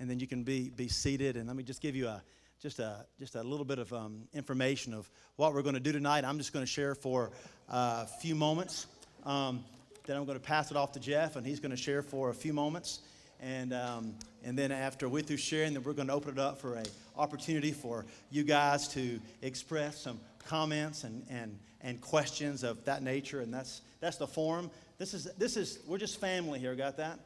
and 0.00 0.08
then 0.08 0.20
you 0.20 0.26
can 0.26 0.42
be, 0.42 0.70
be 0.70 0.88
seated. 0.88 1.36
And 1.36 1.46
let 1.46 1.56
me 1.56 1.62
just 1.62 1.80
give 1.80 1.96
you 1.96 2.08
a, 2.08 2.22
just 2.60 2.78
a, 2.78 3.04
just 3.18 3.34
a 3.34 3.42
little 3.42 3.64
bit 3.64 3.78
of 3.78 3.92
um, 3.92 4.22
information 4.32 4.94
of 4.94 5.10
what 5.36 5.54
we're 5.54 5.62
going 5.62 5.74
to 5.74 5.80
do 5.80 5.92
tonight. 5.92 6.24
I'm 6.24 6.38
just 6.38 6.52
going 6.52 6.64
to 6.64 6.70
share 6.70 6.94
for 6.94 7.30
a 7.68 8.06
few 8.06 8.34
moments. 8.34 8.86
Um, 9.24 9.64
then 10.06 10.16
I'm 10.16 10.24
going 10.24 10.38
to 10.38 10.44
pass 10.44 10.70
it 10.70 10.76
off 10.76 10.92
to 10.92 11.00
Jeff, 11.00 11.36
and 11.36 11.46
he's 11.46 11.60
going 11.60 11.72
to 11.72 11.76
share 11.76 12.02
for 12.02 12.30
a 12.30 12.34
few 12.34 12.52
moments. 12.52 13.00
And, 13.40 13.72
um, 13.72 14.14
and 14.44 14.58
then 14.58 14.72
after 14.72 15.08
we're 15.08 15.22
through 15.22 15.36
sharing, 15.38 15.74
then 15.74 15.82
we're 15.82 15.92
going 15.92 16.08
to 16.08 16.14
open 16.14 16.32
it 16.32 16.38
up 16.38 16.58
for 16.58 16.74
an 16.74 16.86
opportunity 17.16 17.72
for 17.72 18.06
you 18.30 18.44
guys 18.44 18.88
to 18.88 19.20
express 19.42 20.00
some 20.00 20.20
comments 20.46 21.04
and, 21.04 21.24
and, 21.28 21.58
and 21.82 22.00
questions 22.00 22.62
of 22.62 22.84
that 22.84 23.02
nature. 23.02 23.40
And 23.40 23.52
that's, 23.52 23.82
that's 24.00 24.16
the 24.16 24.26
forum. 24.26 24.70
This 24.98 25.12
is, 25.12 25.24
this 25.36 25.56
is, 25.56 25.80
we're 25.86 25.98
just 25.98 26.20
family 26.20 26.58
here, 26.58 26.74
got 26.74 26.96
that? 26.96 27.18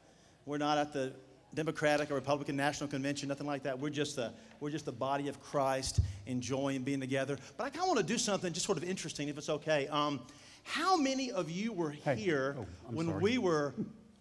We're 0.47 0.59
not 0.59 0.79
at 0.79 0.93
the 0.93 1.13
Democratic 1.55 2.11
or 2.11 2.15
Republican 2.15 2.57
National 2.57 2.89
Convention, 2.89 3.29
nothing 3.29 3.47
like 3.47 3.63
that. 3.65 3.79
We're 3.79 3.91
just 3.91 4.17
the, 4.17 4.33
we're 4.61 4.71
just 4.71 4.85
the 4.85 4.93
body 4.93 5.29
of 5.29 5.41
Christ 5.41 6.01
enjoying 6.27 6.83
being 6.83 7.01
together. 7.01 7.37
But 7.57 7.65
I 7.65 7.71
kind 7.71 7.83
of 7.83 7.89
want 7.89 7.99
to 8.01 8.07
do 8.07 8.19
something 8.19 8.53
just 8.53 8.67
sort 8.67 8.79
of 8.79 8.85
interesting, 8.85 9.29
if 9.29 9.37
it's 9.39 9.49
okay. 9.49 9.89
Um, 9.89 10.21
how 10.63 10.97
many 10.97 11.33
of 11.33 11.51
you 11.51 11.73
were 11.73 11.91
Hey. 11.91 12.17
here 12.17 12.57
Oh, 12.59 12.67
when 12.91 13.07
sorry. 13.09 13.21
we 13.23 13.39
were 13.39 13.75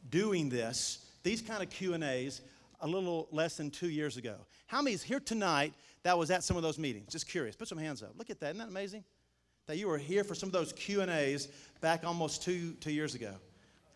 doing 0.09 0.49
this, 0.49 1.05
these 1.23 1.41
kind 1.41 1.61
of 1.61 1.69
Q&As, 1.69 2.41
a 2.81 2.87
little 2.87 3.27
less 3.31 3.57
than 3.57 3.69
two 3.69 3.89
years 3.89 4.17
ago? 4.17 4.35
How 4.67 4.81
many 4.81 4.93
is 4.95 5.03
here 5.03 5.19
tonight 5.19 5.73
that 6.03 6.17
was 6.17 6.31
at 6.31 6.43
some 6.43 6.55
of 6.57 6.63
those 6.63 6.79
meetings? 6.79 7.11
Just 7.11 7.27
curious. 7.27 7.55
Put 7.55 7.67
some 7.67 7.77
hands 7.77 8.01
up. 8.01 8.13
Look 8.17 8.29
at 8.29 8.39
that. 8.39 8.47
Isn't 8.55 8.59
that 8.59 8.69
amazing? 8.69 9.03
That 9.67 9.77
you 9.77 9.87
were 9.87 9.97
here 9.99 10.23
for 10.23 10.33
some 10.33 10.47
of 10.47 10.53
those 10.53 10.73
Q&As 10.73 11.47
back 11.81 12.03
almost 12.05 12.41
two, 12.41 12.73
two 12.79 12.91
years 12.91 13.13
ago. 13.13 13.33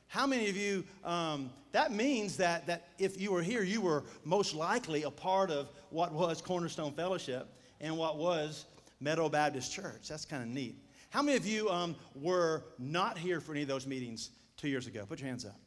How 0.08 0.28
many 0.28 0.50
of 0.50 0.56
you, 0.56 0.84
um, 1.04 1.50
that 1.72 1.92
means 1.92 2.38
that, 2.38 2.68
that 2.68 2.90
if 3.00 3.20
you 3.20 3.32
were 3.32 3.42
here, 3.42 3.64
you 3.64 3.82
were 3.82 4.04
most 4.24 4.54
likely 4.54 5.04
a 5.04 5.10
part 5.10 5.50
of 5.50 5.70
what 5.90 6.14
was 6.14 6.42
Cornerstone 6.42 6.94
Fellowship 6.94 7.48
and 7.82 7.98
what 7.98 8.18
was 8.18 8.66
Meadow 9.00 9.28
Baptist 9.28 9.73
Church. 9.73 10.08
That's 10.08 10.26
kind 10.26 10.44
of 10.44 10.50
neat. 10.50 10.78
How 11.10 11.22
many 11.22 11.38
of 11.38 11.45
you 11.45 11.70
um, 11.70 11.95
were 12.16 12.64
not 12.80 13.18
here 13.18 13.40
for 13.40 13.52
any 13.52 13.64
of 13.64 13.68
those 13.68 13.86
meetings 13.86 14.32
two 14.58 14.68
years 14.68 14.88
ago? 14.88 15.06
Put 15.08 15.20
your 15.20 15.28
hands 15.28 15.45
up. 15.45 15.60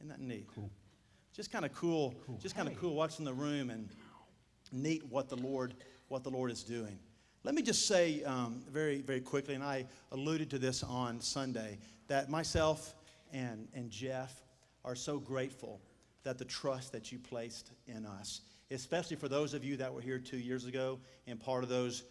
Isn't 0.00 0.08
that 0.08 0.20
neat? 0.20 0.46
Cool. 0.54 0.70
Just 1.34 1.52
kind 1.52 1.64
of 1.64 1.72
cool, 1.74 2.14
just 2.40 2.56
kind 2.56 2.66
of 2.66 2.78
cool 2.78 2.94
watching 2.94 3.24
the 3.24 3.32
room 3.32 3.70
and 3.70 3.90
neat 4.72 5.04
what 5.10 5.28
the 5.28 5.36
Lord, 5.36 5.74
what 6.08 6.24
the 6.24 6.30
Lord 6.30 6.50
is 6.50 6.62
doing. 6.62 6.98
Let 7.44 7.54
me 7.54 7.62
just 7.62 7.86
say 7.86 8.24
um, 8.24 8.62
very, 8.70 9.02
very 9.02 9.20
quickly, 9.20 9.54
and 9.54 9.62
I 9.62 9.86
alluded 10.12 10.50
to 10.50 10.58
this 10.58 10.82
on 10.82 11.20
Sunday, 11.20 11.78
that 12.08 12.28
myself 12.28 12.94
and, 13.32 13.68
and 13.74 13.90
Jeff 13.90 14.42
are 14.84 14.94
so 14.94 15.18
grateful 15.18 15.80
that 16.22 16.38
the 16.38 16.44
trust 16.44 16.92
that 16.92 17.12
you 17.12 17.18
placed 17.18 17.70
in 17.86 18.06
us, 18.06 18.40
especially 18.70 19.16
for 19.16 19.28
those 19.28 19.54
of 19.54 19.64
you 19.64 19.76
that 19.76 19.92
were 19.92 20.00
here 20.00 20.18
two 20.18 20.38
years 20.38 20.66
ago 20.66 20.98
and 21.26 21.38
part 21.38 21.62
of 21.62 21.68
those 21.68 22.04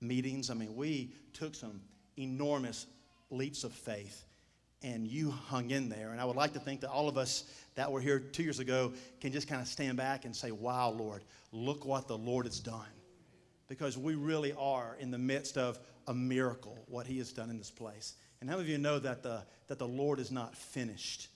meetings. 0.00 0.50
I 0.50 0.54
mean, 0.54 0.74
we 0.74 1.14
took 1.32 1.54
some 1.54 1.80
enormous 2.18 2.86
leaps 3.30 3.64
of 3.64 3.72
faith 3.72 4.24
and 4.82 5.06
you 5.06 5.30
hung 5.30 5.70
in 5.70 5.88
there. 5.88 6.10
And 6.10 6.20
I 6.20 6.24
would 6.24 6.36
like 6.36 6.52
to 6.54 6.58
think 6.58 6.80
that 6.80 6.90
all 6.90 7.08
of 7.08 7.16
us 7.16 7.44
that 7.74 7.90
were 7.90 8.00
here 8.00 8.18
two 8.18 8.42
years 8.42 8.58
ago 8.58 8.92
can 9.20 9.32
just 9.32 9.48
kind 9.48 9.62
of 9.62 9.68
stand 9.68 9.96
back 9.96 10.24
and 10.24 10.34
say, 10.34 10.50
Wow, 10.50 10.90
Lord, 10.90 11.22
look 11.52 11.84
what 11.84 12.08
the 12.08 12.18
Lord 12.18 12.46
has 12.46 12.60
done. 12.60 12.80
Because 13.68 13.96
we 13.96 14.14
really 14.14 14.52
are 14.58 14.96
in 14.98 15.10
the 15.10 15.18
midst 15.18 15.56
of 15.56 15.78
a 16.08 16.14
miracle, 16.14 16.76
what 16.88 17.06
He 17.06 17.18
has 17.18 17.32
done 17.32 17.48
in 17.48 17.58
this 17.58 17.70
place. 17.70 18.14
And 18.42 18.50
how 18.50 18.56
many 18.56 18.66
of 18.66 18.72
you 18.72 18.78
know 18.78 18.98
that 18.98 19.22
the, 19.22 19.44
that 19.68 19.78
the 19.78 19.86
Lord 19.86 20.18
is 20.18 20.32
not 20.32 20.56
finished? 20.56 21.28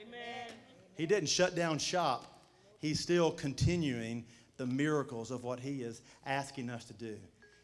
Amen. 0.00 0.54
He 0.94 1.06
didn't 1.06 1.28
shut 1.28 1.56
down 1.56 1.76
shop. 1.76 2.40
He's 2.78 3.00
still 3.00 3.32
continuing 3.32 4.24
the 4.58 4.66
miracles 4.66 5.32
of 5.32 5.42
what 5.42 5.58
he 5.58 5.82
is 5.82 6.02
asking 6.24 6.70
us 6.70 6.84
to 6.84 6.92
do. 6.92 7.16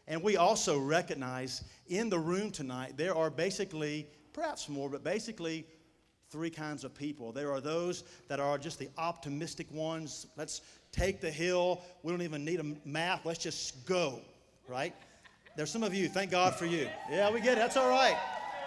And 0.09 0.21
we 0.21 0.35
also 0.35 0.77
recognize 0.77 1.63
in 1.87 2.09
the 2.09 2.19
room 2.19 2.51
tonight, 2.51 2.97
there 2.97 3.15
are 3.15 3.29
basically, 3.29 4.05
perhaps 4.33 4.67
more, 4.67 4.89
but 4.89 5.01
basically 5.01 5.65
three 6.29 6.49
kinds 6.49 6.83
of 6.83 6.93
people. 6.93 7.31
There 7.31 7.53
are 7.53 7.61
those 7.61 8.03
that 8.27 8.41
are 8.41 8.57
just 8.57 8.79
the 8.79 8.89
optimistic 8.97 9.71
ones. 9.71 10.27
Let's 10.35 10.59
take 10.91 11.21
the 11.21 11.31
hill. 11.31 11.83
We 12.03 12.11
don't 12.11 12.21
even 12.21 12.43
need 12.43 12.59
a 12.59 12.75
map. 12.83 13.21
Let's 13.23 13.39
just 13.39 13.85
go, 13.85 14.19
right? 14.67 14.93
There's 15.55 15.71
some 15.71 15.83
of 15.83 15.93
you, 15.93 16.09
thank 16.09 16.31
God 16.31 16.53
for 16.53 16.65
you. 16.65 16.89
Yeah, 17.09 17.31
we 17.31 17.39
get 17.39 17.53
it. 17.53 17.61
That's 17.61 17.77
all 17.77 17.89
right. 17.89 18.17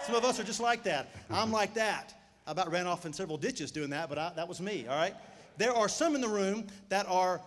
Some 0.05 0.15
of 0.15 0.25
us 0.25 0.37
are 0.37 0.43
just 0.43 0.59
like 0.59 0.83
that. 0.83 1.15
I'm 1.29 1.51
like 1.51 1.75
that. 1.75 2.13
I 2.45 2.51
about 2.51 2.71
ran 2.71 2.87
off 2.87 3.05
in 3.05 3.13
several 3.13 3.37
ditches 3.37 3.71
doing 3.71 3.91
that, 3.91 4.09
but 4.09 4.17
I, 4.17 4.33
that 4.35 4.47
was 4.49 4.59
me, 4.59 4.85
all 4.87 4.97
right? 4.97 5.13
There 5.57 5.73
are 5.73 5.87
some 5.87 6.13
in 6.13 6.19
the 6.19 6.27
room 6.27 6.67
that 6.89 7.05
are 7.07 7.39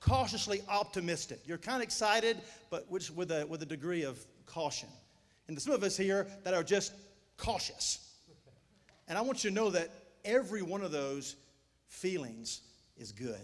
cautiously 0.00 0.60
optimistic. 0.68 1.40
You're 1.46 1.56
kind 1.56 1.76
of 1.76 1.82
excited, 1.82 2.36
but 2.68 2.90
with, 2.90 3.10
with, 3.16 3.30
a, 3.30 3.46
with 3.46 3.62
a 3.62 3.66
degree 3.66 4.02
of 4.02 4.18
caution. 4.44 4.90
And 5.48 5.56
there's 5.56 5.64
some 5.64 5.72
of 5.72 5.82
us 5.82 5.96
here 5.96 6.26
that 6.42 6.52
are 6.52 6.62
just 6.62 6.92
cautious. 7.38 8.06
And 9.08 9.16
I 9.16 9.22
want 9.22 9.42
you 9.42 9.48
to 9.48 9.56
know 9.56 9.70
that 9.70 9.90
every 10.26 10.60
one 10.60 10.82
of 10.82 10.90
those 10.90 11.36
feelings 11.88 12.60
is 12.98 13.12
good, 13.12 13.40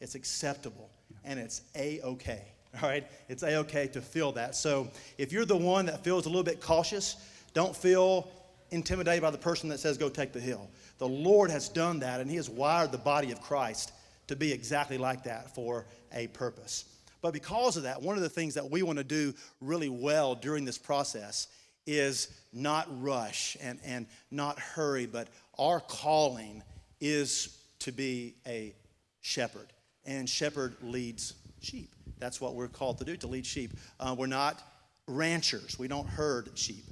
it's 0.00 0.14
acceptable, 0.14 0.90
and 1.24 1.40
it's 1.40 1.62
a 1.74 2.00
okay. 2.02 2.42
All 2.82 2.90
right? 2.90 3.06
It's 3.30 3.42
a 3.42 3.56
okay 3.60 3.86
to 3.88 4.02
feel 4.02 4.32
that. 4.32 4.54
So 4.54 4.90
if 5.16 5.32
you're 5.32 5.46
the 5.46 5.56
one 5.56 5.86
that 5.86 6.04
feels 6.04 6.26
a 6.26 6.28
little 6.28 6.42
bit 6.42 6.60
cautious, 6.60 7.16
don't 7.56 7.74
feel 7.74 8.28
intimidated 8.70 9.22
by 9.22 9.30
the 9.30 9.38
person 9.38 9.70
that 9.70 9.80
says, 9.80 9.96
go 9.96 10.10
take 10.10 10.34
the 10.34 10.38
hill. 10.38 10.68
The 10.98 11.08
Lord 11.08 11.50
has 11.50 11.70
done 11.70 12.00
that, 12.00 12.20
and 12.20 12.28
He 12.28 12.36
has 12.36 12.50
wired 12.50 12.92
the 12.92 12.98
body 12.98 13.32
of 13.32 13.40
Christ 13.40 13.92
to 14.26 14.36
be 14.36 14.52
exactly 14.52 14.98
like 14.98 15.24
that 15.24 15.54
for 15.54 15.86
a 16.12 16.26
purpose. 16.28 16.84
But 17.22 17.32
because 17.32 17.78
of 17.78 17.84
that, 17.84 18.02
one 18.02 18.14
of 18.14 18.22
the 18.22 18.28
things 18.28 18.52
that 18.54 18.70
we 18.70 18.82
want 18.82 18.98
to 18.98 19.04
do 19.04 19.32
really 19.62 19.88
well 19.88 20.34
during 20.34 20.66
this 20.66 20.76
process 20.76 21.48
is 21.86 22.28
not 22.52 22.86
rush 23.02 23.56
and, 23.62 23.78
and 23.86 24.06
not 24.30 24.58
hurry, 24.58 25.06
but 25.06 25.28
our 25.58 25.80
calling 25.80 26.62
is 27.00 27.56
to 27.78 27.90
be 27.90 28.34
a 28.46 28.74
shepherd. 29.22 29.72
And 30.04 30.28
shepherd 30.28 30.76
leads 30.82 31.32
sheep. 31.62 31.94
That's 32.18 32.38
what 32.38 32.54
we're 32.54 32.68
called 32.68 32.98
to 32.98 33.06
do, 33.06 33.16
to 33.16 33.26
lead 33.26 33.46
sheep. 33.46 33.72
Uh, 33.98 34.14
we're 34.18 34.26
not 34.26 34.62
ranchers, 35.08 35.78
we 35.78 35.88
don't 35.88 36.06
herd 36.06 36.50
sheep. 36.54 36.84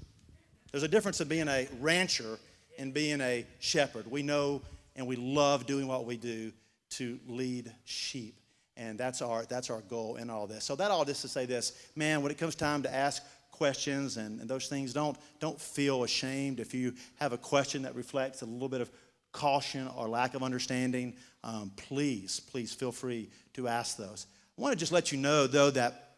There's 0.75 0.83
a 0.83 0.89
difference 0.89 1.21
in 1.21 1.29
being 1.29 1.47
a 1.47 1.69
rancher 1.81 2.37
and 2.81 2.93
being 2.93 3.21
a 3.21 3.47
shepherd. 3.61 4.11
We 4.11 4.25
know 4.25 4.61
and 4.97 5.07
we 5.07 5.15
love 5.15 5.67
doing 5.67 5.87
what 5.87 6.05
we 6.05 6.17
do 6.17 6.51
to 6.91 7.21
lead 7.29 7.73
sheep. 7.85 8.41
And 8.77 8.99
that's 8.99 9.23
our, 9.23 9.45
that's 9.45 9.71
our 9.71 9.83
goal 9.83 10.17
in 10.17 10.31
all 10.31 10.49
this. 10.49 10.65
So, 10.65 10.75
that 10.75 10.91
all 10.91 11.05
just 11.05 11.23
to 11.23 11.29
say 11.29 11.47
this 11.47 11.81
man, 11.95 12.23
when 12.23 12.33
it 12.33 12.39
comes 12.39 12.57
time 12.57 12.83
to 12.83 12.93
ask 12.93 13.23
questions 13.53 14.17
and, 14.17 14.41
and 14.41 14.51
those 14.51 14.67
things, 14.67 14.93
don't, 14.93 15.17
don't 15.39 15.61
feel 15.61 16.03
ashamed 16.03 16.59
if 16.59 16.75
you 16.75 16.95
have 17.21 17.33
a 17.33 17.39
question 17.39 17.83
that 17.83 17.95
reflects 17.95 18.43
a 18.43 18.45
little 18.45 18.69
bit 18.69 18.81
of 18.81 18.91
caution 19.31 19.89
or 19.97 20.09
lack 20.09 20.35
of 20.35 20.43
understanding. 20.43 21.15
Um, 21.45 21.71
please, 21.77 22.41
please 22.41 22.75
feel 22.75 22.91
free 22.91 23.31
to 23.53 23.69
ask 23.69 23.97
those. 23.97 24.27
I 24.59 24.61
want 24.61 24.73
to 24.73 24.77
just 24.77 24.91
let 24.91 25.13
you 25.13 25.19
know, 25.19 25.47
though, 25.47 25.71
that, 25.71 26.17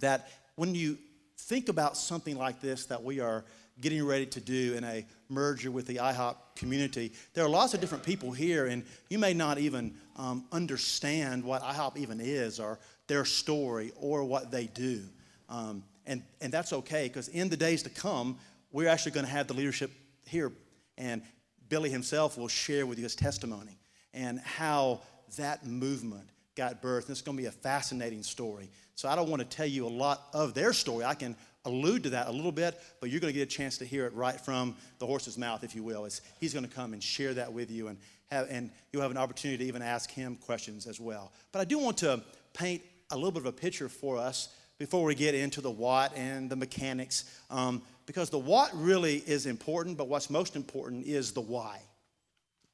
that 0.00 0.30
when 0.56 0.74
you 0.74 0.96
think 1.36 1.68
about 1.68 1.98
something 1.98 2.38
like 2.38 2.60
this 2.62 2.86
that 2.86 3.02
we 3.02 3.20
are 3.20 3.44
getting 3.80 4.04
ready 4.04 4.26
to 4.26 4.40
do 4.40 4.74
in 4.74 4.84
a 4.84 5.04
merger 5.28 5.70
with 5.70 5.86
the 5.86 5.96
IHOP 5.96 6.36
community, 6.56 7.12
there 7.34 7.44
are 7.44 7.48
lots 7.48 7.74
of 7.74 7.80
different 7.80 8.04
people 8.04 8.30
here, 8.30 8.66
and 8.66 8.84
you 9.08 9.18
may 9.18 9.34
not 9.34 9.58
even 9.58 9.94
um, 10.16 10.44
understand 10.52 11.42
what 11.44 11.62
IHOP 11.62 11.96
even 11.96 12.20
is, 12.20 12.60
or 12.60 12.78
their 13.06 13.24
story, 13.24 13.92
or 13.96 14.24
what 14.24 14.50
they 14.50 14.66
do. 14.66 15.02
Um, 15.48 15.84
and, 16.06 16.22
and 16.40 16.52
that's 16.52 16.72
okay, 16.72 17.08
because 17.08 17.28
in 17.28 17.48
the 17.48 17.56
days 17.56 17.82
to 17.84 17.90
come, 17.90 18.38
we're 18.70 18.88
actually 18.88 19.12
going 19.12 19.26
to 19.26 19.32
have 19.32 19.46
the 19.46 19.54
leadership 19.54 19.90
here, 20.26 20.52
and 20.98 21.22
Billy 21.68 21.90
himself 21.90 22.36
will 22.36 22.48
share 22.48 22.86
with 22.86 22.98
you 22.98 23.04
his 23.04 23.14
testimony 23.14 23.78
and 24.14 24.40
how 24.40 25.00
that 25.36 25.66
movement 25.66 26.28
got 26.54 26.82
birthed. 26.82 27.02
And 27.02 27.10
it's 27.10 27.22
going 27.22 27.36
to 27.36 27.42
be 27.42 27.48
a 27.48 27.52
fascinating 27.52 28.22
story. 28.22 28.70
So 28.94 29.08
I 29.08 29.16
don't 29.16 29.30
want 29.30 29.40
to 29.40 29.56
tell 29.56 29.66
you 29.66 29.86
a 29.86 29.88
lot 29.88 30.28
of 30.34 30.52
their 30.54 30.72
story. 30.72 31.04
I 31.04 31.14
can 31.14 31.34
allude 31.64 32.04
to 32.04 32.10
that 32.10 32.28
a 32.28 32.32
little 32.32 32.52
bit, 32.52 32.80
but 33.00 33.10
you're 33.10 33.20
going 33.20 33.32
to 33.32 33.38
get 33.38 33.48
a 33.48 33.50
chance 33.56 33.78
to 33.78 33.84
hear 33.84 34.06
it 34.06 34.14
right 34.14 34.40
from 34.40 34.74
the 34.98 35.06
horse's 35.06 35.38
mouth, 35.38 35.62
if 35.64 35.74
you 35.74 35.82
will. 35.82 36.08
He's 36.40 36.52
going 36.52 36.66
to 36.66 36.74
come 36.74 36.92
and 36.92 37.02
share 37.02 37.34
that 37.34 37.52
with 37.52 37.70
you, 37.70 37.88
and, 37.88 37.98
have, 38.30 38.48
and 38.50 38.70
you'll 38.92 39.02
have 39.02 39.10
an 39.10 39.16
opportunity 39.16 39.58
to 39.58 39.68
even 39.68 39.82
ask 39.82 40.10
him 40.10 40.36
questions 40.36 40.86
as 40.86 41.00
well. 41.00 41.32
But 41.52 41.60
I 41.60 41.64
do 41.64 41.78
want 41.78 41.98
to 41.98 42.22
paint 42.52 42.82
a 43.10 43.16
little 43.16 43.30
bit 43.30 43.40
of 43.40 43.46
a 43.46 43.52
picture 43.52 43.88
for 43.88 44.18
us 44.18 44.48
before 44.78 45.04
we 45.04 45.14
get 45.14 45.34
into 45.34 45.60
the 45.60 45.70
what 45.70 46.16
and 46.16 46.50
the 46.50 46.56
mechanics, 46.56 47.24
um, 47.50 47.82
because 48.06 48.30
the 48.30 48.38
what 48.38 48.70
really 48.74 49.18
is 49.18 49.46
important, 49.46 49.96
but 49.96 50.08
what's 50.08 50.28
most 50.28 50.56
important 50.56 51.06
is 51.06 51.32
the 51.32 51.40
why. 51.40 51.78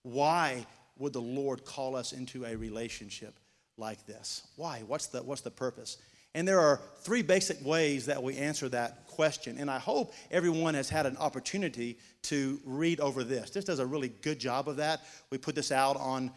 Why 0.02 0.64
would 0.98 1.12
the 1.12 1.20
Lord 1.20 1.64
call 1.64 1.96
us 1.96 2.12
into 2.12 2.44
a 2.44 2.56
relationship 2.56 3.38
like 3.76 4.06
this? 4.06 4.46
Why? 4.56 4.82
What's 4.86 5.08
the, 5.08 5.22
what's 5.22 5.42
the 5.42 5.50
purpose? 5.50 5.98
And 6.34 6.46
there 6.46 6.60
are 6.60 6.80
three 7.00 7.22
basic 7.22 7.64
ways 7.64 8.06
that 8.06 8.22
we 8.22 8.36
answer 8.36 8.68
that 8.68 9.06
question. 9.06 9.56
And 9.58 9.70
I 9.70 9.78
hope 9.78 10.12
everyone 10.30 10.74
has 10.74 10.88
had 10.88 11.06
an 11.06 11.16
opportunity 11.16 11.98
to 12.22 12.60
read 12.64 13.00
over 13.00 13.24
this. 13.24 13.50
This 13.50 13.64
does 13.64 13.78
a 13.78 13.86
really 13.86 14.08
good 14.22 14.38
job 14.38 14.68
of 14.68 14.76
that. 14.76 15.00
We 15.30 15.38
put 15.38 15.54
this 15.54 15.72
out 15.72 15.96
on 15.96 16.30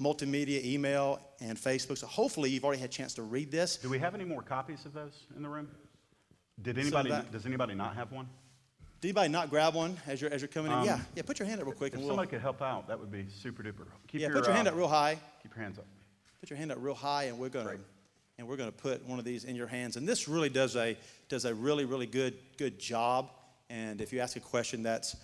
multimedia, 0.00 0.64
email, 0.64 1.20
and 1.40 1.58
Facebook. 1.58 1.98
So 1.98 2.06
hopefully 2.06 2.50
you've 2.50 2.64
already 2.64 2.80
had 2.80 2.90
a 2.90 2.92
chance 2.92 3.14
to 3.14 3.22
read 3.22 3.50
this. 3.50 3.76
Do 3.76 3.88
we 3.88 3.98
have 3.98 4.14
any 4.14 4.24
more 4.24 4.42
copies 4.42 4.84
of 4.86 4.92
those 4.92 5.24
in 5.36 5.42
the 5.42 5.48
room? 5.48 5.68
Did 6.62 6.78
anybody, 6.78 7.10
that- 7.10 7.32
does 7.32 7.46
anybody 7.46 7.74
not 7.74 7.94
have 7.96 8.12
one? 8.12 8.28
Did 9.00 9.08
anybody 9.08 9.30
not 9.32 9.48
grab 9.48 9.74
one 9.74 9.96
as 10.06 10.20
you're, 10.20 10.30
as 10.30 10.42
you're 10.42 10.48
coming 10.48 10.70
in? 10.72 10.78
Um, 10.78 10.84
yeah, 10.84 11.00
yeah, 11.16 11.22
put 11.22 11.38
your 11.38 11.48
hand 11.48 11.58
up 11.60 11.66
real 11.66 11.74
quick 11.74 11.94
If 11.94 11.94
and 11.94 12.02
we'll. 12.02 12.10
somebody 12.10 12.28
could 12.28 12.42
help 12.42 12.60
out, 12.60 12.86
that 12.88 13.00
would 13.00 13.10
be 13.10 13.26
super 13.30 13.62
duper. 13.62 13.86
Keep 14.08 14.20
Yeah, 14.20 14.26
your, 14.28 14.36
put 14.36 14.44
your 14.46 14.54
hand 14.54 14.68
uh, 14.68 14.72
up 14.72 14.76
real 14.76 14.88
high. 14.88 15.18
Keep 15.42 15.56
your 15.56 15.64
hands 15.64 15.78
up. 15.78 15.86
Put 16.40 16.50
your 16.50 16.58
hand 16.58 16.70
up 16.70 16.78
real 16.80 16.94
high, 16.94 17.24
and 17.24 17.38
we're 17.38 17.48
gonna 17.48 17.64
Great. 17.64 17.80
And 18.40 18.48
we're 18.48 18.56
gonna 18.56 18.72
put 18.72 19.06
one 19.06 19.18
of 19.18 19.24
these 19.26 19.44
in 19.44 19.54
your 19.54 19.66
hands. 19.66 19.96
And 19.96 20.08
this 20.08 20.26
really 20.26 20.48
does 20.48 20.74
a 20.74 20.96
does 21.28 21.44
a 21.44 21.54
really 21.54 21.84
really 21.84 22.06
good 22.06 22.34
good 22.56 22.78
job. 22.78 23.30
And 23.68 24.00
if 24.00 24.14
you 24.14 24.20
ask 24.20 24.34
a 24.34 24.40
question 24.40 24.82
that's 24.82 25.14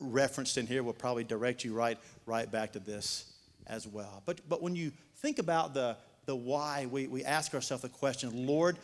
referenced 0.00 0.56
in 0.56 0.66
here, 0.66 0.82
we'll 0.82 0.94
probably 0.94 1.22
direct 1.22 1.64
you 1.64 1.74
right 1.74 1.98
right 2.24 2.50
back 2.50 2.72
to 2.72 2.78
this 2.78 3.30
as 3.66 3.86
well. 3.86 4.22
But 4.24 4.40
but 4.48 4.62
when 4.62 4.74
you 4.74 4.90
think 5.16 5.38
about 5.38 5.74
the 5.74 5.98
the 6.24 6.34
why, 6.34 6.86
we 6.90 7.06
we 7.08 7.24
ask 7.24 7.52
ourselves 7.52 7.82
the 7.82 7.90
question, 7.90 8.46
Lord, 8.46 8.78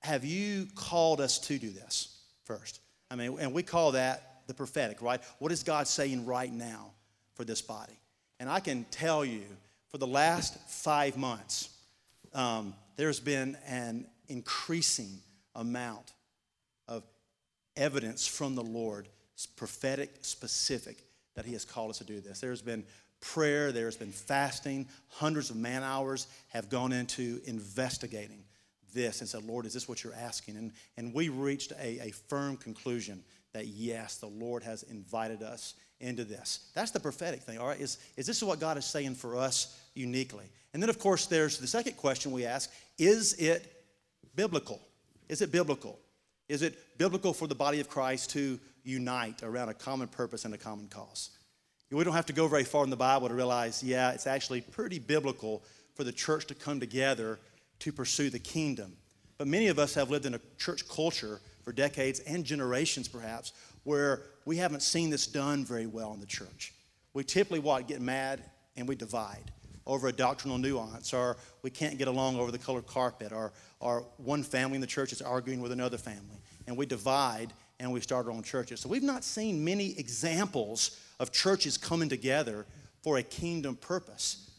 have 0.00 0.24
you 0.24 0.66
called 0.74 1.20
us 1.20 1.38
to 1.40 1.58
do 1.58 1.68
this 1.68 2.22
first? 2.44 2.80
I 3.10 3.16
mean, 3.16 3.36
and 3.38 3.52
we 3.52 3.62
call 3.62 3.92
that 3.92 4.40
the 4.46 4.54
prophetic, 4.54 5.02
right? 5.02 5.20
What 5.40 5.52
is 5.52 5.62
God 5.62 5.86
saying 5.88 6.24
right 6.24 6.52
now 6.52 6.92
for 7.34 7.44
this 7.44 7.60
body? 7.60 7.98
And 8.40 8.48
I 8.48 8.60
can 8.60 8.86
tell 8.90 9.26
you, 9.26 9.42
for 9.88 9.98
the 9.98 10.06
last 10.06 10.58
five 10.70 11.18
months, 11.18 11.68
um, 12.32 12.74
there's 12.96 13.20
been 13.20 13.56
an 13.66 14.06
increasing 14.28 15.18
amount 15.54 16.12
of 16.88 17.02
evidence 17.76 18.26
from 18.26 18.54
the 18.54 18.62
Lord, 18.62 19.08
prophetic, 19.56 20.10
specific, 20.22 21.04
that 21.34 21.44
He 21.44 21.52
has 21.52 21.64
called 21.64 21.90
us 21.90 21.98
to 21.98 22.04
do 22.04 22.20
this. 22.20 22.40
There's 22.40 22.62
been 22.62 22.84
prayer, 23.20 23.72
there's 23.72 23.96
been 23.96 24.12
fasting, 24.12 24.86
hundreds 25.08 25.50
of 25.50 25.56
man 25.56 25.82
hours 25.82 26.26
have 26.48 26.68
gone 26.68 26.92
into 26.92 27.40
investigating 27.46 28.44
this 28.92 29.20
and 29.20 29.28
said, 29.28 29.44
Lord, 29.44 29.66
is 29.66 29.72
this 29.72 29.88
what 29.88 30.04
you're 30.04 30.14
asking? 30.14 30.56
And, 30.56 30.72
and 30.96 31.12
we 31.12 31.28
reached 31.28 31.72
a, 31.72 32.08
a 32.08 32.10
firm 32.28 32.56
conclusion 32.56 33.24
that 33.52 33.66
yes, 33.66 34.18
the 34.18 34.26
Lord 34.26 34.62
has 34.62 34.82
invited 34.84 35.42
us 35.42 35.74
into 36.00 36.24
this. 36.24 36.70
That's 36.74 36.90
the 36.90 37.00
prophetic 37.00 37.42
thing, 37.42 37.58
all 37.58 37.68
right? 37.68 37.80
Is, 37.80 37.98
is 38.16 38.26
this 38.26 38.42
what 38.42 38.60
God 38.60 38.76
is 38.76 38.84
saying 38.84 39.14
for 39.14 39.36
us 39.36 39.80
uniquely? 39.94 40.44
And 40.72 40.82
then, 40.82 40.90
of 40.90 40.98
course, 40.98 41.26
there's 41.26 41.58
the 41.58 41.66
second 41.66 41.96
question 41.96 42.32
we 42.32 42.44
ask 42.44 42.70
is 42.98 43.34
it 43.34 43.70
biblical? 44.34 44.80
Is 45.28 45.42
it 45.42 45.50
biblical? 45.50 45.98
Is 46.48 46.62
it 46.62 46.98
biblical 46.98 47.32
for 47.32 47.46
the 47.46 47.54
body 47.54 47.80
of 47.80 47.88
Christ 47.88 48.30
to 48.30 48.60
unite 48.82 49.42
around 49.42 49.68
a 49.68 49.74
common 49.74 50.08
purpose 50.08 50.44
and 50.44 50.54
a 50.54 50.58
common 50.58 50.88
cause? 50.88 51.30
We 51.90 52.02
don't 52.02 52.14
have 52.14 52.26
to 52.26 52.32
go 52.32 52.48
very 52.48 52.64
far 52.64 52.82
in 52.82 52.90
the 52.90 52.96
Bible 52.96 53.28
to 53.28 53.34
realize, 53.34 53.82
yeah, 53.82 54.10
it's 54.10 54.26
actually 54.26 54.62
pretty 54.62 54.98
biblical 54.98 55.62
for 55.94 56.02
the 56.02 56.12
church 56.12 56.46
to 56.46 56.54
come 56.54 56.80
together 56.80 57.38
to 57.80 57.92
pursue 57.92 58.30
the 58.30 58.38
kingdom. 58.38 58.96
But 59.38 59.46
many 59.46 59.68
of 59.68 59.78
us 59.78 59.94
have 59.94 60.10
lived 60.10 60.26
in 60.26 60.34
a 60.34 60.40
church 60.58 60.88
culture 60.88 61.40
for 61.62 61.72
decades 61.72 62.20
and 62.20 62.44
generations, 62.44 63.06
perhaps, 63.06 63.52
where 63.84 64.22
we 64.44 64.56
haven't 64.56 64.82
seen 64.82 65.10
this 65.10 65.26
done 65.26 65.64
very 65.64 65.86
well 65.86 66.12
in 66.14 66.20
the 66.20 66.26
church. 66.26 66.72
We 67.12 67.22
typically 67.22 67.60
what 67.60 67.86
get 67.86 68.00
mad 68.00 68.42
and 68.76 68.88
we 68.88 68.96
divide 68.96 69.52
over 69.86 70.08
a 70.08 70.12
doctrinal 70.12 70.58
nuance, 70.58 71.12
or 71.12 71.36
we 71.62 71.70
can't 71.70 71.98
get 71.98 72.08
along 72.08 72.36
over 72.36 72.50
the 72.50 72.58
colored 72.58 72.86
carpet, 72.86 73.32
or, 73.32 73.52
or 73.80 74.06
one 74.16 74.42
family 74.42 74.76
in 74.76 74.80
the 74.80 74.86
church 74.86 75.12
is 75.12 75.20
arguing 75.20 75.60
with 75.60 75.72
another 75.72 75.98
family, 75.98 76.40
and 76.66 76.76
we 76.76 76.86
divide 76.86 77.52
and 77.80 77.92
we 77.92 78.00
start 78.00 78.26
our 78.26 78.32
own 78.32 78.42
churches. 78.42 78.80
So 78.80 78.88
we've 78.88 79.02
not 79.02 79.24
seen 79.24 79.64
many 79.64 79.98
examples 79.98 81.00
of 81.20 81.32
churches 81.32 81.76
coming 81.76 82.08
together 82.08 82.66
for 83.02 83.18
a 83.18 83.22
kingdom 83.22 83.76
purpose. 83.76 84.50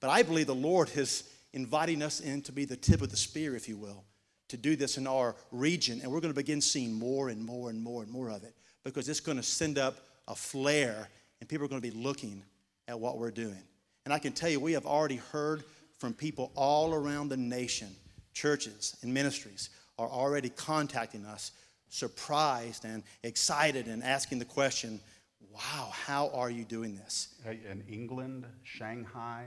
But 0.00 0.10
I 0.10 0.22
believe 0.22 0.46
the 0.46 0.54
Lord 0.54 0.90
is 0.94 1.24
inviting 1.52 2.02
us 2.02 2.20
in 2.20 2.42
to 2.42 2.52
be 2.52 2.64
the 2.64 2.76
tip 2.76 3.00
of 3.00 3.10
the 3.10 3.16
spear, 3.16 3.56
if 3.56 3.68
you 3.68 3.76
will, 3.76 4.04
to 4.48 4.56
do 4.56 4.76
this 4.76 4.98
in 4.98 5.06
our 5.06 5.34
region. 5.50 6.00
And 6.02 6.10
we're 6.12 6.20
going 6.20 6.32
to 6.32 6.36
begin 6.36 6.60
seeing 6.60 6.92
more 6.92 7.28
and 7.28 7.42
more 7.42 7.70
and 7.70 7.82
more 7.82 8.02
and 8.02 8.10
more 8.10 8.28
of 8.28 8.44
it 8.44 8.54
because 8.82 9.08
it's 9.08 9.20
going 9.20 9.38
to 9.38 9.42
send 9.42 9.78
up 9.78 9.96
a 10.28 10.34
flare 10.34 11.08
and 11.40 11.48
people 11.48 11.64
are 11.64 11.68
going 11.68 11.80
to 11.80 11.88
be 11.88 11.96
looking 11.96 12.42
at 12.88 12.98
what 12.98 13.18
we're 13.18 13.30
doing. 13.30 13.62
And 14.04 14.12
I 14.12 14.18
can 14.18 14.32
tell 14.32 14.50
you, 14.50 14.60
we 14.60 14.72
have 14.72 14.86
already 14.86 15.16
heard 15.16 15.64
from 15.98 16.12
people 16.12 16.52
all 16.54 16.92
around 16.94 17.28
the 17.28 17.36
nation, 17.36 17.88
churches 18.32 18.96
and 19.02 19.12
ministries 19.14 19.70
are 19.98 20.08
already 20.08 20.50
contacting 20.50 21.24
us, 21.24 21.52
surprised 21.88 22.84
and 22.84 23.02
excited 23.22 23.86
and 23.86 24.02
asking 24.02 24.38
the 24.40 24.44
question, 24.44 25.00
wow, 25.52 25.88
how 25.92 26.28
are 26.34 26.50
you 26.50 26.64
doing 26.64 26.96
this? 26.96 27.28
In 27.46 27.82
England, 27.88 28.44
Shanghai, 28.64 29.44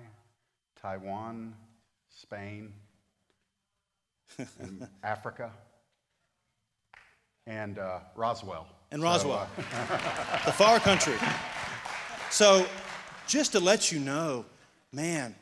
Taiwan, 0.82 1.54
Spain, 2.10 2.74
and 4.60 4.88
Africa, 5.04 5.52
and 7.46 7.78
uh, 7.78 8.00
Roswell. 8.16 8.68
And 8.92 9.02
So, 9.02 9.06
Roswell. 9.08 9.48
uh, 9.58 10.42
the 10.46 10.52
far 10.54 10.80
country. 10.80 11.16
So, 12.30 12.66
just 13.28 13.52
to 13.52 13.60
let 13.60 13.92
you 13.92 14.00
know, 14.00 14.46
man, 14.92 15.36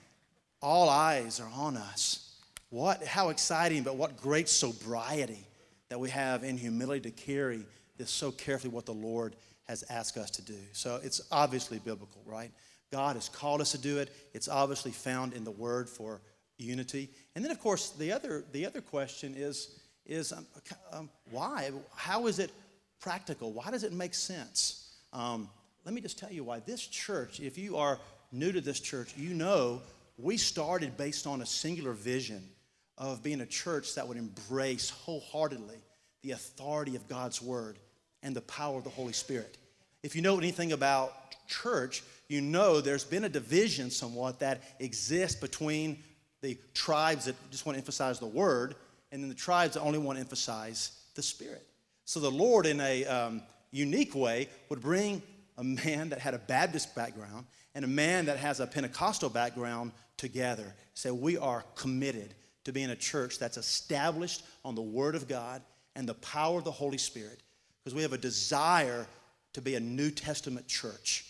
all 0.61 0.89
eyes 0.89 1.39
are 1.39 1.49
on 1.55 1.77
us. 1.77 2.35
What, 2.69 3.05
how 3.05 3.29
exciting, 3.29 3.83
but 3.83 3.95
what 3.95 4.17
great 4.17 4.49
sobriety 4.49 5.45
that 5.89 5.99
we 5.99 6.09
have 6.09 6.43
in 6.43 6.57
humility 6.57 7.09
to 7.09 7.11
carry 7.11 7.65
this 7.97 8.09
so 8.09 8.31
carefully 8.31 8.73
what 8.73 8.85
the 8.85 8.93
Lord 8.93 9.35
has 9.67 9.83
asked 9.89 10.17
us 10.17 10.31
to 10.31 10.41
do. 10.41 10.57
So, 10.73 10.99
it's 11.03 11.21
obviously 11.31 11.79
biblical, 11.79 12.21
right? 12.25 12.51
God 12.91 13.15
has 13.15 13.29
called 13.29 13.61
us 13.61 13.71
to 13.71 13.77
do 13.77 13.99
it. 13.99 14.13
It's 14.33 14.47
obviously 14.47 14.91
found 14.91 15.33
in 15.33 15.43
the 15.43 15.51
Word 15.51 15.89
for 15.89 16.21
unity. 16.57 17.09
And 17.35 17.43
then, 17.43 17.51
of 17.51 17.59
course, 17.59 17.91
the 17.91 18.11
other, 18.11 18.43
the 18.51 18.65
other 18.65 18.81
question 18.81 19.33
is, 19.35 19.79
is 20.05 20.31
um, 20.31 20.45
um, 20.91 21.09
why? 21.31 21.71
How 21.95 22.27
is 22.27 22.39
it 22.39 22.51
practical? 22.99 23.51
Why 23.51 23.71
does 23.71 23.83
it 23.83 23.93
make 23.93 24.13
sense? 24.13 24.95
Um, 25.13 25.49
let 25.85 25.93
me 25.93 26.01
just 26.01 26.17
tell 26.17 26.31
you 26.31 26.43
why. 26.43 26.59
This 26.59 26.85
church, 26.85 27.39
if 27.39 27.57
you 27.57 27.77
are 27.77 27.99
new 28.31 28.51
to 28.51 28.59
this 28.59 28.79
church, 28.79 29.13
you 29.15 29.33
know 29.35 29.81
we 30.17 30.35
started 30.35 30.97
based 30.97 31.27
on 31.27 31.41
a 31.41 31.45
singular 31.45 31.93
vision 31.93 32.43
of 32.97 33.21
being 33.21 33.41
a 33.41 33.45
church 33.45 33.93
that 33.95 34.07
would 34.07 34.17
embrace 34.17 34.89
wholeheartedly 34.89 35.77
the 36.23 36.31
authority 36.31 36.95
of 36.95 37.07
God's 37.07 37.41
Word 37.41 37.77
and 38.23 38.35
the 38.35 38.41
power 38.41 38.77
of 38.79 38.83
the 38.83 38.89
Holy 38.89 39.13
Spirit. 39.13 39.57
If 40.01 40.15
you 40.15 40.21
know 40.21 40.37
anything 40.37 40.71
about 40.71 41.13
church, 41.47 42.01
you 42.27 42.41
know 42.41 42.81
there's 42.81 43.03
been 43.03 43.25
a 43.25 43.29
division 43.29 43.91
somewhat 43.91 44.39
that 44.39 44.63
exists 44.79 45.39
between 45.39 45.99
the 46.41 46.57
tribes 46.73 47.25
that 47.25 47.35
just 47.51 47.65
want 47.65 47.75
to 47.75 47.79
emphasize 47.79 48.19
the 48.19 48.25
Word 48.25 48.75
and 49.11 49.21
then 49.21 49.29
the 49.29 49.35
tribes 49.35 49.75
that 49.75 49.81
only 49.81 49.99
want 49.99 50.17
to 50.17 50.21
emphasize 50.21 50.97
the 51.13 51.21
Spirit. 51.21 51.67
So 52.05 52.19
the 52.19 52.31
Lord, 52.31 52.65
in 52.65 52.79
a 52.81 53.05
um, 53.05 53.41
unique 53.71 54.15
way, 54.15 54.47
would 54.69 54.81
bring 54.81 55.21
a 55.57 55.63
man 55.63 56.09
that 56.09 56.19
had 56.19 56.33
a 56.33 56.39
Baptist 56.39 56.95
background 56.95 57.45
and 57.73 57.85
a 57.85 57.87
man 57.87 58.25
that 58.25 58.37
has 58.37 58.59
a 58.59 58.67
Pentecostal 58.67 59.29
background 59.29 59.91
together. 60.17 60.73
Say, 60.93 61.11
we 61.11 61.37
are 61.37 61.63
committed 61.75 62.33
to 62.65 62.71
being 62.71 62.89
a 62.89 62.95
church 62.95 63.39
that's 63.39 63.57
established 63.57 64.43
on 64.63 64.75
the 64.75 64.81
Word 64.81 65.15
of 65.15 65.27
God 65.27 65.61
and 65.95 66.07
the 66.07 66.15
power 66.15 66.57
of 66.57 66.63
the 66.63 66.71
Holy 66.71 66.97
Spirit 66.97 67.41
because 67.83 67.95
we 67.95 68.01
have 68.01 68.13
a 68.13 68.17
desire 68.17 69.07
to 69.53 69.61
be 69.61 69.75
a 69.75 69.79
New 69.79 70.09
Testament 70.09 70.67
church. 70.67 71.25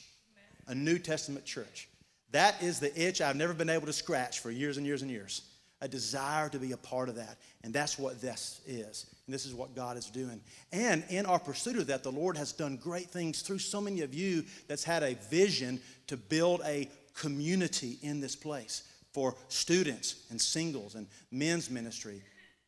A 0.68 0.74
New 0.74 0.98
Testament 0.98 1.46
church. 1.46 1.88
That 2.32 2.62
is 2.62 2.80
the 2.80 3.00
itch 3.00 3.22
I've 3.22 3.36
never 3.36 3.54
been 3.54 3.70
able 3.70 3.86
to 3.86 3.94
scratch 3.94 4.40
for 4.40 4.50
years 4.50 4.78
and 4.78 4.86
years 4.86 5.02
and 5.04 5.12
years. 5.12 5.44
A 5.82 5.88
desire 5.88 6.50
to 6.50 6.58
be 6.58 6.72
a 6.72 6.78
part 6.78 7.10
of 7.10 7.16
that. 7.16 7.38
And 7.64 7.74
that's 7.74 8.00
what 8.00 8.22
this 8.22 8.62
is. 8.66 9.06
And 9.28 9.34
this 9.34 9.46
is 9.46 9.56
what 9.56 9.76
God 9.76 9.98
is 9.98 10.06
doing. 10.08 10.40
And 10.72 11.04
in 11.10 11.26
our 11.26 11.40
pursuit 11.40 11.78
of 11.78 11.88
that, 11.88 12.04
the 12.04 12.12
Lord 12.12 12.38
has 12.38 12.52
done 12.52 12.78
great 12.78 13.10
things 13.10 13.42
through 13.42 13.60
so 13.60 13.82
many 13.82 14.02
of 14.02 14.14
you 14.14 14.44
that's 14.68 14.84
had 14.84 15.02
a 15.02 15.16
vision 15.30 15.82
to 16.08 16.18
build 16.18 16.62
a 16.66 16.90
community 17.16 17.98
in 18.02 18.20
this 18.20 18.36
place 18.36 18.84
for 19.14 19.36
students 19.48 20.26
and 20.30 20.40
singles 20.40 20.96
and 20.96 21.08
men's 21.32 21.72
ministry, 21.72 22.22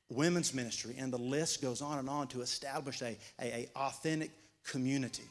women's 0.10 0.54
ministry, 0.54 0.96
and 0.98 1.12
the 1.14 1.18
list 1.18 1.62
goes 1.62 1.82
on 1.82 2.00
and 2.00 2.10
on 2.10 2.28
to 2.30 2.42
establish 2.42 3.02
a, 3.02 3.18
a, 3.40 3.46
a 3.46 3.70
authentic 3.76 4.32
community. 4.64 5.26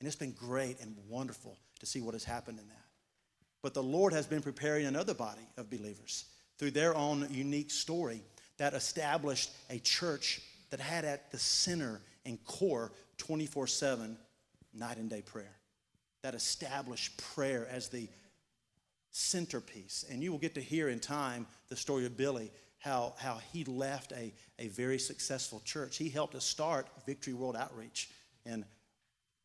And 0.00 0.06
it's 0.06 0.16
been 0.16 0.32
great 0.32 0.80
and 0.80 0.94
wonderful 1.08 1.56
to 1.80 1.86
see 1.86 2.00
what 2.00 2.14
has 2.14 2.24
happened 2.24 2.58
in 2.58 2.68
that. 2.68 2.84
But 3.62 3.74
the 3.74 3.82
Lord 3.82 4.12
has 4.12 4.26
been 4.26 4.42
preparing 4.42 4.86
another 4.86 5.14
body 5.14 5.46
of 5.56 5.70
believers 5.70 6.26
through 6.58 6.72
their 6.72 6.94
own 6.94 7.26
unique 7.30 7.70
story 7.70 8.22
that 8.58 8.74
established 8.74 9.50
a 9.70 9.78
church 9.78 10.40
that 10.70 10.80
had 10.80 11.04
at 11.04 11.30
the 11.30 11.38
center 11.38 12.00
and 12.24 12.42
core 12.44 12.92
24 13.18 13.66
7 13.66 14.16
night 14.74 14.96
and 14.98 15.08
day 15.08 15.22
prayer. 15.22 15.56
That 16.22 16.34
established 16.34 17.16
prayer 17.34 17.66
as 17.70 17.88
the 17.88 18.08
centerpiece. 19.10 20.04
And 20.10 20.22
you 20.22 20.30
will 20.30 20.38
get 20.38 20.54
to 20.54 20.60
hear 20.60 20.88
in 20.88 21.00
time 21.00 21.46
the 21.68 21.76
story 21.76 22.04
of 22.04 22.16
Billy, 22.16 22.50
how, 22.78 23.14
how 23.18 23.38
he 23.52 23.64
left 23.64 24.12
a, 24.12 24.32
a 24.58 24.68
very 24.68 24.98
successful 24.98 25.62
church. 25.64 25.96
He 25.96 26.08
helped 26.08 26.34
us 26.34 26.44
start 26.44 26.88
Victory 27.06 27.32
World 27.32 27.56
Outreach 27.56 28.10
in 28.44 28.64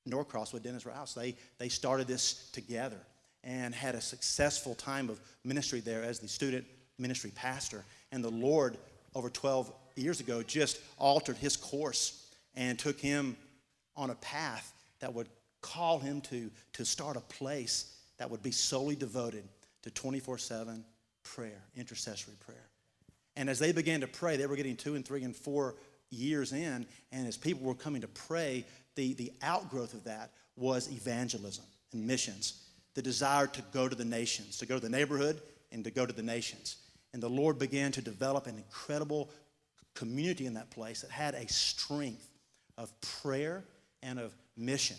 Norcross 0.06 0.52
with 0.52 0.64
Dennis 0.64 0.86
Rouse. 0.86 1.14
They, 1.14 1.36
they 1.58 1.70
started 1.70 2.08
this 2.08 2.50
together. 2.52 3.00
and 3.44 3.74
had 3.74 3.96
a 3.96 4.02
successful 4.02 4.76
time 4.76 5.10
of 5.10 5.20
ministry 5.44 5.80
there 5.80 6.04
as 6.04 6.20
the 6.20 6.28
student 6.28 6.66
ministry 6.98 7.32
pastor. 7.34 7.84
And 8.12 8.24
the 8.24 8.30
Lord, 8.30 8.78
over 9.16 9.30
12 9.30 9.72
years 9.96 10.20
ago, 10.20 10.44
just 10.44 10.80
altered 10.98 11.38
his 11.38 11.56
course 11.56 12.30
and 12.56 12.78
took 12.78 13.00
him 13.00 13.36
on 13.96 14.10
a 14.10 14.16
path 14.16 14.74
that 15.00 15.14
would 15.14 15.28
call 15.62 16.00
him 16.00 16.22
to, 16.22 16.50
to 16.74 16.86
start 16.86 17.18
a 17.18 17.22
place 17.22 17.96
that 18.18 18.30
would 18.30 18.44
be 18.44 18.52
solely 18.52 18.96
devoted 18.96 19.44
to 19.84 19.92
24 19.92 20.38
7 20.38 20.84
prayer, 21.24 21.62
intercessory 21.76 22.36
prayer. 22.40 22.70
And 23.36 23.50
as 23.50 23.60
they 23.60 23.72
began 23.72 24.02
to 24.02 24.08
pray, 24.08 24.38
they 24.38 24.46
were 24.46 24.56
getting 24.56 24.76
two 24.76 24.96
and 24.96 25.06
three 25.06 25.24
and 25.24 25.36
four 25.36 25.76
years 26.10 26.52
in, 26.52 26.86
and 27.12 27.28
as 27.28 27.38
people 27.38 27.66
were 27.66 27.76
coming 27.76 28.02
to 28.02 28.08
pray, 28.08 28.66
the, 28.96 29.14
the 29.14 29.32
outgrowth 29.42 29.94
of 29.94 30.04
that 30.04 30.32
was 30.58 30.92
evangelism 30.92 31.64
and 31.94 32.06
missions, 32.06 32.68
the 32.94 33.02
desire 33.02 33.48
to 33.48 33.62
go 33.74 33.88
to 33.88 33.96
the 33.96 34.06
nations, 34.06 34.58
to 34.58 34.66
go 34.66 34.76
to 34.76 34.82
the 34.82 34.90
neighborhood 34.90 35.42
and 35.72 35.84
to 35.86 35.92
go 35.92 36.06
to 36.06 36.14
the 36.14 36.24
nations. 36.24 36.78
And 37.14 37.24
the 37.24 37.30
Lord 37.30 37.58
began 37.58 37.92
to 37.94 38.02
develop 38.02 38.48
an 38.48 38.58
incredible 38.58 39.30
community 39.96 40.46
in 40.46 40.54
that 40.56 40.70
place 40.72 41.02
that 41.02 41.12
had 41.12 41.34
a 41.34 41.48
strength 41.48 42.28
of 42.78 42.92
prayer 43.22 43.64
and 44.04 44.20
of 44.20 44.34
mission. 44.58 44.98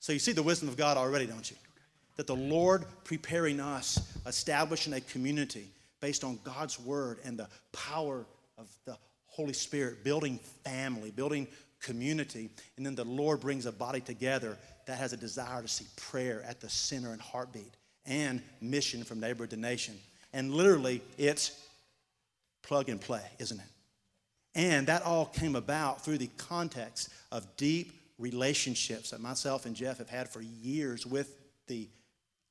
So 0.00 0.12
you 0.12 0.18
see 0.18 0.32
the 0.32 0.42
wisdom 0.42 0.68
of 0.68 0.76
God 0.76 0.96
already, 0.96 1.26
don't 1.26 1.50
you? 1.50 1.56
That 2.16 2.26
the 2.26 2.36
Lord 2.36 2.84
preparing 3.04 3.60
us, 3.60 4.16
establishing 4.26 4.92
a 4.92 5.00
community 5.00 5.68
based 6.00 6.24
on 6.24 6.38
God's 6.44 6.78
word 6.78 7.18
and 7.24 7.38
the 7.38 7.48
power 7.72 8.26
of 8.58 8.70
the 8.84 8.96
Holy 9.26 9.52
Spirit, 9.52 10.04
building 10.04 10.38
family, 10.64 11.10
building 11.10 11.48
community, 11.80 12.50
and 12.76 12.86
then 12.86 12.94
the 12.94 13.04
Lord 13.04 13.40
brings 13.40 13.66
a 13.66 13.72
body 13.72 14.00
together 14.00 14.56
that 14.86 14.98
has 14.98 15.12
a 15.12 15.16
desire 15.16 15.62
to 15.62 15.68
see 15.68 15.86
prayer 15.96 16.42
at 16.46 16.60
the 16.60 16.68
center 16.68 17.12
and 17.12 17.20
heartbeat 17.20 17.74
and 18.06 18.42
mission 18.60 19.02
from 19.04 19.20
neighborhood 19.20 19.50
to 19.50 19.56
nation. 19.56 19.94
And 20.32 20.52
literally, 20.52 21.02
it's 21.18 21.60
plug 22.62 22.88
and 22.88 23.00
play, 23.00 23.24
isn't 23.38 23.58
it? 23.58 23.66
And 24.54 24.86
that 24.86 25.02
all 25.02 25.26
came 25.26 25.56
about 25.56 26.04
through 26.04 26.18
the 26.18 26.30
context 26.36 27.08
of 27.32 27.56
deep 27.56 27.92
relationships 28.18 29.10
that 29.10 29.20
myself 29.20 29.66
and 29.66 29.74
Jeff 29.74 29.98
have 29.98 30.08
had 30.08 30.28
for 30.28 30.40
years 30.40 31.04
with 31.04 31.36
the 31.66 31.88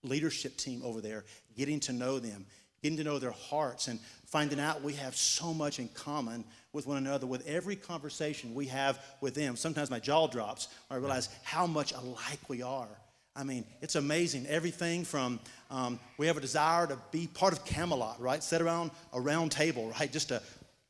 leadership 0.03 0.57
team 0.57 0.81
over 0.83 0.99
there, 0.99 1.23
getting 1.55 1.79
to 1.81 1.93
know 1.93 2.19
them, 2.19 2.45
getting 2.81 2.97
to 2.97 3.03
know 3.03 3.19
their 3.19 3.31
hearts, 3.31 3.87
and 3.87 3.99
finding 4.25 4.59
out 4.59 4.81
we 4.81 4.93
have 4.93 5.15
so 5.15 5.53
much 5.53 5.79
in 5.79 5.87
common 5.89 6.43
with 6.73 6.85
one 6.85 6.97
another. 6.97 7.25
With 7.25 7.47
every 7.47 7.77
conversation 7.77 8.53
we 8.53 8.67
have 8.67 8.99
with 9.21 9.35
them, 9.35 9.55
sometimes 9.55 9.89
my 9.89 9.99
jaw 9.99 10.27
drops 10.27 10.67
when 10.87 10.97
I 10.97 10.99
realize 10.99 11.29
how 11.43 11.65
much 11.65 11.93
alike 11.93 12.49
we 12.49 12.61
are. 12.61 12.89
I 13.35 13.43
mean, 13.43 13.65
it's 13.81 13.95
amazing. 13.95 14.45
Everything 14.47 15.05
from 15.05 15.39
um, 15.71 15.99
we 16.17 16.27
have 16.27 16.37
a 16.37 16.41
desire 16.41 16.85
to 16.85 16.99
be 17.11 17.27
part 17.27 17.53
of 17.53 17.65
Camelot, 17.65 18.21
right? 18.21 18.43
Sit 18.43 18.61
around 18.61 18.91
a 19.11 19.19
round 19.19 19.51
table, 19.51 19.91
right? 19.99 20.11
Just 20.11 20.27
to 20.27 20.41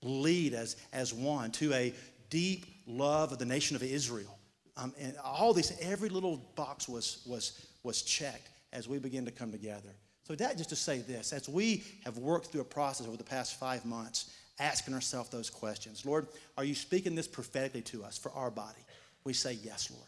lead 0.04 0.54
as, 0.54 0.76
as 0.92 1.14
one, 1.14 1.52
to 1.52 1.74
a 1.74 1.94
deep 2.30 2.66
love 2.88 3.32
of 3.32 3.40
the 3.40 3.46
nation 3.46 3.76
of 3.76 3.84
Israel. 3.84 4.38
Um, 4.76 4.94
and 5.00 5.16
all 5.24 5.54
these, 5.54 5.72
every 5.82 6.10
little 6.10 6.38
box 6.56 6.90
was, 6.90 7.22
was, 7.26 7.68
was 7.84 8.02
checked 8.02 8.50
as 8.72 8.88
we 8.88 8.98
begin 8.98 9.26
to 9.26 9.32
come 9.32 9.52
together. 9.52 9.90
So, 10.24 10.36
that 10.36 10.58
just 10.58 10.70
to 10.70 10.76
say 10.76 11.00
this 11.00 11.34
as 11.34 11.50
we 11.50 11.84
have 12.06 12.18
worked 12.18 12.48
through 12.48 12.62
a 12.62 12.66
process 12.66 13.08
over 13.08 13.18
the 13.18 13.24
past 13.24 13.60
five 13.60 13.86
months, 13.86 14.34
asking 14.60 14.94
ourselves 14.94 15.30
those 15.30 15.50
questions 15.50 16.06
Lord, 16.06 16.28
are 16.58 16.64
you 16.64 16.76
speaking 16.76 17.16
this 17.16 17.28
prophetically 17.28 17.82
to 17.82 18.04
us 18.04 18.18
for 18.18 18.32
our 18.32 18.50
body? 18.50 18.80
We 19.24 19.34
say, 19.34 19.58
Yes, 19.62 19.92
Lord. 19.92 20.08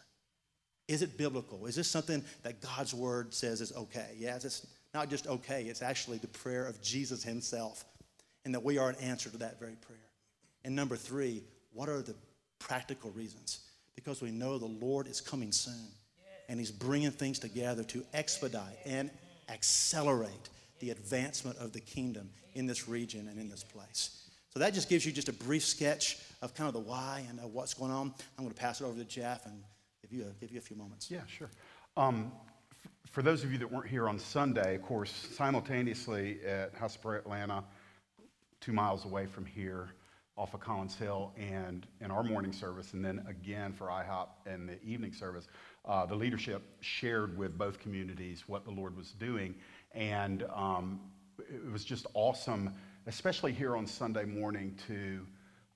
Is 0.88 1.02
it 1.02 1.18
biblical? 1.18 1.66
Is 1.66 1.74
this 1.74 1.90
something 1.90 2.24
that 2.44 2.60
God's 2.60 2.94
word 2.94 3.34
says 3.34 3.60
is 3.60 3.72
okay? 3.72 4.10
Yes, 4.16 4.44
it's 4.44 4.66
not 4.94 5.10
just 5.10 5.26
okay, 5.26 5.64
it's 5.64 5.82
actually 5.82 6.18
the 6.18 6.28
prayer 6.28 6.66
of 6.66 6.80
Jesus 6.80 7.22
himself, 7.22 7.84
and 8.46 8.54
that 8.54 8.62
we 8.62 8.78
are 8.78 8.88
an 8.88 8.96
answer 9.00 9.28
to 9.28 9.36
that 9.38 9.58
very 9.58 9.74
prayer. 9.74 9.98
And 10.64 10.76
number 10.76 10.94
three, 10.94 11.42
what 11.72 11.88
are 11.88 12.00
the 12.00 12.14
practical 12.60 13.10
reasons? 13.10 13.58
Because 13.96 14.22
we 14.22 14.30
know 14.30 14.56
the 14.56 14.66
Lord 14.66 15.08
is 15.08 15.20
coming 15.20 15.50
soon, 15.50 15.88
and 16.48 16.60
he's 16.60 16.70
bringing 16.70 17.10
things 17.10 17.40
together 17.40 17.82
to 17.82 18.04
expedite 18.14 18.78
and 18.84 19.10
accelerate 19.48 20.48
the 20.78 20.90
advancement 20.90 21.58
of 21.58 21.72
the 21.72 21.80
kingdom 21.80 22.30
in 22.54 22.66
this 22.66 22.88
region 22.88 23.26
and 23.28 23.40
in 23.40 23.48
this 23.48 23.64
place. 23.64 24.28
So 24.50 24.60
that 24.60 24.72
just 24.72 24.88
gives 24.88 25.04
you 25.04 25.10
just 25.10 25.28
a 25.28 25.32
brief 25.32 25.64
sketch 25.64 26.18
of 26.40 26.54
kind 26.54 26.68
of 26.68 26.74
the 26.74 26.88
why 26.88 27.26
and 27.28 27.40
of 27.40 27.52
what's 27.52 27.74
going 27.74 27.90
on. 27.90 28.14
I'm 28.38 28.44
going 28.44 28.54
to 28.54 28.54
pass 28.54 28.80
it 28.80 28.84
over 28.84 28.96
to 28.96 29.04
Jeff 29.04 29.44
and 29.46 29.60
give 30.02 30.16
you 30.16 30.24
a, 30.24 30.40
give 30.40 30.52
you 30.52 30.58
a 30.58 30.62
few 30.62 30.76
moments. 30.76 31.10
Yeah, 31.10 31.22
sure. 31.26 31.50
Um, 31.96 32.30
for 33.10 33.22
those 33.22 33.42
of 33.42 33.50
you 33.50 33.58
that 33.58 33.72
weren't 33.72 33.88
here 33.88 34.08
on 34.08 34.20
Sunday, 34.20 34.76
of 34.76 34.82
course, 34.82 35.10
simultaneously 35.34 36.38
at 36.46 36.74
House 36.74 36.94
of 36.94 37.02
Prayer 37.02 37.18
Atlanta, 37.18 37.64
two 38.66 38.72
miles 38.72 39.04
away 39.04 39.26
from 39.26 39.46
here, 39.46 39.90
off 40.36 40.52
of 40.52 40.58
Collins 40.58 40.96
Hill, 40.96 41.32
and 41.38 41.86
in 42.00 42.10
our 42.10 42.24
morning 42.24 42.52
service, 42.52 42.94
and 42.94 43.04
then 43.04 43.24
again 43.28 43.72
for 43.72 43.86
IHOP 43.86 44.26
and 44.44 44.68
the 44.68 44.82
evening 44.82 45.12
service, 45.12 45.46
uh, 45.84 46.04
the 46.04 46.16
leadership 46.16 46.62
shared 46.80 47.38
with 47.38 47.56
both 47.56 47.78
communities 47.78 48.42
what 48.48 48.64
the 48.64 48.70
Lord 48.72 48.96
was 48.96 49.12
doing, 49.12 49.54
and 49.92 50.44
um, 50.52 51.00
it 51.38 51.70
was 51.70 51.84
just 51.84 52.08
awesome, 52.14 52.74
especially 53.06 53.52
here 53.52 53.76
on 53.76 53.86
Sunday 53.86 54.24
morning, 54.24 54.76
to 54.88 55.24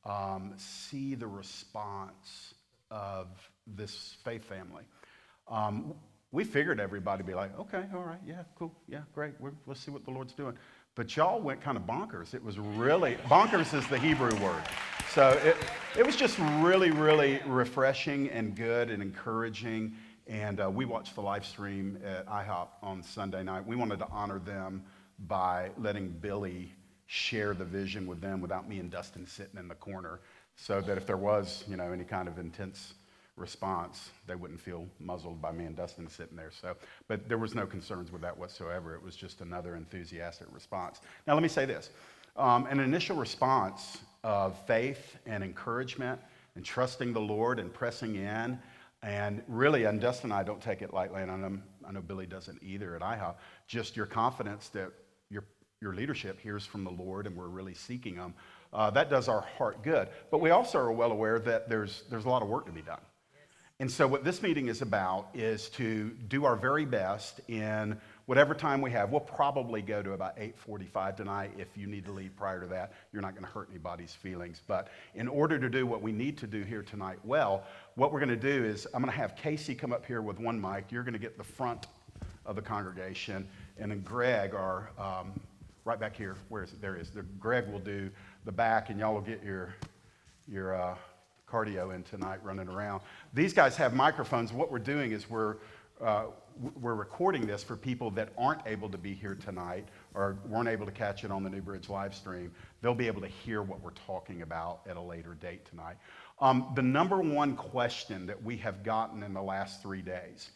um, 0.05 0.55
see 0.57 1.15
the 1.15 1.29
response 1.29 2.55
of 2.91 3.29
this 3.69 4.17
faith 4.25 4.45
family. 4.45 4.83
Um, 5.47 5.95
we 6.33 6.43
figured 6.43 6.81
everybody 6.81 7.23
would 7.23 7.29
be 7.29 7.35
like, 7.35 7.57
okay, 7.57 7.85
all 7.95 8.03
right, 8.03 8.21
yeah, 8.27 8.43
cool, 8.59 8.73
yeah, 8.89 9.03
great, 9.15 9.35
We're, 9.39 9.53
let's 9.67 9.81
see 9.81 9.93
what 9.93 10.05
the 10.05 10.11
Lord's 10.11 10.33
doing. 10.33 10.57
But 11.01 11.17
y'all 11.17 11.41
went 11.41 11.63
kind 11.63 11.79
of 11.79 11.85
bonkers. 11.85 12.35
It 12.35 12.45
was 12.45 12.59
really, 12.59 13.15
bonkers 13.25 13.73
is 13.73 13.87
the 13.87 13.99
Hebrew 13.99 14.37
word. 14.45 14.63
So 15.15 15.31
it, 15.43 15.57
it 15.99 16.05
was 16.05 16.15
just 16.15 16.39
really, 16.59 16.91
really 16.91 17.41
refreshing 17.47 18.29
and 18.29 18.55
good 18.55 18.91
and 18.91 19.03
encouraging. 19.03 19.95
And 20.27 20.61
uh, 20.61 20.69
we 20.69 20.85
watched 20.85 21.15
the 21.15 21.23
live 21.23 21.47
stream 21.47 21.99
at 22.05 22.27
IHOP 22.27 22.69
on 22.83 23.03
Sunday 23.03 23.43
night. 23.43 23.67
We 23.67 23.77
wanted 23.77 23.99
to 24.01 24.09
honor 24.11 24.41
them 24.41 24.85
by 25.21 25.71
letting 25.79 26.11
Billy 26.11 26.71
share 27.07 27.55
the 27.55 27.65
vision 27.65 28.07
with 28.07 28.21
them 28.21 28.43
without 28.43 28.69
me 28.69 28.79
and 28.79 28.91
Dustin 28.91 29.27
sitting 29.27 29.59
in 29.59 29.69
the 29.69 29.77
corner 29.77 30.21
so 30.55 30.83
that 30.83 30.99
if 30.99 31.07
there 31.07 31.17
was, 31.17 31.65
you 31.67 31.79
know, 31.79 31.93
any 31.93 32.05
kind 32.05 32.29
of 32.29 32.39
intense 32.39 32.93
response, 33.41 34.11
they 34.27 34.35
wouldn't 34.35 34.61
feel 34.61 34.87
muzzled 34.99 35.41
by 35.41 35.53
me 35.53 35.65
and 35.65 35.77
Dustin 35.77 36.09
sitting 36.09 36.37
there. 36.37 36.51
So, 36.51 36.77
but 37.09 37.29
there 37.29 37.39
was 37.39 37.55
no 37.55 37.67
concerns 37.67 38.13
with 38.13 38.23
that 38.23 38.37
whatsoever. 38.37 38.95
It 38.95 39.03
was 39.03 39.17
just 39.17 39.41
another 39.41 39.77
enthusiastic 39.77 40.47
response. 40.53 41.01
Now, 41.27 41.35
let 41.35 41.43
me 41.43 41.49
say 41.49 41.65
this: 41.65 41.91
um, 42.37 42.67
an 42.67 42.81
initial 42.81 43.17
response 43.17 43.99
of 44.23 44.57
faith 44.67 45.17
and 45.27 45.43
encouragement 45.43 46.21
and 46.57 46.65
trusting 46.65 47.13
the 47.13 47.21
Lord 47.21 47.59
and 47.59 47.73
pressing 47.73 48.17
in. 48.17 48.59
And 49.03 49.43
really, 49.49 49.85
and 49.85 50.01
Dustin 50.01 50.31
and 50.31 50.39
I 50.39 50.43
don't 50.43 50.61
take 50.61 50.83
it 50.83 50.93
lightly, 50.93 51.23
and 51.23 51.31
I 51.31 51.37
know, 51.37 51.59
I 51.89 51.93
know 51.93 52.03
Billy 52.03 52.27
doesn't 52.27 52.63
either 52.63 52.97
at 52.97 53.03
IHOP, 53.03 53.37
just 53.67 53.97
your 53.97 54.05
confidence 54.05 54.69
that 54.69 54.93
your, 55.31 55.45
your 55.81 55.95
leadership 55.95 56.39
hears 56.39 56.67
from 56.67 56.85
the 56.85 56.91
Lord 56.91 57.27
and 57.27 57.35
we're 57.35 57.49
really 57.49 57.73
seeking 57.73 58.17
Him. 58.17 58.35
Uh, 58.73 58.91
that 58.91 59.09
does 59.09 59.27
our 59.27 59.41
heart 59.41 59.83
good. 59.83 60.09
But 60.31 60.43
we 60.43 60.51
also 60.51 60.79
are 60.79 60.93
well 60.93 61.13
aware 61.13 61.39
that 61.39 61.69
there's, 61.69 62.05
there's 62.11 62.27
a 62.27 62.29
lot 62.29 62.43
of 62.43 62.49
work 62.49 62.67
to 62.67 62.73
be 62.73 62.83
done. 62.83 63.01
And 63.81 63.91
so, 63.91 64.07
what 64.07 64.25
this 64.25 64.43
meeting 64.43 64.69
is 64.69 64.83
about 64.83 65.29
is 65.33 65.71
to 65.71 66.11
do 66.29 66.45
our 66.45 66.55
very 66.55 66.85
best 66.85 67.41
in 67.49 67.99
whatever 68.27 68.53
time 68.53 68.83
we 68.83 68.91
have. 68.91 69.11
We'll 69.11 69.21
probably 69.21 69.81
go 69.81 70.03
to 70.03 70.13
about 70.13 70.37
8:45 70.37 71.17
tonight. 71.17 71.53
If 71.57 71.79
you 71.79 71.87
need 71.87 72.05
to 72.05 72.13
leave 72.13 72.37
prior 72.37 72.61
to 72.61 72.67
that, 72.67 72.93
you're 73.11 73.23
not 73.23 73.33
going 73.33 73.47
to 73.47 73.51
hurt 73.51 73.69
anybody's 73.71 74.13
feelings. 74.13 74.61
But 74.67 74.89
in 75.15 75.29
order 75.29 75.59
to 75.59 75.71
do 75.71 75.87
what 75.87 76.03
we 76.03 76.13
need 76.13 76.37
to 76.39 76.47
do 76.47 76.63
here 76.63 76.83
tonight 76.83 77.21
well, 77.25 77.65
what 77.95 78.13
we're 78.13 78.21
going 78.21 78.29
to 78.29 78.37
do 78.37 78.65
is 78.65 78.87
I'm 78.93 79.01
going 79.01 79.11
to 79.11 79.19
have 79.19 79.35
Casey 79.35 79.75
come 79.75 79.95
up 79.95 80.05
here 80.05 80.21
with 80.21 80.39
one 80.39 80.61
mic. 80.61 80.93
You're 80.93 81.03
going 81.03 81.15
to 81.15 81.19
get 81.19 81.39
the 81.39 81.45
front 81.45 81.87
of 82.45 82.57
the 82.57 82.63
congregation, 82.63 83.49
and 83.79 83.91
then 83.91 84.03
Greg, 84.03 84.55
our 84.55 84.91
um, 84.99 85.33
right 85.87 85.99
back 85.99 86.15
here, 86.15 86.37
where 86.51 86.63
is 86.63 86.75
it? 86.75 86.83
There 86.83 86.97
is. 86.97 87.09
The, 87.09 87.23
Greg 87.23 87.67
will 87.67 87.79
do 87.79 88.11
the 88.45 88.53
back, 88.53 88.91
and 88.91 89.01
y'all 89.01 89.15
will 89.15 89.23
get 89.23 89.43
your 89.43 89.75
your 90.47 90.75
uh, 90.75 90.97
cardio 91.51 91.95
in 91.95 92.03
tonight 92.03 92.41
running 92.43 92.69
around. 92.69 93.03
These 93.35 93.53
guys 93.53 93.77
have 93.77 93.95
microphones. 93.95 94.53
What 94.53 94.71
we're 94.71 94.79
doing 94.79 95.13
is 95.13 95.29
we're, 95.29 95.57
uh, 96.01 96.27
we're 96.81 96.95
recording 96.95 97.47
this 97.47 97.63
for 97.63 97.77
people 97.77 98.11
that 98.13 98.31
aren't 98.37 98.61
able 98.67 98.89
to 98.91 98.99
be 98.99 99.15
here 99.15 99.35
tonight 99.35 99.89
or 100.15 100.39
weren't 100.47 100.69
able 100.69 100.87
to 100.87 100.93
catch 100.93 101.25
it 101.25 101.31
on 101.31 101.43
the 101.43 101.51
New 101.51 101.63
Bridge 101.63 101.89
live 101.89 102.15
stream. 102.15 102.53
They'll 102.83 102.95
be 102.95 103.07
able 103.07 103.23
to 103.23 103.29
hear 103.29 103.63
what 103.63 103.81
we're 103.81 103.91
talking 104.07 104.43
about 104.43 104.81
at 104.89 104.97
a 104.97 105.01
later 105.01 105.35
date 105.35 105.65
tonight. 105.65 105.97
Um, 106.41 106.73
the 106.75 106.83
number 106.83 107.21
one 107.21 107.55
question 107.57 108.27
that 108.27 108.43
we 108.43 108.57
have 108.59 108.83
gotten 108.83 109.23
in 109.23 109.35
the 109.35 109.43
last 109.43 109.83
three 109.83 110.03
days 110.03 110.51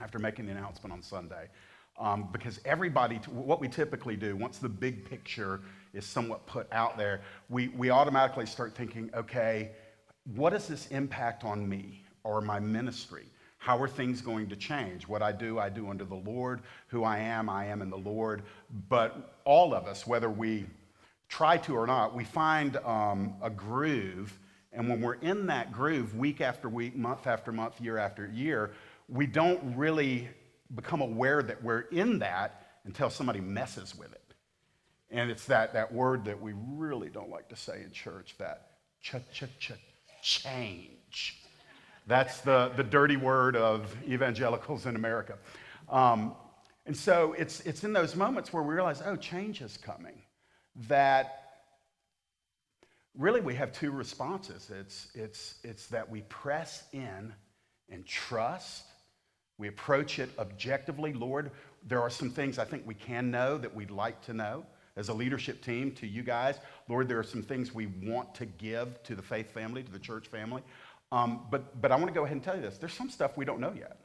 after 0.00 0.18
making 0.18 0.46
the 0.46 0.52
announcement 0.52 0.92
on 0.92 1.02
Sunday, 1.02 1.48
um, 1.98 2.28
because 2.32 2.60
everybody, 2.64 3.16
what 3.30 3.60
we 3.60 3.68
typically 3.68 4.16
do, 4.16 4.36
once 4.36 4.58
the 4.58 4.68
big 4.68 5.08
picture 5.08 5.60
is 5.92 6.04
somewhat 6.04 6.44
put 6.46 6.70
out 6.72 6.98
there, 6.98 7.22
we, 7.48 7.68
we 7.68 7.90
automatically 7.90 8.46
start 8.46 8.74
thinking, 8.74 9.10
okay, 9.14 9.70
what 10.24 10.50
does 10.50 10.68
this 10.68 10.86
impact 10.88 11.44
on 11.44 11.68
me 11.68 12.04
or 12.22 12.40
my 12.40 12.58
ministry? 12.58 13.26
How 13.58 13.80
are 13.80 13.88
things 13.88 14.20
going 14.20 14.48
to 14.48 14.56
change? 14.56 15.08
What 15.08 15.22
I 15.22 15.32
do, 15.32 15.58
I 15.58 15.68
do 15.68 15.88
under 15.88 16.04
the 16.04 16.14
Lord. 16.14 16.60
Who 16.88 17.04
I 17.04 17.18
am, 17.18 17.48
I 17.48 17.66
am 17.66 17.82
in 17.82 17.90
the 17.90 17.96
Lord. 17.98 18.42
But 18.88 19.38
all 19.44 19.74
of 19.74 19.86
us, 19.86 20.06
whether 20.06 20.28
we 20.28 20.66
try 21.28 21.56
to 21.58 21.74
or 21.74 21.86
not, 21.86 22.14
we 22.14 22.24
find 22.24 22.76
um, 22.78 23.34
a 23.42 23.50
groove. 23.50 24.38
And 24.72 24.88
when 24.88 25.00
we're 25.00 25.14
in 25.14 25.46
that 25.46 25.72
groove 25.72 26.16
week 26.16 26.40
after 26.40 26.68
week, 26.68 26.96
month 26.96 27.26
after 27.26 27.52
month, 27.52 27.80
year 27.80 27.96
after 27.96 28.26
year, 28.26 28.72
we 29.08 29.26
don't 29.26 29.76
really 29.76 30.28
become 30.74 31.00
aware 31.00 31.42
that 31.42 31.62
we're 31.62 31.86
in 31.90 32.18
that 32.18 32.66
until 32.84 33.08
somebody 33.08 33.40
messes 33.40 33.94
with 33.94 34.12
it. 34.12 34.34
And 35.10 35.30
it's 35.30 35.46
that, 35.46 35.74
that 35.74 35.92
word 35.92 36.24
that 36.24 36.40
we 36.40 36.52
really 36.54 37.08
don't 37.08 37.30
like 37.30 37.48
to 37.50 37.56
say 37.56 37.82
in 37.82 37.92
church, 37.92 38.34
that 38.38 38.72
ch 39.00 39.14
ch 39.32 39.44
ch 39.58 39.72
change. 40.24 41.38
That's 42.06 42.40
the, 42.40 42.72
the 42.76 42.82
dirty 42.82 43.16
word 43.16 43.56
of 43.56 43.94
evangelicals 44.08 44.86
in 44.86 44.96
America. 44.96 45.38
Um, 45.88 46.34
and 46.86 46.96
so 46.96 47.34
it's, 47.38 47.60
it's 47.60 47.84
in 47.84 47.92
those 47.92 48.16
moments 48.16 48.52
where 48.52 48.62
we 48.62 48.74
realize, 48.74 49.02
oh, 49.04 49.16
change 49.16 49.60
is 49.60 49.76
coming. 49.76 50.22
That 50.88 51.40
really 53.16 53.40
we 53.40 53.54
have 53.54 53.72
two 53.72 53.92
responses 53.92 54.70
it's, 54.70 55.08
it's, 55.14 55.54
it's 55.62 55.86
that 55.86 56.10
we 56.10 56.22
press 56.22 56.84
in 56.92 57.32
and 57.90 58.04
trust. 58.06 58.84
We 59.58 59.68
approach 59.68 60.18
it 60.18 60.30
objectively. 60.38 61.12
Lord, 61.12 61.52
there 61.86 62.00
are 62.00 62.10
some 62.10 62.30
things 62.30 62.58
I 62.58 62.64
think 62.64 62.86
we 62.86 62.94
can 62.94 63.30
know 63.30 63.56
that 63.58 63.72
we'd 63.72 63.90
like 63.90 64.20
to 64.22 64.32
know 64.32 64.64
as 64.96 65.08
a 65.08 65.14
leadership 65.14 65.62
team 65.62 65.90
to 65.92 66.06
you 66.06 66.22
guys. 66.22 66.58
Lord, 66.88 67.08
there 67.08 67.18
are 67.18 67.24
some 67.24 67.42
things 67.42 67.74
we 67.74 67.86
want 68.02 68.34
to 68.36 68.46
give 68.46 69.02
to 69.04 69.14
the 69.14 69.22
faith 69.22 69.50
family, 69.50 69.82
to 69.82 69.92
the 69.92 69.98
church 69.98 70.28
family. 70.28 70.62
Um, 71.12 71.46
but, 71.50 71.80
but 71.80 71.92
I 71.92 71.96
want 71.96 72.08
to 72.08 72.14
go 72.14 72.24
ahead 72.24 72.36
and 72.36 72.42
tell 72.42 72.56
you 72.56 72.62
this 72.62 72.78
there's 72.78 72.94
some 72.94 73.10
stuff 73.10 73.36
we 73.36 73.44
don't 73.44 73.60
know 73.60 73.72
yet. 73.76 73.98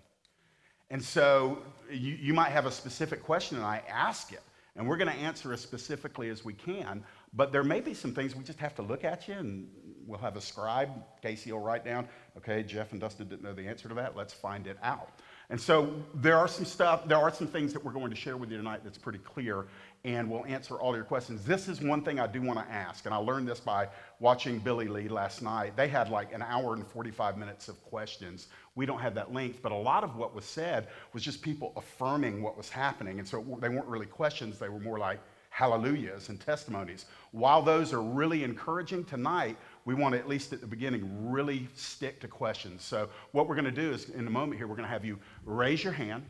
And 0.91 1.03
so 1.03 1.59
you, 1.91 2.17
you 2.19 2.33
might 2.33 2.49
have 2.49 2.65
a 2.65 2.71
specific 2.71 3.23
question, 3.23 3.57
and 3.57 3.65
I 3.65 3.83
ask 3.87 4.31
it, 4.31 4.41
and 4.75 4.87
we're 4.87 4.97
going 4.97 5.11
to 5.11 5.17
answer 5.17 5.53
as 5.53 5.61
specifically 5.61 6.29
as 6.29 6.43
we 6.43 6.53
can. 6.53 7.03
But 7.33 7.51
there 7.51 7.63
may 7.63 7.79
be 7.79 7.93
some 7.93 8.13
things 8.13 8.35
we 8.35 8.43
just 8.43 8.59
have 8.59 8.73
to 8.75 8.81
look 8.81 9.03
at 9.03 9.27
you, 9.27 9.35
and 9.35 9.67
we'll 10.07 10.19
have 10.19 10.35
a 10.35 10.41
scribe. 10.41 10.89
Casey 11.21 11.51
will 11.51 11.59
write 11.59 11.85
down, 11.85 12.07
okay, 12.37 12.63
Jeff 12.63 12.91
and 12.91 12.99
Dustin 12.99 13.27
didn't 13.27 13.43
know 13.43 13.53
the 13.53 13.67
answer 13.67 13.87
to 13.87 13.93
that. 13.95 14.15
Let's 14.15 14.33
find 14.33 14.65
it 14.65 14.77
out. 14.81 15.19
And 15.51 15.61
so 15.61 15.93
there 16.15 16.37
are 16.37 16.47
some 16.47 16.65
stuff, 16.65 17.07
there 17.07 17.17
are 17.17 17.33
some 17.33 17.47
things 17.47 17.73
that 17.73 17.83
we're 17.83 17.91
going 17.91 18.09
to 18.09 18.15
share 18.15 18.37
with 18.37 18.49
you 18.51 18.57
tonight 18.57 18.81
that's 18.83 18.97
pretty 18.97 19.19
clear 19.19 19.67
and 20.05 20.29
we'll 20.29 20.45
answer 20.45 20.75
all 20.75 20.95
your 20.95 21.03
questions. 21.03 21.43
This 21.43 21.67
is 21.67 21.81
one 21.81 22.01
thing 22.03 22.19
I 22.19 22.27
do 22.27 22.41
want 22.41 22.59
to 22.59 22.73
ask, 22.73 23.05
and 23.05 23.13
I 23.13 23.17
learned 23.17 23.47
this 23.47 23.59
by 23.59 23.89
watching 24.19 24.59
Billy 24.59 24.87
Lee 24.87 25.09
last 25.09 25.41
night. 25.41 25.75
They 25.75 25.89
had 25.89 26.09
like 26.09 26.33
an 26.33 26.41
hour 26.41 26.73
and 26.73 26.87
45 26.87 27.37
minutes 27.37 27.67
of 27.67 27.83
questions. 27.83 28.47
We 28.75 28.85
don't 28.85 28.99
have 28.99 29.13
that 29.15 29.33
length, 29.33 29.59
but 29.61 29.71
a 29.71 29.75
lot 29.75 30.03
of 30.03 30.15
what 30.15 30.33
was 30.33 30.45
said 30.45 30.87
was 31.13 31.23
just 31.23 31.41
people 31.41 31.73
affirming 31.75 32.41
what 32.41 32.55
was 32.55 32.69
happening. 32.69 33.19
And 33.19 33.27
so 33.27 33.43
they 33.61 33.69
weren't 33.69 33.87
really 33.87 34.05
questions, 34.05 34.57
they 34.57 34.69
were 34.69 34.79
more 34.79 34.99
like 34.99 35.19
hallelujahs 35.49 36.29
and 36.29 36.39
testimonies. 36.39 37.05
While 37.31 37.61
those 37.61 37.91
are 37.91 38.01
really 38.01 38.43
encouraging 38.43 39.03
tonight, 39.03 39.57
we 39.83 39.95
want 39.95 40.13
to, 40.13 40.19
at 40.19 40.29
least 40.29 40.53
at 40.53 40.61
the 40.61 40.67
beginning, 40.67 41.29
really 41.29 41.67
stick 41.75 42.21
to 42.21 42.27
questions. 42.27 42.83
So, 42.83 43.09
what 43.31 43.49
we're 43.49 43.55
going 43.55 43.65
to 43.65 43.71
do 43.71 43.91
is, 43.91 44.09
in 44.09 44.27
a 44.27 44.29
moment 44.29 44.57
here, 44.57 44.67
we're 44.67 44.75
going 44.75 44.87
to 44.87 44.93
have 44.93 45.03
you 45.03 45.17
raise 45.45 45.83
your 45.83 45.93
hand 45.93 46.23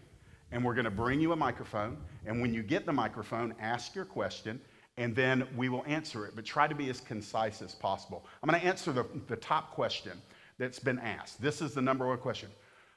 and 0.52 0.64
we're 0.64 0.74
going 0.74 0.86
to 0.86 0.92
bring 0.92 1.20
you 1.20 1.32
a 1.32 1.36
microphone. 1.36 1.98
And 2.26 2.42
when 2.42 2.54
you 2.54 2.64
get 2.64 2.86
the 2.86 2.94
microphone, 2.94 3.54
ask 3.60 3.96
your 3.96 4.06
question, 4.06 4.60
and 4.98 5.16
then 5.16 5.48
we 5.56 5.70
will 5.70 5.84
answer 5.88 6.26
it. 6.26 6.36
But 6.36 6.46
try 6.46 6.68
to 6.68 6.76
be 6.76 6.90
as 6.90 7.00
concise 7.00 7.62
as 7.62 7.76
possible. 7.76 8.26
I'm 8.42 8.50
going 8.50 8.60
to 8.60 8.68
answer 8.68 8.92
the, 8.92 9.06
the 9.28 9.36
top 9.36 9.72
question 9.72 10.22
that's 10.58 10.80
been 10.80 11.00
asked. 11.00 11.42
This 11.42 11.62
is 11.62 11.74
the 11.74 11.82
number 11.82 12.08
one 12.08 12.18
question. 12.18 12.50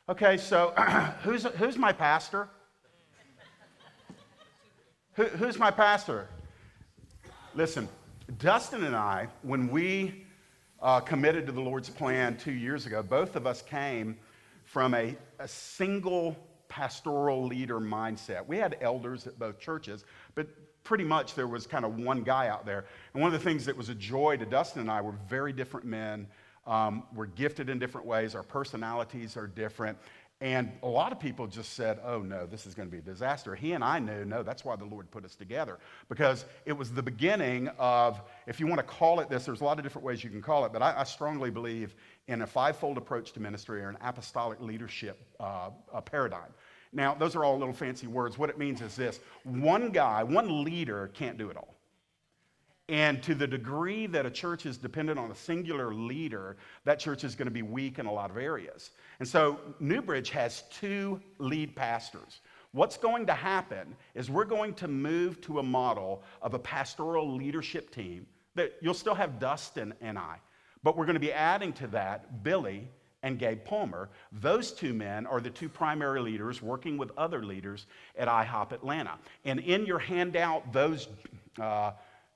Okay, 0.08 0.36
so 0.36 0.70
who's, 1.22 1.44
who's 1.44 1.76
my 1.76 1.92
pastor? 1.92 2.48
Who, 5.14 5.24
who's 5.24 5.58
my 5.58 5.70
pastor? 5.70 6.26
Listen, 7.54 7.86
Dustin 8.38 8.82
and 8.84 8.96
I, 8.96 9.28
when 9.42 9.68
we 9.68 10.24
uh, 10.80 11.00
committed 11.00 11.44
to 11.46 11.52
the 11.52 11.60
Lord's 11.60 11.90
plan 11.90 12.38
two 12.38 12.52
years 12.52 12.86
ago, 12.86 13.02
both 13.02 13.36
of 13.36 13.46
us 13.46 13.60
came 13.60 14.16
from 14.64 14.94
a, 14.94 15.14
a 15.38 15.46
single 15.46 16.34
pastoral 16.72 17.44
leader 17.44 17.78
mindset. 17.78 18.46
We 18.46 18.56
had 18.56 18.78
elders 18.80 19.26
at 19.26 19.38
both 19.38 19.58
churches, 19.58 20.06
but 20.34 20.46
pretty 20.84 21.04
much 21.04 21.34
there 21.34 21.46
was 21.46 21.66
kind 21.66 21.84
of 21.84 21.98
one 21.98 22.22
guy 22.22 22.48
out 22.48 22.64
there. 22.64 22.86
And 23.12 23.20
one 23.22 23.32
of 23.32 23.38
the 23.38 23.44
things 23.44 23.66
that 23.66 23.76
was 23.76 23.90
a 23.90 23.94
joy 23.94 24.38
to 24.38 24.46
Dustin 24.46 24.80
and 24.80 24.90
I 24.90 25.02
were 25.02 25.14
very 25.28 25.52
different 25.52 25.84
men. 25.84 26.26
Um, 26.66 27.02
we're 27.14 27.26
gifted 27.26 27.68
in 27.68 27.78
different 27.78 28.06
ways, 28.06 28.34
our 28.34 28.42
personalities 28.42 29.36
are 29.36 29.46
different. 29.46 29.98
And 30.42 30.72
a 30.82 30.88
lot 30.88 31.12
of 31.12 31.20
people 31.20 31.46
just 31.46 31.74
said, 31.74 32.00
oh 32.04 32.18
no, 32.18 32.46
this 32.46 32.66
is 32.66 32.74
going 32.74 32.88
to 32.88 32.90
be 32.90 32.98
a 32.98 33.00
disaster. 33.00 33.54
He 33.54 33.74
and 33.74 33.84
I 33.84 34.00
knew, 34.00 34.24
no, 34.24 34.42
that's 34.42 34.64
why 34.64 34.74
the 34.74 34.84
Lord 34.84 35.08
put 35.12 35.24
us 35.24 35.36
together. 35.36 35.78
Because 36.08 36.46
it 36.66 36.72
was 36.72 36.92
the 36.92 37.02
beginning 37.02 37.68
of, 37.78 38.20
if 38.48 38.58
you 38.58 38.66
want 38.66 38.80
to 38.80 38.82
call 38.82 39.20
it 39.20 39.30
this, 39.30 39.44
there's 39.46 39.60
a 39.60 39.64
lot 39.64 39.78
of 39.78 39.84
different 39.84 40.04
ways 40.04 40.24
you 40.24 40.30
can 40.30 40.42
call 40.42 40.64
it, 40.64 40.72
but 40.72 40.82
I, 40.82 40.98
I 40.98 41.04
strongly 41.04 41.50
believe 41.50 41.94
in 42.26 42.42
a 42.42 42.46
fivefold 42.46 42.98
approach 42.98 43.30
to 43.34 43.40
ministry 43.40 43.82
or 43.82 43.88
an 43.88 43.98
apostolic 44.00 44.60
leadership 44.60 45.24
uh, 45.38 45.70
paradigm. 46.04 46.52
Now, 46.92 47.14
those 47.14 47.36
are 47.36 47.44
all 47.44 47.56
little 47.56 47.72
fancy 47.72 48.08
words. 48.08 48.36
What 48.36 48.50
it 48.50 48.58
means 48.58 48.82
is 48.82 48.96
this 48.96 49.20
one 49.44 49.90
guy, 49.90 50.24
one 50.24 50.64
leader 50.64 51.12
can't 51.14 51.38
do 51.38 51.50
it 51.50 51.56
all. 51.56 51.76
And 52.92 53.22
to 53.22 53.34
the 53.34 53.46
degree 53.46 54.06
that 54.08 54.26
a 54.26 54.30
church 54.30 54.66
is 54.66 54.76
dependent 54.76 55.18
on 55.18 55.30
a 55.30 55.34
singular 55.34 55.94
leader, 55.94 56.58
that 56.84 56.98
church 56.98 57.24
is 57.24 57.34
going 57.34 57.46
to 57.46 57.52
be 57.52 57.62
weak 57.62 57.98
in 57.98 58.04
a 58.04 58.12
lot 58.12 58.30
of 58.30 58.36
areas. 58.36 58.90
And 59.18 59.26
so 59.26 59.58
Newbridge 59.80 60.28
has 60.28 60.64
two 60.70 61.18
lead 61.38 61.74
pastors. 61.74 62.42
What's 62.72 62.98
going 62.98 63.24
to 63.28 63.32
happen 63.32 63.96
is 64.14 64.28
we're 64.28 64.44
going 64.44 64.74
to 64.74 64.88
move 64.88 65.40
to 65.40 65.58
a 65.58 65.62
model 65.62 66.22
of 66.42 66.52
a 66.52 66.58
pastoral 66.58 67.34
leadership 67.34 67.90
team 67.94 68.26
that 68.56 68.74
you'll 68.82 68.92
still 68.92 69.14
have 69.14 69.40
Dustin 69.40 69.94
and 70.02 70.18
I, 70.18 70.36
but 70.82 70.94
we're 70.94 71.06
going 71.06 71.14
to 71.14 71.20
be 71.20 71.32
adding 71.32 71.72
to 71.74 71.86
that 71.86 72.42
Billy 72.42 72.90
and 73.22 73.38
Gabe 73.38 73.64
Palmer. 73.64 74.10
Those 74.32 74.70
two 74.70 74.92
men 74.92 75.24
are 75.24 75.40
the 75.40 75.48
two 75.48 75.70
primary 75.70 76.20
leaders 76.20 76.60
working 76.60 76.98
with 76.98 77.10
other 77.16 77.42
leaders 77.42 77.86
at 78.18 78.28
IHOP 78.28 78.72
Atlanta. 78.72 79.18
And 79.46 79.60
in 79.60 79.86
your 79.86 79.98
handout, 79.98 80.74
those, 80.74 81.08
uh, 81.58 81.92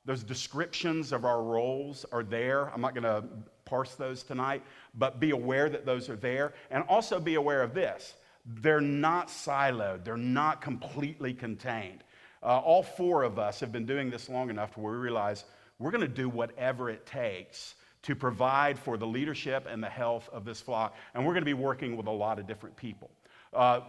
those 0.07 0.23
descriptions 0.23 1.13
of 1.13 1.25
our 1.25 1.43
roles 1.43 2.07
are 2.13 2.23
there. 2.23 2.73
I'm 2.73 2.81
not 2.81 2.95
going 2.95 3.05
to 3.05 3.25
parse 3.65 3.95
those 3.97 4.23
tonight, 4.23 4.63
but 4.95 5.21
be 5.21 5.31
aware 5.31 5.69
that 5.69 5.85
those 5.85 6.09
are 6.09 6.17
there. 6.17 6.55
And 6.71 6.85
also 6.89 7.21
be 7.21 7.35
aware 7.35 7.63
of 7.63 7.75
this 7.75 8.15
they're 8.61 8.81
not 8.81 9.27
siloed, 9.27 10.05
they're 10.05 10.17
not 10.17 10.61
completely 10.61 11.35
contained. 11.35 12.05
Uh, 12.43 12.59
all 12.59 12.83
four 12.83 13.25
of 13.25 13.39
us 13.41 13.59
have 13.59 13.73
been 13.73 13.87
doing 13.87 14.09
this 14.09 14.29
long 14.29 14.51
enough 14.51 14.73
to 14.75 14.81
where 14.81 14.93
we 14.93 14.99
realize 14.99 15.45
we're 15.81 15.91
going 15.91 16.01
to 16.01 16.09
do 16.09 16.29
whatever 16.29 16.89
it 16.89 17.05
takes 17.07 17.75
to 18.03 18.15
provide 18.15 18.79
for 18.79 18.97
the 18.97 19.07
leadership 19.07 19.67
and 19.69 19.83
the 19.83 19.89
health 19.89 20.29
of 20.33 20.45
this 20.45 20.61
flock. 20.61 20.95
And 21.13 21.27
we're 21.27 21.33
going 21.33 21.43
to 21.43 21.47
be 21.47 21.55
working 21.55 21.97
with 21.97 22.07
a 22.07 22.13
lot 22.13 22.39
of 22.39 22.47
different 22.47 22.77
people. 22.77 23.11
Uh, 23.53 23.81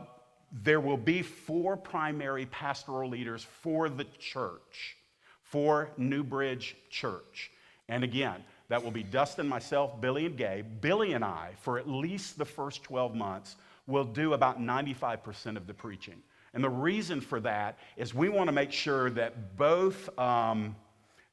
there 0.51 0.79
will 0.79 0.97
be 0.97 1.21
four 1.21 1.77
primary 1.77 2.47
pastoral 2.47 3.09
leaders 3.09 3.43
for 3.43 3.89
the 3.89 4.05
church, 4.17 4.96
for 5.49 5.89
Newbridge 5.97 6.75
Church. 6.89 7.51
And 7.89 8.03
again, 8.03 8.43
that 8.69 8.83
will 8.83 8.91
be 8.91 9.03
Dustin, 9.03 9.47
myself, 9.47 9.99
Billy, 10.01 10.25
and 10.25 10.37
Gabe. 10.37 10.65
Billy 10.81 11.13
and 11.13 11.23
I, 11.23 11.51
for 11.61 11.79
at 11.79 11.87
least 11.87 12.37
the 12.37 12.45
first 12.45 12.83
12 12.83 13.15
months, 13.15 13.55
will 13.87 14.03
do 14.03 14.33
about 14.33 14.59
95% 14.59 15.55
of 15.55 15.67
the 15.67 15.73
preaching. 15.73 16.21
And 16.53 16.63
the 16.63 16.69
reason 16.69 17.21
for 17.21 17.39
that 17.41 17.77
is 17.95 18.13
we 18.13 18.29
want 18.29 18.47
to 18.47 18.51
make 18.51 18.71
sure 18.71 19.09
that 19.11 19.55
both 19.57 20.09
um, 20.19 20.75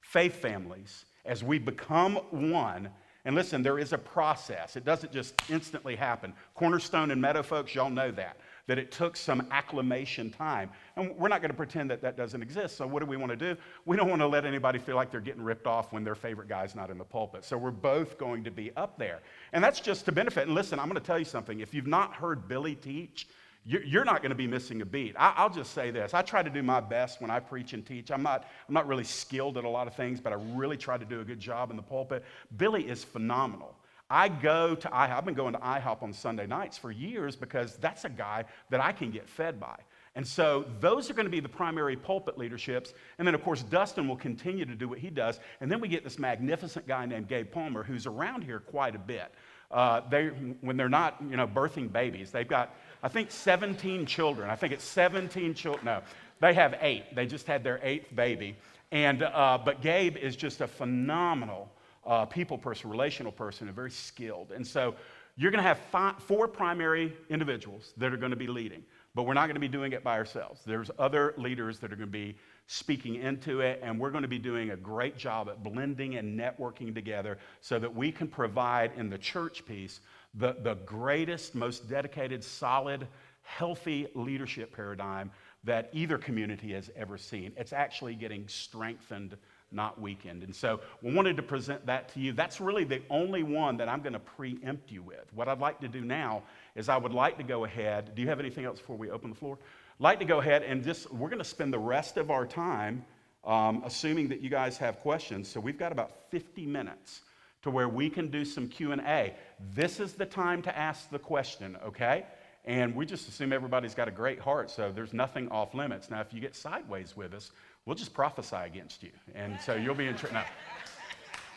faith 0.01 0.37
families 0.37 1.07
as 1.25 1.43
we 1.43 1.59
become 1.59 2.17
one. 2.31 2.89
And 3.25 3.35
listen, 3.35 3.63
there 3.63 3.79
is 3.79 3.93
a 3.93 3.99
process. 3.99 4.77
It 4.77 4.85
doesn't 4.85 5.13
just 5.13 5.35
instantly 5.49 5.97
happen. 5.97 6.35
Cornerstone 6.55 7.11
and 7.11 7.21
Meadow 7.21 7.43
folks, 7.43 7.75
y'all 7.75 7.91
know 7.91 8.11
that, 8.13 8.37
that 8.67 8.79
it 8.79 8.91
took 8.91 9.17
some 9.17 9.47
acclimation 9.51 10.31
time. 10.31 10.71
And 10.97 11.17
we're 11.17 11.29
not 11.29 11.41
going 11.41 11.51
to 11.51 11.57
pretend 11.57 11.91
that 11.91 12.01
that 12.03 12.17
doesn't 12.17 12.43
exist. 12.43 12.77
So, 12.77 12.87
what 12.87 13.01
do 13.01 13.07
we 13.07 13.17
want 13.17 13.31
to 13.31 13.37
do? 13.37 13.57
We 13.85 13.97
don't 13.97 14.09
want 14.09 14.23
to 14.23 14.27
let 14.27 14.45
anybody 14.45 14.79
feel 14.79 14.97
like 14.97 15.11
they're 15.11 15.21
getting 15.21 15.43
ripped 15.43 15.67
off 15.67 15.93
when 15.93 16.05
their 16.05 16.15
favorite 16.15 16.49
guy's 16.49 16.75
not 16.75 16.91
in 16.91 16.99
the 16.99 17.05
pulpit. 17.05 17.45
So, 17.45 17.59
we're 17.59 17.71
both 17.71 18.19
going 18.19 18.45
to 18.45 18.51
be 18.51 18.71
up 18.77 18.99
there. 18.99 19.21
And 19.53 19.63
that's 19.63 19.81
just 19.81 20.05
to 20.07 20.13
benefit. 20.13 20.47
And 20.47 20.55
listen, 20.55 20.79
I'm 20.79 20.89
going 20.89 21.01
to 21.01 21.07
tell 21.07 21.19
you 21.19 21.25
something. 21.25 21.61
If 21.61 21.75
you've 21.75 21.87
not 21.87 22.15
heard 22.15 22.49
Billy 22.49 22.75
teach, 22.75 23.27
you're 23.67 24.05
not 24.05 24.21
going 24.21 24.31
to 24.31 24.37
be 24.37 24.47
missing 24.47 24.83
a 24.83 24.85
beat. 24.85 25.15
I'll 25.19 25.49
just 25.49 25.73
say 25.73 25.91
this. 25.91 26.13
I 26.13 26.21
try 26.21 26.43
to 26.43 26.51
do 26.51 26.63
my 26.63 26.81
best 26.81 27.23
when 27.23 27.31
I 27.31 27.41
preach 27.41 27.73
and 27.73 27.85
teach. 27.85 28.11
I'm 28.11 28.23
not, 28.23 28.47
I'm 28.69 28.75
not 28.75 28.87
really 28.87 29.05
skilled 29.05 29.57
at 29.57 29.65
a 29.65 29.69
lot 29.69 29.87
of 29.87 29.95
things, 29.95 30.21
but 30.21 30.35
I 30.35 30.37
really 30.55 30.77
try 30.77 30.99
to 30.99 31.05
do 31.05 31.21
a 31.21 31.25
good 31.25 31.41
job 31.41 31.71
in 31.71 31.77
the 31.77 31.83
pulpit. 31.83 32.25
Billy 32.59 32.87
is 32.87 33.03
phenomenal. 33.03 33.75
I 34.15 34.29
go 34.29 34.77
to 34.77 34.89
IHOP. 34.89 35.11
I've 35.11 35.25
been 35.25 35.35
going 35.35 35.55
to 35.55 35.59
IHOP 35.59 36.05
on 36.05 36.13
Sunday 36.13 36.47
nights 36.47 36.79
for 36.79 36.93
years 36.93 37.35
because 37.35 37.77
that's 37.79 38.05
a 38.05 38.09
guy 38.09 38.45
that 38.71 38.81
I 38.81 38.93
can 38.93 39.11
get 39.11 39.29
fed 39.29 39.59
by. 39.59 39.75
And 40.15 40.25
so 40.25 40.67
those 40.79 41.11
are 41.11 41.15
going 41.15 41.27
to 41.27 41.33
be 41.33 41.41
the 41.41 41.49
primary 41.49 41.97
pulpit 41.97 42.39
leaderships. 42.39 42.95
And 43.19 43.27
then, 43.27 43.35
of 43.35 43.43
course, 43.43 43.65
Dustin 43.65 44.07
will 44.07 44.17
continue 44.17 44.65
to 44.67 44.77
do 44.77 44.89
what 44.89 45.01
he 45.01 45.11
does. 45.11 45.41
And 45.61 45.69
then 45.69 45.81
we 45.81 45.89
get 45.89 46.05
this 46.05 46.17
magnificent 46.17 46.87
guy 46.87 47.05
named 47.07 47.27
Gabe 47.27 47.51
Palmer 47.51 47.83
who's 47.83 48.07
around 48.07 48.45
here 48.45 48.61
quite 48.61 48.95
a 48.95 49.01
bit. 49.01 49.35
Uh, 49.73 50.03
they, 50.09 50.29
when 50.61 50.77
they're 50.77 50.89
not, 50.89 51.17
you 51.29 51.37
know, 51.37 51.49
birthing 51.49 51.91
babies, 51.91 52.31
they've 52.31 52.47
got, 52.47 52.73
I 53.03 53.09
think, 53.09 53.33
17 53.33 54.07
children. 54.07 54.49
I 54.49 54.55
think 54.55 54.73
it's 54.73 54.85
17 54.85 55.55
children. 55.55 55.87
No, 55.87 56.03
they 56.39 56.55
have 56.55 56.79
eight. 56.81 57.17
They 57.17 57.27
just 57.27 57.49
had 57.49 57.65
their 57.65 57.81
eighth 57.83 58.15
baby. 58.15 58.57
And, 58.93 59.25
uh, 59.25 59.59
but 59.65 59.83
Gabe 59.83 60.17
is 60.17 60.37
just 60.37 60.61
a 60.61 60.69
phenomenal 60.69 61.69
uh, 62.07 62.25
people 62.27 62.59
person, 62.59 62.91
relational 62.91 63.33
person, 63.33 63.67
and 63.67 63.75
very 63.75 63.91
skilled. 63.91 64.53
And 64.53 64.67
so 64.67 64.95
you're 65.37 65.51
going 65.51 65.63
to 65.63 65.69
have 65.69 65.79
five, 65.91 66.23
four 66.23 66.47
primary 66.47 67.17
individuals 67.29 67.93
that 67.97 68.13
are 68.13 68.17
going 68.17 68.31
to 68.31 68.37
be 68.37 68.47
leading, 68.47 68.85
but 69.15 69.25
we're 69.25 69.35
not 69.35 69.47
going 69.47 69.55
to 69.55 69.61
be 69.61 69.69
doing 69.69 69.93
it 69.93 70.05
by 70.05 70.17
ourselves. 70.17 70.61
There's 70.65 70.91
other 70.99 71.35
leaders 71.37 71.79
that 71.81 71.93
are 71.93 71.97
going 71.97 72.09
to 72.09 72.13
be 72.13 72.37
speaking 72.67 73.17
into 73.17 73.61
it, 73.61 73.81
and 73.83 73.99
we're 73.99 74.11
going 74.11 74.23
to 74.23 74.29
be 74.29 74.39
doing 74.39 74.71
a 74.71 74.77
great 74.77 75.19
job 75.19 75.49
at 75.49 75.63
blending 75.63 76.17
and 76.17 76.39
networking 76.39 76.95
together 76.95 77.39
so 77.61 77.79
that 77.79 77.95
we 77.95 78.13
can 78.13 78.29
provide 78.29 78.93
in 78.97 79.11
the 79.11 79.19
church 79.19 79.67
piece 79.67 80.01
the, 80.35 80.57
the 80.63 80.75
greatest, 80.87 81.55
most 81.55 81.89
dedicated, 81.89 82.43
solid, 82.43 83.07
healthy 83.43 84.07
leadership 84.15 84.75
paradigm 84.75 85.31
that 85.65 85.91
either 85.93 86.19
community 86.19 86.73
has 86.73 86.91
ever 86.97 87.19
seen. 87.19 87.53
It's 87.57 87.73
actually 87.73 88.15
getting 88.15 88.47
strengthened 88.49 89.37
not 89.75 90.01
weakened. 90.01 90.43
And 90.43 90.55
so 90.55 90.81
we 91.03 91.13
wanted 91.13 91.37
to 91.37 91.43
present 91.43 91.85
that 91.87 92.13
to 92.15 92.21
you. 92.21 92.33
That's 92.33 92.61
really 92.61 92.85
the 92.85 93.03
only 93.11 93.43
one 93.43 93.77
that 93.79 93.89
I'm 93.89 94.01
going 94.01 94.13
to 94.13 94.21
preempt 94.21 94.91
you 94.91 95.03
with. 95.03 95.25
What 95.35 95.49
I'd 95.49 95.61
like 95.61 95.81
to 95.81 95.89
do 95.89 96.01
now 96.01 96.43
is 96.75 96.89
I 96.89 96.97
would 96.97 97.13
like 97.13 97.37
to 97.39 97.45
go 97.45 97.65
ahead. 97.65 98.15
Do 98.15 98.23
you 98.23 98.29
have 98.29 98.41
anything 98.41 98.65
else 98.65 98.79
before 98.79 98.97
we 98.97 99.11
open 99.11 99.31
the 99.31 99.37
floor? 99.37 99.59
Like 99.99 100.19
to 100.21 100.25
go 100.25 100.41
ahead 100.41 100.63
and 100.63 100.83
just, 100.83 101.13
we're 101.13 101.29
going 101.29 101.39
to 101.39 101.45
spend 101.45 101.73
the 101.73 101.79
rest 101.79 102.17
of 102.17 102.31
our 102.31 102.47
time 102.47 103.05
um, 103.45 103.83
assuming 103.85 104.29
that 104.29 104.41
you 104.41 104.51
guys 104.51 104.77
have 104.79 105.01
questions. 105.01 105.49
So 105.49 105.61
we've 105.61 105.79
got 105.79 105.93
about 105.93 106.31
50 106.31 106.67
minutes 106.67 107.21
to 107.63 107.71
where 107.71 107.89
we 107.89 108.11
can 108.11 108.29
do 108.29 108.45
some 108.45 108.69
Q&A. 108.69 109.35
This 109.75 110.01
is 110.01 110.13
the 110.15 110.27
time 110.27 110.63
to 110.63 110.77
ask 110.77 111.11
the 111.11 111.19
question, 111.19 111.77
okay? 111.85 112.27
And 112.67 112.95
we 112.95 113.05
just 113.05 113.29
assume 113.29 113.53
everybody's 113.53 113.95
got 113.95 114.09
a 114.09 114.11
great 114.11 114.41
heart, 114.41 114.71
so 114.71 114.91
there's 114.91 115.13
nothing 115.13 115.49
off 115.51 115.75
limits. 115.75 116.11
Now, 116.11 116.21
if 116.21 116.33
you 116.33 116.41
get 116.41 116.55
sideways 116.55 117.17
with 117.17 117.35
us, 117.35 117.53
we'll 117.87 117.97
just 117.97 118.15
prophesy 118.15 118.57
against 118.57 119.03
you. 119.03 119.11
And 119.35 119.59
so 119.61 119.75
you'll 119.75 119.95
be 119.95 120.07
in 120.07 120.17
church. 120.17 120.33
Now, 120.33 120.45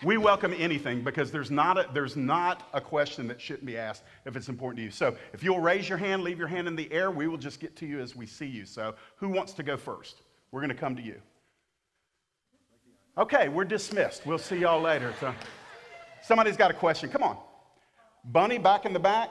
we 0.04 0.18
welcome 0.18 0.54
anything 0.58 1.02
because 1.02 1.32
there's 1.32 1.50
not, 1.50 1.78
a, 1.78 1.90
there's 1.94 2.16
not 2.16 2.70
a 2.74 2.82
question 2.82 3.28
that 3.30 3.42
shouldn't 3.42 3.66
be 3.66 3.78
asked 3.78 4.04
if 4.26 4.36
it's 4.36 4.50
important 4.50 4.78
to 4.78 4.84
you. 4.84 4.92
So 4.92 5.16
if 5.34 5.44
you'll 5.44 5.60
raise 5.60 5.90
your 5.90 5.98
hand, 5.98 6.24
leave 6.24 6.38
your 6.38 6.48
hand 6.48 6.68
in 6.68 6.76
the 6.76 6.92
air, 6.92 7.10
we 7.10 7.28
will 7.28 7.38
just 7.38 7.60
get 7.60 7.76
to 7.78 7.86
you 7.88 8.00
as 8.00 8.16
we 8.16 8.26
see 8.28 8.46
you. 8.46 8.66
So 8.66 8.94
who 9.16 9.30
wants 9.30 9.54
to 9.54 9.64
go 9.64 9.76
first? 9.76 10.22
We're 10.52 10.62
going 10.62 10.70
to 10.70 10.76
come 10.76 10.96
to 10.96 11.02
you. 11.02 11.16
Okay, 13.18 13.50
we're 13.50 13.66
dismissed. 13.66 14.26
We'll 14.28 14.38
see 14.38 14.58
y'all 14.58 14.82
later. 14.82 15.14
So 15.20 15.34
somebody's 16.22 16.58
got 16.58 16.70
a 16.70 16.76
question. 16.76 17.10
Come 17.10 17.24
on. 17.24 17.38
Bunny 18.26 18.60
back 18.60 18.86
in 18.86 18.94
the 18.94 19.00
back. 19.00 19.30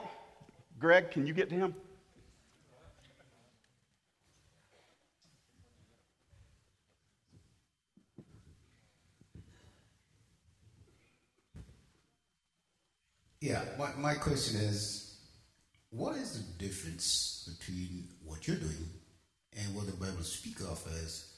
Greg, 0.79 1.11
can 1.11 1.25
you 1.25 1.33
get 1.33 1.47
to 1.49 1.55
him? 1.55 1.75
Yeah, 13.39 13.61
my, 13.77 13.91
my 13.97 14.13
question 14.15 14.59
is 14.59 15.19
what 15.91 16.15
is 16.15 16.43
the 16.43 16.63
difference 16.65 17.49
between 17.59 18.07
what 18.23 18.47
you're 18.47 18.57
doing 18.57 18.89
and 19.57 19.75
what 19.75 19.85
the 19.85 19.93
Bible 19.93 20.23
speaks 20.23 20.61
of 20.61 20.83
as 21.03 21.33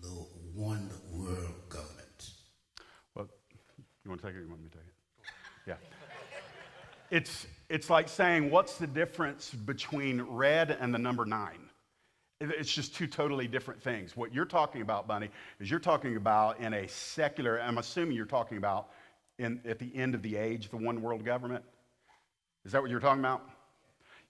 the 0.00 0.08
one 0.08 0.90
world 1.10 1.54
government? 1.68 2.30
Well, 3.14 3.28
you 4.04 4.10
want 4.10 4.20
to 4.20 4.26
take 4.28 4.36
it 4.36 4.38
or 4.38 4.42
you 4.42 4.48
want 4.48 4.62
me 4.62 4.68
to 4.68 4.78
take 4.78 4.86
it? 4.86 4.94
Yeah. 5.66 5.74
It's, 7.10 7.46
it's 7.68 7.90
like 7.90 8.08
saying, 8.08 8.50
what's 8.50 8.78
the 8.78 8.86
difference 8.86 9.50
between 9.50 10.22
red 10.22 10.76
and 10.80 10.94
the 10.94 10.98
number 10.98 11.24
nine? 11.24 11.68
It's 12.40 12.72
just 12.72 12.94
two 12.94 13.06
totally 13.06 13.46
different 13.46 13.82
things. 13.82 14.16
What 14.16 14.34
you're 14.34 14.44
talking 14.44 14.82
about, 14.82 15.06
Bunny, 15.06 15.30
is 15.60 15.70
you're 15.70 15.80
talking 15.80 16.16
about 16.16 16.58
in 16.60 16.74
a 16.74 16.88
secular, 16.88 17.60
I'm 17.60 17.78
assuming 17.78 18.16
you're 18.16 18.26
talking 18.26 18.58
about 18.58 18.90
in, 19.38 19.60
at 19.64 19.78
the 19.78 19.94
end 19.94 20.14
of 20.14 20.22
the 20.22 20.36
age, 20.36 20.70
the 20.70 20.76
one 20.76 21.02
world 21.02 21.24
government? 21.24 21.64
Is 22.64 22.72
that 22.72 22.80
what 22.80 22.90
you're 22.90 23.00
talking 23.00 23.20
about? 23.20 23.42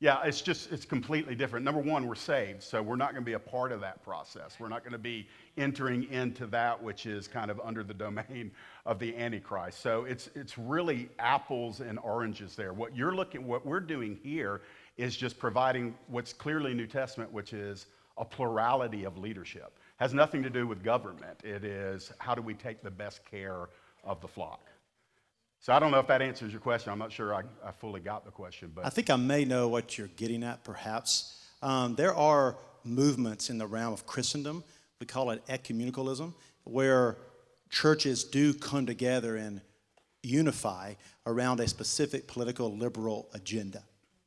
Yeah, 0.01 0.23
it's 0.25 0.43
just, 0.43 0.73
it's 0.73 0.85
completely 0.85 1.35
different. 1.35 1.65
Number 1.65 1.81
one, 1.81 2.07
we're 2.07 2.15
saved, 2.15 2.63
so 2.63 2.83
we're 2.83 2.97
not 2.97 3.13
going 3.13 3.23
to 3.23 3.27
be 3.27 3.35
a 3.35 3.39
part 3.39 3.71
of 3.71 3.81
that 3.81 4.03
process. 4.03 4.57
We're 4.59 4.69
not 4.69 4.83
going 4.83 4.93
to 4.93 4.99
be 4.99 5.29
entering 5.57 6.11
into 6.11 6.47
that 6.49 6.83
which 6.83 7.07
is 7.07 7.29
kind 7.29 7.51
of 7.51 7.61
under 7.65 7.85
the 7.85 7.95
domain 7.95 8.51
of 8.87 8.99
the 8.99 9.17
Antichrist. 9.17 9.81
So 9.81 10.05
it's, 10.05 10.31
it's 10.35 10.59
really 10.59 11.09
apples 11.19 11.81
and 11.81 11.99
oranges 12.01 12.57
there. 12.57 12.73
What 12.73 12.95
you're 12.97 13.15
looking, 13.15 13.47
what 13.47 13.65
we're 13.65 13.81
doing 13.81 14.19
here 14.23 14.63
is 14.97 15.17
just 15.17 15.39
providing 15.39 15.95
what's 16.09 16.33
clearly 16.33 16.75
New 16.75 16.87
Testament, 16.87 17.33
which 17.33 17.53
is 17.53 17.87
a 18.19 18.25
plurality 18.25 19.05
of 19.05 19.17
leadership. 19.17 19.79
Has 19.97 20.13
nothing 20.13 20.43
to 20.43 20.51
do 20.51 20.67
with 20.67 20.83
government. 20.83 21.41
It 21.45 21.65
is 21.65 22.13
how 22.19 22.35
do 22.35 22.43
we 22.43 22.55
take 22.55 22.83
the 22.83 22.91
best 22.91 23.25
care 23.25 23.69
of 24.03 24.21
the 24.21 24.29
flock. 24.29 24.61
So 25.65 25.73
I 25.73 25.79
don't 25.79 25.91
know 25.91 25.99
if 25.99 26.09
that 26.09 26.21
answers 26.21 26.53
your 26.53 26.61
question. 26.61 26.93
I'm 26.93 26.99
not 26.99 27.11
sure 27.11 27.35
I, 27.35 27.41
I 27.65 27.73
fully 27.73 28.03
got 28.03 28.27
the 28.27 28.31
question, 28.31 28.71
but 28.75 28.85
I 28.85 28.91
think 28.91 29.09
I 29.09 29.17
may 29.17 29.47
know 29.47 29.67
what 29.69 29.97
you're 29.97 30.09
getting 30.09 30.43
at, 30.45 30.63
perhaps. 30.63 31.43
Um, 31.63 31.95
there 31.95 32.15
are 32.15 32.59
movements 32.85 33.49
in 33.49 33.57
the 33.57 33.67
realm 33.67 33.95
of 33.95 34.07
Christendom. 34.07 34.63
We 35.01 35.07
call 35.07 35.31
it 35.31 35.43
ecumenicalism, 35.47 36.35
where 36.65 37.17
churches 37.71 38.25
do 38.25 38.53
come 38.53 38.85
together 38.85 39.37
and 39.37 39.63
unify 40.23 40.97
around 41.25 41.61
a 41.61 41.67
specific 41.67 42.27
political 42.27 42.77
liberal 42.77 43.31
agenda. 43.33 43.85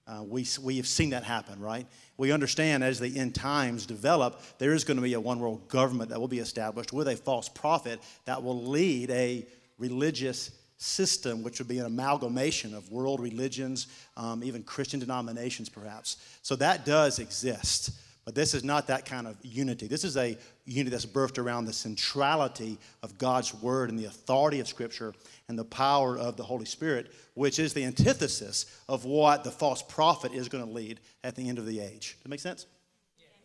Uh, 0.07 0.23
we, 0.23 0.43
we 0.63 0.77
have 0.77 0.87
seen 0.87 1.11
that 1.11 1.23
happen, 1.23 1.59
right? 1.59 1.85
We 2.17 2.31
understand 2.31 2.83
as 2.83 2.99
the 2.99 3.15
end 3.15 3.35
times 3.35 3.85
develop, 3.85 4.41
there 4.57 4.73
is 4.73 4.83
going 4.83 4.97
to 4.97 5.03
be 5.03 5.13
a 5.13 5.21
one 5.21 5.39
world 5.39 5.67
government 5.67 6.09
that 6.09 6.19
will 6.19 6.27
be 6.27 6.39
established 6.39 6.93
with 6.93 7.07
a 7.07 7.15
false 7.15 7.47
prophet 7.47 7.99
that 8.25 8.41
will 8.41 8.65
lead 8.65 9.11
a 9.11 9.45
religious 9.77 10.49
system, 10.77 11.43
which 11.43 11.59
would 11.59 11.67
be 11.67 11.79
an 11.79 11.85
amalgamation 11.85 12.73
of 12.73 12.91
world 12.91 13.19
religions, 13.19 13.87
um, 14.15 14.43
even 14.43 14.63
Christian 14.63 14.99
denominations, 14.99 15.69
perhaps. 15.69 16.17
So 16.41 16.55
that 16.57 16.85
does 16.85 17.19
exist. 17.19 17.91
But 18.25 18.35
this 18.35 18.53
is 18.53 18.63
not 18.63 18.87
that 18.87 19.05
kind 19.05 19.25
of 19.25 19.37
unity. 19.41 19.87
This 19.87 20.03
is 20.03 20.17
a 20.17 20.37
unity 20.65 20.89
that's 20.89 21.05
birthed 21.05 21.37
around 21.37 21.63
the 21.63 21.71
centrality 21.71 22.77
of 23.01 23.17
God's 23.17 23.53
word 23.53 23.89
and 23.89 23.97
the 23.97 24.03
authority 24.03 24.59
of 24.59 24.67
Scripture 24.67 25.13
and 25.47 25.57
the 25.57 25.63
power 25.63 26.17
of 26.17 26.35
the 26.35 26.43
Holy 26.43 26.65
Spirit, 26.65 27.13
which 27.35 27.57
is 27.57 27.73
the 27.73 27.85
antithesis 27.85 28.81
of 28.89 29.05
what 29.05 29.45
the 29.45 29.51
false 29.51 29.81
prophet 29.81 30.33
is 30.33 30.49
going 30.49 30.65
to 30.65 30.69
lead 30.69 30.99
at 31.23 31.35
the 31.35 31.47
end 31.47 31.57
of 31.57 31.65
the 31.65 31.79
age. 31.79 32.15
Does 32.15 32.23
that 32.23 32.29
make 32.29 32.41
sense? 32.41 32.65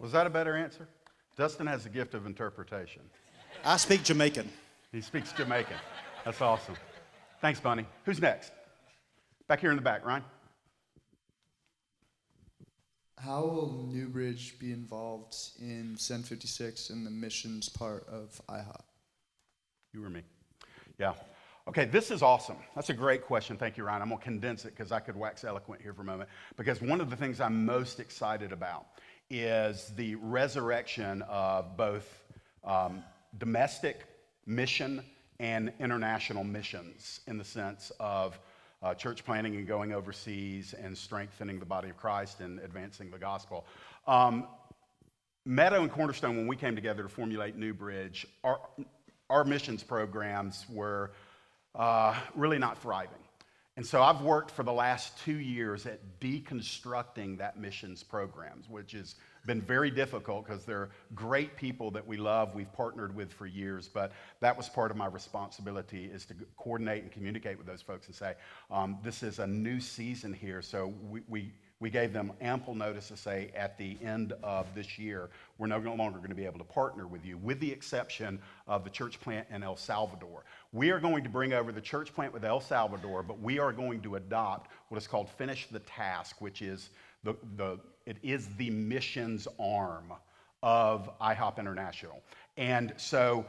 Was 0.00 0.10
that 0.10 0.26
a 0.26 0.30
better 0.30 0.56
answer? 0.56 0.88
Dustin 1.36 1.68
has 1.68 1.84
the 1.84 1.88
gift 1.88 2.14
of 2.14 2.26
interpretation. 2.26 3.02
I 3.64 3.76
speak 3.76 4.02
Jamaican. 4.02 4.48
He 4.90 5.00
speaks 5.00 5.30
Jamaican. 5.32 5.76
That's 6.24 6.40
awesome. 6.40 6.74
Thanks, 7.42 7.58
Bunny. 7.58 7.84
Who's 8.04 8.20
next? 8.20 8.52
Back 9.48 9.58
here 9.58 9.70
in 9.70 9.76
the 9.76 9.82
back, 9.82 10.06
Ryan. 10.06 10.22
How 13.18 13.44
will 13.44 13.88
Newbridge 13.90 14.60
be 14.60 14.70
involved 14.70 15.34
in 15.60 15.96
Send 15.98 16.24
56 16.24 16.90
and 16.90 17.04
the 17.04 17.10
missions 17.10 17.68
part 17.68 18.06
of 18.08 18.40
IHOP? 18.48 18.82
You 19.92 20.04
or 20.04 20.08
me? 20.08 20.22
Yeah. 21.00 21.14
Okay, 21.66 21.84
this 21.84 22.12
is 22.12 22.22
awesome. 22.22 22.58
That's 22.76 22.90
a 22.90 22.94
great 22.94 23.22
question. 23.24 23.56
Thank 23.56 23.76
you, 23.76 23.82
Ryan. 23.82 24.02
I'm 24.02 24.08
going 24.10 24.20
to 24.20 24.24
condense 24.24 24.64
it 24.64 24.76
because 24.76 24.92
I 24.92 25.00
could 25.00 25.16
wax 25.16 25.42
eloquent 25.42 25.82
here 25.82 25.92
for 25.92 26.02
a 26.02 26.04
moment. 26.04 26.30
Because 26.56 26.80
one 26.80 27.00
of 27.00 27.10
the 27.10 27.16
things 27.16 27.40
I'm 27.40 27.66
most 27.66 27.98
excited 27.98 28.52
about 28.52 28.86
is 29.30 29.92
the 29.96 30.14
resurrection 30.14 31.22
of 31.22 31.76
both 31.76 32.22
um, 32.62 33.02
domestic 33.38 34.04
mission 34.46 35.02
and 35.42 35.72
international 35.80 36.44
missions 36.44 37.20
in 37.26 37.36
the 37.36 37.44
sense 37.44 37.90
of 37.98 38.38
uh, 38.80 38.94
church 38.94 39.24
planting 39.24 39.56
and 39.56 39.66
going 39.66 39.92
overseas 39.92 40.72
and 40.72 40.96
strengthening 40.96 41.58
the 41.58 41.66
body 41.66 41.90
of 41.90 41.96
Christ 41.96 42.40
and 42.40 42.60
advancing 42.60 43.10
the 43.10 43.18
gospel. 43.18 43.66
Um, 44.06 44.46
Meadow 45.44 45.82
and 45.82 45.90
Cornerstone, 45.90 46.36
when 46.36 46.46
we 46.46 46.54
came 46.54 46.76
together 46.76 47.02
to 47.02 47.08
formulate 47.08 47.56
New 47.56 47.74
Bridge, 47.74 48.24
our, 48.44 48.60
our 49.28 49.44
missions 49.44 49.82
programs 49.82 50.64
were 50.70 51.10
uh, 51.74 52.14
really 52.36 52.58
not 52.58 52.80
thriving. 52.80 53.18
And 53.76 53.84
so 53.84 54.00
I've 54.00 54.20
worked 54.20 54.52
for 54.52 54.62
the 54.62 54.72
last 54.72 55.18
two 55.24 55.38
years 55.38 55.86
at 55.86 56.20
deconstructing 56.20 57.38
that 57.38 57.58
missions 57.58 58.04
programs, 58.04 58.68
which 58.68 58.94
is 58.94 59.16
been 59.46 59.60
very 59.60 59.90
difficult 59.90 60.46
because 60.46 60.64
they're 60.64 60.90
great 61.14 61.56
people 61.56 61.90
that 61.90 62.06
we 62.06 62.16
love, 62.16 62.54
we've 62.54 62.72
partnered 62.72 63.14
with 63.14 63.32
for 63.32 63.46
years, 63.46 63.88
but 63.88 64.12
that 64.40 64.56
was 64.56 64.68
part 64.68 64.90
of 64.90 64.96
my 64.96 65.06
responsibility 65.06 66.04
is 66.06 66.24
to 66.26 66.34
coordinate 66.56 67.02
and 67.02 67.12
communicate 67.12 67.58
with 67.58 67.66
those 67.66 67.82
folks 67.82 68.06
and 68.06 68.14
say, 68.14 68.34
um, 68.70 68.98
this 69.02 69.22
is 69.22 69.38
a 69.38 69.46
new 69.46 69.80
season 69.80 70.32
here, 70.32 70.62
so 70.62 70.94
we, 71.10 71.22
we, 71.28 71.52
We 71.80 71.90
gave 71.90 72.12
them 72.12 72.30
ample 72.40 72.76
notice 72.76 73.08
to 73.08 73.16
say 73.16 73.50
at 73.56 73.76
the 73.76 73.98
end 74.04 74.34
of 74.44 74.72
this 74.72 75.00
year, 75.00 75.30
we're 75.58 75.66
no 75.66 75.78
longer 75.78 76.18
going 76.18 76.30
to 76.30 76.36
be 76.36 76.46
able 76.46 76.58
to 76.58 76.72
partner 76.72 77.08
with 77.08 77.24
you, 77.26 77.36
with 77.38 77.58
the 77.58 77.72
exception 77.72 78.38
of 78.68 78.84
the 78.84 78.90
church 78.90 79.20
plant 79.20 79.48
in 79.50 79.64
El 79.64 79.76
Salvador. 79.76 80.44
We 80.72 80.92
are 80.92 81.00
going 81.00 81.24
to 81.24 81.28
bring 81.28 81.52
over 81.52 81.72
the 81.72 81.80
church 81.80 82.14
plant 82.14 82.32
with 82.32 82.44
El 82.44 82.60
Salvador, 82.60 83.24
but 83.24 83.40
we 83.40 83.58
are 83.58 83.72
going 83.72 84.00
to 84.02 84.14
adopt 84.14 84.70
what 84.90 84.98
is 84.98 85.08
called 85.08 85.28
Finish 85.30 85.66
the 85.72 85.80
Task, 85.80 86.40
which 86.40 86.62
is 86.62 86.90
the, 87.24 87.34
the, 87.56 87.80
it 88.06 88.16
is 88.22 88.48
the 88.56 88.70
missions 88.70 89.48
arm 89.58 90.12
of 90.62 91.10
IHOP 91.20 91.58
International. 91.58 92.22
And 92.56 92.92
so 92.96 93.44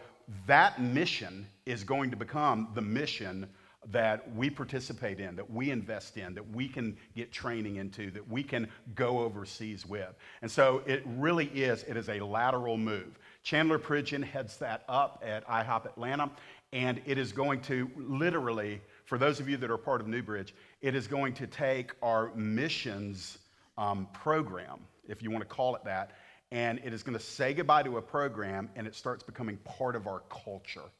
that 0.47 0.81
mission 0.81 1.47
is 1.65 1.83
going 1.83 2.11
to 2.11 2.17
become 2.17 2.69
the 2.73 2.81
mission 2.81 3.47
that 3.91 4.33
we 4.35 4.49
participate 4.49 5.19
in, 5.19 5.35
that 5.35 5.49
we 5.49 5.69
invest 5.69 6.17
in, 6.17 6.33
that 6.33 6.49
we 6.51 6.67
can 6.69 6.95
get 7.15 7.31
training 7.31 7.75
into, 7.75 8.11
that 8.11 8.27
we 8.29 8.41
can 8.41 8.69
go 8.95 9.19
overseas 9.19 9.85
with. 9.85 10.15
And 10.41 10.49
so 10.49 10.81
it 10.85 11.03
really 11.05 11.47
is, 11.47 11.83
it 11.83 11.97
is 11.97 12.07
a 12.07 12.19
lateral 12.21 12.77
move. 12.77 13.19
Chandler 13.43 13.77
Pridgeon 13.77 14.23
heads 14.23 14.57
that 14.57 14.83
up 14.87 15.21
at 15.25 15.45
IHOP 15.47 15.85
Atlanta, 15.85 16.31
and 16.71 17.01
it 17.05 17.17
is 17.17 17.33
going 17.33 17.59
to 17.61 17.91
literally, 17.97 18.81
for 19.03 19.17
those 19.17 19.41
of 19.41 19.49
you 19.49 19.57
that 19.57 19.69
are 19.69 19.77
part 19.77 19.99
of 19.99 20.07
Newbridge, 20.07 20.55
it 20.81 20.95
is 20.95 21.05
going 21.05 21.33
to 21.33 21.45
take 21.45 21.91
our 22.01 22.33
missions 22.35 23.37
um, 23.77 24.07
program, 24.13 24.79
if 25.07 25.21
you 25.21 25.31
want 25.31 25.41
to 25.41 25.47
call 25.47 25.75
it 25.75 25.83
that, 25.85 26.11
and 26.51 26.79
it 26.83 26.93
is 26.93 27.01
going 27.01 27.17
to 27.17 27.23
say 27.23 27.53
goodbye 27.53 27.81
to 27.83 27.97
a 27.97 28.01
program 28.01 28.69
and 28.75 28.85
it 28.85 28.93
starts 28.93 29.23
becoming 29.23 29.57
part 29.57 29.95
of 29.95 30.05
our 30.05 30.21
culture. 30.29 30.91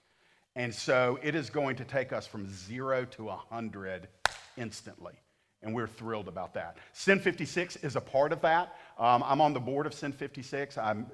And 0.56 0.74
so 0.74 1.20
it 1.22 1.36
is 1.36 1.50
going 1.50 1.76
to 1.78 1.86
take 1.86 2.12
us 2.12 2.26
from 2.26 2.48
zero 2.52 3.06
to 3.06 3.26
100 3.26 4.08
instantly. 4.58 5.14
And 5.62 5.74
we're 5.74 5.88
thrilled 5.88 6.28
about 6.28 6.56
that. 6.56 6.78
Send 6.92 7.22
56 7.22 7.78
is 7.78 7.96
a 7.96 8.02
part 8.02 8.34
of 8.34 8.42
that. 8.42 8.76
Um, 8.98 9.24
I'm 9.26 9.40
on 9.40 9.54
the 9.54 9.60
board 9.60 9.86
of 9.86 9.94
Send 9.94 10.14
56. 10.16 10.78
I'm 10.78 11.06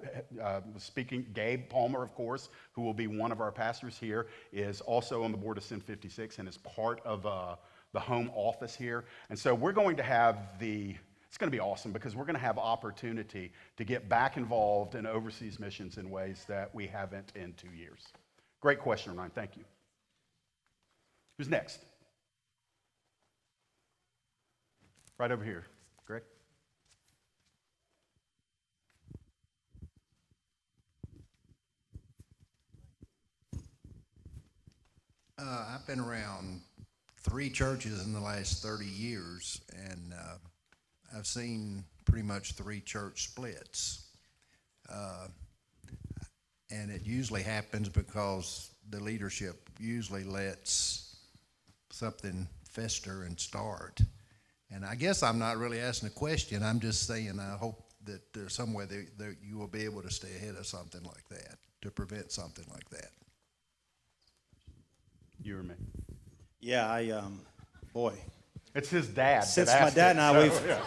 uh, 0.41 0.62
speaking, 0.78 1.26
Gabe 1.34 1.69
Palmer, 1.69 2.02
of 2.02 2.15
course, 2.15 2.50
who 2.72 2.82
will 2.82 2.93
be 2.93 3.08
one 3.08 3.32
of 3.32 3.41
our 3.41 3.52
pastors 3.52 3.98
here, 3.98 4.28
is 4.52 4.82
also 4.82 5.24
on 5.24 5.32
the 5.32 5.38
board 5.38 5.58
of 5.58 5.63
Send 5.63 5.84
56 5.84 6.39
and 6.39 6.48
is 6.48 6.58
part 6.58 7.00
of 7.06 7.26
uh, 7.26 7.58
the 7.93 8.00
home 8.00 8.32
office 8.34 8.76
here. 8.76 9.06
And 9.30 9.38
so 9.38 9.54
we're 9.54 9.72
going 9.72 9.98
to 9.98 10.04
have 10.04 10.58
the 10.60 10.95
it's 11.30 11.38
going 11.38 11.52
to 11.52 11.56
be 11.56 11.60
awesome 11.60 11.92
because 11.92 12.15
we're 12.15 12.26
going 12.26 12.36
to 12.36 12.42
have 12.42 12.58
opportunity 12.58 13.52
to 13.78 13.84
get 13.84 14.10
back 14.10 14.36
involved 14.36 14.96
in 14.96 15.06
overseas 15.06 15.60
missions 15.60 15.98
in 16.00 16.10
ways 16.10 16.44
that 16.48 16.74
we 16.74 16.88
haven't 16.88 17.32
in 17.36 17.54
two 17.54 17.70
years. 17.70 18.02
Great 18.62 18.80
question, 18.80 19.15
Ryan. 19.15 19.30
Thank 19.36 19.56
you. 19.56 19.63
Who's 21.38 21.48
next? 21.48 21.86
Right 25.20 25.32
over 25.32 25.44
here. 25.44 25.65
Greg? 26.08 26.24
Uh, 35.38 35.65
I've 35.76 35.86
been 35.86 36.00
around 36.00 36.62
three 37.18 37.52
churches 37.52 38.04
in 38.04 38.13
the 38.13 38.20
last 38.20 38.63
30 38.63 38.86
years, 38.86 39.62
and 39.78 40.13
uh, 40.13 40.36
I've 41.15 41.28
seen 41.28 41.84
pretty 42.06 42.26
much 42.26 42.54
three 42.54 42.82
church 42.82 43.24
splits. 43.24 44.06
Uh, 44.91 45.28
and 46.72 46.91
it 46.91 47.02
usually 47.04 47.43
happens 47.43 47.89
because 47.89 48.72
the 48.89 49.00
leadership 49.00 49.69
usually 49.80 50.24
lets 50.24 51.17
something 51.91 52.48
fester 52.69 53.24
and 53.24 53.39
start. 53.39 54.02
And 54.72 54.86
I 54.86 54.95
guess 54.95 55.24
I'm 55.24 55.39
not 55.39 55.58
really 55.58 55.80
asking 55.80 56.08
a 56.08 56.12
question. 56.12 56.63
I'm 56.63 56.80
just 56.80 57.08
saying 57.08 57.39
I 57.39 57.58
hope 57.58 57.89
that 58.06 58.34
there's 58.34 58.54
some 58.54 58.74
way 58.74 58.86
that, 58.86 59.17
that 59.17 59.36
you 59.43 59.58
will 59.58 59.67
be 59.67 59.84
able 59.84 60.02
to 60.04 60.12
stay 60.12 60.36
ahead 60.36 60.56
of 60.56 60.65
something 60.65 61.04
like 61.04 61.28
that 61.30 61.58
to 61.82 61.91
prevent 61.91 62.32
something 62.32 62.65
like 62.72 62.89
that. 62.89 63.10
You 65.41 65.60
or 65.60 65.63
me? 65.63 65.76
Yeah, 66.60 66.89
I, 66.89 67.10
um, 67.12 67.41
boy. 67.93 68.13
It's 68.80 68.89
his 68.89 69.10
dad. 69.10 69.42
Since 69.42 69.74
my 69.74 69.89
dad 69.89 70.12
and 70.12 70.22
I, 70.22 70.32
so, 70.32 70.42
we've, 70.42 70.68
yeah. 70.68 70.80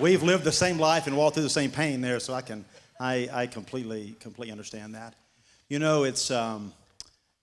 we've 0.00 0.22
lived 0.22 0.44
the 0.44 0.52
same 0.52 0.78
life 0.78 1.08
and 1.08 1.16
walked 1.16 1.34
through 1.34 1.42
the 1.42 1.50
same 1.50 1.72
pain 1.72 2.00
there, 2.00 2.20
so 2.20 2.34
I 2.34 2.40
can, 2.40 2.64
I, 3.00 3.28
I 3.32 3.46
completely, 3.48 4.14
completely 4.20 4.52
understand 4.52 4.94
that. 4.94 5.16
You 5.68 5.80
know, 5.80 6.04
it's, 6.04 6.30
um, 6.30 6.72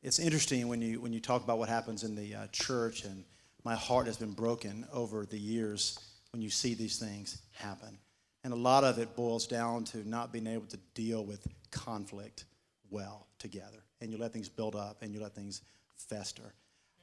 it's 0.01 0.17
interesting 0.17 0.69
when 0.69 0.81
you, 0.81 1.01
when 1.01 1.11
you 1.11 1.19
talk 1.19 1.43
about 1.43 1.57
what 1.57 1.67
happens 1.67 2.05
in 2.05 2.15
the 2.15 2.33
uh, 2.33 2.47
church, 2.53 3.03
and 3.03 3.25
my 3.65 3.75
heart 3.75 4.05
has 4.07 4.15
been 4.15 4.31
broken 4.31 4.87
over 4.93 5.25
the 5.25 5.37
years 5.37 5.99
when 6.31 6.41
you 6.41 6.49
see 6.49 6.75
these 6.75 6.97
things 6.97 7.41
happen. 7.51 7.97
And 8.45 8.53
a 8.53 8.55
lot 8.55 8.85
of 8.85 8.99
it 8.99 9.17
boils 9.17 9.47
down 9.47 9.83
to 9.85 10.07
not 10.07 10.31
being 10.31 10.47
able 10.47 10.67
to 10.67 10.77
deal 10.93 11.25
with 11.25 11.45
conflict 11.71 12.45
well 12.89 13.27
together. 13.37 13.83
And 13.99 14.13
you 14.13 14.17
let 14.17 14.31
things 14.31 14.47
build 14.47 14.77
up 14.77 15.01
and 15.01 15.13
you 15.13 15.19
let 15.19 15.35
things 15.35 15.61
fester. 15.97 16.53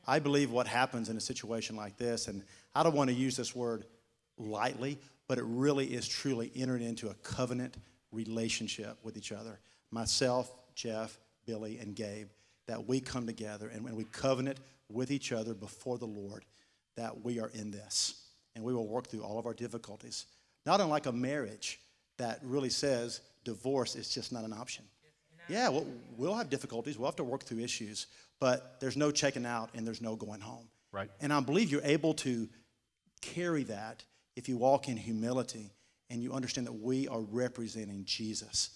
I 0.06 0.20
believe 0.20 0.50
what 0.52 0.66
happens 0.66 1.08
in 1.08 1.16
a 1.16 1.20
situation 1.20 1.74
like 1.74 1.96
this, 1.96 2.28
and 2.28 2.42
I 2.76 2.82
don't 2.82 2.94
want 2.94 3.08
to 3.08 3.16
use 3.16 3.36
this 3.36 3.56
word 3.56 3.86
lightly, 4.36 4.98
but 5.28 5.38
it 5.38 5.44
really 5.46 5.86
is 5.86 6.06
truly 6.06 6.52
entered 6.54 6.82
into 6.82 7.08
a 7.08 7.14
covenant 7.14 7.76
relationship 8.12 8.98
with 9.02 9.16
each 9.16 9.32
other. 9.32 9.58
Myself, 9.90 10.52
Jeff, 10.74 11.18
Billy, 11.46 11.78
and 11.78 11.94
Gabe, 11.94 12.28
that 12.66 12.86
we 12.86 13.00
come 13.00 13.26
together 13.26 13.68
and, 13.68 13.86
and 13.86 13.96
we 13.96 14.04
covenant 14.04 14.58
with 14.90 15.10
each 15.10 15.32
other 15.32 15.54
before 15.54 15.96
the 15.96 16.06
Lord 16.06 16.44
that 16.96 17.24
we 17.24 17.40
are 17.40 17.50
in 17.54 17.70
this 17.70 18.26
and 18.54 18.62
we 18.62 18.74
will 18.74 18.86
work 18.86 19.06
through 19.06 19.22
all 19.22 19.38
of 19.38 19.46
our 19.46 19.54
difficulties. 19.54 20.26
Not 20.66 20.80
unlike 20.80 21.06
a 21.06 21.12
marriage 21.12 21.80
that 22.18 22.40
really 22.42 22.70
says 22.70 23.20
divorce 23.44 23.96
is 23.96 24.08
just 24.08 24.32
not 24.32 24.44
an 24.44 24.52
option. 24.52 24.84
Yeah, 25.48 25.68
we'll, 25.68 25.86
we'll 26.16 26.34
have 26.34 26.50
difficulties, 26.50 26.98
we'll 26.98 27.08
have 27.08 27.16
to 27.16 27.24
work 27.24 27.44
through 27.44 27.60
issues, 27.60 28.08
but 28.38 28.80
there's 28.80 28.96
no 28.96 29.10
checking 29.10 29.46
out 29.46 29.70
and 29.74 29.86
there's 29.86 30.02
no 30.02 30.16
going 30.16 30.40
home. 30.40 30.68
Right. 30.90 31.08
And 31.20 31.32
I 31.32 31.40
believe 31.40 31.70
you're 31.70 31.84
able 31.84 32.14
to 32.14 32.48
carry 33.20 33.64
that 33.64 34.04
if 34.34 34.48
you 34.48 34.56
walk 34.56 34.88
in 34.88 34.96
humility 34.96 35.72
and 36.10 36.22
you 36.22 36.32
understand 36.32 36.66
that 36.66 36.72
we 36.72 37.08
are 37.08 37.20
representing 37.20 38.04
Jesus. 38.04 38.70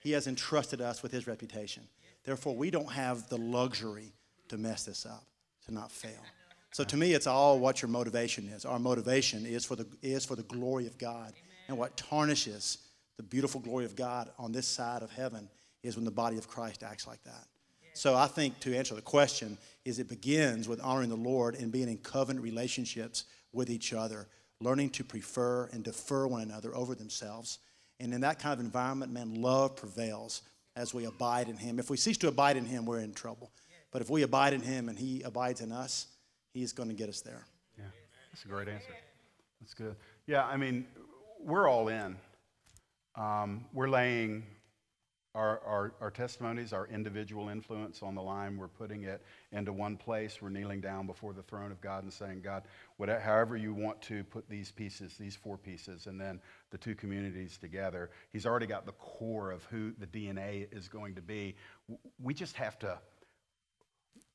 He 0.00 0.12
has 0.12 0.26
entrusted 0.26 0.80
us 0.80 1.02
with 1.02 1.12
his 1.12 1.26
reputation. 1.26 1.82
Therefore, 2.24 2.56
we 2.56 2.70
don't 2.70 2.90
have 2.90 3.28
the 3.28 3.38
luxury 3.38 4.12
to 4.48 4.58
mess 4.58 4.84
this 4.84 5.06
up, 5.06 5.24
to 5.66 5.74
not 5.74 5.90
fail. 5.90 6.22
So 6.72 6.84
to 6.84 6.96
me, 6.96 7.14
it's 7.14 7.26
all 7.26 7.58
what 7.58 7.82
your 7.82 7.88
motivation 7.88 8.48
is. 8.48 8.64
Our 8.64 8.78
motivation 8.78 9.46
is 9.46 9.64
for 9.64 9.76
the, 9.76 9.86
is 10.02 10.24
for 10.24 10.36
the 10.36 10.42
glory 10.42 10.86
of 10.86 10.98
God. 10.98 11.32
And 11.68 11.78
what 11.78 11.96
tarnishes 11.96 12.78
the 13.16 13.22
beautiful 13.22 13.60
glory 13.60 13.84
of 13.84 13.96
God 13.96 14.30
on 14.38 14.52
this 14.52 14.68
side 14.68 15.02
of 15.02 15.10
heaven 15.10 15.48
is 15.82 15.96
when 15.96 16.04
the 16.04 16.10
body 16.10 16.36
of 16.36 16.48
Christ 16.48 16.82
acts 16.82 17.06
like 17.06 17.22
that. 17.24 17.46
So 17.94 18.14
I 18.14 18.26
think 18.26 18.60
to 18.60 18.76
answer 18.76 18.94
the 18.94 19.00
question 19.00 19.56
is 19.86 19.98
it 19.98 20.08
begins 20.08 20.68
with 20.68 20.80
honoring 20.82 21.08
the 21.08 21.16
Lord 21.16 21.54
and 21.54 21.72
being 21.72 21.88
in 21.88 21.96
covenant 21.96 22.44
relationships 22.44 23.24
with 23.56 23.70
each 23.70 23.92
other, 23.92 24.28
learning 24.60 24.90
to 24.90 25.04
prefer 25.04 25.66
and 25.72 25.82
defer 25.82 26.26
one 26.26 26.42
another 26.42 26.74
over 26.76 26.94
themselves 26.94 27.58
and 28.00 28.12
in 28.12 28.20
that 28.22 28.38
kind 28.38 28.52
of 28.52 28.60
environment, 28.60 29.12
man, 29.12 29.40
love 29.40 29.76
prevails 29.76 30.42
as 30.74 30.92
we 30.92 31.04
abide 31.04 31.48
in 31.48 31.56
Him. 31.56 31.78
If 31.78 31.88
we 31.88 31.96
cease 31.96 32.18
to 32.18 32.28
abide 32.28 32.56
in 32.56 32.66
Him, 32.66 32.84
we're 32.84 33.00
in 33.00 33.14
trouble. 33.14 33.50
But 33.90 34.02
if 34.02 34.10
we 34.10 34.22
abide 34.22 34.52
in 34.52 34.60
Him 34.60 34.88
and 34.88 34.98
He 34.98 35.22
abides 35.22 35.60
in 35.60 35.72
us, 35.72 36.06
He's 36.52 36.72
going 36.72 36.88
to 36.88 36.94
get 36.94 37.08
us 37.08 37.20
there. 37.22 37.46
Yeah, 37.78 37.84
that's 38.30 38.44
a 38.44 38.48
great 38.48 38.68
answer. 38.68 38.92
That's 39.60 39.74
good. 39.74 39.96
Yeah, 40.26 40.44
I 40.44 40.56
mean, 40.56 40.86
we're 41.40 41.68
all 41.68 41.88
in. 41.88 42.16
Um, 43.14 43.64
we're 43.72 43.88
laying 43.88 44.44
our, 45.36 45.60
our, 45.66 45.92
our, 46.00 46.10
testimonies, 46.10 46.72
our 46.72 46.86
individual 46.86 47.50
influence 47.50 48.02
on 48.02 48.14
the 48.14 48.22
line. 48.22 48.56
We're 48.56 48.68
putting 48.68 49.04
it 49.04 49.22
into 49.52 49.72
one 49.72 49.96
place. 49.96 50.40
We're 50.40 50.48
kneeling 50.48 50.80
down 50.80 51.06
before 51.06 51.34
the 51.34 51.42
throne 51.42 51.70
of 51.70 51.80
God 51.80 52.02
and 52.04 52.12
saying, 52.12 52.40
God, 52.42 52.62
whatever, 52.96 53.20
however 53.20 53.56
you 53.56 53.74
want 53.74 54.00
to 54.02 54.24
put 54.24 54.48
these 54.48 54.72
pieces, 54.72 55.16
these 55.18 55.36
four 55.36 55.58
pieces, 55.58 56.06
and 56.06 56.18
then 56.18 56.40
the 56.70 56.78
two 56.78 56.94
communities 56.94 57.58
together, 57.58 58.10
He's 58.32 58.46
already 58.46 58.66
got 58.66 58.86
the 58.86 58.92
core 58.92 59.50
of 59.50 59.62
who 59.64 59.92
the 59.98 60.06
DNA 60.06 60.66
is 60.74 60.88
going 60.88 61.16
to 61.16 61.22
be. 61.22 61.54
We 62.20 62.32
just 62.32 62.56
have 62.56 62.78
to, 62.78 62.98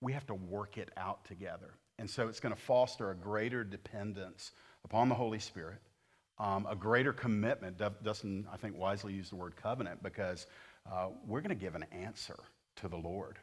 we 0.01 0.13
have 0.13 0.27
to 0.27 0.35
work 0.35 0.77
it 0.77 0.89
out 0.95 1.25
together. 1.25 1.73
And 1.97 2.09
so 2.09 2.27
it's 2.27 2.39
going 2.39 2.55
to 2.55 2.61
foster 2.61 3.09
a 3.09 3.15
greater 3.15 3.63
dependence 3.63 4.51
upon 4.85 5.09
the 5.09 5.15
Holy 5.15 5.39
Spirit. 5.39 5.79
Um, 6.39 6.65
a 6.67 6.75
greater 6.75 7.13
commitment. 7.13 7.79
Dustin, 8.03 8.47
I 8.51 8.57
think, 8.57 8.75
wisely 8.75 9.13
used 9.13 9.31
the 9.31 9.35
word 9.35 9.55
covenant 9.55 10.01
because 10.01 10.47
uh, 10.89 11.07
we're 11.27 11.41
going 11.41 11.49
to 11.49 11.55
give 11.55 11.75
an 11.75 11.85
answer 11.91 12.37
to 12.77 12.87
the 12.87 12.97
Lord. 12.97 13.37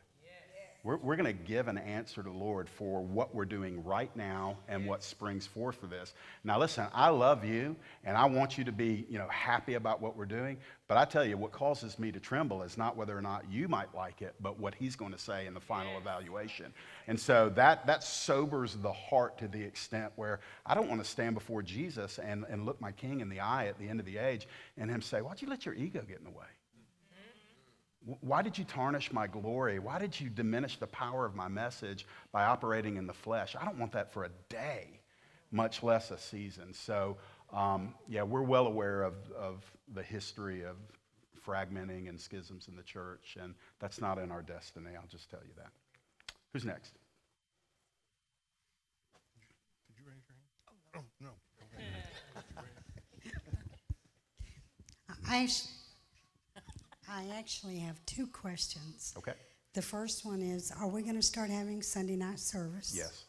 We're, 0.84 0.96
we're 0.98 1.16
going 1.16 1.26
to 1.26 1.44
give 1.44 1.66
an 1.66 1.76
answer 1.76 2.22
to 2.22 2.30
the 2.30 2.36
Lord 2.36 2.68
for 2.68 3.02
what 3.02 3.34
we're 3.34 3.44
doing 3.44 3.82
right 3.82 4.14
now 4.16 4.58
and 4.68 4.86
what 4.86 5.02
springs 5.02 5.44
forth 5.44 5.76
for 5.76 5.88
this. 5.88 6.14
Now, 6.44 6.58
listen, 6.58 6.86
I 6.94 7.08
love 7.08 7.44
you 7.44 7.74
and 8.04 8.16
I 8.16 8.26
want 8.26 8.56
you 8.56 8.62
to 8.62 8.70
be, 8.70 9.04
you 9.10 9.18
know, 9.18 9.26
happy 9.28 9.74
about 9.74 10.00
what 10.00 10.16
we're 10.16 10.24
doing. 10.24 10.56
But 10.86 10.96
I 10.96 11.04
tell 11.04 11.24
you, 11.24 11.36
what 11.36 11.50
causes 11.50 11.98
me 11.98 12.12
to 12.12 12.20
tremble 12.20 12.62
is 12.62 12.78
not 12.78 12.96
whether 12.96 13.18
or 13.18 13.20
not 13.20 13.44
you 13.50 13.66
might 13.66 13.92
like 13.92 14.22
it, 14.22 14.36
but 14.40 14.60
what 14.60 14.74
he's 14.74 14.94
going 14.94 15.12
to 15.12 15.18
say 15.18 15.46
in 15.46 15.52
the 15.52 15.60
final 15.60 15.98
evaluation. 15.98 16.72
And 17.08 17.18
so 17.18 17.48
that, 17.56 17.84
that 17.88 18.04
sobers 18.04 18.76
the 18.76 18.92
heart 18.92 19.36
to 19.38 19.48
the 19.48 19.62
extent 19.62 20.12
where 20.14 20.38
I 20.64 20.74
don't 20.74 20.88
want 20.88 21.02
to 21.02 21.10
stand 21.10 21.34
before 21.34 21.60
Jesus 21.60 22.20
and, 22.20 22.44
and 22.48 22.64
look 22.64 22.80
my 22.80 22.92
king 22.92 23.20
in 23.20 23.28
the 23.28 23.40
eye 23.40 23.66
at 23.66 23.78
the 23.80 23.88
end 23.88 23.98
of 23.98 24.06
the 24.06 24.16
age 24.16 24.46
and 24.76 24.88
him 24.88 25.02
say, 25.02 25.22
Why'd 25.22 25.42
you 25.42 25.48
let 25.48 25.66
your 25.66 25.74
ego 25.74 26.04
get 26.08 26.18
in 26.18 26.24
the 26.24 26.30
way? 26.30 26.46
Why 28.20 28.42
did 28.42 28.56
you 28.56 28.64
tarnish 28.64 29.12
my 29.12 29.26
glory? 29.26 29.78
Why 29.78 29.98
did 29.98 30.18
you 30.18 30.30
diminish 30.30 30.78
the 30.78 30.86
power 30.86 31.26
of 31.26 31.34
my 31.34 31.48
message 31.48 32.06
by 32.32 32.44
operating 32.44 32.96
in 32.96 33.06
the 33.06 33.12
flesh? 33.12 33.56
I 33.60 33.64
don't 33.64 33.78
want 33.78 33.92
that 33.92 34.12
for 34.12 34.24
a 34.24 34.30
day, 34.48 35.00
much 35.50 35.82
less 35.82 36.10
a 36.10 36.18
season. 36.18 36.72
So, 36.72 37.16
um, 37.52 37.94
yeah, 38.08 38.22
we're 38.22 38.42
well 38.42 38.66
aware 38.66 39.02
of, 39.02 39.14
of 39.36 39.64
the 39.94 40.02
history 40.02 40.62
of 40.64 40.76
fragmenting 41.44 42.08
and 42.08 42.20
schisms 42.20 42.68
in 42.68 42.76
the 42.76 42.82
church, 42.82 43.36
and 43.40 43.54
that's 43.78 44.00
not 44.00 44.18
in 44.18 44.30
our 44.30 44.42
destiny. 44.42 44.90
I'll 44.96 45.08
just 45.08 45.30
tell 45.30 45.40
you 45.42 45.52
that. 45.56 45.72
Who's 46.52 46.64
next? 46.64 46.94
Did 49.88 49.98
you 49.98 50.04
raise 50.06 50.22
your 50.28 50.36
hand? 50.36 50.46
Oh, 50.94 51.04
no. 51.20 51.30
I, 55.28 55.42
actu- 55.42 55.68
I 55.68 55.77
actually 57.48 57.78
have 57.78 58.04
two 58.06 58.26
questions. 58.26 59.14
Okay. 59.16 59.34
The 59.74 59.82
first 59.82 60.24
one 60.24 60.42
is, 60.42 60.72
are 60.80 60.88
we 60.88 61.02
going 61.02 61.16
to 61.16 61.22
start 61.22 61.50
having 61.50 61.82
Sunday 61.82 62.16
night 62.16 62.40
service? 62.40 62.94
Yes. 62.96 63.24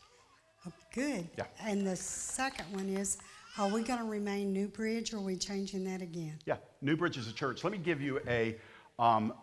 Oh, 0.68 0.72
good. 0.94 1.28
Yeah. 1.38 1.46
And 1.62 1.86
the 1.86 1.96
second 1.96 2.66
one 2.72 2.90
is, 2.90 3.18
are 3.58 3.68
we 3.68 3.84
going 3.84 4.00
to 4.00 4.06
remain 4.06 4.54
New 4.54 4.68
Bridge 4.68 5.14
or 5.14 5.18
are 5.18 5.22
we 5.22 5.36
changing 5.36 5.84
that 5.86 6.02
again? 6.02 6.38
Yeah, 6.46 6.58
New 6.82 6.96
Bridge 6.96 7.18
is 7.18 7.28
a 7.28 7.34
church. 7.34 7.64
Let 7.64 7.72
me 7.72 7.78
give 7.78 8.02
you 8.02 8.20
a, 8.28 8.58
um, 8.98 9.34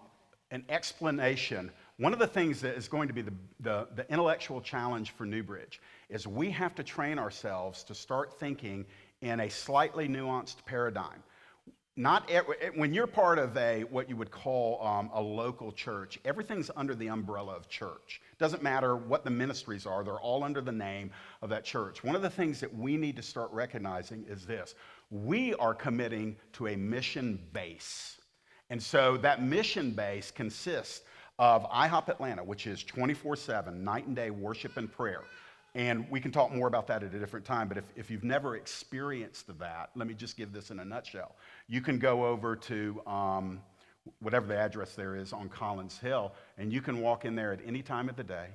an 0.51 0.65
explanation. 0.69 1.71
One 1.99 2.13
of 2.13 2.19
the 2.19 2.27
things 2.27 2.61
that 2.61 2.77
is 2.77 2.89
going 2.89 3.09
to 3.09 3.15
be 3.15 3.23
the, 3.23 3.33
the, 3.61 3.89
the 3.95 4.11
intellectual 4.11 4.61
challenge 4.61 5.11
for 5.13 5.27
New 5.27 5.43
Bridge 5.43 5.81
is 6.09 6.27
we 6.27 6.51
have 6.51 6.75
to 6.77 6.83
train 6.83 7.19
ourselves 7.19 7.83
to 7.85 7.95
start 7.95 8.39
thinking 8.39 8.87
in 9.23 9.41
a 9.41 9.49
slightly 9.49 10.09
nuanced 10.09 10.65
paradigm. 10.67 11.23
Not 11.99 12.31
when 12.75 12.93
you're 12.93 13.07
part 13.07 13.39
of 13.39 13.57
a 13.57 13.85
what 13.85 14.11
you 14.11 14.17
would 14.17 14.31
call 14.31 14.87
um, 14.87 15.11
a 15.15 15.21
local 15.21 15.73
church, 15.73 16.19
everything's 16.27 16.71
under 16.77 16.95
the 16.95 17.09
umbrella 17.09 17.55
of 17.55 17.71
church. 17.71 18.21
Doesn't 18.39 18.63
matter 18.63 18.97
what 18.97 19.25
the 19.25 19.31
ministries 19.31 19.87
are; 19.87 20.05
they're 20.05 20.21
all 20.21 20.45
under 20.45 20.61
the 20.61 20.73
name 20.73 21.11
of 21.41 21.49
that 21.49 21.65
church. 21.65 22.05
One 22.05 22.15
of 22.15 22.21
the 22.21 22.29
things 22.29 22.61
that 22.61 22.75
we 22.75 22.99
need 22.99 23.17
to 23.17 23.23
start 23.23 23.51
recognizing 23.51 24.27
is 24.29 24.45
this: 24.45 24.75
we 25.11 25.55
are 25.55 25.73
committing 25.73 26.37
to 26.53 26.67
a 26.67 26.77
mission 26.77 27.41
base, 27.55 28.21
and 28.69 28.83
so 28.83 29.17
that 29.19 29.43
mission 29.43 29.93
base 29.93 30.31
consists 30.31 31.01
of 31.39 31.65
IHOP 31.71 32.09
Atlanta, 32.09 32.45
which 32.45 32.67
is 32.67 32.85
24/7, 32.85 33.73
night 33.73 34.07
and 34.07 34.15
day 34.15 34.31
worship 34.31 34.77
and 34.77 34.93
prayer. 34.93 35.23
And 35.77 36.11
we 36.11 36.21
can 36.21 36.33
talk 36.33 36.55
more 36.55 36.69
about 36.69 36.87
that 36.87 37.03
at 37.03 37.13
a 37.13 37.19
different 37.19 37.45
time, 37.45 37.69
but 37.69 37.77
if, 37.77 37.85
if 37.97 38.11
you've 38.11 38.25
never 38.25 38.57
experienced 38.57 39.59
that, 39.59 39.91
let 39.95 40.09
me 40.09 40.15
just 40.15 40.35
give 40.39 40.51
this 40.51 40.71
in 40.71 40.81
a 40.81 40.85
nutshell. 40.87 41.37
You 41.69 41.81
can 41.81 41.99
go 41.99 42.27
over 42.27 42.57
to 42.57 43.01
um, 43.07 43.61
whatever 44.21 44.47
the 44.47 44.57
address 44.57 44.95
there 44.95 45.17
is 45.17 45.33
on 45.33 45.49
Collins 45.49 45.99
Hill, 45.99 46.33
and 46.59 46.73
you 46.73 46.81
can 46.81 47.01
walk 47.01 47.25
in 47.25 47.35
there 47.35 47.53
at 47.53 47.61
any 47.67 47.83
time 47.83 48.09
of 48.09 48.17
the 48.17 48.25
day, 48.25 48.49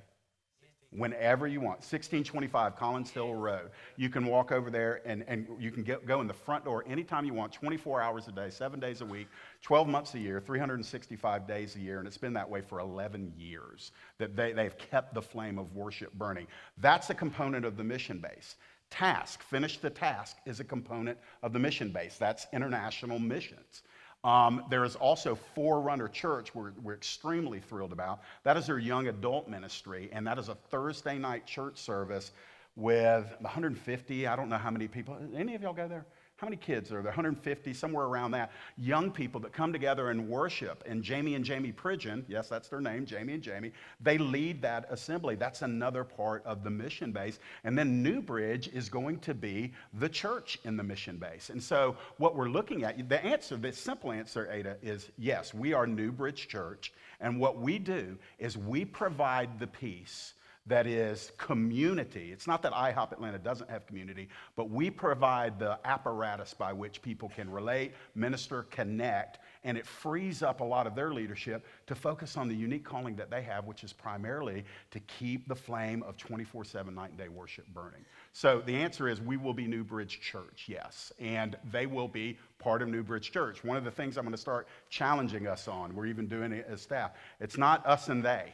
whenever 0.91 1.47
you 1.47 1.59
want. 1.59 1.79
1625 1.79 2.75
Collins 2.75 3.09
Hill 3.09 3.33
Road. 3.33 3.71
You 3.95 4.09
can 4.09 4.25
walk 4.25 4.51
over 4.51 4.69
there 4.69 5.01
and, 5.05 5.23
and 5.27 5.47
you 5.59 5.71
can 5.71 5.83
get, 5.83 6.05
go 6.05 6.21
in 6.21 6.27
the 6.27 6.33
front 6.33 6.65
door 6.65 6.83
anytime 6.87 7.25
you 7.25 7.33
want, 7.33 7.53
24 7.53 8.01
hours 8.01 8.27
a 8.27 8.31
day, 8.31 8.49
seven 8.49 8.79
days 8.79 9.01
a 9.01 9.05
week, 9.05 9.27
12 9.61 9.87
months 9.87 10.13
a 10.15 10.19
year, 10.19 10.39
365 10.39 11.47
days 11.47 11.75
a 11.75 11.79
year, 11.79 11.99
and 11.99 12.07
it's 12.07 12.17
been 12.17 12.33
that 12.33 12.49
way 12.49 12.61
for 12.61 12.79
11 12.79 13.33
years 13.37 13.91
that 14.17 14.35
they, 14.35 14.51
they've 14.51 14.77
kept 14.77 15.13
the 15.13 15.21
flame 15.21 15.57
of 15.57 15.73
worship 15.75 16.13
burning. 16.13 16.47
That's 16.77 17.09
a 17.09 17.13
component 17.13 17.65
of 17.65 17.77
the 17.77 17.83
mission 17.83 18.19
base. 18.19 18.55
Task, 18.91 19.41
finish 19.41 19.79
the 19.79 19.89
task, 19.89 20.37
is 20.45 20.59
a 20.59 20.63
component 20.63 21.17
of 21.41 21.53
the 21.53 21.59
mission 21.59 21.89
base. 21.89 22.17
That's 22.19 22.45
international 22.53 23.17
missions. 23.17 23.81
Um, 24.23 24.63
there 24.69 24.83
is 24.83 24.95
also 24.95 25.33
Forerunner 25.55 26.07
Church, 26.07 26.53
we're, 26.53 26.73
we're 26.83 26.93
extremely 26.93 27.59
thrilled 27.59 27.91
about. 27.91 28.19
That 28.43 28.55
is 28.57 28.67
their 28.67 28.77
young 28.77 29.07
adult 29.07 29.47
ministry, 29.47 30.09
and 30.11 30.27
that 30.27 30.37
is 30.37 30.49
a 30.49 30.55
Thursday 30.69 31.17
night 31.17 31.47
church 31.47 31.79
service 31.79 32.31
with 32.75 33.33
150, 33.41 34.27
I 34.27 34.35
don't 34.35 34.49
know 34.49 34.57
how 34.57 34.69
many 34.69 34.87
people. 34.87 35.17
Any 35.35 35.55
of 35.55 35.63
y'all 35.63 35.73
go 35.73 35.87
there? 35.87 36.05
How 36.41 36.47
many 36.47 36.57
kids 36.57 36.91
are 36.91 37.03
there? 37.03 37.11
150, 37.11 37.71
somewhere 37.71 38.05
around 38.05 38.31
that. 38.31 38.51
Young 38.75 39.11
people 39.11 39.39
that 39.41 39.53
come 39.53 39.71
together 39.71 40.09
and 40.09 40.27
worship. 40.27 40.83
And 40.87 41.03
Jamie 41.03 41.35
and 41.35 41.45
Jamie 41.45 41.71
Pridgeon, 41.71 42.25
yes, 42.27 42.49
that's 42.49 42.67
their 42.67 42.81
name, 42.81 43.05
Jamie 43.05 43.33
and 43.33 43.43
Jamie, 43.43 43.71
they 44.01 44.17
lead 44.17 44.59
that 44.63 44.87
assembly. 44.89 45.35
That's 45.35 45.61
another 45.61 46.03
part 46.03 46.43
of 46.43 46.63
the 46.63 46.69
mission 46.71 47.11
base. 47.11 47.37
And 47.63 47.77
then 47.77 48.01
New 48.01 48.23
Bridge 48.23 48.69
is 48.73 48.89
going 48.89 49.19
to 49.19 49.35
be 49.35 49.71
the 49.99 50.09
church 50.09 50.57
in 50.63 50.77
the 50.77 50.83
mission 50.83 51.17
base. 51.17 51.51
And 51.51 51.61
so 51.61 51.95
what 52.17 52.35
we're 52.35 52.49
looking 52.49 52.85
at, 52.85 53.07
the 53.07 53.23
answer, 53.23 53.55
the 53.55 53.71
simple 53.71 54.11
answer, 54.11 54.51
Ada, 54.51 54.77
is 54.81 55.09
yes, 55.19 55.53
we 55.53 55.73
are 55.73 55.85
New 55.85 56.11
Bridge 56.11 56.47
Church. 56.47 56.91
And 57.19 57.39
what 57.39 57.59
we 57.59 57.77
do 57.77 58.17
is 58.39 58.57
we 58.57 58.83
provide 58.83 59.59
the 59.59 59.67
peace 59.67 60.33
that 60.67 60.85
is 60.85 61.31
community. 61.37 62.31
It's 62.31 62.45
not 62.45 62.61
that 62.61 62.71
IHOP 62.71 63.11
Atlanta 63.11 63.39
doesn't 63.39 63.69
have 63.69 63.87
community, 63.87 64.29
but 64.55 64.69
we 64.69 64.91
provide 64.91 65.57
the 65.57 65.79
apparatus 65.85 66.53
by 66.53 66.71
which 66.71 67.01
people 67.01 67.29
can 67.29 67.49
relate, 67.49 67.93
minister, 68.13 68.63
connect, 68.63 69.39
and 69.63 69.75
it 69.75 69.87
frees 69.87 70.43
up 70.43 70.61
a 70.61 70.63
lot 70.63 70.85
of 70.85 70.93
their 70.93 71.11
leadership 71.13 71.65
to 71.87 71.95
focus 71.95 72.37
on 72.37 72.47
the 72.47 72.55
unique 72.55 72.83
calling 72.83 73.15
that 73.15 73.31
they 73.31 73.41
have, 73.41 73.65
which 73.65 73.83
is 73.83 73.91
primarily 73.91 74.63
to 74.91 74.99
keep 75.01 75.47
the 75.47 75.55
flame 75.55 76.03
of 76.03 76.15
24 76.17 76.63
7 76.63 76.93
night 76.93 77.09
and 77.09 77.17
day 77.17 77.27
worship 77.27 77.65
burning. 77.73 78.05
So 78.31 78.61
the 78.63 78.75
answer 78.75 79.07
is 79.07 79.19
we 79.19 79.37
will 79.37 79.53
be 79.53 79.65
New 79.65 79.83
Bridge 79.83 80.19
Church, 80.21 80.65
yes, 80.67 81.11
and 81.19 81.57
they 81.71 81.87
will 81.87 82.07
be 82.07 82.37
part 82.59 82.83
of 82.83 82.87
New 82.87 83.03
Bridge 83.03 83.31
Church. 83.31 83.63
One 83.63 83.77
of 83.77 83.83
the 83.83 83.91
things 83.91 84.17
I'm 84.17 84.25
going 84.25 84.31
to 84.31 84.37
start 84.37 84.67
challenging 84.89 85.47
us 85.47 85.67
on, 85.67 85.95
we're 85.95 86.05
even 86.05 86.27
doing 86.27 86.51
it 86.51 86.67
as 86.69 86.81
staff, 86.81 87.11
it's 87.39 87.57
not 87.57 87.83
us 87.87 88.09
and 88.09 88.23
they, 88.23 88.53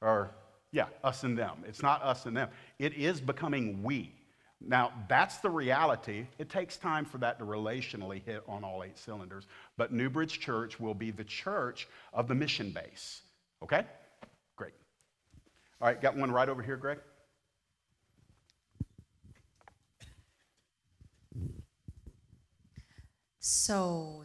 or 0.00 0.30
yeah, 0.72 0.86
us 1.04 1.22
and 1.22 1.38
them. 1.38 1.64
It's 1.66 1.82
not 1.82 2.02
us 2.02 2.26
and 2.26 2.36
them. 2.36 2.48
It 2.78 2.94
is 2.94 3.20
becoming 3.20 3.82
we. 3.82 4.14
Now, 4.60 4.92
that's 5.08 5.38
the 5.38 5.50
reality. 5.50 6.26
It 6.38 6.48
takes 6.48 6.76
time 6.76 7.04
for 7.04 7.18
that 7.18 7.38
to 7.38 7.44
relationally 7.44 8.24
hit 8.24 8.42
on 8.48 8.64
all 8.64 8.82
eight 8.82 8.98
cylinders. 8.98 9.46
But 9.76 9.92
New 9.92 10.08
Bridge 10.08 10.40
Church 10.40 10.80
will 10.80 10.94
be 10.94 11.10
the 11.10 11.24
church 11.24 11.88
of 12.12 12.26
the 12.26 12.34
mission 12.34 12.70
base. 12.70 13.22
Okay? 13.62 13.84
Great. 14.56 14.72
All 15.80 15.88
right, 15.88 16.00
got 16.00 16.16
one 16.16 16.30
right 16.30 16.48
over 16.48 16.62
here, 16.62 16.76
Greg? 16.76 16.98
So, 23.40 24.22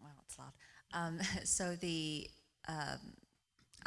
well, 0.00 0.12
it's 0.26 0.38
loud. 0.38 0.52
Um, 0.92 1.18
so 1.44 1.74
the 1.76 2.28
um, 2.68 3.14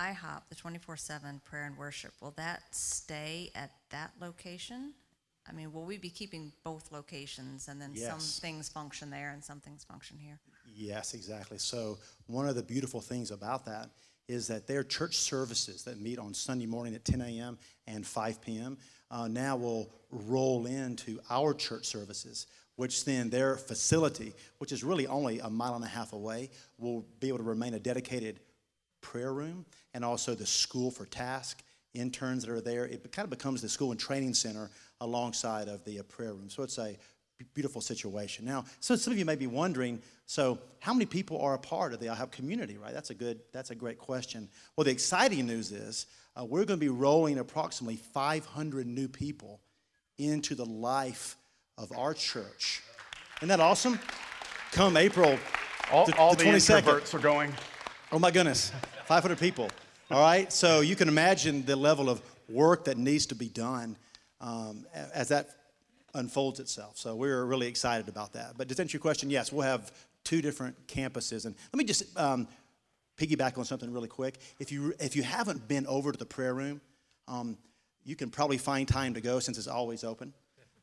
IHOP, 0.01 0.49
the 0.49 0.55
24/7 0.55 1.43
prayer 1.43 1.65
and 1.65 1.77
worship, 1.77 2.13
will 2.21 2.31
that 2.31 2.73
stay 2.73 3.51
at 3.53 3.71
that 3.89 4.11
location? 4.19 4.93
I 5.47 5.53
mean, 5.53 5.71
will 5.71 5.85
we 5.85 5.97
be 5.97 6.09
keeping 6.09 6.53
both 6.63 6.91
locations, 6.91 7.67
and 7.67 7.81
then 7.81 7.95
some 7.95 8.19
things 8.19 8.69
function 8.69 9.09
there 9.09 9.31
and 9.31 9.43
some 9.43 9.59
things 9.59 9.83
function 9.83 10.17
here? 10.17 10.39
Yes, 10.73 11.13
exactly. 11.13 11.57
So, 11.57 11.97
one 12.27 12.47
of 12.47 12.55
the 12.55 12.63
beautiful 12.63 13.01
things 13.01 13.31
about 13.31 13.65
that 13.65 13.89
is 14.27 14.47
that 14.47 14.67
their 14.67 14.83
church 14.83 15.17
services 15.17 15.83
that 15.83 15.99
meet 15.99 16.19
on 16.19 16.33
Sunday 16.33 16.65
morning 16.65 16.95
at 16.95 17.03
10 17.03 17.21
a.m. 17.21 17.57
and 17.87 18.05
5 18.05 18.41
p.m. 18.41 18.77
Uh, 19.09 19.27
now 19.27 19.57
will 19.57 19.91
roll 20.11 20.65
into 20.67 21.19
our 21.29 21.53
church 21.53 21.85
services, 21.85 22.47
which 22.75 23.03
then 23.03 23.29
their 23.29 23.57
facility, 23.57 24.33
which 24.59 24.71
is 24.71 24.83
really 24.83 25.05
only 25.07 25.39
a 25.39 25.49
mile 25.49 25.75
and 25.75 25.83
a 25.83 25.87
half 25.87 26.13
away, 26.13 26.49
will 26.77 27.05
be 27.19 27.27
able 27.27 27.39
to 27.39 27.43
remain 27.43 27.73
a 27.73 27.79
dedicated 27.79 28.39
prayer 29.01 29.33
room 29.33 29.65
and 29.93 30.05
also 30.05 30.35
the 30.35 30.45
school 30.45 30.91
for 30.91 31.05
task 31.05 31.63
interns 31.93 32.45
that 32.45 32.51
are 32.51 32.61
there. 32.61 32.85
It 32.85 33.11
kind 33.11 33.25
of 33.25 33.29
becomes 33.29 33.61
the 33.61 33.69
school 33.69 33.91
and 33.91 33.99
training 33.99 34.33
center 34.33 34.69
alongside 35.01 35.67
of 35.67 35.83
the 35.83 35.99
uh, 35.99 36.03
prayer 36.03 36.33
room. 36.33 36.49
So 36.49 36.63
it's 36.63 36.77
a 36.77 36.95
beautiful 37.53 37.81
situation. 37.81 38.45
Now, 38.45 38.65
so 38.79 38.95
some 38.95 39.11
of 39.13 39.19
you 39.19 39.25
may 39.25 39.35
be 39.35 39.47
wondering, 39.47 40.01
so 40.25 40.59
how 40.79 40.93
many 40.93 41.05
people 41.05 41.41
are 41.41 41.55
a 41.55 41.59
part 41.59 41.93
of 41.93 41.99
the 41.99 42.05
IHOP 42.05 42.31
community, 42.31 42.77
right? 42.77 42.93
That's 42.93 43.09
a 43.09 43.15
good, 43.15 43.39
that's 43.51 43.71
a 43.71 43.75
great 43.75 43.97
question. 43.97 44.47
Well, 44.75 44.85
the 44.85 44.91
exciting 44.91 45.47
news 45.47 45.71
is 45.71 46.05
uh, 46.39 46.45
we're 46.45 46.65
going 46.65 46.79
to 46.79 46.85
be 46.85 46.89
rolling 46.89 47.39
approximately 47.39 47.97
500 47.97 48.87
new 48.87 49.07
people 49.07 49.59
into 50.17 50.55
the 50.55 50.65
life 50.65 51.35
of 51.77 51.91
our 51.97 52.13
church. 52.13 52.83
Isn't 53.39 53.49
that 53.49 53.59
awesome? 53.59 53.99
Come 54.71 54.95
April 54.95 55.37
All, 55.91 56.05
the, 56.05 56.15
all 56.17 56.35
the 56.35 56.43
the 56.43 56.51
22nd. 56.51 56.81
introverts 56.83 57.13
are 57.13 57.19
going. 57.19 57.51
Oh 58.13 58.19
my 58.19 58.29
goodness, 58.29 58.73
500 59.05 59.39
people. 59.39 59.69
All 60.09 60.21
right, 60.21 60.51
so 60.51 60.81
you 60.81 60.97
can 60.97 61.07
imagine 61.07 61.63
the 61.63 61.77
level 61.77 62.09
of 62.09 62.21
work 62.49 62.83
that 62.83 62.97
needs 62.97 63.25
to 63.27 63.35
be 63.35 63.47
done 63.47 63.95
um, 64.41 64.85
as 65.13 65.29
that 65.29 65.51
unfolds 66.13 66.59
itself. 66.59 66.97
So 66.97 67.15
we're 67.15 67.45
really 67.45 67.67
excited 67.67 68.09
about 68.09 68.33
that. 68.33 68.57
But 68.57 68.67
to 68.67 68.81
answer 68.81 68.97
your 68.97 69.01
question, 69.01 69.29
yes, 69.29 69.53
we'll 69.53 69.61
have 69.61 69.93
two 70.25 70.41
different 70.41 70.75
campuses. 70.87 71.45
And 71.45 71.55
let 71.71 71.77
me 71.77 71.85
just 71.85 72.03
um, 72.19 72.49
piggyback 73.15 73.57
on 73.57 73.63
something 73.63 73.93
really 73.93 74.09
quick. 74.09 74.39
If 74.59 74.73
you 74.73 74.93
if 74.99 75.15
you 75.15 75.23
haven't 75.23 75.69
been 75.69 75.87
over 75.87 76.11
to 76.11 76.19
the 76.19 76.25
prayer 76.25 76.53
room, 76.53 76.81
um, 77.29 77.57
you 78.03 78.17
can 78.17 78.29
probably 78.29 78.57
find 78.57 78.89
time 78.89 79.13
to 79.13 79.21
go 79.21 79.39
since 79.39 79.57
it's 79.57 79.67
always 79.67 80.03
open. 80.03 80.33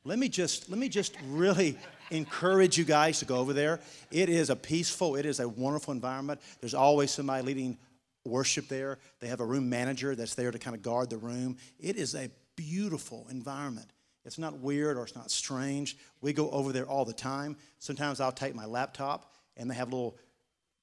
Let 0.05 0.19
me 0.19 0.29
just 0.29 0.71
let 0.71 0.79
me 0.79 0.89
just 0.89 1.17
really 1.27 1.77
encourage 2.11 2.79
you 2.79 2.85
guys 2.85 3.19
to 3.19 3.25
go 3.25 3.37
over 3.37 3.53
there. 3.53 3.81
It 4.11 4.29
is 4.29 4.51
a 4.51 4.57
peaceful, 4.57 5.17
it 5.17 5.27
is 5.27 5.41
a 5.41 5.49
wonderful 5.49 5.93
environment. 5.93 6.41
There's 6.61 6.75
always 6.75 7.11
somebody 7.11 7.43
leading 7.43 7.79
worship 8.25 8.69
there. 8.69 8.99
They 9.21 9.29
have 9.29 9.41
a 9.41 9.45
room 9.45 9.69
manager 9.69 10.15
that's 10.15 10.35
there 10.35 10.51
to 10.51 10.59
kind 10.59 10.77
of 10.77 10.83
guard 10.83 11.11
the 11.11 11.19
room. 11.19 11.57
It 11.79 11.97
is 11.97 12.15
a 12.15 12.31
beautiful 12.57 13.27
environment. 13.31 13.93
It's 14.25 14.39
not 14.39 14.59
weird 14.59 14.97
or 14.97 15.05
it's 15.05 15.15
not 15.15 15.31
strange. 15.31 15.97
We 16.21 16.33
go 16.33 16.51
over 16.51 16.73
there 16.73 16.87
all 16.87 17.05
the 17.05 17.13
time. 17.13 17.57
Sometimes 17.79 18.21
I'll 18.21 18.33
take 18.33 18.55
my 18.55 18.67
laptop 18.67 19.33
and 19.57 19.71
they 19.71 19.75
have 19.75 19.89
a 19.89 19.95
little 19.95 20.19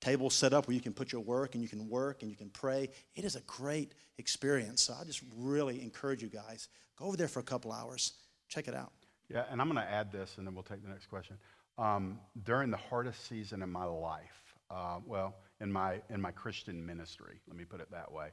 tables 0.02 0.36
set 0.36 0.54
up 0.54 0.68
where 0.68 0.76
you 0.76 0.82
can 0.82 0.94
put 0.94 1.12
your 1.12 1.22
work 1.22 1.54
and 1.54 1.62
you 1.62 1.70
can 1.70 1.88
work 1.88 2.22
and 2.22 2.32
you 2.32 2.38
can 2.38 2.50
pray. 2.50 2.90
It 3.16 3.26
is 3.26 3.36
a 3.36 3.42
great 3.42 3.94
experience. 4.18 4.82
So 4.84 4.96
I 5.00 5.04
just 5.04 5.22
really 5.38 5.82
encourage 5.82 6.22
you 6.22 6.30
guys 6.30 6.70
go 6.98 7.06
over 7.06 7.18
there 7.18 7.28
for 7.28 7.40
a 7.40 7.44
couple 7.44 7.72
hours. 7.72 8.14
Check 8.48 8.68
it 8.68 8.76
out. 8.76 8.92
Yeah, 9.30 9.44
and 9.50 9.60
I'm 9.62 9.70
going 9.70 9.84
to 9.84 9.92
add 9.92 10.12
this, 10.12 10.38
and 10.38 10.46
then 10.46 10.54
we'll 10.54 10.64
take 10.64 10.84
the 10.84 10.90
next 10.90 11.08
question. 11.08 11.38
Um, 11.78 12.20
during 12.44 12.72
the 12.72 12.78
hardest 12.78 13.28
season 13.28 13.62
in 13.62 13.72
my 13.72 13.86
life, 13.86 14.56
uh, 14.70 15.00
well, 15.06 15.36
in 15.60 15.72
my 15.72 16.02
in 16.10 16.22
my 16.22 16.32
Christian 16.32 16.86
ministry, 16.86 17.40
let 17.48 17.58
me 17.58 17.66
put 17.66 17.82
it 17.82 17.92
that 17.92 18.12
way, 18.12 18.30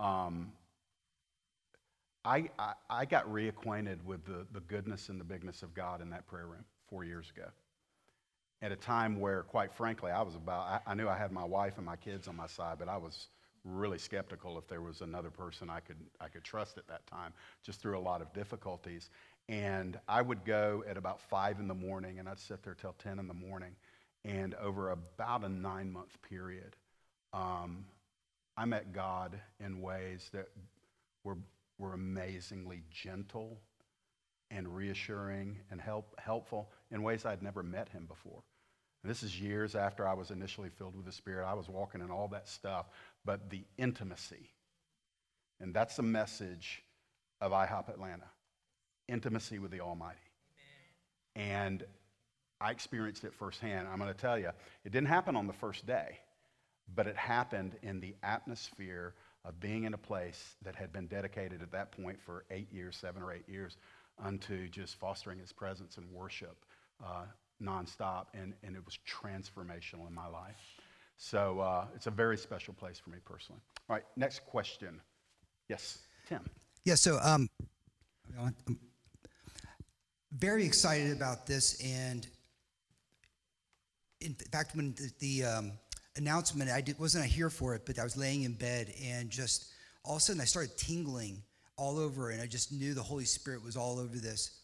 um, 0.00 0.52
I, 2.24 2.48
I 2.58 2.74
I 2.90 3.04
got 3.04 3.26
reacquainted 3.26 4.02
with 4.04 4.24
the 4.24 4.46
the 4.52 4.60
goodness 4.60 5.08
and 5.08 5.20
the 5.20 5.24
bigness 5.24 5.62
of 5.62 5.74
God 5.74 6.00
in 6.00 6.10
that 6.10 6.26
prayer 6.26 6.46
room 6.46 6.64
four 6.88 7.04
years 7.04 7.30
ago. 7.36 7.48
At 8.62 8.72
a 8.72 8.76
time 8.76 9.20
where, 9.20 9.42
quite 9.42 9.72
frankly, 9.74 10.10
I 10.10 10.22
was 10.22 10.34
about 10.34 10.82
I, 10.86 10.92
I 10.92 10.94
knew 10.94 11.08
I 11.08 11.16
had 11.16 11.32
my 11.32 11.44
wife 11.44 11.74
and 11.76 11.86
my 11.86 11.96
kids 11.96 12.28
on 12.28 12.36
my 12.36 12.46
side, 12.46 12.78
but 12.78 12.88
I 12.88 12.96
was 12.96 13.28
really 13.64 13.98
skeptical 13.98 14.58
if 14.58 14.68
there 14.68 14.80
was 14.80 15.00
another 15.00 15.30
person 15.30 15.68
I 15.70 15.80
could 15.80 15.96
I 16.20 16.28
could 16.28 16.44
trust 16.44 16.78
at 16.78 16.88
that 16.88 17.06
time, 17.06 17.32
just 17.64 17.80
through 17.80 17.98
a 17.98 18.00
lot 18.00 18.22
of 18.22 18.32
difficulties. 18.32 19.10
And 19.48 19.98
I 20.08 20.22
would 20.22 20.44
go 20.44 20.82
at 20.88 20.96
about 20.96 21.20
five 21.20 21.60
in 21.60 21.68
the 21.68 21.74
morning, 21.74 22.18
and 22.18 22.28
I'd 22.28 22.40
sit 22.40 22.62
there 22.62 22.74
till 22.74 22.94
ten 22.98 23.18
in 23.18 23.28
the 23.28 23.34
morning. 23.34 23.76
And 24.24 24.54
over 24.54 24.90
about 24.90 25.44
a 25.44 25.48
nine 25.48 25.92
month 25.92 26.20
period, 26.22 26.74
um, 27.32 27.84
I 28.56 28.64
met 28.64 28.92
God 28.92 29.38
in 29.60 29.80
ways 29.80 30.30
that 30.32 30.48
were 31.22 31.36
were 31.78 31.94
amazingly 31.94 32.82
gentle 32.90 33.60
and 34.50 34.74
reassuring 34.74 35.58
and 35.70 35.80
help, 35.80 36.18
helpful 36.18 36.70
in 36.90 37.02
ways 37.02 37.24
I'd 37.24 37.42
never 37.42 37.62
met 37.62 37.88
him 37.88 38.06
before. 38.06 38.42
And 39.02 39.10
this 39.10 39.22
is 39.22 39.40
years 39.40 39.74
after 39.74 40.06
I 40.06 40.14
was 40.14 40.30
initially 40.30 40.70
filled 40.70 40.96
with 40.96 41.04
the 41.04 41.12
Spirit. 41.12 41.46
I 41.46 41.54
was 41.54 41.68
walking 41.68 42.00
in 42.00 42.10
all 42.10 42.28
that 42.28 42.48
stuff, 42.48 42.86
but 43.24 43.50
the 43.50 43.64
intimacy, 43.76 44.50
and 45.60 45.74
that's 45.74 45.96
the 45.96 46.02
message 46.02 46.82
of 47.40 47.52
IHOP 47.52 47.88
Atlanta 47.88 48.26
intimacy 49.08 49.58
with 49.58 49.70
the 49.70 49.80
Almighty. 49.80 50.18
And 51.34 51.84
I 52.60 52.70
experienced 52.70 53.24
it 53.24 53.34
firsthand. 53.34 53.86
I'm 53.88 53.98
going 53.98 54.12
to 54.12 54.18
tell 54.18 54.38
you, 54.38 54.50
it 54.84 54.92
didn't 54.92 55.08
happen 55.08 55.36
on 55.36 55.46
the 55.46 55.52
first 55.52 55.86
day, 55.86 56.18
but 56.94 57.06
it 57.06 57.16
happened 57.16 57.76
in 57.82 58.00
the 58.00 58.14
atmosphere 58.22 59.14
of 59.44 59.60
being 59.60 59.84
in 59.84 59.94
a 59.94 59.98
place 59.98 60.56
that 60.62 60.74
had 60.74 60.92
been 60.92 61.06
dedicated 61.06 61.62
at 61.62 61.70
that 61.72 61.92
point 61.92 62.18
for 62.20 62.44
eight 62.50 62.72
years, 62.72 62.96
seven 62.96 63.22
or 63.22 63.32
eight 63.32 63.48
years, 63.48 63.76
unto 64.18 64.68
just 64.68 64.96
fostering 64.96 65.38
his 65.38 65.52
presence 65.52 65.98
and 65.98 66.10
worship 66.10 66.64
uh, 67.04 67.24
nonstop. 67.62 68.26
And, 68.32 68.54
and 68.62 68.74
it 68.74 68.82
was 68.84 68.98
transformational 69.06 70.08
in 70.08 70.14
my 70.14 70.26
life. 70.26 70.56
So 71.18 71.60
uh, 71.60 71.86
it's 71.94 72.06
a 72.06 72.10
very 72.10 72.36
special 72.38 72.74
place 72.74 72.98
for 72.98 73.10
me 73.10 73.18
personally. 73.24 73.60
All 73.88 73.96
right, 73.96 74.04
next 74.16 74.44
question. 74.46 75.00
Yes, 75.68 75.98
Tim. 76.28 76.40
Yeah, 76.84 76.94
so 76.94 77.18
um, 77.22 77.48
I'm 78.38 78.54
very 80.32 80.64
excited 80.64 81.12
about 81.12 81.46
this, 81.46 81.80
and 81.82 82.26
in 84.20 84.34
fact, 84.34 84.74
when 84.74 84.94
the, 84.94 85.12
the 85.20 85.44
um, 85.44 85.72
announcement, 86.16 86.70
I 86.70 86.80
did, 86.80 86.98
wasn't 86.98 87.26
here 87.26 87.50
for 87.50 87.74
it, 87.74 87.82
but 87.86 87.98
I 87.98 88.04
was 88.04 88.16
laying 88.16 88.42
in 88.42 88.54
bed, 88.54 88.92
and 89.02 89.30
just 89.30 89.66
all 90.04 90.14
of 90.14 90.18
a 90.18 90.20
sudden 90.20 90.40
I 90.40 90.44
started 90.44 90.76
tingling 90.76 91.42
all 91.76 91.98
over, 91.98 92.30
and 92.30 92.40
I 92.40 92.46
just 92.46 92.72
knew 92.72 92.94
the 92.94 93.02
Holy 93.02 93.24
Spirit 93.24 93.62
was 93.64 93.76
all 93.76 93.98
over 93.98 94.16
this. 94.16 94.62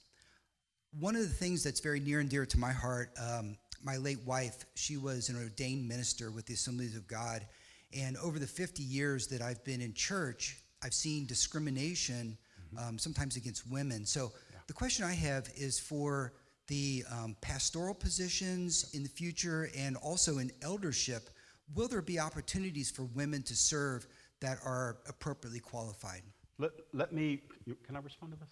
One 0.99 1.17
of 1.17 1.23
the 1.23 1.29
things 1.29 1.63
that's 1.63 1.81
very 1.81 2.01
near 2.01 2.21
and 2.21 2.29
dear 2.29 2.47
to 2.47 2.59
my 2.59 2.73
heart, 2.73 3.11
um, 3.21 3.57
my 3.83 3.97
late 3.97 4.21
wife, 4.27 4.65
she 4.75 4.97
was 4.97 5.29
an 5.29 5.37
ordained 5.37 5.89
minister 5.89 6.31
with 6.31 6.47
the 6.47 6.55
Assemblies 6.55 6.97
of 6.97 7.07
God, 7.07 7.47
and 7.95 8.17
over 8.19 8.39
the 8.39 8.47
50 8.47 8.83
years 8.83 9.27
that 9.29 9.43
I've 9.43 9.63
been 9.65 9.81
in 9.81 9.93
church, 9.93 10.59
I've 10.83 10.95
seen 10.95 11.27
discrimination, 11.27 12.37
um, 12.79 12.99
sometimes 12.99 13.37
against 13.37 13.71
women. 13.71 14.07
So 14.07 14.33
the 14.67 14.73
question 14.73 15.05
I 15.05 15.15
have 15.15 15.49
is 15.57 15.79
for 15.79 16.33
the 16.69 17.05
um, 17.11 17.37
pastoral 17.41 17.95
positions 17.95 18.91
in 18.95 19.03
the 19.03 19.09
future 19.09 19.69
and 19.77 19.97
also 19.97 20.39
in 20.39 20.51
eldership, 20.63 21.31
will 21.75 21.89
there 21.89 22.03
be 22.03 22.19
opportunities 22.19 22.91
for 22.91 23.03
women 23.15 23.43
to 23.43 23.55
serve 23.55 24.07
that 24.41 24.59
are 24.65 24.99
appropriately 25.09 25.61
qualified? 25.61 26.23
Let, 26.59 26.73
let 26.93 27.13
me, 27.13 27.43
can 27.85 27.97
I 27.97 28.01
respond 28.01 28.33
to 28.33 28.39
this? 28.39 28.49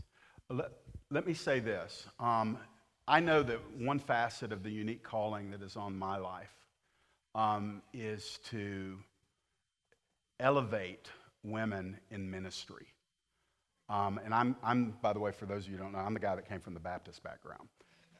Let, 0.48 0.72
let 1.10 1.26
me 1.26 1.34
say 1.34 1.60
this. 1.60 2.06
Um, 2.18 2.58
I 3.06 3.20
know 3.20 3.42
that 3.42 3.58
one 3.78 3.98
facet 3.98 4.52
of 4.52 4.62
the 4.62 4.70
unique 4.70 5.02
calling 5.02 5.50
that 5.50 5.62
is 5.62 5.76
on 5.76 5.96
my 5.96 6.16
life 6.16 6.54
um, 7.34 7.82
is 7.92 8.38
to 8.50 8.98
elevate 10.38 11.08
women 11.42 11.98
in 12.10 12.30
ministry. 12.30 12.86
Um, 13.90 14.20
and 14.24 14.32
I'm, 14.32 14.56
I'm, 14.62 14.94
by 15.02 15.12
the 15.12 15.18
way, 15.18 15.32
for 15.32 15.46
those 15.46 15.64
of 15.64 15.72
you 15.72 15.76
who 15.76 15.82
don't 15.82 15.92
know, 15.92 15.98
I'm 15.98 16.14
the 16.14 16.20
guy 16.20 16.36
that 16.36 16.48
came 16.48 16.60
from 16.60 16.74
the 16.74 16.80
Baptist 16.80 17.22
background. 17.24 17.68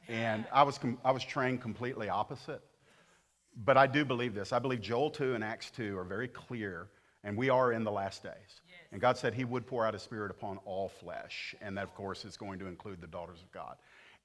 And 0.09 0.45
I 0.53 0.65
was, 0.65 0.77
com- 0.77 0.99
I 1.05 1.13
was 1.13 1.25
trained 1.25 1.63
completely 1.63 2.09
opposite. 2.09 2.61
But 3.65 3.77
I 3.77 3.87
do 3.87 4.05
believe 4.05 4.35
this. 4.35 4.53
I 4.53 4.59
believe 4.59 4.81
Joel 4.81 5.11
2 5.11 5.35
and 5.35 5.45
Acts 5.45 5.71
2 5.71 5.97
are 5.97 6.05
very 6.05 6.29
clear, 6.29 6.89
and 7.25 7.37
we 7.37 7.51
are 7.51 7.73
in 7.73 7.85
the 7.85 7.91
last 7.91 8.23
days. 8.23 8.61
And 8.93 9.01
God 9.01 9.17
said 9.17 9.35
He 9.35 9.45
would 9.45 9.67
pour 9.67 9.87
out 9.87 9.95
His 9.95 10.03
Spirit 10.03 10.31
upon 10.31 10.59
all 10.65 10.89
flesh, 10.89 11.55
and 11.61 11.77
that, 11.77 11.85
of 11.85 11.95
course, 11.95 12.25
is 12.25 12.37
going 12.37 12.59
to 12.61 12.67
include 12.67 13.01
the 13.01 13.07
daughters 13.07 13.41
of 13.41 13.51
God. 13.53 13.77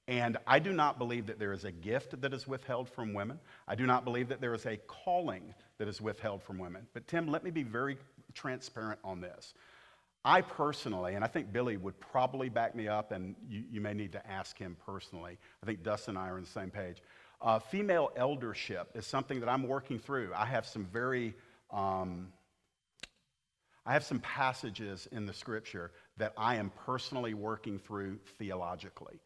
And 0.08 0.36
I 0.46 0.58
do 0.60 0.72
not 0.72 0.98
believe 0.98 1.26
that 1.26 1.38
there 1.38 1.52
is 1.52 1.64
a 1.64 1.72
gift 1.72 2.20
that 2.20 2.32
is 2.32 2.46
withheld 2.46 2.88
from 2.88 3.12
women. 3.12 3.40
I 3.66 3.74
do 3.74 3.86
not 3.86 4.04
believe 4.04 4.28
that 4.28 4.40
there 4.40 4.54
is 4.54 4.64
a 4.66 4.76
calling 4.86 5.54
that 5.78 5.88
is 5.88 6.00
withheld 6.00 6.42
from 6.42 6.58
women. 6.58 6.86
But, 6.94 7.08
Tim, 7.08 7.26
let 7.26 7.42
me 7.42 7.50
be 7.50 7.64
very 7.64 7.98
transparent 8.32 9.00
on 9.02 9.20
this. 9.20 9.54
I 10.26 10.40
personally, 10.40 11.14
and 11.14 11.22
I 11.22 11.28
think 11.28 11.52
Billy 11.52 11.76
would 11.76 12.00
probably 12.00 12.48
back 12.48 12.74
me 12.74 12.88
up, 12.88 13.12
and 13.12 13.36
you, 13.48 13.62
you 13.70 13.80
may 13.80 13.94
need 13.94 14.10
to 14.12 14.26
ask 14.28 14.58
him 14.58 14.76
personally. 14.84 15.38
I 15.62 15.66
think 15.66 15.84
Dustin 15.84 16.16
and 16.16 16.24
I 16.24 16.30
are 16.30 16.34
on 16.34 16.42
the 16.42 16.48
same 16.48 16.70
page. 16.70 17.00
Uh, 17.40 17.60
female 17.60 18.10
eldership 18.16 18.90
is 18.96 19.06
something 19.06 19.38
that 19.38 19.48
I'm 19.48 19.68
working 19.68 20.00
through. 20.00 20.32
I 20.34 20.44
have 20.44 20.66
some 20.66 20.84
very, 20.84 21.32
um, 21.70 22.32
I 23.86 23.92
have 23.92 24.02
some 24.02 24.18
passages 24.18 25.06
in 25.12 25.26
the 25.26 25.32
scripture 25.32 25.92
that 26.16 26.32
I 26.36 26.56
am 26.56 26.72
personally 26.84 27.34
working 27.34 27.78
through 27.78 28.18
theologically. 28.36 29.20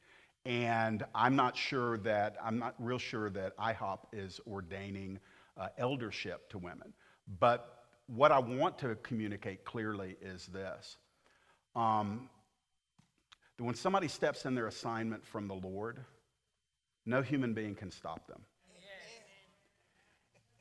And 0.45 1.03
I'm 1.15 1.35
not 1.35 1.57
sure 1.57 1.97
that, 1.99 2.37
I'm 2.45 2.59
not 2.59 2.75
real 2.79 2.99
sure 2.99 3.31
that 3.31 3.57
IHOP 3.57 4.01
is 4.13 4.39
ordaining 4.47 5.19
uh, 5.57 5.69
eldership 5.79 6.51
to 6.51 6.59
women. 6.59 6.93
But 7.39 7.80
what 8.15 8.33
I 8.33 8.39
want 8.39 8.79
to 8.79 8.97
communicate 8.97 9.65
clearly 9.65 10.17
is 10.21 10.47
this 10.47 10.97
um, 11.77 12.29
when 13.59 13.75
somebody 13.75 14.09
steps 14.09 14.45
in 14.47 14.55
their 14.55 14.67
assignment 14.67 15.25
from 15.25 15.47
the 15.47 15.55
Lord, 15.55 16.01
no 17.07 17.23
human 17.23 17.55
being 17.55 17.75
can 17.75 17.91
stop 17.91 18.27
them. 18.27 18.41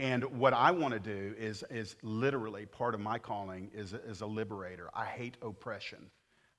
And 0.01 0.23
what 0.39 0.53
I 0.53 0.71
want 0.71 0.93
to 0.93 0.99
do 0.99 1.35
is, 1.37 1.63
is 1.69 1.95
literally 2.03 2.65
part 2.65 2.93
of 2.93 3.01
my 3.01 3.17
calling 3.17 3.69
is, 3.73 3.93
is 3.93 4.21
a 4.21 4.25
liberator. 4.25 4.89
I 4.93 5.05
hate 5.05 5.35
oppression. 5.41 6.09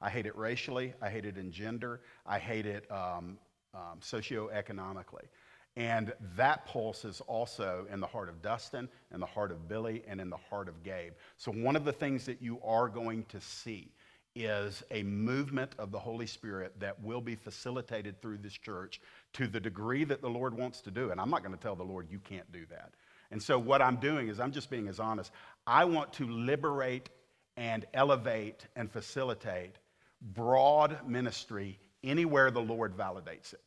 I 0.03 0.09
hate 0.09 0.26
it 0.26 0.36
racially, 0.36 0.95
I 1.03 1.11
hate 1.11 1.26
it 1.26 1.36
in 1.36 1.53
gender, 1.53 2.01
I 2.24 2.38
hate 2.38 2.64
it 2.64 2.91
um, 2.91 3.38
um, 3.74 4.01
socioeconomically. 4.01 5.28
And 5.81 6.12
that 6.37 6.66
pulse 6.66 7.07
is 7.07 7.22
also 7.22 7.87
in 7.91 8.01
the 8.01 8.07
heart 8.07 8.28
of 8.28 8.43
Dustin, 8.43 8.87
in 9.14 9.18
the 9.20 9.24
heart 9.24 9.51
of 9.51 9.66
Billy, 9.66 10.03
and 10.07 10.20
in 10.20 10.28
the 10.28 10.37
heart 10.37 10.68
of 10.68 10.83
Gabe. 10.83 11.14
So, 11.39 11.51
one 11.51 11.74
of 11.74 11.87
the 11.87 11.93
things 11.93 12.26
that 12.26 12.43
you 12.43 12.61
are 12.62 12.87
going 12.87 13.24
to 13.31 13.41
see 13.41 13.91
is 14.35 14.83
a 14.91 15.03
movement 15.05 15.72
of 15.78 15.91
the 15.91 15.99
Holy 15.99 16.26
Spirit 16.26 16.78
that 16.81 17.03
will 17.03 17.22
be 17.22 17.35
facilitated 17.35 18.20
through 18.20 18.37
this 18.37 18.53
church 18.53 19.01
to 19.33 19.47
the 19.47 19.59
degree 19.59 20.05
that 20.05 20.20
the 20.20 20.28
Lord 20.28 20.53
wants 20.53 20.83
to 20.83 20.91
do. 20.91 21.12
And 21.12 21.18
I'm 21.18 21.31
not 21.31 21.43
going 21.43 21.57
to 21.57 21.62
tell 21.62 21.76
the 21.76 21.83
Lord, 21.83 22.09
you 22.11 22.18
can't 22.18 22.53
do 22.53 22.66
that. 22.68 22.91
And 23.31 23.43
so, 23.43 23.59
what 23.59 23.81
I'm 23.81 23.97
doing 23.97 24.28
is 24.28 24.39
I'm 24.39 24.53
just 24.53 24.68
being 24.68 24.87
as 24.87 25.01
honest. 25.01 25.33
I 25.66 25.87
want 25.87 26.12
to 26.14 26.28
liberate 26.28 27.09
and 27.57 27.87
elevate 27.95 28.66
and 28.76 28.93
facilitate 28.93 29.76
broad 30.20 30.99
ministry 31.09 31.78
anywhere 32.05 32.51
the 32.51 32.61
Lord 32.61 32.95
validates 32.99 33.55
it. 33.55 33.62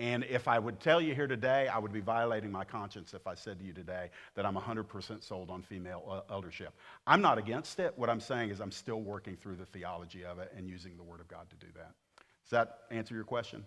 And 0.00 0.24
if 0.24 0.48
I 0.48 0.58
would 0.58 0.80
tell 0.80 1.00
you 1.00 1.14
here 1.14 1.28
today, 1.28 1.68
I 1.68 1.78
would 1.78 1.92
be 1.92 2.00
violating 2.00 2.50
my 2.50 2.64
conscience 2.64 3.14
if 3.14 3.28
I 3.28 3.34
said 3.34 3.60
to 3.60 3.64
you 3.64 3.72
today 3.72 4.10
that 4.34 4.44
I'm 4.44 4.56
100% 4.56 5.22
sold 5.22 5.50
on 5.50 5.62
female 5.62 6.02
uh, 6.10 6.32
eldership. 6.32 6.74
I'm 7.06 7.22
not 7.22 7.38
against 7.38 7.78
it. 7.78 7.92
What 7.96 8.10
I'm 8.10 8.18
saying 8.18 8.50
is 8.50 8.60
I'm 8.60 8.72
still 8.72 9.02
working 9.02 9.36
through 9.36 9.54
the 9.56 9.66
theology 9.66 10.24
of 10.24 10.40
it 10.40 10.52
and 10.56 10.68
using 10.68 10.96
the 10.96 11.04
Word 11.04 11.20
of 11.20 11.28
God 11.28 11.48
to 11.50 11.56
do 11.56 11.72
that. 11.76 11.92
Does 12.42 12.50
that 12.50 12.78
answer 12.90 13.14
your 13.14 13.24
question? 13.24 13.64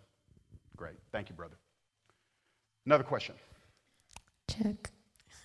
Great. 0.75 0.95
Thank 1.13 1.29
you, 1.29 1.35
brother. 1.35 1.55
Another 2.85 3.05
question. 3.05 3.35
Check. 4.49 4.91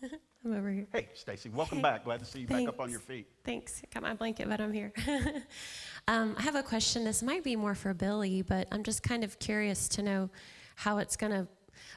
I'm 0.45 0.53
over 0.53 0.70
here. 0.70 0.89
Hey, 0.93 1.09
Stacy, 1.14 1.49
welcome 1.49 1.78
hey, 1.78 1.83
back. 1.83 2.05
Glad 2.05 2.18
to 2.18 2.26
see 2.26 2.41
you 2.41 2.47
thanks. 2.49 2.64
back 2.64 2.74
up 2.74 2.80
on 2.80 2.91
your 2.91 2.99
feet. 2.99 3.28
Thanks. 3.45 3.83
Got 3.95 4.03
my 4.03 4.14
blanket, 4.14 4.49
but 4.49 4.61
I'm 4.61 4.72
here. 4.72 4.93
um, 6.09 6.35
I 6.37 6.43
have 6.43 6.57
a 6.57 6.62
question. 6.62 7.05
This 7.05 7.22
might 7.22 7.45
be 7.45 7.55
more 7.55 7.76
for 7.76 7.95
Billy, 7.95 8.43
but 8.43 8.66
I'm 8.72 8.83
just 8.83 9.05
kind 9.05 9.22
of 9.22 9.39
curious 9.39 9.89
to 9.91 10.03
know 10.03 10.30
how 10.77 10.99
it's 10.99 11.16
going 11.16 11.33
to 11.33 11.47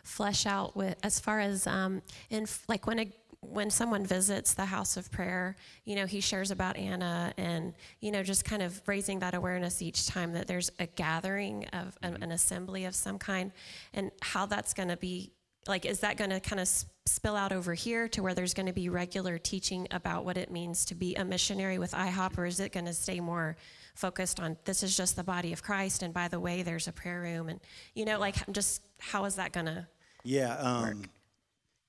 flesh 0.03 0.45
out 0.45 0.75
with 0.75 0.95
as 1.03 1.19
far 1.19 1.39
as 1.39 1.67
um, 1.67 2.01
in 2.29 2.45
like 2.67 2.87
when 2.87 2.99
a 2.99 3.11
when 3.41 3.69
someone 3.69 4.05
visits 4.05 4.53
the 4.53 4.65
house 4.65 4.97
of 4.97 5.11
prayer, 5.11 5.55
you 5.83 5.95
know, 5.95 6.05
he 6.05 6.19
shares 6.19 6.51
about 6.51 6.77
Anna 6.77 7.33
and, 7.37 7.73
you 7.99 8.11
know, 8.11 8.23
just 8.23 8.43
kind 8.43 8.61
of 8.61 8.81
raising 8.87 9.19
that 9.19 9.35
awareness 9.35 9.81
each 9.81 10.07
time 10.07 10.33
that 10.33 10.47
there's 10.47 10.71
a 10.79 10.87
gathering 10.87 11.65
of 11.67 11.97
an, 12.01 12.17
an 12.23 12.31
assembly 12.31 12.85
of 12.85 12.95
some 12.95 13.17
kind 13.17 13.51
and 13.93 14.11
how 14.21 14.45
that's 14.45 14.73
going 14.73 14.89
to 14.89 14.97
be 14.97 15.31
like 15.67 15.85
is 15.85 16.01
that 16.01 16.17
going 16.17 16.29
to 16.29 16.39
kind 16.39 16.59
of 16.59 16.67
spill 17.07 17.35
out 17.35 17.51
over 17.51 17.73
here 17.73 18.07
to 18.07 18.21
where 18.21 18.33
there's 18.33 18.53
going 18.53 18.67
to 18.67 18.73
be 18.73 18.89
regular 18.89 19.37
teaching 19.37 19.87
about 19.91 20.25
what 20.25 20.37
it 20.37 20.51
means 20.51 20.85
to 20.85 20.95
be 20.95 21.15
a 21.15 21.25
missionary 21.25 21.79
with 21.79 21.91
IHOP 21.91 22.37
or 22.37 22.45
is 22.45 22.59
it 22.59 22.71
going 22.71 22.85
to 22.85 22.93
stay 22.93 23.19
more 23.19 23.55
focused 23.95 24.39
on 24.39 24.57
this 24.65 24.83
is 24.83 24.95
just 24.95 25.15
the 25.15 25.23
body 25.23 25.53
of 25.53 25.63
Christ 25.63 26.03
and 26.03 26.13
by 26.13 26.27
the 26.27 26.39
way 26.39 26.63
there's 26.63 26.87
a 26.87 26.91
prayer 26.91 27.21
room 27.21 27.49
and 27.49 27.59
you 27.93 28.05
know 28.05 28.19
like 28.19 28.35
just 28.51 28.81
how 28.99 29.25
is 29.25 29.35
that 29.35 29.51
going 29.51 29.65
to 29.65 29.87
yeah 30.23 30.55
um, 30.57 31.03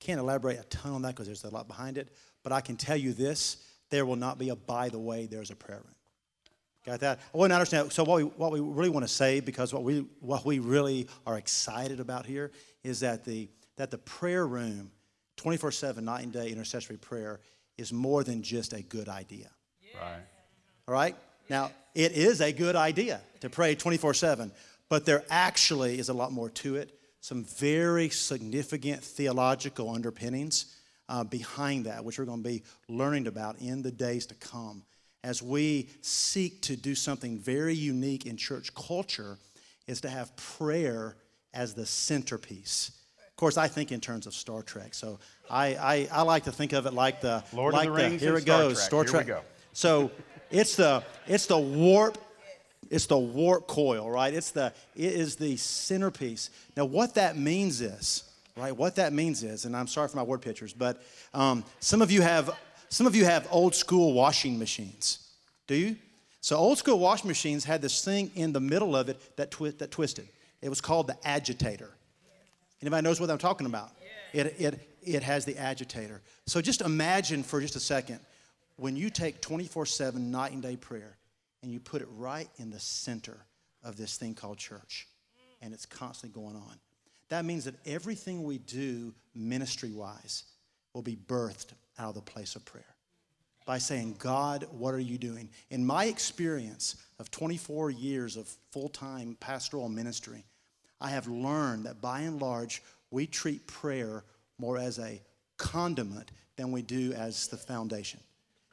can't 0.00 0.20
elaborate 0.20 0.58
a 0.58 0.64
ton 0.64 0.92
on 0.92 1.02
that 1.02 1.14
because 1.14 1.26
there's 1.26 1.44
a 1.44 1.50
lot 1.50 1.66
behind 1.68 1.98
it 1.98 2.08
but 2.42 2.52
I 2.52 2.60
can 2.60 2.76
tell 2.76 2.96
you 2.96 3.12
this 3.12 3.58
there 3.90 4.06
will 4.06 4.16
not 4.16 4.38
be 4.38 4.48
a 4.48 4.56
by 4.56 4.88
the 4.88 4.98
way 4.98 5.26
there's 5.26 5.50
a 5.50 5.56
prayer 5.56 5.82
room 5.84 5.96
Got 6.86 7.00
that? 7.00 7.18
I 7.34 7.36
want 7.36 7.50
to 7.50 7.56
understand. 7.56 7.92
So 7.92 8.04
what 8.04 8.16
we 8.18 8.22
what 8.22 8.52
we 8.52 8.60
really 8.60 8.90
want 8.90 9.04
to 9.04 9.12
say, 9.12 9.40
because 9.40 9.74
what 9.74 9.82
we 9.82 10.06
what 10.20 10.46
we 10.46 10.60
really 10.60 11.08
are 11.26 11.36
excited 11.36 11.98
about 11.98 12.24
here 12.26 12.52
is 12.84 13.00
that 13.00 13.24
the 13.24 13.48
that 13.74 13.90
the 13.90 13.98
prayer 13.98 14.46
room, 14.46 14.92
24 15.36 15.72
7, 15.72 16.04
night 16.04 16.22
and 16.22 16.32
day 16.32 16.48
intercessory 16.48 16.96
prayer, 16.96 17.40
is 17.76 17.92
more 17.92 18.22
than 18.22 18.40
just 18.40 18.72
a 18.72 18.82
good 18.82 19.08
idea. 19.08 19.50
Right. 20.00 20.22
All 20.86 20.94
right? 20.94 21.16
Now, 21.48 21.72
it 21.96 22.12
is 22.12 22.40
a 22.40 22.52
good 22.52 22.76
idea 22.76 23.20
to 23.40 23.50
pray 23.50 23.74
24 23.74 24.14
7, 24.14 24.52
but 24.88 25.06
there 25.06 25.24
actually 25.30 25.98
is 25.98 26.08
a 26.08 26.14
lot 26.14 26.30
more 26.30 26.50
to 26.50 26.76
it. 26.76 26.98
Some 27.20 27.44
very 27.44 28.08
significant 28.10 29.02
theological 29.02 29.90
underpinnings 29.90 30.76
uh, 31.08 31.24
behind 31.24 31.86
that, 31.86 32.04
which 32.04 32.18
we're 32.18 32.26
going 32.26 32.42
to 32.42 32.48
be 32.48 32.62
learning 32.88 33.26
about 33.26 33.58
in 33.58 33.82
the 33.82 33.90
days 33.90 34.26
to 34.26 34.34
come 34.34 34.82
as 35.24 35.42
we 35.42 35.88
seek 36.02 36.62
to 36.62 36.76
do 36.76 36.94
something 36.94 37.38
very 37.38 37.74
unique 37.74 38.26
in 38.26 38.36
church 38.36 38.72
culture 38.74 39.38
is 39.88 40.02
to 40.02 40.08
have 40.08 40.36
prayer 40.36 41.16
as 41.52 41.74
the 41.74 41.86
centerpiece 41.86 42.92
of 43.36 43.40
course, 43.40 43.58
I 43.58 43.68
think 43.68 43.92
in 43.92 44.00
terms 44.00 44.26
of 44.26 44.32
Star 44.32 44.62
Trek. 44.62 44.94
So 44.94 45.18
I, 45.50 45.66
I, 45.74 46.08
I 46.10 46.22
like 46.22 46.44
to 46.44 46.52
think 46.52 46.72
of 46.72 46.86
it 46.86 46.94
like 46.94 47.20
the 47.20 47.44
Lord 47.52 47.74
like 47.74 47.86
of 47.86 47.94
the 47.94 48.02
Rings. 48.02 48.22
here 48.22 48.34
it 48.36 48.40
Star 48.40 48.62
goes, 48.62 48.78
Trek. 48.78 48.86
Star 48.86 49.02
here 49.02 49.10
Trek. 49.10 49.26
We 49.26 49.32
go. 49.32 49.40
So 49.74 50.10
it's 50.50 50.76
the 50.76 51.02
it's 51.26 51.46
the 51.46 51.58
warp 51.58 52.18
it's 52.90 53.06
the 53.06 53.18
warp 53.18 53.66
coil, 53.66 54.08
right? 54.10 54.32
It's 54.32 54.50
the 54.50 54.72
it 54.94 55.12
is 55.12 55.36
the 55.36 55.56
centerpiece. 55.56 56.50
Now, 56.76 56.84
what 56.84 57.14
that 57.14 57.36
means 57.36 57.80
is, 57.80 58.24
right? 58.56 58.76
What 58.76 58.96
that 58.96 59.12
means 59.12 59.42
is, 59.42 59.64
and 59.64 59.76
I'm 59.76 59.86
sorry 59.86 60.08
for 60.08 60.16
my 60.16 60.22
word 60.22 60.42
pictures, 60.42 60.72
but 60.72 61.02
um, 61.34 61.64
some 61.80 62.02
of 62.02 62.10
you 62.10 62.22
have 62.22 62.50
some 62.88 63.06
of 63.06 63.16
you 63.16 63.24
have 63.24 63.48
old 63.50 63.74
school 63.74 64.12
washing 64.12 64.58
machines. 64.58 65.28
Do 65.66 65.74
you? 65.74 65.96
So 66.40 66.56
old 66.56 66.78
school 66.78 66.98
washing 66.98 67.28
machines 67.28 67.64
had 67.64 67.82
this 67.82 68.04
thing 68.04 68.30
in 68.34 68.52
the 68.52 68.60
middle 68.60 68.94
of 68.94 69.08
it 69.08 69.36
that 69.36 69.50
twi- 69.50 69.74
that 69.78 69.90
twisted. 69.90 70.28
It 70.62 70.68
was 70.68 70.80
called 70.80 71.08
the 71.08 71.16
agitator. 71.26 71.90
Anybody 72.80 73.02
knows 73.02 73.20
what 73.20 73.30
I'm 73.30 73.38
talking 73.38 73.66
about? 73.66 73.90
It, 74.32 74.54
it, 74.58 74.98
it 75.02 75.22
has 75.22 75.44
the 75.44 75.56
agitator. 75.56 76.20
So 76.46 76.60
just 76.60 76.82
imagine 76.82 77.42
for 77.42 77.60
just 77.60 77.74
a 77.74 77.80
second 77.80 78.20
when 78.76 78.96
you 78.96 79.10
take 79.10 79.40
24 79.40 79.86
7 79.86 80.30
night 80.30 80.52
and 80.52 80.62
day 80.62 80.76
prayer 80.76 81.16
and 81.62 81.72
you 81.72 81.80
put 81.80 82.02
it 82.02 82.08
right 82.16 82.48
in 82.58 82.70
the 82.70 82.78
center 82.80 83.46
of 83.82 83.96
this 83.96 84.16
thing 84.16 84.34
called 84.34 84.58
church 84.58 85.08
and 85.62 85.72
it's 85.72 85.86
constantly 85.86 86.40
going 86.40 86.56
on. 86.56 86.78
That 87.28 87.44
means 87.44 87.64
that 87.64 87.74
everything 87.86 88.44
we 88.44 88.58
do 88.58 89.14
ministry 89.34 89.90
wise 89.90 90.44
will 90.92 91.02
be 91.02 91.16
birthed 91.16 91.72
out 91.98 92.10
of 92.10 92.14
the 92.14 92.20
place 92.20 92.56
of 92.56 92.64
prayer 92.64 92.94
by 93.64 93.78
saying, 93.78 94.14
God, 94.18 94.66
what 94.70 94.94
are 94.94 95.00
you 95.00 95.18
doing? 95.18 95.50
In 95.70 95.84
my 95.84 96.04
experience 96.04 96.96
of 97.18 97.30
24 97.30 97.90
years 97.90 98.36
of 98.36 98.48
full 98.70 98.88
time 98.88 99.36
pastoral 99.40 99.88
ministry, 99.88 100.44
I 101.00 101.10
have 101.10 101.26
learned 101.26 101.84
that 101.86 102.00
by 102.00 102.20
and 102.20 102.40
large, 102.40 102.82
we 103.10 103.26
treat 103.26 103.66
prayer 103.66 104.24
more 104.58 104.78
as 104.78 104.98
a 104.98 105.20
condiment 105.58 106.30
than 106.56 106.72
we 106.72 106.82
do 106.82 107.12
as 107.12 107.48
the 107.48 107.56
foundation. 107.56 108.20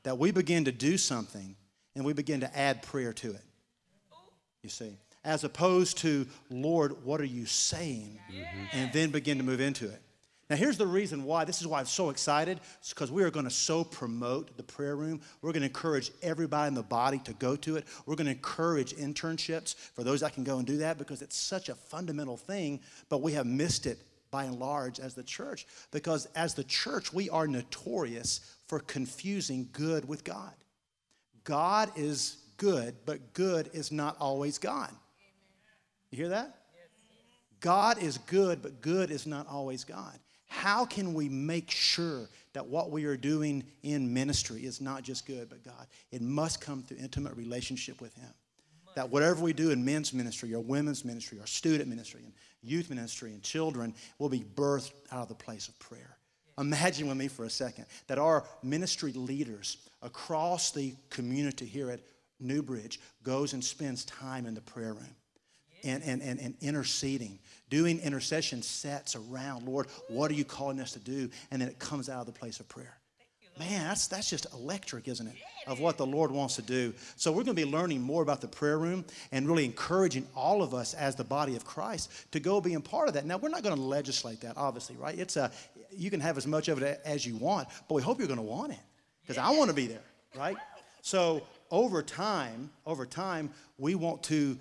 That 0.03 0.17
we 0.17 0.31
begin 0.31 0.65
to 0.65 0.71
do 0.71 0.97
something 0.97 1.55
and 1.95 2.05
we 2.05 2.13
begin 2.13 2.41
to 2.41 2.57
add 2.57 2.81
prayer 2.83 3.13
to 3.13 3.31
it. 3.31 3.43
You 4.61 4.69
see, 4.69 4.97
as 5.25 5.43
opposed 5.43 5.97
to, 5.99 6.27
Lord, 6.49 7.03
what 7.03 7.21
are 7.21 7.25
you 7.25 7.45
saying? 7.45 8.19
Mm-hmm. 8.31 8.65
And 8.73 8.93
then 8.93 9.09
begin 9.11 9.37
to 9.37 9.43
move 9.43 9.61
into 9.61 9.85
it. 9.85 10.01
Now, 10.49 10.57
here's 10.57 10.77
the 10.77 10.85
reason 10.85 11.23
why. 11.23 11.45
This 11.45 11.61
is 11.61 11.67
why 11.67 11.79
I'm 11.79 11.85
so 11.85 12.09
excited. 12.09 12.59
It's 12.79 12.89
because 12.89 13.11
we 13.11 13.23
are 13.23 13.31
going 13.31 13.45
to 13.45 13.51
so 13.51 13.83
promote 13.83 14.55
the 14.57 14.63
prayer 14.63 14.95
room. 14.95 15.21
We're 15.41 15.53
going 15.53 15.61
to 15.61 15.67
encourage 15.67 16.11
everybody 16.21 16.67
in 16.67 16.73
the 16.73 16.83
body 16.83 17.19
to 17.19 17.33
go 17.33 17.55
to 17.55 17.77
it. 17.77 17.85
We're 18.05 18.15
going 18.15 18.25
to 18.25 18.33
encourage 18.33 18.93
internships 18.93 19.75
for 19.75 20.03
those 20.03 20.19
that 20.19 20.33
can 20.33 20.43
go 20.43 20.57
and 20.57 20.67
do 20.67 20.77
that 20.77 20.97
because 20.97 21.21
it's 21.21 21.37
such 21.37 21.69
a 21.69 21.75
fundamental 21.75 22.37
thing, 22.37 22.81
but 23.09 23.21
we 23.21 23.31
have 23.33 23.45
missed 23.45 23.85
it 23.85 23.99
by 24.33 24.43
and 24.43 24.59
large 24.59 24.99
as 24.99 25.13
the 25.13 25.23
church 25.23 25.65
because 25.91 26.25
as 26.35 26.53
the 26.53 26.65
church, 26.65 27.13
we 27.13 27.29
are 27.29 27.47
notorious 27.47 28.41
for 28.67 28.79
confusing 28.79 29.69
good 29.71 30.05
with 30.05 30.25
God. 30.25 30.51
God 31.45 31.89
is 31.95 32.37
good, 32.57 32.95
but 33.05 33.33
good 33.33 33.69
is 33.71 33.91
not 33.91 34.17
always 34.19 34.57
God. 34.57 34.91
You 36.11 36.17
hear 36.17 36.29
that? 36.29 36.55
God 37.61 37.97
is 38.03 38.17
good, 38.17 38.61
but 38.61 38.81
good 38.81 39.09
is 39.09 39.25
not 39.25 39.47
always 39.47 39.85
God 39.85 40.19
how 40.53 40.85
can 40.85 41.15
we 41.15 41.27
make 41.27 41.71
sure 41.71 42.29
that 42.53 42.67
what 42.67 42.91
we 42.91 43.05
are 43.05 43.17
doing 43.17 43.63
in 43.81 44.13
ministry 44.13 44.63
is 44.63 44.79
not 44.79 45.01
just 45.01 45.25
good, 45.25 45.49
but 45.49 45.63
God? 45.63 45.87
It 46.11 46.21
must 46.21 46.61
come 46.61 46.83
through 46.83 46.97
intimate 46.97 47.35
relationship 47.35 47.99
with 47.99 48.13
Him. 48.13 48.29
That 48.95 49.09
whatever 49.09 49.41
we 49.41 49.53
do 49.53 49.71
in 49.71 49.83
men's 49.83 50.13
ministry 50.13 50.53
or 50.53 50.59
women's 50.61 51.03
ministry 51.03 51.39
or 51.39 51.47
student 51.47 51.89
ministry 51.89 52.21
and 52.23 52.33
youth 52.61 52.89
ministry 52.89 53.31
and 53.31 53.41
children 53.41 53.93
will 54.19 54.29
be 54.29 54.39
birthed 54.55 54.93
out 55.11 55.23
of 55.23 55.27
the 55.29 55.35
place 55.35 55.67
of 55.67 55.77
prayer. 55.79 56.17
Imagine 56.57 57.07
with 57.07 57.17
me 57.17 57.27
for 57.27 57.45
a 57.45 57.49
second 57.49 57.85
that 58.07 58.19
our 58.19 58.43
ministry 58.61 59.11
leaders 59.13 59.77
across 60.01 60.71
the 60.71 60.93
community 61.09 61.65
here 61.65 61.89
at 61.89 61.99
Newbridge 62.39 62.99
goes 63.23 63.53
and 63.53 63.63
spends 63.63 64.05
time 64.05 64.45
in 64.45 64.53
the 64.53 64.61
prayer 64.61 64.93
room 64.93 65.15
and, 65.83 66.03
and, 66.03 66.21
and, 66.21 66.39
and 66.39 66.55
interceding, 66.61 67.39
doing 67.69 67.99
intercession 67.99 68.61
sets 68.61 69.15
around, 69.15 69.67
Lord, 69.67 69.87
what 70.07 70.31
are 70.31 70.35
you 70.35 70.45
calling 70.45 70.79
us 70.79 70.93
to 70.93 70.99
do? 70.99 71.29
And 71.51 71.61
then 71.61 71.69
it 71.69 71.79
comes 71.79 72.09
out 72.09 72.21
of 72.21 72.25
the 72.27 72.39
place 72.39 72.59
of 72.59 72.69
prayer. 72.69 72.97
Man, 73.59 73.87
that's, 73.87 74.07
that's 74.07 74.29
just 74.29 74.47
electric, 74.53 75.07
isn't 75.07 75.27
it? 75.27 75.35
Of 75.67 75.79
what 75.79 75.97
the 75.97 76.05
Lord 76.05 76.31
wants 76.31 76.55
to 76.55 76.61
do. 76.61 76.93
So, 77.15 77.31
we're 77.31 77.43
going 77.43 77.55
to 77.55 77.65
be 77.65 77.69
learning 77.69 78.01
more 78.01 78.23
about 78.23 78.41
the 78.41 78.47
prayer 78.47 78.79
room 78.79 79.05
and 79.31 79.47
really 79.47 79.63
encouraging 79.63 80.27
all 80.35 80.63
of 80.63 80.73
us 80.73 80.93
as 80.93 81.15
the 81.15 81.23
body 81.23 81.55
of 81.55 81.63
Christ 81.63 82.11
to 82.31 82.39
go 82.39 82.59
be 82.59 82.73
a 82.73 82.79
part 82.79 83.07
of 83.07 83.13
that. 83.13 83.25
Now, 83.25 83.37
we're 83.37 83.49
not 83.49 83.63
going 83.63 83.75
to 83.75 83.81
legislate 83.81 84.41
that, 84.41 84.57
obviously, 84.57 84.95
right? 84.95 85.17
It's 85.17 85.37
a, 85.37 85.51
you 85.91 86.09
can 86.09 86.19
have 86.19 86.37
as 86.37 86.47
much 86.47 86.67
of 86.67 86.81
it 86.81 86.99
as 87.05 87.25
you 87.25 87.37
want, 87.37 87.67
but 87.87 87.95
we 87.95 88.01
hope 88.01 88.17
you're 88.17 88.27
going 88.27 88.37
to 88.37 88.43
want 88.43 88.73
it 88.73 88.79
because 89.21 89.37
I 89.37 89.51
want 89.51 89.69
to 89.69 89.75
be 89.75 89.87
there, 89.87 90.03
right? 90.35 90.57
So, 91.01 91.43
over 91.69 92.01
time, 92.01 92.71
over 92.85 93.05
time, 93.05 93.51
we 93.77 93.95
want 93.95 94.23
to 94.23 94.57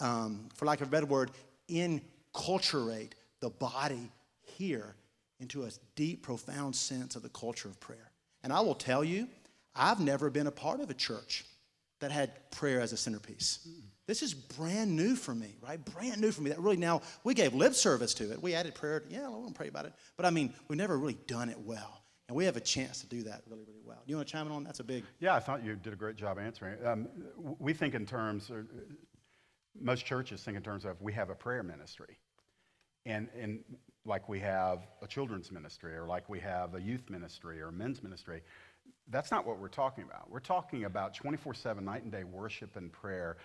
um, 0.00 0.48
for 0.54 0.66
lack 0.66 0.80
of 0.80 0.88
a 0.88 0.90
better 0.90 1.06
word, 1.06 1.30
enculturate 1.68 3.12
the 3.40 3.50
body 3.50 4.10
here 4.42 4.94
into 5.40 5.64
a 5.64 5.70
deep, 5.96 6.22
profound 6.22 6.74
sense 6.74 7.16
of 7.16 7.22
the 7.22 7.28
culture 7.30 7.68
of 7.68 7.78
prayer. 7.80 8.10
And 8.44 8.52
I 8.52 8.60
will 8.60 8.74
tell 8.74 9.02
you, 9.02 9.26
I've 9.74 9.98
never 9.98 10.30
been 10.30 10.46
a 10.46 10.52
part 10.52 10.80
of 10.80 10.90
a 10.90 10.94
church 10.94 11.44
that 12.00 12.12
had 12.12 12.50
prayer 12.50 12.80
as 12.80 12.92
a 12.92 12.96
centerpiece. 12.96 13.66
This 14.06 14.22
is 14.22 14.34
brand 14.34 14.94
new 14.94 15.16
for 15.16 15.34
me, 15.34 15.56
right? 15.62 15.82
Brand 15.82 16.20
new 16.20 16.30
for 16.30 16.42
me. 16.42 16.50
That 16.50 16.60
really 16.60 16.76
now, 16.76 17.00
we 17.24 17.32
gave 17.32 17.54
lip 17.54 17.72
service 17.74 18.12
to 18.14 18.30
it. 18.30 18.42
We 18.42 18.54
added 18.54 18.74
prayer. 18.74 19.02
Yeah, 19.08 19.24
I 19.24 19.28
want 19.30 19.48
to 19.48 19.54
pray 19.54 19.68
about 19.68 19.86
it. 19.86 19.94
But 20.18 20.26
I 20.26 20.30
mean, 20.30 20.52
we've 20.68 20.76
never 20.76 20.98
really 20.98 21.16
done 21.26 21.48
it 21.48 21.58
well. 21.58 22.02
And 22.28 22.36
we 22.36 22.44
have 22.44 22.56
a 22.56 22.60
chance 22.60 23.00
to 23.00 23.06
do 23.06 23.22
that 23.22 23.42
really, 23.48 23.64
really 23.66 23.82
well. 23.82 24.02
You 24.06 24.16
want 24.16 24.28
to 24.28 24.32
chime 24.32 24.46
in 24.46 24.52
on 24.52 24.62
that? 24.64 24.68
That's 24.68 24.80
a 24.80 24.84
big. 24.84 25.04
Yeah, 25.20 25.34
I 25.34 25.40
thought 25.40 25.64
you 25.64 25.74
did 25.74 25.94
a 25.94 25.96
great 25.96 26.16
job 26.16 26.38
answering. 26.38 26.76
Um, 26.84 27.08
we 27.58 27.72
think 27.72 27.94
in 27.94 28.04
terms, 28.04 28.50
most 29.80 30.04
churches 30.04 30.42
think 30.42 30.58
in 30.58 30.62
terms 30.62 30.84
of 30.84 31.00
we 31.00 31.14
have 31.14 31.30
a 31.30 31.34
prayer 31.34 31.62
ministry. 31.62 32.18
And, 33.06 33.28
and 33.38 33.60
like 34.04 34.28
we 34.28 34.40
have 34.40 34.86
a 35.02 35.06
children's 35.06 35.50
ministry 35.50 35.94
or 35.94 36.06
like 36.06 36.28
we 36.28 36.40
have 36.40 36.74
a 36.74 36.80
youth 36.80 37.08
ministry 37.08 37.60
or 37.60 37.70
men's 37.70 38.02
ministry. 38.02 38.42
That's 39.08 39.30
not 39.30 39.46
what 39.46 39.58
we're 39.58 39.68
talking 39.68 40.04
about. 40.04 40.30
We're 40.30 40.40
talking 40.40 40.84
about 40.84 41.14
24 41.14 41.54
7, 41.54 41.84
night 41.84 42.02
and 42.02 42.12
day 42.12 42.24
worship 42.24 42.76
and 42.76 42.92
prayer 42.92 43.36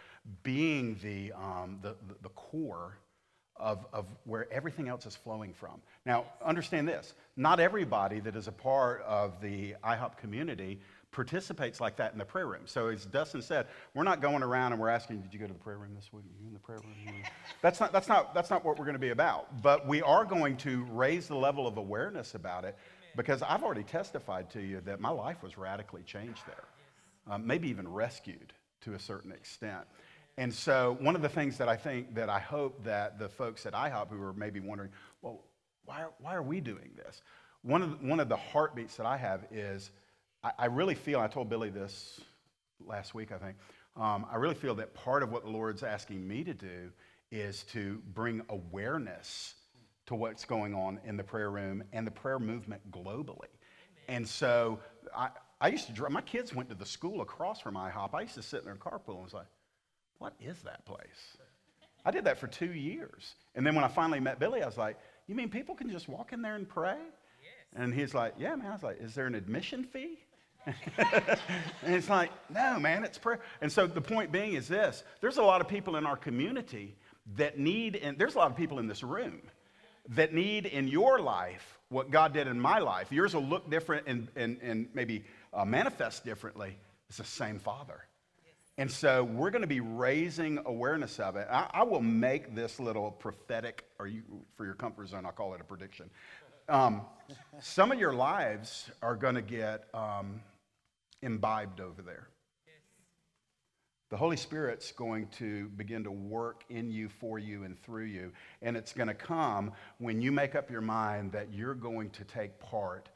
being 0.43 0.97
the, 1.01 1.33
um, 1.33 1.79
the, 1.81 1.95
the 2.21 2.29
core 2.29 2.97
of, 3.59 3.85
of 3.91 4.05
where 4.23 4.51
everything 4.51 4.87
else 4.87 5.05
is 5.05 5.15
flowing 5.15 5.53
from. 5.53 5.81
Now, 6.05 6.25
understand 6.43 6.87
this 6.87 7.13
not 7.35 7.59
everybody 7.59 8.19
that 8.21 8.35
is 8.35 8.47
a 8.47 8.51
part 8.51 9.01
of 9.01 9.41
the 9.41 9.75
IHOP 9.83 10.17
community 10.17 10.79
participates 11.11 11.81
like 11.81 11.95
that 11.97 12.13
in 12.13 12.19
the 12.19 12.25
prayer 12.25 12.47
room. 12.47 12.61
So, 12.65 12.87
as 12.87 13.05
Dustin 13.05 13.41
said, 13.41 13.67
we're 13.93 14.03
not 14.03 14.21
going 14.21 14.43
around 14.43 14.73
and 14.73 14.81
we're 14.81 14.89
asking, 14.89 15.21
Did 15.21 15.33
you 15.33 15.39
go 15.39 15.47
to 15.47 15.53
the 15.53 15.59
prayer 15.59 15.77
room 15.77 15.95
this 15.95 16.13
week? 16.13 16.25
Are 16.25 16.41
you 16.41 16.47
in 16.47 16.53
the 16.53 16.59
prayer 16.59 16.79
room? 16.79 17.23
that's, 17.61 17.79
not, 17.79 17.91
that's, 17.91 18.07
not, 18.07 18.33
that's 18.33 18.49
not 18.49 18.63
what 18.63 18.77
we're 18.77 18.85
going 18.85 18.93
to 18.93 18.99
be 18.99 19.09
about. 19.09 19.61
But 19.61 19.87
we 19.87 20.01
are 20.01 20.25
going 20.25 20.57
to 20.57 20.85
raise 20.91 21.27
the 21.27 21.35
level 21.35 21.67
of 21.67 21.77
awareness 21.77 22.35
about 22.35 22.63
it 22.63 22.77
because 23.15 23.41
I've 23.41 23.63
already 23.63 23.83
testified 23.83 24.49
to 24.51 24.61
you 24.61 24.81
that 24.81 24.99
my 24.99 25.09
life 25.09 25.41
was 25.41 25.57
radically 25.57 26.03
changed 26.03 26.41
there, 26.45 26.63
um, 27.27 27.45
maybe 27.45 27.67
even 27.69 27.87
rescued 27.87 28.53
to 28.81 28.93
a 28.93 28.99
certain 28.99 29.31
extent. 29.31 29.85
And 30.37 30.53
so, 30.53 30.97
one 31.01 31.15
of 31.15 31.21
the 31.21 31.29
things 31.29 31.57
that 31.57 31.67
I 31.67 31.75
think 31.75 32.13
that 32.15 32.29
I 32.29 32.39
hope 32.39 32.83
that 32.83 33.19
the 33.19 33.27
folks 33.27 33.65
at 33.65 33.73
IHOP 33.73 34.09
who 34.09 34.21
are 34.21 34.33
maybe 34.33 34.59
wondering, 34.59 34.91
well, 35.21 35.41
why 35.85 36.03
are, 36.03 36.11
why 36.21 36.35
are 36.35 36.43
we 36.43 36.61
doing 36.61 36.91
this? 36.95 37.23
One 37.63 37.81
of, 37.81 37.99
the, 37.99 38.07
one 38.07 38.19
of 38.19 38.29
the 38.29 38.37
heartbeats 38.37 38.95
that 38.97 39.05
I 39.05 39.17
have 39.17 39.45
is 39.51 39.91
I, 40.43 40.51
I 40.59 40.65
really 40.65 40.95
feel, 40.95 41.19
I 41.19 41.27
told 41.27 41.49
Billy 41.49 41.69
this 41.69 42.19
last 42.85 43.13
week, 43.13 43.31
I 43.31 43.37
think, 43.37 43.57
um, 43.95 44.25
I 44.31 44.37
really 44.37 44.55
feel 44.55 44.75
that 44.75 44.93
part 44.93 45.23
of 45.23 45.31
what 45.31 45.43
the 45.43 45.49
Lord's 45.49 45.83
asking 45.83 46.25
me 46.27 46.43
to 46.43 46.53
do 46.53 46.91
is 47.31 47.63
to 47.71 48.01
bring 48.13 48.41
awareness 48.49 49.55
to 50.07 50.15
what's 50.15 50.45
going 50.45 50.73
on 50.73 50.99
in 51.05 51.17
the 51.17 51.23
prayer 51.23 51.51
room 51.51 51.83
and 51.93 52.05
the 52.07 52.11
prayer 52.11 52.39
movement 52.39 52.81
globally. 52.91 53.49
And 54.07 54.27
so 54.27 54.79
I, 55.15 55.29
I 55.61 55.67
used 55.67 55.85
to 55.87 55.93
drive, 55.93 56.11
my 56.11 56.21
kids 56.21 56.55
went 56.55 56.69
to 56.69 56.75
the 56.75 56.85
school 56.85 57.21
across 57.21 57.59
from 57.59 57.75
IHOP. 57.75 58.13
I 58.13 58.21
used 58.21 58.35
to 58.35 58.41
sit 58.41 58.59
in 58.59 58.65
their 58.65 58.75
carpool 58.75 59.15
and 59.15 59.23
was 59.23 59.33
like, 59.33 59.45
what 60.17 60.33
is 60.39 60.61
that 60.63 60.85
place? 60.85 61.37
I 62.05 62.11
did 62.11 62.25
that 62.25 62.37
for 62.37 62.47
two 62.47 62.71
years. 62.71 63.35
And 63.55 63.65
then 63.65 63.75
when 63.75 63.83
I 63.83 63.87
finally 63.87 64.19
met 64.19 64.39
Billy, 64.39 64.63
I 64.63 64.65
was 64.65 64.77
like, 64.77 64.97
You 65.27 65.35
mean 65.35 65.49
people 65.49 65.75
can 65.75 65.89
just 65.89 66.07
walk 66.07 66.33
in 66.33 66.41
there 66.41 66.55
and 66.55 66.67
pray? 66.67 66.97
Yes. 66.97 67.81
And 67.81 67.93
he's 67.93 68.13
like, 68.13 68.33
Yeah, 68.37 68.55
man. 68.55 68.67
I 68.67 68.73
was 68.73 68.83
like, 68.83 69.01
Is 69.01 69.13
there 69.15 69.27
an 69.27 69.35
admission 69.35 69.83
fee? 69.83 70.17
and 70.97 71.95
it's 71.95 72.09
like, 72.09 72.31
No, 72.49 72.79
man, 72.79 73.03
it's 73.03 73.17
prayer. 73.17 73.39
And 73.61 73.71
so 73.71 73.87
the 73.87 74.01
point 74.01 74.31
being 74.31 74.53
is 74.53 74.67
this 74.67 75.03
there's 75.21 75.37
a 75.37 75.43
lot 75.43 75.61
of 75.61 75.67
people 75.67 75.95
in 75.95 76.05
our 76.05 76.17
community 76.17 76.95
that 77.35 77.59
need, 77.59 77.95
and 77.95 78.17
there's 78.17 78.35
a 78.35 78.37
lot 78.37 78.51
of 78.51 78.57
people 78.57 78.79
in 78.79 78.87
this 78.87 79.03
room 79.03 79.41
that 80.09 80.33
need 80.33 80.65
in 80.65 80.87
your 80.87 81.19
life 81.19 81.79
what 81.89 82.11
God 82.11 82.33
did 82.33 82.47
in 82.47 82.59
my 82.59 82.79
life. 82.79 83.11
Yours 83.11 83.33
will 83.33 83.45
look 83.45 83.69
different 83.69 84.07
and, 84.07 84.27
and, 84.35 84.57
and 84.61 84.87
maybe 84.93 85.23
uh, 85.53 85.65
manifest 85.65 86.23
differently. 86.23 86.77
It's 87.09 87.17
the 87.17 87.23
same 87.23 87.59
Father. 87.59 88.05
And 88.77 88.89
so 88.89 89.23
we're 89.23 89.49
going 89.49 89.63
to 89.63 89.67
be 89.67 89.81
raising 89.81 90.59
awareness 90.65 91.19
of 91.19 91.35
it. 91.35 91.47
I, 91.51 91.69
I, 91.73 91.83
will 91.83 92.01
make 92.01 92.55
this 92.55 92.79
little 92.79 93.11
prophetic, 93.11 93.83
or 93.99 94.07
you, 94.07 94.21
for 94.55 94.63
your 94.63 94.75
comfort 94.75 95.09
zone, 95.09 95.25
I'll 95.25 95.33
call 95.33 95.53
it 95.53 95.59
a 95.59 95.65
prediction. 95.65 96.09
Um, 96.69 97.01
some 97.59 97.91
of 97.91 97.99
your 97.99 98.13
lives 98.13 98.89
are 99.01 99.15
going 99.15 99.35
to 99.35 99.41
get 99.41 99.83
um, 99.93 100.39
imbibed 101.21 101.79
over 101.79 102.01
there. 102.01 102.29
The 104.09 104.17
Holy 104.17 104.37
Spirit's 104.37 104.91
going 104.91 105.27
to 105.37 105.69
begin 105.69 106.03
to 106.03 106.11
work 106.11 106.63
in 106.69 106.89
you, 106.89 107.09
for 107.09 107.37
you, 107.37 107.63
and 107.63 107.79
through 107.83 108.05
you. 108.05 108.31
And 108.63 108.75
it's 108.75 108.91
going 108.91 109.07
to 109.07 109.13
come 109.13 109.71
when 109.99 110.19
you 110.19 110.31
make 110.31 110.55
up 110.55 110.71
your 110.71 110.81
mind 110.81 111.31
that 111.33 111.53
you're 111.53 111.75
going 111.75 112.09
to 112.11 112.23
take 112.23 112.59
part 112.59 113.09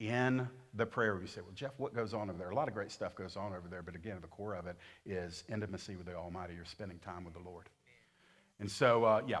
in 0.00 0.48
the 0.74 0.86
prayer 0.86 1.18
you 1.20 1.26
say, 1.26 1.42
well, 1.42 1.52
Jeff, 1.54 1.72
what 1.76 1.94
goes 1.94 2.14
on 2.14 2.30
over 2.30 2.38
there? 2.38 2.50
A 2.50 2.54
lot 2.54 2.68
of 2.68 2.74
great 2.74 2.90
stuff 2.90 3.14
goes 3.14 3.36
on 3.36 3.52
over 3.52 3.68
there, 3.68 3.82
but 3.82 3.94
again, 3.94 4.16
the 4.20 4.28
core 4.28 4.54
of 4.54 4.66
it 4.66 4.76
is 5.04 5.44
intimacy 5.52 5.96
with 5.96 6.06
the 6.06 6.14
Almighty. 6.14 6.54
You're 6.54 6.64
spending 6.64 6.98
time 7.00 7.24
with 7.24 7.34
the 7.34 7.40
Lord. 7.40 7.68
And 8.60 8.70
so, 8.70 9.04
uh, 9.04 9.22
yeah, 9.26 9.40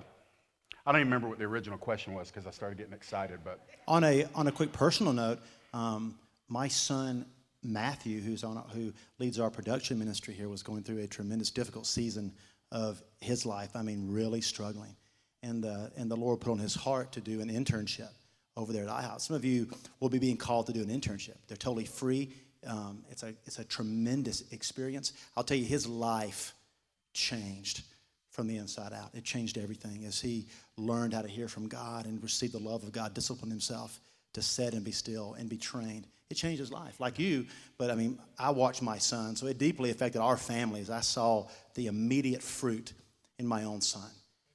I 0.86 0.92
don't 0.92 1.00
even 1.00 1.08
remember 1.08 1.28
what 1.28 1.38
the 1.38 1.44
original 1.44 1.78
question 1.78 2.14
was 2.14 2.30
because 2.30 2.46
I 2.46 2.50
started 2.50 2.78
getting 2.78 2.92
excited. 2.92 3.40
But 3.44 3.60
on 3.88 4.04
a 4.04 4.26
on 4.34 4.46
a 4.46 4.52
quick 4.52 4.72
personal 4.72 5.12
note, 5.12 5.40
um, 5.72 6.18
my 6.48 6.68
son 6.68 7.26
Matthew, 7.62 8.20
who's 8.20 8.44
on 8.44 8.56
who 8.72 8.92
leads 9.18 9.38
our 9.38 9.50
production 9.50 9.98
ministry 9.98 10.34
here, 10.34 10.48
was 10.48 10.62
going 10.62 10.82
through 10.82 10.98
a 10.98 11.06
tremendous 11.06 11.50
difficult 11.50 11.86
season 11.86 12.32
of 12.72 13.02
his 13.20 13.44
life. 13.44 13.70
I 13.74 13.82
mean, 13.82 14.10
really 14.10 14.40
struggling, 14.40 14.96
and 15.42 15.64
uh, 15.64 15.88
and 15.96 16.10
the 16.10 16.16
Lord 16.16 16.40
put 16.40 16.50
on 16.50 16.58
his 16.58 16.74
heart 16.74 17.12
to 17.12 17.20
do 17.20 17.40
an 17.40 17.48
internship 17.50 18.10
over 18.56 18.72
there 18.72 18.84
at 18.84 18.90
IHOP. 18.90 19.20
Some 19.20 19.36
of 19.36 19.44
you 19.44 19.68
will 20.00 20.08
be 20.08 20.18
being 20.18 20.36
called 20.36 20.66
to 20.66 20.72
do 20.72 20.80
an 20.80 20.88
internship. 20.88 21.36
They're 21.48 21.56
totally 21.56 21.84
free. 21.84 22.32
Um, 22.66 23.04
it's, 23.10 23.22
a, 23.22 23.34
it's 23.46 23.58
a 23.58 23.64
tremendous 23.64 24.52
experience. 24.52 25.14
I'll 25.36 25.44
tell 25.44 25.56
you, 25.56 25.64
his 25.64 25.86
life 25.86 26.54
changed 27.14 27.82
from 28.30 28.46
the 28.46 28.58
inside 28.58 28.92
out. 28.92 29.10
It 29.14 29.24
changed 29.24 29.58
everything 29.58 30.04
as 30.04 30.20
he 30.20 30.46
learned 30.76 31.14
how 31.14 31.22
to 31.22 31.28
hear 31.28 31.48
from 31.48 31.68
God 31.68 32.06
and 32.06 32.22
receive 32.22 32.52
the 32.52 32.58
love 32.58 32.82
of 32.82 32.92
God, 32.92 33.14
discipline 33.14 33.50
himself 33.50 33.98
to 34.34 34.42
sit 34.42 34.74
and 34.74 34.84
be 34.84 34.92
still 34.92 35.34
and 35.34 35.48
be 35.48 35.56
trained. 35.56 36.06
It 36.30 36.36
changed 36.36 36.60
his 36.60 36.72
life, 36.72 37.00
like 37.00 37.18
you. 37.18 37.46
But 37.76 37.90
I 37.90 37.96
mean, 37.96 38.18
I 38.38 38.50
watched 38.50 38.82
my 38.82 38.98
son, 38.98 39.34
so 39.36 39.46
it 39.46 39.58
deeply 39.58 39.90
affected 39.90 40.20
our 40.20 40.36
families. 40.36 40.88
I 40.88 41.00
saw 41.00 41.48
the 41.74 41.88
immediate 41.88 42.42
fruit 42.42 42.92
in 43.38 43.46
my 43.46 43.64
own 43.64 43.80
son 43.80 44.10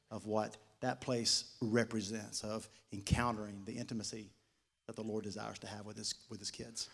of 0.09 0.25
what 0.25 0.55
that 0.79 1.01
place 1.01 1.55
represents 1.61 2.43
of 2.43 2.69
encountering 2.93 3.63
the 3.65 3.73
intimacy 3.73 4.29
that 4.87 4.95
the 4.95 5.01
Lord 5.01 5.23
desires 5.23 5.59
to 5.59 5.67
have 5.67 5.85
with 5.85 5.97
his, 5.97 6.13
with 6.29 6.39
his 6.39 6.51
kids. 6.51 6.89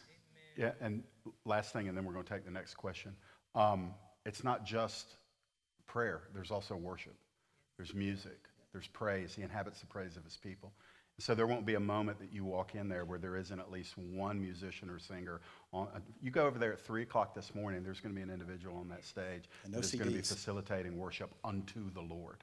Yeah, 0.57 0.71
and 0.81 1.03
last 1.45 1.73
thing, 1.73 1.87
and 1.87 1.97
then 1.97 2.05
we're 2.05 2.13
going 2.13 2.25
to 2.25 2.33
take 2.33 2.45
the 2.45 2.51
next 2.51 2.75
question. 2.75 3.13
Um, 3.53 3.93
it's 4.25 4.43
not 4.43 4.65
just 4.65 5.15
prayer, 5.87 6.21
there's 6.33 6.51
also 6.51 6.75
worship, 6.75 7.15
there's 7.77 7.93
music, 7.93 8.37
there's 8.71 8.87
praise. 8.87 9.33
He 9.35 9.41
inhabits 9.41 9.81
the 9.81 9.87
praise 9.87 10.15
of 10.15 10.23
his 10.23 10.37
people. 10.37 10.71
So 11.21 11.35
there 11.35 11.45
won't 11.45 11.67
be 11.67 11.75
a 11.75 11.79
moment 11.79 12.19
that 12.19 12.33
you 12.33 12.43
walk 12.43 12.73
in 12.73 12.89
there 12.89 13.05
where 13.05 13.19
there 13.19 13.37
isn't 13.37 13.59
at 13.59 13.71
least 13.71 13.95
one 13.95 14.41
musician 14.41 14.89
or 14.89 14.97
singer. 14.97 15.39
On, 15.71 15.87
uh, 15.93 15.99
you 16.19 16.31
go 16.31 16.47
over 16.47 16.57
there 16.57 16.73
at 16.73 16.79
3 16.79 17.03
o'clock 17.03 17.35
this 17.35 17.53
morning, 17.53 17.83
there's 17.83 17.99
going 17.99 18.13
to 18.13 18.15
be 18.15 18.23
an 18.23 18.31
individual 18.31 18.77
on 18.77 18.89
that 18.89 19.05
stage 19.05 19.43
no 19.67 19.75
that's 19.75 19.91
going 19.91 20.09
to 20.09 20.15
be 20.15 20.21
facilitating 20.21 20.97
worship 20.97 21.29
unto 21.43 21.91
the 21.91 22.01
Lord. 22.01 22.37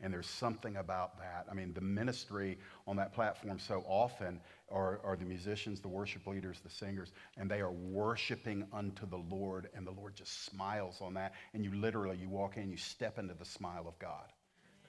And 0.00 0.12
there's 0.12 0.26
something 0.26 0.76
about 0.76 1.18
that. 1.18 1.46
I 1.50 1.54
mean, 1.54 1.74
the 1.74 1.82
ministry 1.82 2.58
on 2.86 2.96
that 2.96 3.12
platform 3.12 3.58
so 3.58 3.84
often 3.86 4.40
are, 4.70 5.00
are 5.04 5.14
the 5.14 5.26
musicians, 5.26 5.80
the 5.80 5.88
worship 5.88 6.26
leaders, 6.26 6.60
the 6.64 6.70
singers, 6.70 7.12
and 7.36 7.50
they 7.50 7.60
are 7.60 7.70
worshiping 7.70 8.66
unto 8.72 9.06
the 9.06 9.22
Lord, 9.30 9.68
and 9.76 9.86
the 9.86 9.92
Lord 9.92 10.16
just 10.16 10.46
smiles 10.46 11.02
on 11.02 11.12
that. 11.14 11.34
And 11.52 11.64
you 11.64 11.74
literally, 11.74 12.16
you 12.16 12.30
walk 12.30 12.56
in, 12.56 12.70
you 12.70 12.78
step 12.78 13.18
into 13.18 13.34
the 13.34 13.44
smile 13.44 13.84
of 13.86 13.98
God. 13.98 14.32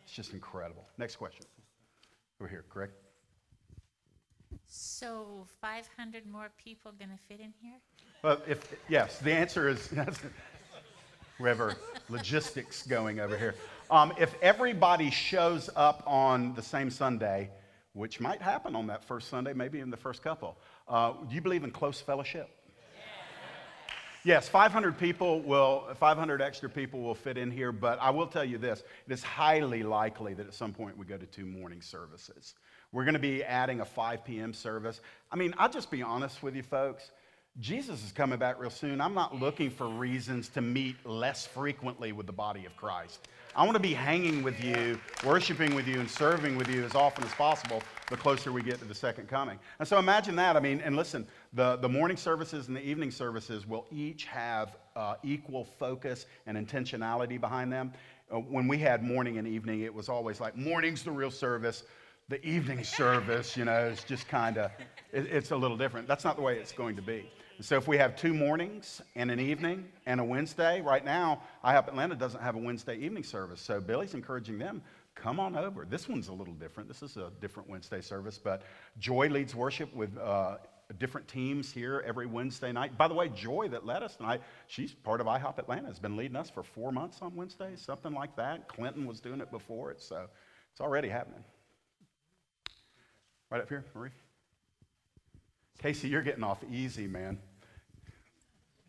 It's 0.06 0.14
just 0.14 0.32
incredible. 0.32 0.88
Next 0.98 1.18
question. 1.18 1.46
We're 2.39 2.48
here, 2.48 2.64
correct? 2.70 2.94
So 4.68 5.45
500 5.62 6.26
more 6.26 6.51
people 6.64 6.91
going 6.97 7.12
to 7.12 7.18
fit 7.28 7.39
in 7.39 7.54
here? 7.62 7.80
Well, 8.24 8.41
if 8.47 8.74
yes, 8.88 9.20
the 9.20 9.32
answer 9.32 9.68
is 9.70 9.89
we 11.39 11.49
have 11.49 11.60
our 11.60 11.76
logistics 12.10 12.86
going 12.88 13.20
over 13.20 13.38
here. 13.38 13.56
Um, 13.91 14.14
if 14.20 14.36
everybody 14.41 15.12
shows 15.12 15.70
up 15.76 16.04
on 16.08 16.54
the 16.56 16.62
same 16.62 16.89
Sunday, 16.89 17.49
which 17.93 18.20
might 18.20 18.41
happen 18.41 18.76
on 18.76 18.88
that 18.88 19.04
first 19.04 19.30
Sunday, 19.30 19.54
maybe 19.54 19.80
in 19.80 19.89
the 19.89 19.97
first 19.97 20.24
couple, 20.24 20.58
uh, 20.88 21.14
do 21.28 21.36
you 21.36 21.41
believe 21.41 21.64
in 21.64 21.72
close 21.72 21.99
fellowship? 21.99 22.49
Yes, 24.26 24.47
500 24.47 24.97
people 24.97 25.41
will, 25.41 25.89
500 25.99 26.41
extra 26.41 26.70
people 26.70 27.01
will 27.01 27.14
fit 27.14 27.38
in 27.38 27.51
here, 27.51 27.74
but 27.74 27.99
I 28.01 28.10
will 28.10 28.28
tell 28.28 28.45
you 28.45 28.58
this 28.58 28.82
it 29.06 29.12
is 29.12 29.22
highly 29.22 29.84
likely 29.84 30.34
that 30.36 30.47
at 30.47 30.54
some 30.54 30.72
point 30.72 30.97
we 30.97 31.06
go 31.06 31.18
to 31.18 31.26
two 31.26 31.45
morning 31.45 31.82
services. 31.82 32.56
We're 32.94 33.04
going 33.04 33.16
to 33.16 33.20
be 33.20 33.44
adding 33.44 33.82
a 33.82 33.86
5 33.86 34.24
p.m. 34.24 34.54
service. 34.54 35.02
I 35.32 35.36
mean, 35.36 35.54
I'll 35.58 35.70
just 35.70 35.89
be 35.89 36.04
honest 36.04 36.44
with 36.44 36.56
you, 36.56 36.62
folks. 36.64 37.12
Jesus 37.60 38.04
is 38.04 38.12
coming 38.12 38.39
back 38.39 38.60
real 38.60 38.70
soon. 38.70 39.02
I'm 39.02 39.14
not 39.14 39.39
looking 39.39 39.70
for 39.70 39.88
reasons 39.88 40.48
to 40.50 40.62
meet 40.62 40.96
less 41.06 41.46
frequently 41.46 42.12
with 42.12 42.26
the 42.26 42.34
body 42.34 42.66
of 42.66 42.76
Christ. 42.76 43.28
I 43.56 43.64
want 43.64 43.76
to 43.76 43.80
be 43.80 43.94
hanging 43.94 44.41
with 44.41 44.64
you, 44.64 45.00
worshiping 45.24 45.76
with 45.76 45.88
you, 45.88 46.00
and 46.00 46.10
serving 46.10 46.56
with 46.56 46.68
you 46.68 46.84
as 46.84 46.96
often 46.96 47.24
as 47.24 47.32
possible 47.34 47.84
the 48.10 48.18
closer 48.18 48.52
we 48.52 48.64
get 48.64 48.80
to 48.80 48.86
the 48.86 48.96
second 48.96 49.28
coming. 49.28 49.60
And 49.78 49.88
so 49.88 50.00
imagine 50.00 50.36
that. 50.38 50.56
I 50.56 50.60
mean, 50.60 50.82
and 50.82 50.96
listen, 50.96 51.28
the, 51.54 51.76
the 51.76 51.89
morning 51.89 52.18
services 52.18 52.68
and 52.68 52.78
the 52.78 52.84
evening 52.84 53.12
services 53.12 53.68
will 53.68 53.86
each 53.91 54.26
have 54.26 54.76
uh, 54.96 55.16
equal 55.22 55.64
focus 55.64 56.26
and 56.48 56.58
intentionality 56.58 57.39
behind 57.39 57.72
them. 57.72 57.94
Uh, 58.32 58.39
when 58.39 58.68
we 58.68 58.80
had 58.80 59.04
morning 59.04 59.38
and 59.38 59.48
evening, 59.48 59.82
it 59.82 59.94
was 59.94 60.10
always 60.10 60.39
like 60.39 60.58
morning's 60.58 61.04
the 61.04 61.12
real 61.12 61.32
service, 61.32 61.84
the 62.34 62.44
evening 62.44 62.84
service, 62.84 63.56
you 63.56 63.64
know, 63.64 63.86
is 63.86 64.04
just 64.04 64.28
kind 64.28 64.58
of, 64.58 64.72
it, 65.12 65.28
it's 65.28 65.52
a 65.52 65.56
little 65.56 65.78
different. 65.78 66.08
That's 66.08 66.24
not 66.24 66.36
the 66.36 66.42
way 66.42 66.58
it's 66.58 66.72
going 66.72 66.96
to 66.96 67.02
be. 67.04 67.30
So 67.62 67.78
if 67.78 67.88
we 67.88 67.96
have 68.00 68.16
two 68.16 68.34
mornings 68.34 69.04
and 69.16 69.30
an 69.30 69.40
evening 69.40 69.86
and 70.08 70.20
a 70.20 70.24
Wednesday, 70.24 70.82
right 70.82 71.06
now, 71.06 71.44
IHOP 71.64 71.90
Atlanta 71.90 72.16
doesn't 72.16 72.42
have 72.42 72.56
a 72.56 72.58
Wednesday 72.58 72.98
evening 72.98 73.24
service. 73.24 73.62
So 73.62 73.80
Billy's 73.80 74.16
encouraging 74.16 74.58
them, 74.58 74.82
come 75.14 75.40
on 75.40 75.56
over. 75.56 75.86
This 75.88 76.10
one's 76.10 76.30
a 76.30 76.34
little 76.34 76.56
different. 76.56 76.90
This 76.90 77.04
is 77.04 77.18
a 77.18 77.30
different 77.40 77.70
Wednesday 77.70 78.02
service, 78.02 78.40
but 78.44 78.64
Joy 78.98 79.30
leads 79.30 79.54
worship 79.54 79.96
with 79.96 80.18
uh, 80.18 80.58
different 80.98 81.28
teams 81.28 81.72
here 81.72 82.04
every 82.04 82.26
Wednesday 82.26 82.72
night. 82.72 82.98
By 82.98 83.08
the 83.08 83.14
way, 83.14 83.30
Joy 83.30 83.68
that 83.68 83.86
led 83.86 84.02
us 84.02 84.16
tonight, 84.16 84.42
she's 84.66 84.92
part 84.92 85.22
of 85.22 85.28
IHOP 85.28 85.60
Atlanta, 85.60 85.86
has 85.88 86.00
been 86.00 86.18
leading 86.18 86.36
us 86.36 86.50
for 86.50 86.64
four 86.64 86.92
months 86.92 87.20
on 87.22 87.36
Wednesdays, 87.36 87.80
something 87.80 88.12
like 88.12 88.36
that. 88.38 88.68
Clinton 88.68 89.06
was 89.06 89.20
doing 89.20 89.40
it 89.40 89.52
before 89.52 89.92
it, 89.92 90.02
so 90.02 90.26
it's 90.72 90.82
already 90.82 91.10
happening. 91.10 91.44
Right 93.54 93.62
up 93.62 93.70
here, 93.70 93.86
Marie. 93.93 94.10
Casey, 95.78 96.08
you're 96.08 96.24
getting 96.24 96.43
off 96.43 96.64
easy, 96.72 97.06
man. 97.06 97.38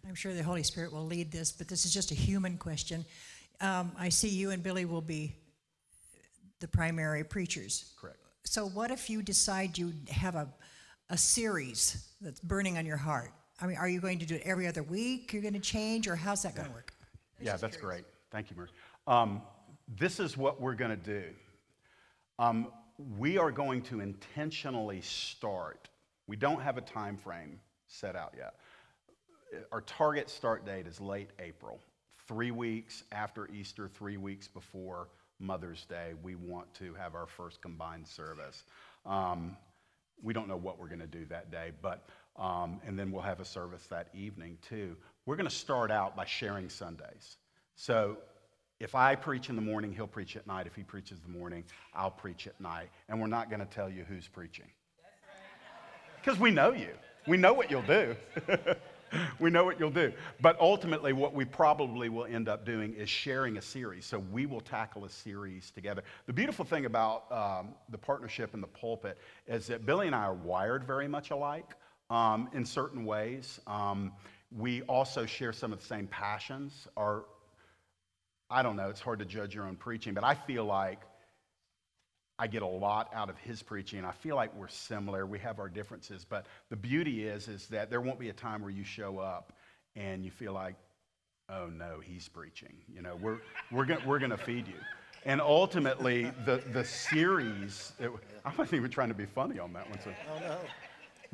I'm 0.08 0.14
sure 0.14 0.32
the 0.32 0.42
Holy 0.42 0.62
Spirit 0.62 0.90
will 0.90 1.04
lead 1.04 1.30
this, 1.30 1.52
but 1.52 1.68
this 1.68 1.84
is 1.84 1.92
just 1.92 2.12
a 2.12 2.14
human 2.14 2.56
question. 2.56 3.04
Um, 3.60 3.92
I 3.98 4.08
see 4.08 4.30
you 4.30 4.52
and 4.52 4.62
Billy 4.62 4.86
will 4.86 5.02
be 5.02 5.36
the 6.60 6.68
primary 6.68 7.24
preachers. 7.24 7.92
Correct. 8.00 8.16
So, 8.44 8.66
what 8.66 8.90
if 8.90 9.10
you 9.10 9.20
decide 9.20 9.76
you 9.76 9.92
have 10.08 10.34
a, 10.34 10.48
a 11.10 11.18
series 11.18 12.08
that's 12.22 12.40
burning 12.40 12.78
on 12.78 12.86
your 12.86 12.96
heart? 12.96 13.32
I 13.60 13.66
mean, 13.66 13.76
are 13.76 13.86
you 13.86 14.00
going 14.00 14.18
to 14.20 14.24
do 14.24 14.36
it 14.36 14.42
every 14.46 14.66
other 14.66 14.82
week? 14.82 15.30
You're 15.34 15.42
going 15.42 15.52
to 15.52 15.60
change, 15.60 16.08
or 16.08 16.16
how's 16.16 16.40
that 16.44 16.54
going 16.54 16.68
to 16.68 16.72
work? 16.72 16.94
Yeah, 17.38 17.58
that's 17.58 17.76
great. 17.76 18.04
Thank 18.30 18.48
you, 18.50 18.56
Marie. 18.56 18.70
Um, 19.06 19.42
this 19.98 20.18
is 20.18 20.38
what 20.38 20.58
we're 20.58 20.74
going 20.74 20.92
to 20.92 20.96
do. 20.96 21.24
Um, 22.38 22.68
we 22.98 23.38
are 23.38 23.50
going 23.50 23.82
to 23.82 24.00
intentionally 24.00 25.00
start. 25.00 25.88
We 26.26 26.36
don't 26.36 26.60
have 26.60 26.78
a 26.78 26.80
time 26.80 27.16
frame 27.16 27.60
set 27.86 28.16
out 28.16 28.34
yet. 28.36 28.54
Our 29.72 29.82
target 29.82 30.30
start 30.30 30.64
date 30.64 30.86
is 30.86 31.00
late 31.00 31.30
April, 31.38 31.80
three 32.26 32.50
weeks 32.50 33.04
after 33.12 33.48
Easter, 33.50 33.88
three 33.88 34.16
weeks 34.16 34.48
before 34.48 35.08
Mother's 35.38 35.84
Day. 35.84 36.12
We 36.22 36.34
want 36.34 36.72
to 36.74 36.94
have 36.94 37.14
our 37.14 37.26
first 37.26 37.60
combined 37.60 38.06
service. 38.06 38.64
Um, 39.06 39.56
we 40.22 40.32
don't 40.32 40.48
know 40.48 40.56
what 40.56 40.78
we're 40.78 40.88
going 40.88 41.00
to 41.00 41.06
do 41.06 41.24
that 41.26 41.50
day, 41.50 41.72
but 41.82 42.06
um, 42.36 42.80
and 42.84 42.98
then 42.98 43.12
we'll 43.12 43.22
have 43.22 43.40
a 43.40 43.44
service 43.44 43.86
that 43.88 44.08
evening 44.12 44.58
too. 44.60 44.96
We're 45.24 45.36
going 45.36 45.48
to 45.48 45.54
start 45.54 45.90
out 45.90 46.16
by 46.16 46.24
sharing 46.24 46.68
Sundays. 46.68 47.36
So 47.76 48.18
if 48.84 48.94
I 48.94 49.14
preach 49.14 49.48
in 49.48 49.56
the 49.56 49.62
morning, 49.62 49.94
he'll 49.94 50.06
preach 50.06 50.36
at 50.36 50.46
night. 50.46 50.66
If 50.66 50.74
he 50.74 50.82
preaches 50.82 51.18
the 51.18 51.30
morning, 51.30 51.64
I'll 51.94 52.10
preach 52.10 52.46
at 52.46 52.60
night. 52.60 52.90
And 53.08 53.18
we're 53.18 53.28
not 53.28 53.48
going 53.48 53.60
to 53.60 53.66
tell 53.66 53.88
you 53.88 54.04
who's 54.04 54.28
preaching. 54.28 54.66
Because 56.20 56.38
we 56.38 56.50
know 56.50 56.72
you. 56.72 56.90
We 57.26 57.38
know 57.38 57.54
what 57.54 57.70
you'll 57.70 57.80
do. 57.80 58.14
we 59.40 59.48
know 59.48 59.64
what 59.64 59.80
you'll 59.80 59.90
do. 59.90 60.12
But 60.42 60.60
ultimately, 60.60 61.14
what 61.14 61.32
we 61.32 61.46
probably 61.46 62.10
will 62.10 62.26
end 62.26 62.46
up 62.46 62.66
doing 62.66 62.92
is 62.92 63.08
sharing 63.08 63.56
a 63.56 63.62
series. 63.62 64.04
So 64.04 64.18
we 64.18 64.44
will 64.44 64.60
tackle 64.60 65.06
a 65.06 65.10
series 65.10 65.70
together. 65.70 66.02
The 66.26 66.34
beautiful 66.34 66.66
thing 66.66 66.84
about 66.84 67.32
um, 67.32 67.68
the 67.88 67.98
partnership 67.98 68.52
in 68.52 68.60
the 68.60 68.66
pulpit 68.66 69.16
is 69.46 69.66
that 69.68 69.86
Billy 69.86 70.08
and 70.08 70.14
I 70.14 70.24
are 70.24 70.34
wired 70.34 70.84
very 70.84 71.08
much 71.08 71.30
alike 71.30 71.72
um, 72.10 72.50
in 72.52 72.66
certain 72.66 73.06
ways. 73.06 73.60
Um, 73.66 74.12
we 74.54 74.82
also 74.82 75.24
share 75.24 75.54
some 75.54 75.72
of 75.72 75.80
the 75.80 75.86
same 75.86 76.06
passions. 76.08 76.86
Our, 76.98 77.24
I 78.54 78.62
don't 78.62 78.76
know, 78.76 78.88
it's 78.88 79.00
hard 79.00 79.18
to 79.18 79.24
judge 79.24 79.52
your 79.52 79.66
own 79.66 79.74
preaching, 79.74 80.14
but 80.14 80.22
I 80.22 80.36
feel 80.36 80.64
like 80.64 81.00
I 82.38 82.46
get 82.46 82.62
a 82.62 82.66
lot 82.66 83.10
out 83.12 83.28
of 83.28 83.36
his 83.38 83.64
preaching. 83.64 84.04
I 84.04 84.12
feel 84.12 84.36
like 84.36 84.54
we're 84.54 84.68
similar. 84.68 85.26
We 85.26 85.40
have 85.40 85.58
our 85.58 85.68
differences, 85.68 86.24
but 86.24 86.46
the 86.70 86.76
beauty 86.76 87.26
is 87.26 87.48
is 87.48 87.66
that 87.68 87.90
there 87.90 88.00
won't 88.00 88.20
be 88.20 88.28
a 88.28 88.32
time 88.32 88.62
where 88.62 88.70
you 88.70 88.84
show 88.84 89.18
up 89.18 89.52
and 89.96 90.24
you 90.24 90.30
feel 90.30 90.52
like, 90.52 90.76
oh 91.48 91.66
no, 91.66 91.98
he's 92.00 92.28
preaching. 92.28 92.76
You 92.92 93.02
know, 93.02 93.16
we're 93.20 93.38
we're 93.72 93.86
gonna 93.86 94.02
we're 94.06 94.20
gonna 94.20 94.36
feed 94.36 94.68
you. 94.68 94.78
And 95.24 95.40
ultimately, 95.40 96.30
the 96.44 96.62
the 96.72 96.84
series. 96.84 97.92
It, 97.98 98.10
I'm 98.44 98.54
not 98.56 98.72
even 98.72 98.90
trying 98.90 99.08
to 99.08 99.14
be 99.14 99.26
funny 99.26 99.58
on 99.58 99.72
that 99.72 99.90
one. 99.90 99.98
So. 100.00 100.12
Oh, 100.32 100.38
no. 100.38 100.58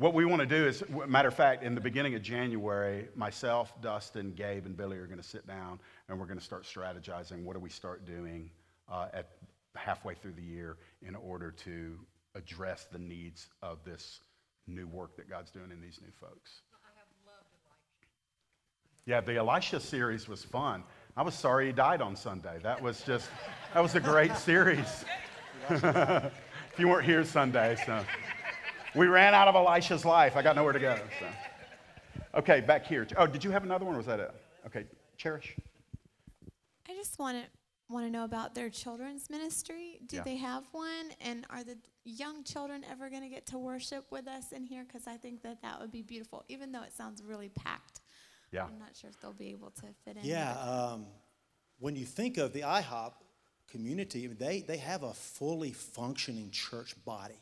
What 0.01 0.15
we 0.15 0.25
want 0.25 0.39
to 0.39 0.47
do 0.47 0.65
is, 0.65 0.83
matter 1.07 1.27
of 1.27 1.35
fact, 1.35 1.61
in 1.61 1.75
the 1.75 1.79
beginning 1.79 2.15
of 2.15 2.23
January, 2.23 3.07
myself, 3.15 3.79
Dustin, 3.83 4.33
Gabe, 4.33 4.65
and 4.65 4.75
Billy 4.75 4.97
are 4.97 5.05
going 5.05 5.21
to 5.21 5.23
sit 5.23 5.45
down 5.45 5.79
and 6.09 6.19
we're 6.19 6.25
going 6.25 6.39
to 6.39 6.43
start 6.43 6.63
strategizing. 6.63 7.43
What 7.43 7.53
do 7.53 7.59
we 7.59 7.69
start 7.69 8.03
doing 8.03 8.49
uh, 8.91 9.09
at 9.13 9.29
halfway 9.75 10.15
through 10.15 10.31
the 10.31 10.41
year 10.41 10.77
in 11.03 11.15
order 11.15 11.51
to 11.51 11.99
address 12.33 12.87
the 12.91 12.97
needs 12.97 13.49
of 13.61 13.77
this 13.85 14.21
new 14.65 14.87
work 14.87 15.15
that 15.17 15.29
God's 15.29 15.51
doing 15.51 15.69
in 15.69 15.79
these 15.79 15.99
new 16.01 16.11
folks? 16.19 16.63
Yeah, 19.05 19.21
the 19.21 19.37
Elisha 19.37 19.79
series 19.79 20.27
was 20.27 20.43
fun. 20.43 20.83
I 21.15 21.21
was 21.21 21.35
sorry 21.35 21.67
he 21.67 21.73
died 21.73 22.01
on 22.01 22.15
Sunday. 22.15 22.57
That 22.63 22.81
was 22.81 23.03
just, 23.03 23.29
that 23.75 23.83
was 23.83 23.93
a 23.93 23.99
great 23.99 24.35
series. 24.35 25.05
if 25.69 26.31
you 26.79 26.87
weren't 26.87 27.05
here 27.05 27.23
Sunday, 27.23 27.77
so. 27.85 28.03
We 28.95 29.07
ran 29.07 29.33
out 29.33 29.47
of 29.47 29.55
Elisha's 29.55 30.05
life. 30.05 30.35
I 30.35 30.41
got 30.41 30.55
nowhere 30.55 30.73
to 30.73 30.79
go. 30.79 30.97
So. 31.19 31.27
Okay, 32.35 32.61
back 32.61 32.85
here. 32.85 33.07
Oh, 33.17 33.27
did 33.27 33.43
you 33.43 33.51
have 33.51 33.63
another 33.63 33.85
one 33.85 33.95
or 33.95 33.97
was 33.97 34.05
that 34.07 34.19
it? 34.19 34.33
Okay, 34.65 34.85
Cherish. 35.17 35.55
I 36.89 36.93
just 36.93 37.19
want 37.19 37.37
to 37.37 37.43
want 37.89 38.05
to 38.05 38.11
know 38.11 38.23
about 38.23 38.55
their 38.55 38.69
children's 38.69 39.29
ministry. 39.29 39.99
Do 40.05 40.17
Yeah. 40.17 40.23
they 40.23 40.37
have 40.37 40.63
one? 40.71 41.11
And 41.19 41.45
are 41.49 41.61
the 41.63 41.77
young 42.05 42.43
children 42.45 42.85
ever 42.89 43.09
going 43.09 43.21
to 43.21 43.27
get 43.27 43.45
to 43.47 43.57
worship 43.57 44.09
with 44.11 44.27
us 44.29 44.53
in 44.53 44.63
here? 44.63 44.85
Because 44.85 45.07
I 45.07 45.17
think 45.17 45.41
that 45.43 45.61
that 45.61 45.79
would 45.81 45.91
be 45.91 46.01
beautiful, 46.01 46.45
even 46.47 46.71
though 46.71 46.83
it 46.83 46.93
sounds 46.93 47.21
really 47.21 47.49
packed. 47.49 47.99
Yeah. 48.53 48.63
I'm 48.63 48.79
not 48.79 48.95
sure 48.95 49.09
if 49.09 49.19
they'll 49.19 49.33
be 49.33 49.49
able 49.49 49.71
to 49.71 49.87
fit 50.05 50.15
in. 50.17 50.23
Yeah, 50.23 50.53
um, 50.53 51.05
when 51.79 51.97
you 51.97 52.05
think 52.05 52.37
of 52.37 52.53
the 52.53 52.61
IHOP 52.61 53.11
community, 53.69 54.27
they, 54.27 54.61
they 54.61 54.77
have 54.77 55.03
a 55.03 55.13
fully 55.13 55.71
functioning 55.73 56.49
church 56.51 56.95
body. 57.03 57.41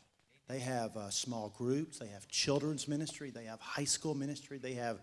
They 0.50 0.58
have 0.58 0.96
uh, 0.96 1.10
small 1.10 1.54
groups, 1.56 2.00
they 2.00 2.08
have 2.08 2.26
children's 2.26 2.88
ministry, 2.88 3.30
they 3.30 3.44
have 3.44 3.60
high 3.60 3.84
school 3.84 4.16
ministry, 4.16 4.58
they 4.58 4.74
have 4.74 5.00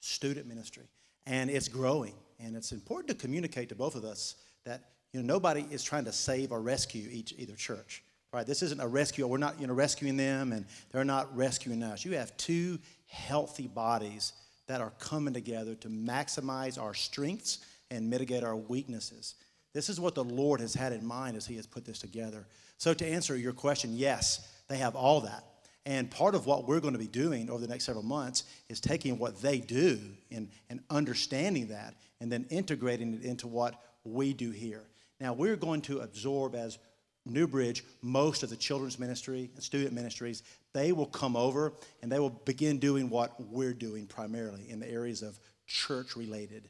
student 0.00 0.48
ministry, 0.48 0.82
and 1.26 1.48
it's 1.48 1.68
growing. 1.68 2.14
And 2.40 2.56
it's 2.56 2.72
important 2.72 3.08
to 3.08 3.14
communicate 3.14 3.68
to 3.68 3.76
both 3.76 3.94
of 3.94 4.04
us 4.04 4.34
that 4.64 4.80
you 5.12 5.22
know 5.22 5.34
nobody 5.34 5.64
is 5.70 5.84
trying 5.84 6.06
to 6.06 6.12
save 6.12 6.50
or 6.50 6.60
rescue 6.60 7.08
each 7.08 7.34
either 7.38 7.54
church. 7.54 8.02
Right? 8.32 8.44
This 8.44 8.62
isn't 8.64 8.80
a 8.80 8.88
rescue. 8.88 9.28
We're 9.28 9.38
not 9.38 9.60
you 9.60 9.68
know 9.68 9.74
rescuing 9.74 10.16
them, 10.16 10.50
and 10.52 10.66
they're 10.90 11.04
not 11.04 11.36
rescuing 11.36 11.84
us. 11.84 12.04
You 12.04 12.16
have 12.16 12.36
two 12.36 12.80
healthy 13.06 13.68
bodies 13.68 14.32
that 14.66 14.80
are 14.80 14.92
coming 14.98 15.34
together 15.34 15.76
to 15.76 15.88
maximize 15.88 16.82
our 16.82 16.94
strengths 16.94 17.58
and 17.92 18.10
mitigate 18.10 18.42
our 18.42 18.56
weaknesses. 18.56 19.36
This 19.72 19.88
is 19.88 20.00
what 20.00 20.14
the 20.14 20.24
Lord 20.24 20.60
has 20.60 20.74
had 20.74 20.92
in 20.92 21.06
mind 21.06 21.36
as 21.36 21.46
He 21.46 21.56
has 21.56 21.66
put 21.66 21.84
this 21.84 21.98
together. 21.98 22.46
So, 22.78 22.94
to 22.94 23.06
answer 23.06 23.36
your 23.36 23.52
question, 23.52 23.90
yes, 23.92 24.48
they 24.68 24.78
have 24.78 24.96
all 24.96 25.20
that. 25.22 25.44
And 25.86 26.10
part 26.10 26.34
of 26.34 26.46
what 26.46 26.66
we're 26.66 26.80
going 26.80 26.92
to 26.92 26.98
be 26.98 27.06
doing 27.06 27.48
over 27.48 27.60
the 27.60 27.68
next 27.68 27.84
several 27.84 28.04
months 28.04 28.44
is 28.68 28.78
taking 28.78 29.18
what 29.18 29.40
they 29.40 29.58
do 29.58 29.98
and, 30.30 30.50
and 30.68 30.80
understanding 30.90 31.68
that 31.68 31.94
and 32.20 32.30
then 32.30 32.46
integrating 32.50 33.14
it 33.14 33.22
into 33.22 33.46
what 33.46 33.82
we 34.04 34.34
do 34.34 34.50
here. 34.50 34.84
Now, 35.20 35.32
we're 35.32 35.56
going 35.56 35.80
to 35.82 36.00
absorb 36.00 36.54
as 36.54 36.78
Newbridge 37.24 37.84
most 38.02 38.42
of 38.42 38.50
the 38.50 38.56
children's 38.56 38.98
ministry 38.98 39.50
and 39.54 39.62
student 39.62 39.92
ministries. 39.92 40.42
They 40.72 40.92
will 40.92 41.06
come 41.06 41.36
over 41.36 41.72
and 42.02 42.10
they 42.10 42.18
will 42.18 42.30
begin 42.30 42.78
doing 42.78 43.08
what 43.08 43.40
we're 43.50 43.74
doing 43.74 44.06
primarily 44.06 44.68
in 44.68 44.80
the 44.80 44.90
areas 44.90 45.22
of 45.22 45.38
church 45.66 46.16
related 46.16 46.68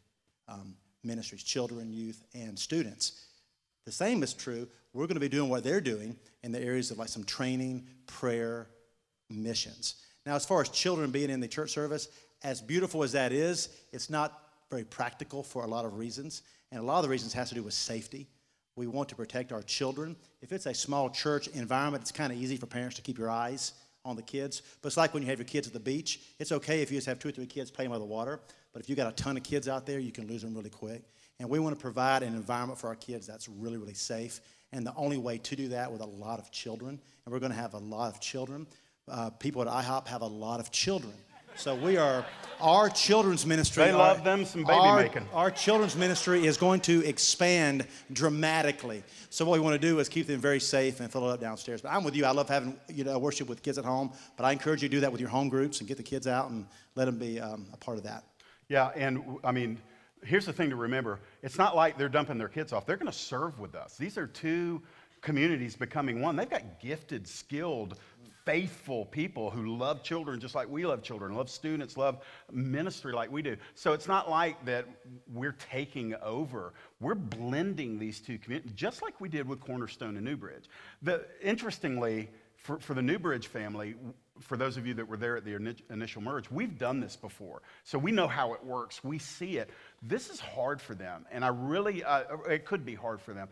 um, 0.49 0.75
ministries, 1.05 1.43
children, 1.43 1.93
youth, 1.93 2.23
and 2.35 2.59
students. 2.59 3.25
The 3.85 3.93
same 3.93 4.23
is 4.23 4.35
true. 4.35 4.69
We're 4.93 5.07
going 5.07 5.15
to 5.15 5.21
be 5.21 5.29
doing 5.29 5.49
what 5.49 5.65
they're 5.65 5.81
doing 5.81 6.17
in 6.43 6.53
the 6.53 6.61
areas 6.61 6.91
of 6.91 6.99
like 6.99 7.09
some 7.09 7.25
training, 7.25 7.87
prayer, 8.07 8.69
missions. 9.31 9.97
Now, 10.27 10.35
as 10.35 10.45
far 10.45 10.61
as 10.61 10.69
children 10.69 11.11
being 11.11 11.31
in 11.31 11.41
the 11.41 11.49
church 11.49 11.71
service, 11.71 12.09
as 12.43 12.61
beautiful 12.61 13.03
as 13.03 13.13
that 13.13 13.33
is, 13.33 13.69
it's 13.93 14.11
not 14.11 14.43
very 14.71 14.85
practical 14.85 15.43
for 15.43 15.65
a 15.65 15.67
lot 15.67 15.85
of 15.85 15.97
reasons. 15.97 16.43
And 16.71 16.81
a 16.81 16.85
lot 16.85 16.99
of 16.99 17.03
the 17.03 17.09
reasons 17.09 17.33
has 17.33 17.49
to 17.49 17.55
do 17.55 17.63
with 17.63 17.75
safety. 17.75 18.29
We 18.77 18.87
want 18.87 19.09
to 19.09 19.17
protect 19.17 19.53
our 19.53 19.63
children. 19.63 20.17
If 20.43 20.53
it's 20.53 20.67
a 20.67 20.75
small 20.75 21.11
church 21.11 21.49
environment, 21.49 22.03
it's 22.03 22.13
kind 22.13 22.33
of 22.33 22.39
easy 22.39 22.57
for 22.57 22.67
parents 22.67 22.97
to 22.97 23.03
keep 23.03 23.19
your 23.19 23.31
eyes 23.31 23.73
on 24.05 24.17
the 24.17 24.23
kids. 24.23 24.63
But 24.81 24.89
it's 24.89 24.97
like 24.97 25.15
when 25.15 25.23
you 25.23 25.29
have 25.31 25.39
your 25.39 25.47
kids 25.47 25.67
at 25.67 25.73
the 25.73 25.81
beach. 25.81 26.21
It's 26.39 26.53
okay 26.53 26.83
if 26.83 26.91
you 26.91 26.99
just 26.99 27.07
have 27.07 27.19
two 27.19 27.29
or 27.29 27.33
three 27.33 27.47
kids 27.47 27.71
playing 27.71 27.91
by 27.91 27.99
the 27.99 28.05
water. 28.05 28.41
But 28.79 28.85
if 28.85 28.91
you 28.91 28.95
got 28.95 29.09
a 29.09 29.17
ton 29.21 29.37
of 29.37 29.43
kids 29.43 29.67
out 29.67 29.87
there, 29.87 29.99
you 29.99 30.13
can 30.13 30.29
lose 30.29 30.43
them 30.43 30.55
really 30.55 30.71
quick. 30.71 31.03
And 31.41 31.51
we 31.51 31.59
want 31.59 31.77
to 31.77 31.83
provide 31.83 32.23
an 32.23 32.37
environment 32.37 32.79
for 32.79 32.87
our 32.87 32.95
kids 32.95 33.27
that's 33.27 33.49
really, 33.49 33.77
really 33.77 33.93
safe. 33.93 34.41
And 34.71 34.87
the 34.87 34.95
only 34.95 35.19
way 35.19 35.39
to 35.39 35.57
do 35.57 35.67
that 35.71 35.91
with 35.91 36.01
a 36.01 36.07
lot 36.07 36.39
of 36.39 36.53
children, 36.53 36.91
and 36.91 37.33
we're 37.33 37.41
going 37.41 37.51
to 37.51 37.59
have 37.59 37.75
a 37.75 37.79
lot 37.79 38.15
of 38.15 38.21
children. 38.21 38.69
Uh, 39.09 39.31
people 39.31 39.63
at 39.63 39.67
IHOP 39.67 40.07
have 40.07 40.23
a 40.23 40.29
lot 40.29 40.61
of 40.61 40.71
children. 40.71 41.13
So 41.57 41.75
we 41.75 41.97
are 41.97 42.25
our 42.61 42.89
children's 42.89 43.45
ministry. 43.45 43.83
They 43.83 43.91
our- 43.91 43.99
love 43.99 44.23
them 44.23 44.45
some 44.45 44.63
baby 44.63 44.79
our, 44.79 45.03
making. 45.03 45.27
Our 45.35 45.51
children's 45.51 45.97
ministry 45.97 46.47
is 46.47 46.57
going 46.57 46.79
to 46.83 47.05
expand 47.05 47.85
dramatically. 48.13 49.03
So 49.29 49.45
what 49.45 49.55
we 49.55 49.61
want 49.61 49.75
to 49.75 49.85
do 49.85 49.99
is 49.99 50.09
keep 50.09 50.29
them 50.29 50.41
very 50.41 50.61
safe 50.61 51.01
and 51.01 51.11
fill 51.11 51.29
it 51.29 51.33
up 51.33 51.41
downstairs. 51.41 51.83
But 51.83 51.89
I'm 51.89 52.05
with 52.05 52.15
you. 52.15 52.25
I 52.25 52.31
love 52.31 52.49
having 52.49 52.79
you 52.87 53.03
know 53.03 53.19
worship 53.19 53.49
with 53.49 53.61
kids 53.61 53.77
at 53.77 53.85
home. 53.85 54.13
But 54.37 54.45
I 54.45 54.53
encourage 54.53 54.85
you 54.85 54.89
to 54.89 54.95
do 54.95 55.01
that 55.01 55.11
with 55.11 55.21
your 55.21 55.31
home 55.31 55.49
groups 55.49 55.81
and 55.81 55.89
get 55.89 55.97
the 55.97 56.05
kids 56.05 56.29
out 56.29 56.51
and 56.51 56.65
let 56.95 57.07
them 57.07 57.19
be 57.19 57.41
um, 57.41 57.67
a 57.73 57.77
part 57.77 57.99
of 57.99 58.05
that. 58.05 58.23
Yeah, 58.69 58.91
and 58.95 59.39
I 59.45 59.53
mean, 59.53 59.79
here's 60.23 60.47
the 60.47 60.53
thing 60.53 60.71
to 60.71 60.77
remember 60.77 61.21
it's 61.43 61.59
not 61.59 61.75
like 61.75 61.97
they're 61.97 62.09
dumping 62.09 62.39
their 62.39 62.49
kids 62.49 62.73
off, 62.73 62.87
they're 62.87 62.97
going 62.97 63.11
to 63.11 63.19
serve 63.19 63.59
with 63.59 63.75
us. 63.75 63.97
These 63.97 64.19
are 64.19 64.27
two 64.27 64.83
communities 65.21 65.75
becoming 65.77 66.21
one. 66.21 66.37
They've 66.37 66.49
got 66.49 66.81
gifted, 66.81 67.27
skilled, 67.27 67.99
faithful 68.45 69.05
people 69.05 69.51
who 69.51 69.77
love 69.77 70.03
children 70.03 70.41
just 70.41 70.55
like 70.55 70.69
we 70.69 70.87
love 70.87 71.03
children, 71.03 71.35
love 71.35 71.51
students, 71.51 71.97
love 71.97 72.19
ministry 72.53 73.13
like 73.13 73.31
we 73.31 73.43
do. 73.43 73.57
So 73.75 73.93
it's 73.93 74.09
not 74.09 74.31
like 74.31 74.65
that 74.65 74.87
we're 75.33 75.57
taking 75.71 76.15
over. 76.23 76.73
We're 77.01 77.15
blending 77.15 77.99
these 77.99 78.21
two 78.21 78.39
communities, 78.39 78.73
just 78.73 79.03
like 79.03 79.21
we 79.21 79.29
did 79.29 79.47
with 79.49 79.61
Cornerstone 79.61 80.17
and 80.17 80.25
Newbridge. 80.25 80.65
The, 81.03 81.27
interestingly, 81.43 82.31
for, 82.57 82.79
for 82.79 82.95
the 82.95 83.03
Newbridge 83.03 83.49
family, 83.49 83.95
for 84.41 84.57
those 84.57 84.77
of 84.77 84.87
you 84.87 84.95
that 84.95 85.09
were 85.09 85.17
there 85.17 85.37
at 85.37 85.45
the 85.45 85.75
initial 85.91 86.23
merge, 86.23 86.51
we've 86.51 86.79
done 86.79 87.01
this 87.01 87.17
before. 87.17 87.63
So 87.85 87.99
we 87.99 88.13
know 88.13 88.29
how 88.29 88.55
it 88.55 88.65
works. 88.65 89.03
We 89.03 89.19
see 89.19 89.59
it. 89.59 89.71
This 90.03 90.31
is 90.31 90.41
hard 90.41 90.81
for 90.81 90.95
them. 90.95 91.27
And 91.31 91.45
I 91.45 91.49
really, 91.49 92.05
uh, 92.05 92.37
it 92.49 92.65
could 92.65 92.85
be 92.85 92.95
hard 92.95 93.21
for 93.21 93.35
them. 93.35 93.49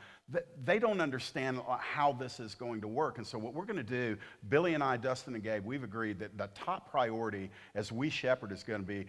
They 0.65 0.79
don't 0.79 1.01
understand 1.01 1.61
uh, 1.67 1.77
how 1.77 2.13
this 2.13 2.41
is 2.41 2.55
going 2.55 2.81
to 2.83 2.89
work. 2.89 3.19
And 3.19 3.27
so 3.27 3.39
what 3.39 3.55
we're 3.55 3.65
going 3.65 3.77
to 3.77 3.83
do, 3.83 4.17
Billy 4.49 4.75
and 4.75 4.83
I, 4.83 4.97
Dustin 4.97 5.35
and 5.35 5.43
Gabe, 5.43 5.65
we've 5.65 5.85
agreed 5.85 6.19
that 6.21 6.37
the 6.37 6.49
top 6.55 6.91
priority 6.91 7.51
as 7.75 7.91
we 7.91 8.11
shepherd 8.11 8.53
is 8.53 8.63
going 8.63 8.81
to 8.81 8.87
be 8.87 9.07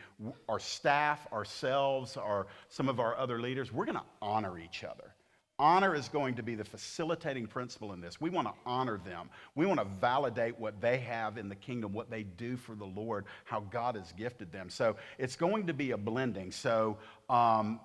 our 0.47 0.59
staff, 0.59 1.25
ourselves, 1.31 2.17
our, 2.17 2.47
some 2.69 2.89
of 2.89 2.99
our 2.99 3.15
other 3.17 3.41
leaders. 3.41 3.71
We're 3.71 3.85
going 3.85 3.97
to 3.97 4.05
honor 4.21 4.57
each 4.59 4.83
other. 4.83 5.13
Honor 5.59 5.95
is 5.95 6.07
going 6.07 6.35
to 6.35 6.43
be 6.43 6.53
the 6.53 6.63
facilitating 6.63 7.47
principle 7.47 7.93
in 7.93 7.99
this. 7.99 8.21
We 8.21 8.29
want 8.29 8.47
to 8.47 8.53
honor 8.65 8.99
them. 9.03 9.29
We 9.55 9.65
want 9.65 9.79
to 9.79 9.87
validate 9.99 10.59
what 10.59 10.79
they 10.79 10.99
have 10.99 11.37
in 11.37 11.49
the 11.49 11.55
kingdom, 11.55 11.93
what 11.93 12.11
they 12.11 12.23
do 12.23 12.57
for 12.57 12.75
the 12.75 12.85
Lord, 12.85 13.25
how 13.43 13.61
God 13.61 13.95
has 13.95 14.11
gifted 14.11 14.51
them. 14.51 14.69
So 14.69 14.95
it's 15.17 15.35
going 15.35 15.65
to 15.65 15.73
be 15.73 15.91
a 15.91 15.97
blending. 15.97 16.51
So 16.51 16.97
um, 17.27 17.79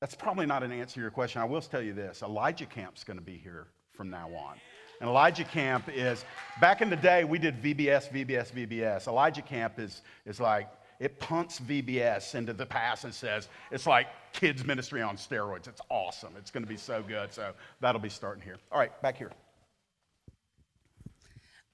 that's 0.00 0.16
probably 0.16 0.46
not 0.46 0.64
an 0.64 0.72
answer 0.72 0.94
to 0.94 1.00
your 1.00 1.10
question. 1.10 1.40
I 1.40 1.44
will 1.44 1.60
tell 1.60 1.82
you 1.82 1.92
this 1.92 2.22
Elijah 2.22 2.66
Camp's 2.66 3.04
going 3.04 3.18
to 3.18 3.24
be 3.24 3.36
here 3.36 3.68
from 3.92 4.10
now 4.10 4.28
on. 4.34 4.56
And 5.00 5.08
Elijah 5.08 5.44
Camp 5.44 5.88
is, 5.88 6.24
back 6.60 6.80
in 6.80 6.90
the 6.90 6.96
day, 6.96 7.24
we 7.24 7.38
did 7.38 7.62
VBS, 7.62 8.10
VBS, 8.10 8.52
VBS. 8.52 9.06
Elijah 9.06 9.42
Camp 9.42 9.78
is, 9.78 10.02
is 10.24 10.40
like, 10.40 10.68
it 11.04 11.20
punts 11.20 11.60
VBS 11.60 12.34
into 12.34 12.54
the 12.54 12.64
past 12.64 13.04
and 13.04 13.12
says, 13.12 13.48
it's 13.70 13.86
like 13.86 14.06
kids' 14.32 14.64
ministry 14.64 15.02
on 15.02 15.18
steroids. 15.18 15.68
It's 15.68 15.82
awesome. 15.90 16.32
It's 16.38 16.50
going 16.50 16.62
to 16.62 16.68
be 16.68 16.78
so 16.78 17.02
good. 17.06 17.30
So 17.30 17.52
that'll 17.80 18.00
be 18.00 18.08
starting 18.08 18.42
here. 18.42 18.56
All 18.72 18.78
right, 18.78 19.02
back 19.02 19.18
here. 19.18 19.30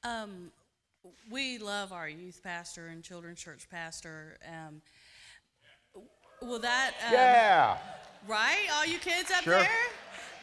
Um, 0.03 0.51
we 1.31 1.59
love 1.59 1.93
our 1.93 2.09
youth 2.09 2.41
pastor 2.43 2.89
and 2.89 3.05
children's 3.05 3.39
church 3.39 3.69
pastor. 3.71 4.37
Um, 4.49 4.83
will 6.43 6.59
that? 6.59 6.95
Um, 7.07 7.13
Yeah. 7.13 7.79
Right, 8.27 8.67
all 8.75 8.85
you 8.85 8.99
kids 8.99 9.31
up 9.31 9.45
Sure. 9.45 9.61
there. 9.61 9.71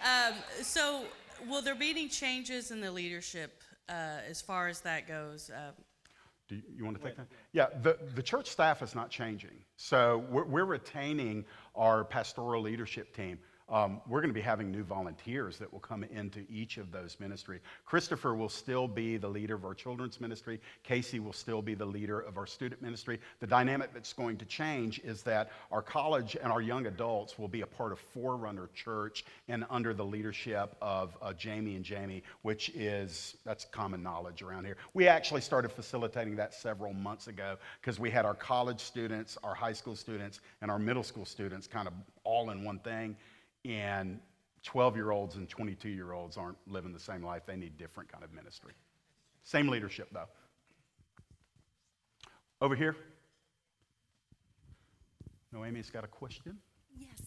Um, 0.03 0.33
so, 0.61 1.03
will 1.47 1.61
there 1.61 1.75
be 1.75 1.89
any 1.89 2.07
changes 2.07 2.71
in 2.71 2.79
the 2.79 2.89
leadership 2.91 3.61
uh, 3.89 4.21
as 4.29 4.41
far 4.41 4.69
as 4.69 4.79
that 4.81 5.07
goes? 5.07 5.51
Um, 5.53 5.73
Do 6.47 6.55
you, 6.55 6.61
you 6.77 6.85
want 6.85 6.97
to 6.97 7.03
take 7.03 7.17
that? 7.17 7.27
Yeah, 7.51 7.67
the, 7.81 7.97
the 8.15 8.23
church 8.23 8.47
staff 8.49 8.81
is 8.81 8.95
not 8.95 9.09
changing. 9.09 9.63
So 9.75 10.25
we're, 10.29 10.45
we're 10.45 10.65
retaining 10.65 11.45
our 11.75 12.03
pastoral 12.03 12.61
leadership 12.61 13.15
team. 13.15 13.39
Um, 13.69 13.99
we're 14.07 14.21
going 14.21 14.29
to 14.29 14.33
be 14.33 14.41
having 14.41 14.71
new 14.71 14.83
volunteers 14.83 15.57
that 15.57 15.71
will 15.71 15.81
come 15.81 16.03
into 16.05 16.45
each 16.49 16.77
of 16.77 16.89
those 16.89 17.17
ministries. 17.19 17.59
Christopher 17.85 18.33
will 18.33 18.47
still 18.47 18.87
be 18.87 19.17
the 19.17 19.27
leader 19.27 19.55
of 19.55 19.65
our 19.65 19.73
children's 19.73 20.21
ministry. 20.21 20.61
Casey 20.83 21.19
will 21.19 21.33
still 21.33 21.61
be 21.61 21.75
the 21.75 21.85
leader 21.85 22.21
of 22.21 22.37
our 22.37 22.45
student 22.45 22.81
ministry. 22.81 23.19
The 23.41 23.47
dynamic 23.47 23.93
that's 23.93 24.13
going 24.13 24.37
to 24.37 24.45
change 24.45 24.99
is 24.99 25.21
that 25.23 25.51
our 25.69 25.81
college 25.81 26.37
and 26.41 26.49
our 26.51 26.61
young 26.61 26.85
adults 26.85 27.37
will 27.37 27.49
be 27.49 27.61
a 27.61 27.67
part 27.67 27.91
of 27.91 27.99
Forerunner 27.99 28.69
Church 28.73 29.25
and 29.49 29.65
under 29.69 29.93
the 29.93 30.05
leadership 30.05 30.73
of 30.81 31.17
uh, 31.21 31.33
Jamie 31.33 31.75
and 31.75 31.83
Jamie, 31.83 32.23
which 32.43 32.69
is, 32.69 33.35
that's 33.43 33.65
common 33.65 34.01
knowledge 34.01 34.43
around 34.43 34.63
here. 34.63 34.77
We 34.93 35.09
actually 35.09 35.41
started 35.41 35.73
facilitating 35.73 36.37
that 36.37 36.53
several 36.53 36.93
months 36.93 37.27
ago 37.27 37.57
because 37.81 37.99
we 37.99 38.09
had 38.09 38.23
our 38.23 38.35
college 38.35 38.79
students, 38.79 39.37
our 39.43 39.53
high 39.53 39.73
school 39.73 39.97
students, 39.97 40.39
and 40.61 40.71
our 40.71 40.79
middle 40.79 41.03
school 41.03 41.25
students 41.25 41.67
kind 41.67 41.87
of 41.87 41.93
all 42.23 42.51
in 42.51 42.63
one 42.63 42.79
thing 42.79 43.17
and 43.67 44.19
12 44.63 44.95
year 44.95 45.11
olds 45.11 45.35
and 45.35 45.47
22 45.49 45.89
year 45.89 46.13
olds 46.13 46.37
aren't 46.37 46.57
living 46.67 46.91
the 46.93 46.99
same 46.99 47.21
life 47.23 47.43
they 47.45 47.55
need 47.55 47.77
different 47.77 48.11
kind 48.11 48.23
of 48.23 48.33
ministry 48.33 48.73
same 49.43 49.67
leadership 49.67 50.07
though 50.13 50.25
over 52.61 52.75
here 52.75 52.95
noemi's 55.51 55.89
got 55.89 56.03
a 56.03 56.07
question 56.07 56.57
Yes. 56.99 57.21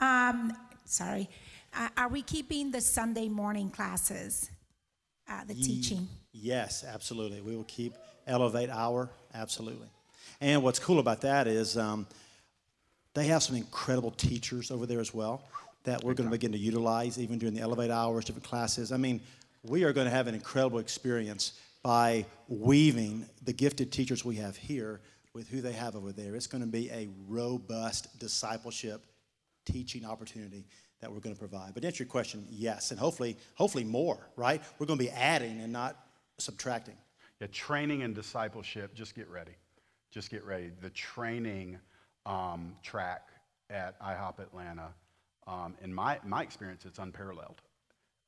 Um, 0.00 0.52
sorry. 0.84 1.28
Uh, 1.74 1.88
are 1.96 2.08
we 2.08 2.20
keeping 2.22 2.70
the 2.70 2.80
Sunday 2.82 3.28
morning 3.28 3.70
classes, 3.70 4.50
uh, 5.28 5.44
the 5.44 5.54
Ye- 5.54 5.64
teaching? 5.80 6.06
Yes, 6.32 6.84
absolutely. 6.84 7.40
We 7.40 7.56
will 7.56 7.64
keep 7.64 7.94
Elevate 8.26 8.68
Hour, 8.70 9.10
absolutely. 9.34 9.88
And 10.40 10.62
what's 10.62 10.78
cool 10.78 10.98
about 10.98 11.22
that 11.22 11.46
is 11.46 11.76
um, 11.78 12.06
they 13.18 13.26
have 13.26 13.42
some 13.42 13.56
incredible 13.56 14.10
teachers 14.12 14.70
over 14.70 14.86
there 14.86 15.00
as 15.00 15.12
well 15.12 15.42
that 15.84 16.04
we're 16.04 16.14
going 16.14 16.28
to 16.28 16.30
begin 16.30 16.52
to 16.52 16.58
utilize 16.58 17.18
even 17.18 17.38
during 17.38 17.54
the 17.54 17.60
Elevate 17.60 17.90
Hours, 17.90 18.24
different 18.24 18.46
classes. 18.46 18.92
I 18.92 18.96
mean, 18.96 19.20
we 19.62 19.84
are 19.84 19.92
going 19.92 20.06
to 20.06 20.10
have 20.10 20.26
an 20.26 20.34
incredible 20.34 20.78
experience 20.78 21.52
by 21.82 22.26
weaving 22.48 23.26
the 23.44 23.52
gifted 23.52 23.90
teachers 23.92 24.24
we 24.24 24.36
have 24.36 24.56
here 24.56 25.00
with 25.32 25.48
who 25.48 25.60
they 25.60 25.72
have 25.72 25.96
over 25.96 26.12
there. 26.12 26.34
It's 26.34 26.46
going 26.46 26.62
to 26.62 26.68
be 26.68 26.90
a 26.90 27.08
robust 27.26 28.18
discipleship 28.18 29.06
teaching 29.64 30.04
opportunity 30.04 30.66
that 31.00 31.12
we're 31.12 31.20
going 31.20 31.34
to 31.34 31.38
provide. 31.38 31.74
But 31.74 31.80
to 31.80 31.86
answer 31.86 32.02
your 32.02 32.10
question, 32.10 32.44
yes, 32.50 32.90
and 32.90 32.98
hopefully, 32.98 33.36
hopefully 33.54 33.84
more. 33.84 34.18
Right? 34.36 34.62
We're 34.78 34.86
going 34.86 34.98
to 34.98 35.04
be 35.04 35.10
adding 35.10 35.60
and 35.60 35.72
not 35.72 35.96
subtracting. 36.38 36.96
yeah 37.40 37.46
training 37.52 38.02
and 38.02 38.14
discipleship 38.14 38.94
just 38.94 39.14
get 39.14 39.28
ready 39.28 39.56
just 40.10 40.30
get 40.30 40.44
ready 40.44 40.70
the 40.80 40.90
training 40.90 41.78
um, 42.28 42.76
track 42.82 43.28
at 43.70 44.00
ihop 44.00 44.38
atlanta. 44.38 44.88
Um, 45.46 45.74
in 45.82 45.92
my, 45.92 46.20
my 46.24 46.42
experience 46.42 46.84
it's 46.84 46.98
unparalleled. 46.98 47.60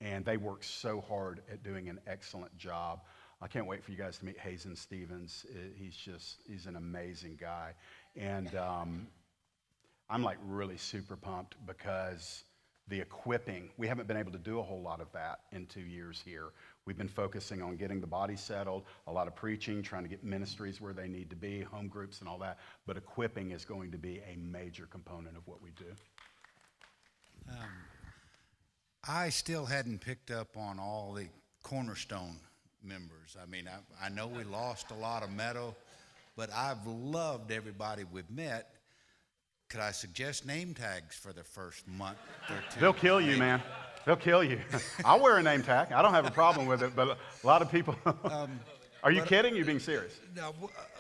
And 0.01 0.25
they 0.25 0.39
work 0.39 0.65
so 0.65 1.03
hard 1.03 1.43
at 1.53 1.63
doing 1.63 1.89
an 1.91 2.01
excellent 2.07 2.57
job. 2.57 3.03
I 3.43 3.47
can't 3.47 3.67
wait 3.67 3.85
for 3.85 3.91
you 3.93 3.99
guys 3.99 4.19
to 4.19 4.25
meet 4.25 4.39
hazen 4.39 4.75
stevens. 4.75 5.45
He's 5.77 5.95
just 5.95 6.41
he's 6.49 6.67
an 6.67 6.77
amazing 6.77 7.37
guy. 7.39 7.75
And 8.17 8.55
um, 8.57 9.07
i'm 10.11 10.23
like 10.23 10.39
really 10.45 10.77
super 10.77 11.17
pumped 11.17 11.55
because 11.67 12.45
the 12.89 13.01
equipping 13.01 13.71
we 13.79 13.87
haven't 13.87 14.09
been 14.09 14.17
able 14.17 14.33
to 14.33 14.39
do 14.39 14.59
a 14.59 14.63
whole 14.63 14.83
lot 14.83 15.01
of 15.01 15.11
that 15.13 15.41
in 15.53 15.65
two 15.67 15.81
years 15.81 16.21
here 16.25 16.49
we've 16.91 16.99
been 16.99 17.07
focusing 17.07 17.63
on 17.63 17.77
getting 17.77 18.01
the 18.01 18.07
body 18.07 18.35
settled 18.35 18.83
a 19.07 19.13
lot 19.13 19.29
of 19.29 19.37
preaching 19.37 19.81
trying 19.81 20.03
to 20.03 20.09
get 20.09 20.25
ministries 20.25 20.81
where 20.81 20.93
they 20.93 21.07
need 21.07 21.31
to 21.31 21.37
be 21.37 21.61
home 21.61 21.87
groups 21.87 22.19
and 22.19 22.29
all 22.29 22.37
that 22.37 22.59
but 22.85 22.97
equipping 22.97 23.53
is 23.53 23.65
going 23.65 23.93
to 23.93 23.97
be 23.97 24.21
a 24.29 24.37
major 24.39 24.89
component 24.91 25.37
of 25.37 25.47
what 25.47 25.63
we 25.63 25.71
do 25.79 25.85
um, 27.49 27.69
I 29.07 29.29
still 29.29 29.65
hadn't 29.67 30.01
picked 30.01 30.33
up 30.33 30.57
on 30.57 30.81
all 30.81 31.13
the 31.13 31.29
cornerstone 31.63 32.41
members. 32.83 33.37
I 33.41 33.47
mean, 33.49 33.69
I, 33.69 34.07
I 34.07 34.09
know 34.09 34.27
we 34.27 34.43
lost 34.43 34.91
a 34.91 34.95
lot 34.95 35.23
of 35.23 35.31
metal, 35.31 35.77
but 36.37 36.51
I've 36.53 36.85
loved 36.87 37.53
everybody 37.53 38.03
we've 38.11 38.31
met. 38.31 38.75
Could 39.69 39.81
I 39.81 39.93
suggest 39.93 40.45
name 40.45 40.75
tags 40.75 41.17
for 41.17 41.33
the 41.33 41.45
first 41.45 41.87
month 41.87 42.19
or 42.49 42.57
two? 42.73 42.81
They'll 42.81 42.93
kill 42.93 43.21
you, 43.21 43.37
man. 43.37 43.63
They'll 44.05 44.17
kill 44.17 44.43
you. 44.43 44.61
I'll 45.05 45.21
wear 45.21 45.39
a 45.39 45.43
name 45.43 45.63
tag. 45.63 45.93
I 45.93 46.03
don't 46.03 46.15
have 46.15 46.27
a 46.27 46.31
problem 46.31 46.67
with 46.67 46.83
it, 46.83 46.95
but 46.97 47.09
a 47.09 47.47
lot 47.47 47.63
of 47.63 47.71
people. 47.71 47.95
Are 49.03 49.13
you 49.13 49.21
but- 49.21 49.29
kidding? 49.29 49.57
You 49.57 49.65
being 49.65 49.79
serious? 49.79 50.19
No, 50.37 50.55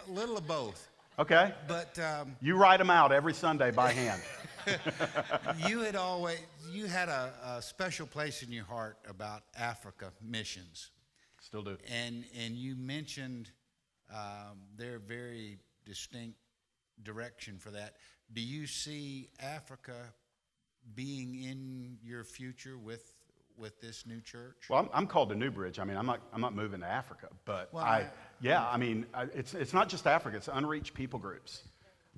a 0.08 0.10
little 0.10 0.36
of 0.36 0.46
both. 0.46 0.88
Okay. 1.18 1.52
But 1.68 1.98
um, 1.98 2.36
You 2.40 2.56
write 2.56 2.78
them 2.78 2.88
out 2.90 3.12
every 3.12 3.34
Sunday 3.34 3.70
by 3.70 3.92
hand. 3.92 4.22
you 5.68 5.80
had 5.80 5.96
always 5.96 6.38
you 6.70 6.86
had 6.86 7.08
a, 7.08 7.32
a 7.56 7.62
special 7.62 8.06
place 8.06 8.42
in 8.42 8.52
your 8.52 8.64
heart 8.64 8.96
about 9.08 9.42
Africa 9.58 10.12
missions. 10.22 10.90
Still 11.40 11.62
do. 11.62 11.76
And 11.90 12.24
and 12.38 12.54
you 12.54 12.76
mentioned 12.76 13.50
um, 14.10 14.58
their 14.76 14.98
very 14.98 15.58
distinct 15.84 16.38
direction 17.02 17.58
for 17.58 17.70
that. 17.70 17.96
Do 18.32 18.40
you 18.40 18.66
see 18.66 19.28
Africa 19.40 19.94
being 20.94 21.42
in 21.42 21.96
your 22.04 22.24
future 22.24 22.78
with 22.78 23.12
with 23.56 23.78
this 23.80 24.06
new 24.06 24.20
church? 24.22 24.56
Well, 24.70 24.80
I'm, 24.80 24.88
I'm 24.94 25.06
called 25.06 25.28
to 25.28 25.34
Newbridge. 25.34 25.78
I 25.78 25.84
mean, 25.84 25.98
I'm 25.98 26.06
not, 26.06 26.20
I'm 26.32 26.40
not 26.40 26.54
moving 26.54 26.80
to 26.80 26.86
Africa, 26.86 27.28
but 27.44 27.68
Well, 27.74 27.84
I, 27.84 27.98
I- 27.98 28.10
yeah, 28.40 28.66
I 28.66 28.78
mean, 28.78 29.04
I, 29.12 29.24
it's, 29.34 29.52
it's 29.52 29.74
not 29.74 29.90
just 29.90 30.06
Africa, 30.06 30.38
it's 30.38 30.48
unreached 30.50 30.94
people 30.94 31.18
groups. 31.18 31.62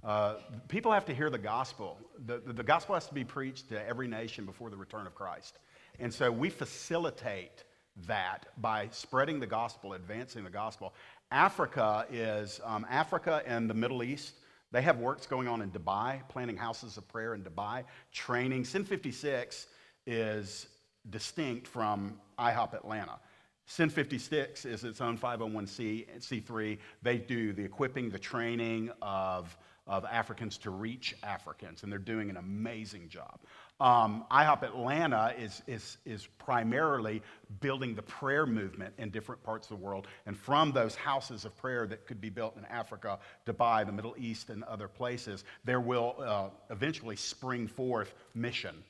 Uh, 0.05 0.37
people 0.69 0.93
have 0.93 1.05
to 1.07 1.15
hear 1.15 1.31
the 1.31 1.39
gospel. 1.39 1.99
The, 2.27 2.39
the, 2.47 2.53
the 2.53 2.63
gospel 2.63 2.95
has 2.95 3.07
to 3.09 3.15
be 3.15 3.25
preached 3.25 3.71
to 3.71 3.89
every 3.89 4.07
nation 4.07 4.47
before 4.47 4.71
the 4.71 4.77
return 4.77 5.05
of 5.07 5.17
Christ. 5.17 5.59
And 5.99 6.15
so 6.15 6.31
we 6.31 6.49
facilitate 6.49 7.65
that 8.07 8.47
by 8.59 8.89
spreading 8.93 9.41
the 9.41 9.47
gospel, 9.47 9.95
advancing 9.95 10.45
the 10.45 10.51
gospel. 10.51 10.95
Africa 11.33 12.07
is 12.11 12.61
um, 12.65 12.87
Africa 12.89 13.43
and 13.47 13.69
the 13.69 13.75
Middle 13.75 14.03
East. 14.03 14.35
They 14.73 14.83
have 14.83 14.99
works 14.99 15.27
going 15.27 15.49
on 15.49 15.61
in 15.61 15.71
Dubai, 15.71 16.27
planning 16.29 16.57
houses 16.57 16.97
of 16.97 17.07
prayer 17.07 17.35
in 17.35 17.43
Dubai, 17.43 17.85
training. 18.11 18.65
Send 18.65 18.89
56 18.89 19.67
is 20.07 20.67
distinct 21.11 21.69
from 21.69 22.19
IHOP 22.39 22.75
Atlanta. 22.75 23.19
Send 23.67 23.93
56 23.93 24.65
is 24.65 24.85
its 24.85 25.01
own 25.01 25.17
501c3. 25.17 26.79
They 27.03 27.19
do 27.19 27.53
the 27.53 27.63
equipping, 27.63 28.11
the 28.11 28.19
training 28.19 28.91
of, 29.01 29.57
of 29.87 30.05
Africans 30.05 30.59
to 30.59 30.71
reach 30.71 31.15
Africans, 31.23 31.83
and 31.83 31.93
they're 31.93 31.99
doing 31.99 32.31
an 32.31 32.39
amazing 32.39 33.09
job. 33.09 33.41
Um, 33.83 34.25
IHOP 34.31 34.63
Atlanta 34.63 35.35
is, 35.37 35.61
is, 35.67 35.97
is 36.05 36.29
primarily 36.39 37.21
building 37.61 37.97
the 37.97 38.03
prayer 38.03 38.47
movement 38.47 38.95
in 38.97 39.11
different 39.11 39.43
parts 39.43 39.69
of 39.69 39.77
the 39.77 39.85
world. 39.85 40.07
And 40.25 40.39
from 40.39 40.71
those 40.71 40.95
houses 40.95 41.45
of 41.45 41.57
prayer 41.57 41.89
that 41.89 42.07
could 42.07 42.21
be 42.21 42.31
built 42.31 42.57
in 42.57 42.65
Africa, 42.67 43.19
Dubai, 43.45 43.85
the 43.85 43.91
Middle 43.91 44.15
East, 44.17 44.51
and 44.51 44.63
other 44.65 44.87
places, 44.87 45.43
there 45.65 45.81
will 45.81 46.15
uh, 46.21 46.51
eventually 46.71 47.17
spring 47.17 47.67
forth 47.67 48.15
mission. 48.37 48.85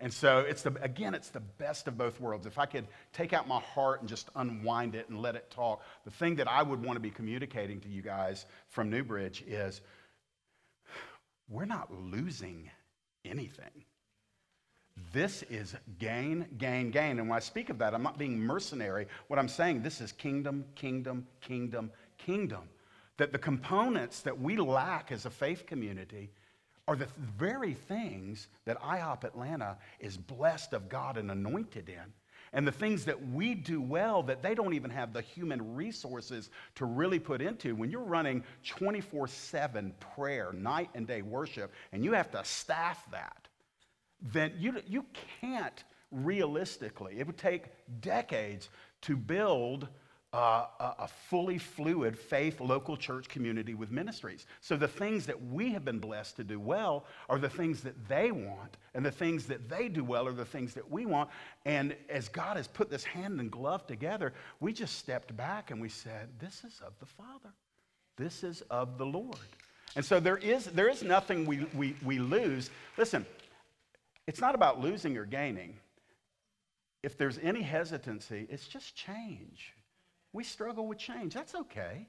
And 0.00 0.12
so 0.12 0.40
it's 0.40 0.62
the 0.62 0.74
again, 0.82 1.14
it's 1.14 1.28
the 1.28 1.38
best 1.38 1.86
of 1.86 1.96
both 1.96 2.20
worlds. 2.20 2.44
If 2.44 2.58
I 2.58 2.66
could 2.66 2.88
take 3.12 3.32
out 3.32 3.46
my 3.46 3.60
heart 3.60 4.00
and 4.00 4.08
just 4.08 4.28
unwind 4.34 4.96
it 4.96 5.08
and 5.08 5.22
let 5.22 5.36
it 5.36 5.52
talk, 5.52 5.84
the 6.04 6.10
thing 6.10 6.34
that 6.36 6.48
I 6.48 6.64
would 6.64 6.84
want 6.84 6.96
to 6.96 7.00
be 7.00 7.10
communicating 7.10 7.78
to 7.82 7.88
you 7.88 8.02
guys 8.02 8.44
from 8.70 8.90
Newbridge 8.90 9.44
is 9.46 9.80
we're 11.48 11.64
not 11.64 11.92
losing 11.94 12.68
anything. 13.24 13.84
This 15.12 15.42
is 15.44 15.74
gain, 15.98 16.46
gain, 16.58 16.90
gain. 16.90 17.18
And 17.18 17.28
when 17.28 17.36
I 17.36 17.40
speak 17.40 17.70
of 17.70 17.78
that, 17.78 17.94
I'm 17.94 18.02
not 18.02 18.18
being 18.18 18.38
mercenary. 18.38 19.06
What 19.28 19.38
I'm 19.38 19.48
saying, 19.48 19.82
this 19.82 20.00
is 20.00 20.12
kingdom, 20.12 20.64
kingdom, 20.74 21.26
kingdom, 21.40 21.90
kingdom. 22.18 22.68
That 23.16 23.32
the 23.32 23.38
components 23.38 24.20
that 24.20 24.40
we 24.40 24.56
lack 24.56 25.12
as 25.12 25.26
a 25.26 25.30
faith 25.30 25.66
community 25.66 26.30
are 26.88 26.96
the 26.96 27.08
very 27.38 27.74
things 27.74 28.48
that 28.64 28.80
IHOP 28.82 29.24
Atlanta 29.24 29.76
is 30.00 30.16
blessed 30.16 30.72
of 30.72 30.88
God 30.88 31.16
and 31.16 31.30
anointed 31.30 31.88
in. 31.88 32.12
And 32.54 32.66
the 32.66 32.72
things 32.72 33.06
that 33.06 33.28
we 33.28 33.54
do 33.54 33.80
well 33.80 34.22
that 34.24 34.42
they 34.42 34.54
don't 34.54 34.74
even 34.74 34.90
have 34.90 35.14
the 35.14 35.22
human 35.22 35.74
resources 35.74 36.50
to 36.74 36.84
really 36.84 37.18
put 37.18 37.40
into. 37.40 37.74
When 37.74 37.90
you're 37.90 38.02
running 38.02 38.44
24 38.66 39.26
7 39.28 39.94
prayer, 40.14 40.52
night 40.52 40.90
and 40.94 41.06
day 41.06 41.22
worship, 41.22 41.72
and 41.92 42.04
you 42.04 42.12
have 42.12 42.30
to 42.32 42.44
staff 42.44 43.02
that, 43.10 43.41
then 44.30 44.52
you, 44.58 44.80
you 44.86 45.04
can't 45.40 45.84
realistically, 46.10 47.18
it 47.18 47.26
would 47.26 47.38
take 47.38 47.64
decades 48.00 48.68
to 49.02 49.16
build 49.16 49.88
uh, 50.32 50.64
a, 50.98 51.08
fully 51.08 51.58
fluid 51.58 52.18
faith 52.18 52.58
local 52.58 52.96
church 52.96 53.28
community 53.28 53.74
with 53.74 53.90
ministries. 53.90 54.46
So 54.62 54.76
the 54.76 54.88
things 54.88 55.26
that 55.26 55.46
we 55.48 55.72
have 55.72 55.84
been 55.84 55.98
blessed 55.98 56.36
to 56.36 56.44
do 56.44 56.58
well 56.58 57.04
are 57.28 57.38
the 57.38 57.50
things 57.50 57.82
that 57.82 58.08
they 58.08 58.30
want, 58.30 58.78
and 58.94 59.04
the 59.04 59.10
things 59.10 59.46
that 59.46 59.68
they 59.68 59.88
do 59.88 60.02
well 60.02 60.26
are 60.26 60.32
the 60.32 60.44
things 60.44 60.72
that 60.72 60.90
we 60.90 61.04
want. 61.04 61.28
And 61.66 61.94
as 62.08 62.28
God 62.28 62.56
has 62.56 62.66
put 62.66 62.88
this 62.88 63.04
hand 63.04 63.40
and 63.40 63.50
glove 63.50 63.86
together, 63.86 64.32
we 64.60 64.72
just 64.72 64.98
stepped 64.98 65.36
back 65.36 65.70
and 65.70 65.78
we 65.78 65.90
said, 65.90 66.30
This 66.38 66.64
is 66.64 66.80
of 66.86 66.98
the 66.98 67.06
Father, 67.06 67.52
this 68.16 68.42
is 68.42 68.62
of 68.70 68.96
the 68.96 69.06
Lord. 69.06 69.36
And 69.96 70.04
so 70.04 70.18
there 70.18 70.38
is, 70.38 70.64
there 70.64 70.88
is 70.88 71.02
nothing 71.02 71.44
we, 71.44 71.66
we, 71.74 71.94
we 72.02 72.18
lose. 72.18 72.70
Listen, 72.96 73.26
it's 74.26 74.40
not 74.40 74.54
about 74.54 74.80
losing 74.80 75.16
or 75.16 75.24
gaining. 75.24 75.76
If 77.02 77.18
there's 77.18 77.38
any 77.42 77.62
hesitancy, 77.62 78.46
it's 78.48 78.68
just 78.68 78.94
change. 78.94 79.74
We 80.32 80.44
struggle 80.44 80.86
with 80.86 80.98
change. 80.98 81.34
That's 81.34 81.54
okay. 81.54 82.06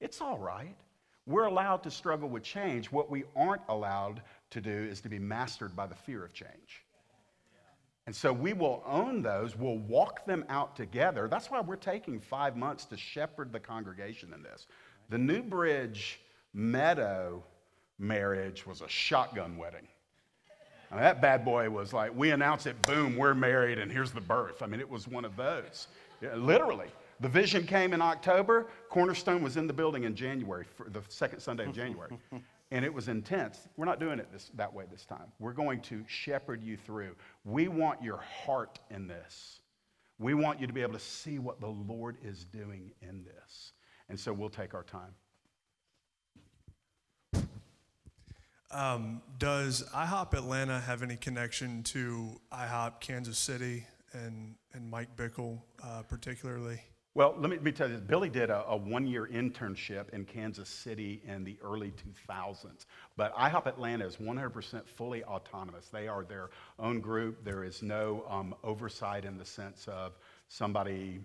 It's 0.00 0.20
all 0.20 0.38
right. 0.38 0.76
We're 1.26 1.44
allowed 1.44 1.82
to 1.84 1.90
struggle 1.90 2.28
with 2.28 2.42
change. 2.42 2.90
What 2.90 3.10
we 3.10 3.24
aren't 3.36 3.62
allowed 3.68 4.22
to 4.50 4.60
do 4.60 4.70
is 4.70 5.00
to 5.02 5.08
be 5.08 5.18
mastered 5.18 5.76
by 5.76 5.86
the 5.86 5.94
fear 5.94 6.24
of 6.24 6.32
change. 6.32 6.84
And 8.06 8.16
so 8.16 8.32
we 8.32 8.52
will 8.52 8.82
own 8.84 9.22
those, 9.22 9.56
we'll 9.56 9.78
walk 9.78 10.26
them 10.26 10.44
out 10.48 10.74
together. 10.74 11.28
That's 11.28 11.50
why 11.50 11.60
we're 11.60 11.76
taking 11.76 12.18
five 12.18 12.56
months 12.56 12.84
to 12.86 12.96
shepherd 12.96 13.52
the 13.52 13.60
congregation 13.60 14.32
in 14.34 14.42
this. 14.42 14.66
The 15.08 15.18
New 15.18 15.42
Bridge 15.42 16.20
Meadow 16.52 17.44
marriage 17.98 18.66
was 18.66 18.80
a 18.80 18.88
shotgun 18.88 19.56
wedding. 19.56 19.86
I 20.92 20.96
mean, 20.96 21.04
that 21.04 21.22
bad 21.22 21.42
boy 21.42 21.70
was 21.70 21.94
like, 21.94 22.14
we 22.14 22.32
announce 22.32 22.66
it, 22.66 22.80
boom, 22.82 23.16
we're 23.16 23.32
married, 23.32 23.78
and 23.78 23.90
here's 23.90 24.12
the 24.12 24.20
birth. 24.20 24.62
I 24.62 24.66
mean, 24.66 24.78
it 24.78 24.88
was 24.88 25.08
one 25.08 25.24
of 25.24 25.34
those. 25.36 25.88
Yeah, 26.20 26.34
literally. 26.34 26.88
The 27.20 27.28
vision 27.28 27.66
came 27.66 27.94
in 27.94 28.02
October. 28.02 28.66
Cornerstone 28.90 29.42
was 29.42 29.56
in 29.56 29.66
the 29.66 29.72
building 29.72 30.04
in 30.04 30.14
January, 30.14 30.66
for 30.76 30.90
the 30.90 31.00
second 31.08 31.40
Sunday 31.40 31.64
of 31.64 31.72
January. 31.72 32.10
and 32.70 32.84
it 32.84 32.92
was 32.92 33.08
intense. 33.08 33.68
We're 33.78 33.86
not 33.86 34.00
doing 34.00 34.18
it 34.18 34.30
this, 34.30 34.50
that 34.54 34.72
way 34.72 34.84
this 34.90 35.06
time. 35.06 35.32
We're 35.38 35.54
going 35.54 35.80
to 35.82 36.04
shepherd 36.06 36.62
you 36.62 36.76
through. 36.76 37.16
We 37.44 37.68
want 37.68 38.02
your 38.02 38.18
heart 38.18 38.78
in 38.90 39.06
this. 39.06 39.60
We 40.18 40.34
want 40.34 40.60
you 40.60 40.66
to 40.66 40.74
be 40.74 40.82
able 40.82 40.92
to 40.92 41.00
see 41.00 41.38
what 41.38 41.58
the 41.58 41.68
Lord 41.68 42.18
is 42.22 42.44
doing 42.44 42.92
in 43.00 43.24
this. 43.24 43.72
And 44.10 44.20
so 44.20 44.30
we'll 44.32 44.50
take 44.50 44.74
our 44.74 44.84
time. 44.84 45.14
Um, 48.72 49.20
does 49.38 49.82
IHOP 49.94 50.32
Atlanta 50.32 50.80
have 50.80 51.02
any 51.02 51.16
connection 51.16 51.82
to 51.84 52.40
IHOP 52.50 53.00
Kansas 53.00 53.38
City 53.38 53.86
and, 54.14 54.54
and 54.72 54.90
Mike 54.90 55.14
Bickle 55.14 55.60
uh, 55.84 56.02
particularly? 56.08 56.80
Well, 57.14 57.34
let 57.36 57.50
me, 57.50 57.56
let 57.56 57.64
me 57.64 57.72
tell 57.72 57.90
you. 57.90 57.98
Billy 57.98 58.30
did 58.30 58.48
a, 58.48 58.64
a 58.66 58.74
one 58.74 59.06
year 59.06 59.28
internship 59.30 60.08
in 60.14 60.24
Kansas 60.24 60.70
City 60.70 61.20
in 61.26 61.44
the 61.44 61.58
early 61.62 61.92
2000s. 62.28 62.86
But 63.14 63.34
IHOP 63.36 63.66
Atlanta 63.66 64.06
is 64.06 64.16
100% 64.16 64.88
fully 64.88 65.22
autonomous. 65.24 65.88
They 65.88 66.08
are 66.08 66.24
their 66.24 66.48
own 66.78 67.00
group. 67.00 67.44
There 67.44 67.64
is 67.64 67.82
no 67.82 68.24
um, 68.30 68.54
oversight 68.64 69.26
in 69.26 69.36
the 69.36 69.44
sense 69.44 69.86
of 69.86 70.18
somebody 70.48 71.20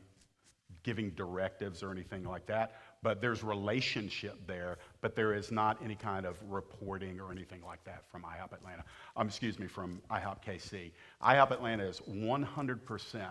giving 0.83 1.11
directives 1.11 1.81
or 1.83 1.91
anything 1.91 2.23
like 2.23 2.45
that. 2.47 2.73
But 3.03 3.21
there's 3.21 3.43
relationship 3.43 4.35
there, 4.47 4.77
but 5.01 5.15
there 5.15 5.33
is 5.33 5.51
not 5.51 5.77
any 5.83 5.95
kind 5.95 6.25
of 6.25 6.37
reporting 6.49 7.19
or 7.19 7.31
anything 7.31 7.61
like 7.65 7.83
that 7.85 8.03
from 8.11 8.23
IHOP 8.23 8.53
Atlanta. 8.53 8.83
Um, 9.15 9.27
excuse 9.27 9.59
me, 9.59 9.67
from 9.67 10.01
IHOP 10.09 10.43
KC. 10.43 10.91
IHOP 11.21 11.51
Atlanta 11.51 11.83
is 11.83 12.01
100% 12.09 13.27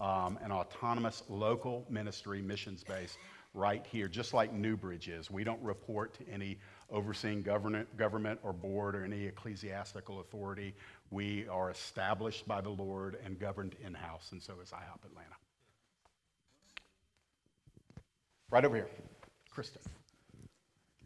um, 0.00 0.38
an 0.42 0.50
autonomous 0.50 1.22
local 1.28 1.86
ministry 1.88 2.42
missions 2.42 2.82
base 2.82 3.16
right 3.54 3.86
here, 3.86 4.08
just 4.08 4.34
like 4.34 4.52
Newbridge 4.52 5.08
is. 5.08 5.30
We 5.30 5.44
don't 5.44 5.62
report 5.62 6.14
to 6.14 6.28
any 6.28 6.58
overseeing 6.90 7.42
government, 7.42 7.96
government 7.96 8.40
or 8.42 8.52
board 8.52 8.96
or 8.96 9.04
any 9.04 9.26
ecclesiastical 9.26 10.20
authority. 10.20 10.74
We 11.10 11.46
are 11.48 11.70
established 11.70 12.48
by 12.48 12.60
the 12.60 12.70
Lord 12.70 13.18
and 13.24 13.38
governed 13.38 13.76
in 13.84 13.94
house, 13.94 14.30
and 14.32 14.42
so 14.42 14.54
is 14.62 14.70
IHOP 14.70 15.04
Atlanta. 15.04 15.36
Right 18.52 18.66
over 18.66 18.76
here, 18.76 18.88
Kristen. 19.50 19.80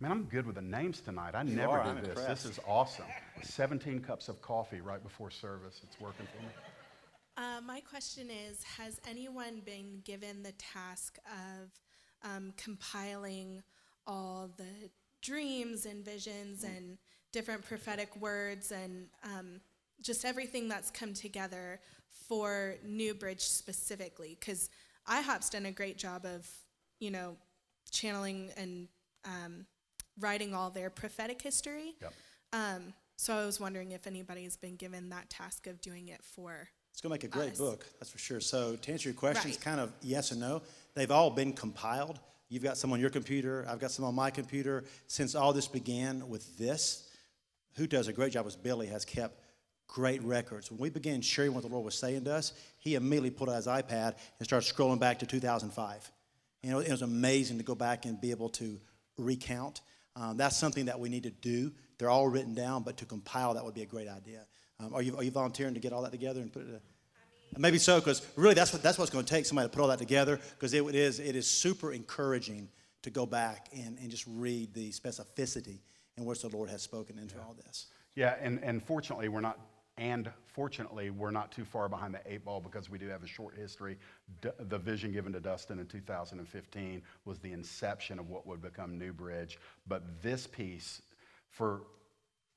Man, 0.01 0.11
I'm 0.11 0.25
good 0.25 0.47
with 0.47 0.57
the 0.57 0.63
names 0.63 1.01
tonight. 1.01 1.37
I 1.37 1.43
You 1.45 1.55
never 1.55 1.79
are. 1.79 1.85
do 1.85 1.91
I'm 1.91 2.01
this. 2.01 2.09
impressed. 2.09 2.43
This 2.43 2.53
is 2.55 2.61
awesome. 2.67 3.05
17 3.45 4.01
cups 4.01 4.29
of 4.29 4.43
coffee 4.43 4.81
right 4.81 5.01
before 5.01 5.31
service. 5.31 5.81
It's 5.85 6.01
working 6.01 6.27
for 6.27 6.43
me. 6.43 6.49
Uh, 7.37 7.61
my 7.65 7.79
question 7.79 8.31
is 8.31 8.65
Has 8.65 9.01
anyone 9.09 9.63
been 9.65 10.01
given 10.05 10.43
the 10.43 10.55
task 10.59 11.19
of 11.27 11.71
um, 12.29 12.53
compiling 12.57 13.63
all 14.09 14.51
the 14.57 14.91
dreams 15.23 15.87
and 15.87 16.05
visions 16.05 16.65
and 16.65 16.99
different 17.31 17.65
prophetic 17.65 18.21
words 18.21 18.73
and 18.73 19.07
um, 19.23 19.61
just 20.03 20.25
everything 20.25 20.67
that's 20.67 20.91
come 20.91 21.15
together 21.15 21.79
for 22.29 22.75
New 22.85 23.15
Bridge 23.15 23.43
specifically? 23.43 24.37
Because 24.41 24.69
IHOP's 25.09 25.49
done 25.51 25.67
a 25.67 25.73
great 25.73 25.97
job 25.97 26.25
of, 26.25 26.51
you 27.01 27.11
know, 27.11 27.37
channeling 27.91 28.51
and 28.57 28.89
um, 29.25 29.67
writing 30.19 30.55
all 30.55 30.71
their 30.71 30.91
prophetic 30.91 31.41
history. 31.43 31.95
Yep. 32.01 32.15
Um, 32.53 32.95
so 33.17 33.35
I 33.35 33.47
was 33.47 33.59
wondering 33.61 33.93
if 33.93 34.07
anybody's 34.07 34.57
been 34.57 34.77
given 34.77 35.09
that 35.11 35.31
task 35.31 35.67
of 35.67 35.81
doing 35.81 36.09
it 36.09 36.23
for 36.23 36.69
It's 36.93 37.01
going 37.01 37.11
to 37.11 37.15
make 37.15 37.25
a 37.25 37.29
great 37.35 37.53
us. 37.53 37.59
book, 37.59 37.85
that's 37.99 38.11
for 38.11 38.19
sure. 38.19 38.41
So, 38.41 38.77
to 38.77 38.93
answer 38.93 39.09
your 39.09 39.17
question, 39.17 39.49
it's 39.51 39.59
Right. 39.59 39.65
kind 39.65 39.81
of 39.81 39.93
yes 40.03 40.31
and 40.33 40.41
no. 40.41 40.63
They've 40.95 41.11
all 41.11 41.31
been 41.31 41.53
compiled. 41.53 42.19
You've 42.49 42.63
got 42.63 42.77
some 42.77 42.93
on 42.93 43.01
your 43.01 43.11
computer, 43.11 43.67
I've 43.69 43.81
got 43.81 43.91
some 43.91 44.05
on 44.05 44.15
my 44.15 44.31
computer. 44.31 44.85
Since 45.09 45.35
all 45.35 45.53
this 45.53 45.67
began 45.67 46.29
with 46.29 46.57
this, 46.59 47.09
who 47.77 47.87
does 47.87 48.07
a 48.09 48.13
great 48.13 48.33
job 48.33 48.45
was 48.45 48.55
Billy, 48.57 48.87
has 48.87 49.05
kept 49.05 49.41
great 49.89 50.23
records. 50.23 50.71
When 50.71 50.79
we 50.79 50.91
began 50.91 51.21
sharing 51.21 51.55
what 51.55 51.63
the 51.63 51.69
Lord 51.69 51.85
was 51.85 51.95
saying 51.95 52.25
to 52.25 52.35
us, 52.35 52.53
he 52.79 52.95
immediately 52.95 53.31
pulled 53.31 53.51
out 53.51 53.57
his 53.57 53.67
iPad 53.67 54.15
and 54.39 54.47
started 54.47 54.73
scrolling 54.73 54.99
back 55.01 55.19
to 55.21 55.27
2005. 55.27 56.11
You 56.63 56.71
know, 56.71 56.79
it 56.81 56.91
was 56.91 57.03
amazing 57.03 57.59
to 57.59 57.65
go 57.65 57.75
back 57.75 58.05
and 58.05 58.21
be 58.21 58.31
able 58.31 58.49
to 58.51 58.81
recount. 59.19 59.81
Um, 60.15 60.37
that's 60.37 60.57
something 60.57 60.87
that 60.87 60.99
we 60.99 61.09
need 61.09 61.25
to 61.25 61.31
do. 61.31 61.73
They're 61.99 62.11
all 62.11 62.29
written 62.29 62.55
down, 62.55 62.83
but 62.83 62.97
to 62.99 63.05
compile 63.05 63.55
that 63.55 63.65
would 63.65 63.75
be 63.75 63.83
a 63.83 63.87
great 63.87 64.09
idea. 64.09 64.41
Um, 64.81 64.95
are, 64.95 65.03
you, 65.03 65.17
are 65.17 65.23
you 65.23 65.31
volunteering 65.31 65.75
to 65.75 65.81
get 65.81 65.93
all 65.93 66.03
that 66.03 66.13
together 66.13 66.41
and 66.41 66.53
put 66.53 66.63
it? 66.63 66.75
Uh, 66.75 67.59
maybe 67.59 67.79
so, 67.79 67.99
because 67.99 68.27
really 68.37 68.55
that's 68.55 68.73
what 68.73 68.83
that's 68.83 68.99
what's 68.99 69.11
going 69.11 69.25
to 69.25 69.31
take 69.31 69.47
somebody 69.47 69.69
to 69.69 69.73
put 69.73 69.81
all 69.81 69.89
that 69.89 69.99
together. 69.99 70.41
Because 70.59 70.75
it 70.75 70.83
is 70.95 71.21
it 71.21 71.37
is 71.37 71.47
super 71.49 71.93
encouraging 71.93 72.69
to 73.03 73.11
go 73.11 73.25
back 73.25 73.69
and, 73.73 73.99
and 73.99 74.11
just 74.11 74.25
read 74.27 74.75
the 74.75 74.91
specificity 74.91 75.79
in 76.17 76.25
which 76.25 76.43
the 76.43 76.49
Lord 76.49 76.69
has 76.71 76.83
spoken 76.83 77.19
into 77.19 77.37
yeah. 77.37 77.43
all 77.43 77.55
this. 77.65 77.87
Yeah, 78.15 78.35
and, 78.41 78.63
and 78.65 78.83
fortunately, 78.83 79.29
we're 79.29 79.43
not, 79.43 79.59
and 79.99 80.31
fortunately, 80.47 81.11
we're 81.11 81.31
not 81.31 81.51
too 81.51 81.65
far 81.65 81.89
behind 81.89 82.15
the 82.15 82.21
eight 82.27 82.45
ball 82.45 82.61
because 82.61 82.91
we 82.91 82.99
do 82.99 83.09
have 83.09 83.23
a 83.23 83.27
short 83.27 83.55
history. 83.57 83.97
D- 84.43 84.51
the 84.59 84.79
vision 84.79 85.11
given 85.11 85.33
to 85.33 85.41
Dustin 85.41 85.79
in 85.79 85.87
2015 85.87 87.03
was 87.25 87.39
the 87.39 87.53
inception 87.53 88.19
of 88.19 88.29
what 88.29 88.47
would 88.47 88.61
become 88.61 88.99
New 88.99 89.15
Bridge. 89.15 89.59
But 89.87 90.23
this 90.23 90.47
piece, 90.47 91.01
for 91.49 91.85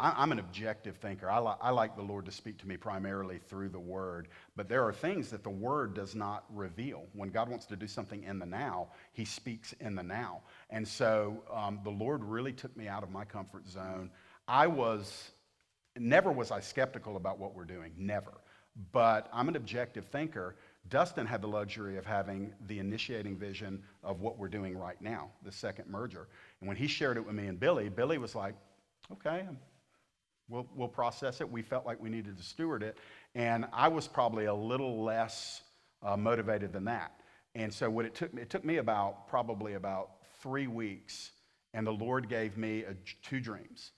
I, 0.02 0.22
am 0.22 0.34
an 0.34 0.40
objective 0.40 0.98
thinker. 0.98 1.30
I, 1.30 1.40
li- 1.40 1.58
I 1.62 1.70
like 1.72 1.96
the 1.96 2.02
Lord 2.02 2.26
to 2.26 2.32
speak 2.32 2.58
to 2.60 2.68
me 2.68 2.76
primarily 2.76 3.38
through 3.38 3.70
the 3.70 3.80
Word, 3.80 4.28
but 4.58 4.68
there 4.68 4.86
are 4.86 4.94
things 4.94 5.30
that 5.30 5.44
the 5.44 5.50
Word 5.50 5.94
does 5.94 6.16
not 6.16 6.44
reveal. 6.54 7.06
When 7.14 7.30
God 7.30 7.50
wants 7.50 7.66
to 7.68 7.78
do 7.78 7.88
something 7.88 8.24
in 8.24 8.38
the 8.38 8.46
now, 8.46 8.90
He 9.14 9.24
speaks 9.24 9.74
in 9.80 9.96
the 9.96 10.04
now. 10.04 10.42
And 10.70 10.86
so 10.86 11.44
um, 11.54 11.80
the 11.86 11.90
Lord 11.90 12.24
really 12.24 12.54
took 12.54 12.76
me 12.76 12.90
out 12.90 13.04
of 13.04 13.12
my 13.12 13.24
comfort 13.24 13.68
zone. 13.68 14.10
I 14.48 14.68
was 14.68 15.32
Never 15.98 16.32
was 16.32 16.52
I 16.52 16.60
skeptical 16.60 17.16
about 17.16 17.40
what 17.40 17.56
we're 17.56 17.66
doing, 17.66 17.92
never. 17.98 18.34
But 18.92 19.30
I'm 19.34 19.50
an 19.50 19.56
objective 19.56 20.06
thinker. 20.06 20.56
Dustin 20.90 21.26
had 21.26 21.42
the 21.42 21.48
luxury 21.48 21.98
of 21.98 22.06
having 22.06 22.54
the 22.68 22.80
initiating 22.80 23.38
vision 23.38 23.84
of 24.04 24.22
what 24.22 24.38
we're 24.38 24.48
doing 24.48 24.78
right 24.78 25.00
now, 25.02 25.30
the 25.44 25.52
second 25.52 25.90
merger. 25.90 26.28
And 26.62 26.68
when 26.68 26.78
he 26.78 26.88
shared 26.88 27.18
it 27.18 27.26
with 27.26 27.36
me 27.36 27.48
and 27.48 27.60
Billy, 27.60 27.90
Billy 27.90 28.18
was 28.18 28.36
like, 28.36 28.56
okay, 29.12 29.46
we'll, 30.48 30.68
we'll 30.76 30.88
process 30.88 31.42
it. 31.42 31.52
We 31.52 31.62
felt 31.62 31.86
like 31.86 32.02
we 32.02 32.10
needed 32.10 32.38
to 32.38 32.44
steward 32.44 32.84
it. 32.84 32.98
And 33.36 33.66
I 33.74 33.88
was 33.88 34.08
probably 34.08 34.46
a 34.46 34.54
little 34.54 35.04
less 35.04 35.62
uh, 36.02 36.16
motivated 36.16 36.72
than 36.72 36.86
that. 36.86 37.12
And 37.56 37.74
so 37.74 37.90
what 37.90 38.06
it 38.06 38.16
took 38.16 38.34
me, 38.34 38.42
it 38.42 38.50
took 38.50 38.64
me 38.64 38.78
about 38.78 39.28
probably 39.28 39.74
about 39.74 40.12
three 40.42 40.68
weeks, 40.68 41.32
and 41.74 41.86
the 41.86 41.92
Lord 41.92 42.30
gave 42.30 42.58
me 42.58 42.84
a, 42.84 42.94
two 43.22 43.40
dreams 43.40 43.92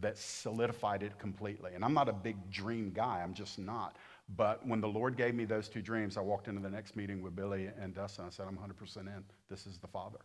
that 0.00 0.16
solidified 0.16 1.02
it 1.02 1.18
completely. 1.18 1.72
And 1.74 1.84
I'm 1.84 1.94
not 1.94 2.08
a 2.08 2.12
big 2.12 2.50
dream 2.50 2.92
guy, 2.94 3.20
I'm 3.22 3.34
just 3.34 3.58
not. 3.58 3.96
But 4.36 4.66
when 4.66 4.80
the 4.80 4.88
Lord 4.88 5.16
gave 5.16 5.34
me 5.34 5.44
those 5.44 5.68
two 5.68 5.80
dreams, 5.80 6.16
I 6.16 6.20
walked 6.20 6.48
into 6.48 6.60
the 6.60 6.70
next 6.70 6.96
meeting 6.96 7.22
with 7.22 7.34
Billy 7.34 7.70
and 7.80 7.94
Dustin. 7.94 8.26
I 8.26 8.30
said, 8.30 8.46
I'm 8.46 8.58
100% 8.58 8.96
in. 8.98 9.24
This 9.48 9.66
is 9.66 9.78
the 9.78 9.88
Father. 9.88 10.18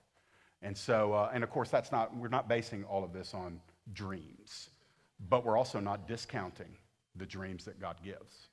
And 0.62 0.78
so, 0.78 1.14
uh, 1.14 1.32
and 1.34 1.44
of 1.44 1.50
course, 1.50 1.70
that's 1.70 1.92
not, 1.92 2.16
we're 2.16 2.28
not 2.28 2.48
basing 2.48 2.84
all 2.86 3.04
of 3.04 3.14
this 3.14 3.34
on 3.34 3.60
dreams, 3.94 4.70
but 5.30 5.46
we're 5.46 5.58
also 5.58 5.80
not 5.80 6.08
discounting 6.08 6.78
the 7.16 7.26
dreams 7.26 7.66
that 7.66 7.80
God 7.80 7.98
gives. 8.04 8.48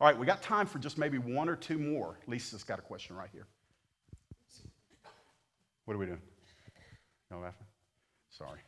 All 0.00 0.06
right, 0.06 0.18
we 0.18 0.26
got 0.26 0.42
time 0.42 0.66
for 0.66 0.78
just 0.78 0.98
maybe 0.98 1.18
one 1.18 1.48
or 1.48 1.56
two 1.56 1.78
more. 1.78 2.18
Lisa's 2.26 2.64
got 2.64 2.78
a 2.78 2.82
question 2.82 3.16
right 3.16 3.30
here. 3.32 3.46
What 5.84 5.94
are 5.94 5.98
we 5.98 6.06
doing? 6.06 6.22
No 7.30 7.38
laughing? 7.38 7.66
Sorry. 8.30 8.60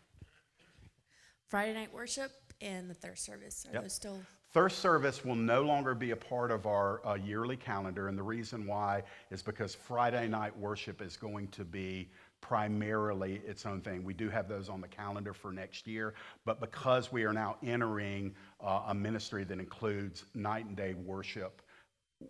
Friday 1.48 1.72
night 1.72 1.92
worship 1.94 2.30
and 2.60 2.90
the 2.90 2.94
third 2.94 3.18
service. 3.18 3.64
Are 3.68 3.72
yep. 3.72 3.82
those 3.82 3.94
still? 3.94 4.20
Third 4.52 4.72
service 4.72 5.24
will 5.24 5.34
no 5.34 5.62
longer 5.62 5.94
be 5.94 6.10
a 6.10 6.16
part 6.16 6.50
of 6.50 6.66
our 6.66 7.06
uh, 7.06 7.14
yearly 7.14 7.56
calendar, 7.56 8.08
and 8.08 8.18
the 8.18 8.22
reason 8.22 8.66
why 8.66 9.02
is 9.30 9.42
because 9.42 9.74
Friday 9.74 10.28
night 10.28 10.56
worship 10.58 11.00
is 11.00 11.16
going 11.16 11.48
to 11.48 11.64
be 11.64 12.10
primarily 12.40 13.42
its 13.46 13.64
own 13.64 13.80
thing. 13.80 14.04
We 14.04 14.14
do 14.14 14.28
have 14.28 14.46
those 14.46 14.68
on 14.68 14.80
the 14.80 14.88
calendar 14.88 15.32
for 15.32 15.50
next 15.50 15.86
year, 15.86 16.14
but 16.44 16.60
because 16.60 17.10
we 17.10 17.24
are 17.24 17.32
now 17.32 17.56
entering 17.62 18.34
uh, 18.62 18.82
a 18.88 18.94
ministry 18.94 19.44
that 19.44 19.58
includes 19.58 20.26
night 20.34 20.66
and 20.66 20.76
day 20.76 20.94
worship, 20.94 21.62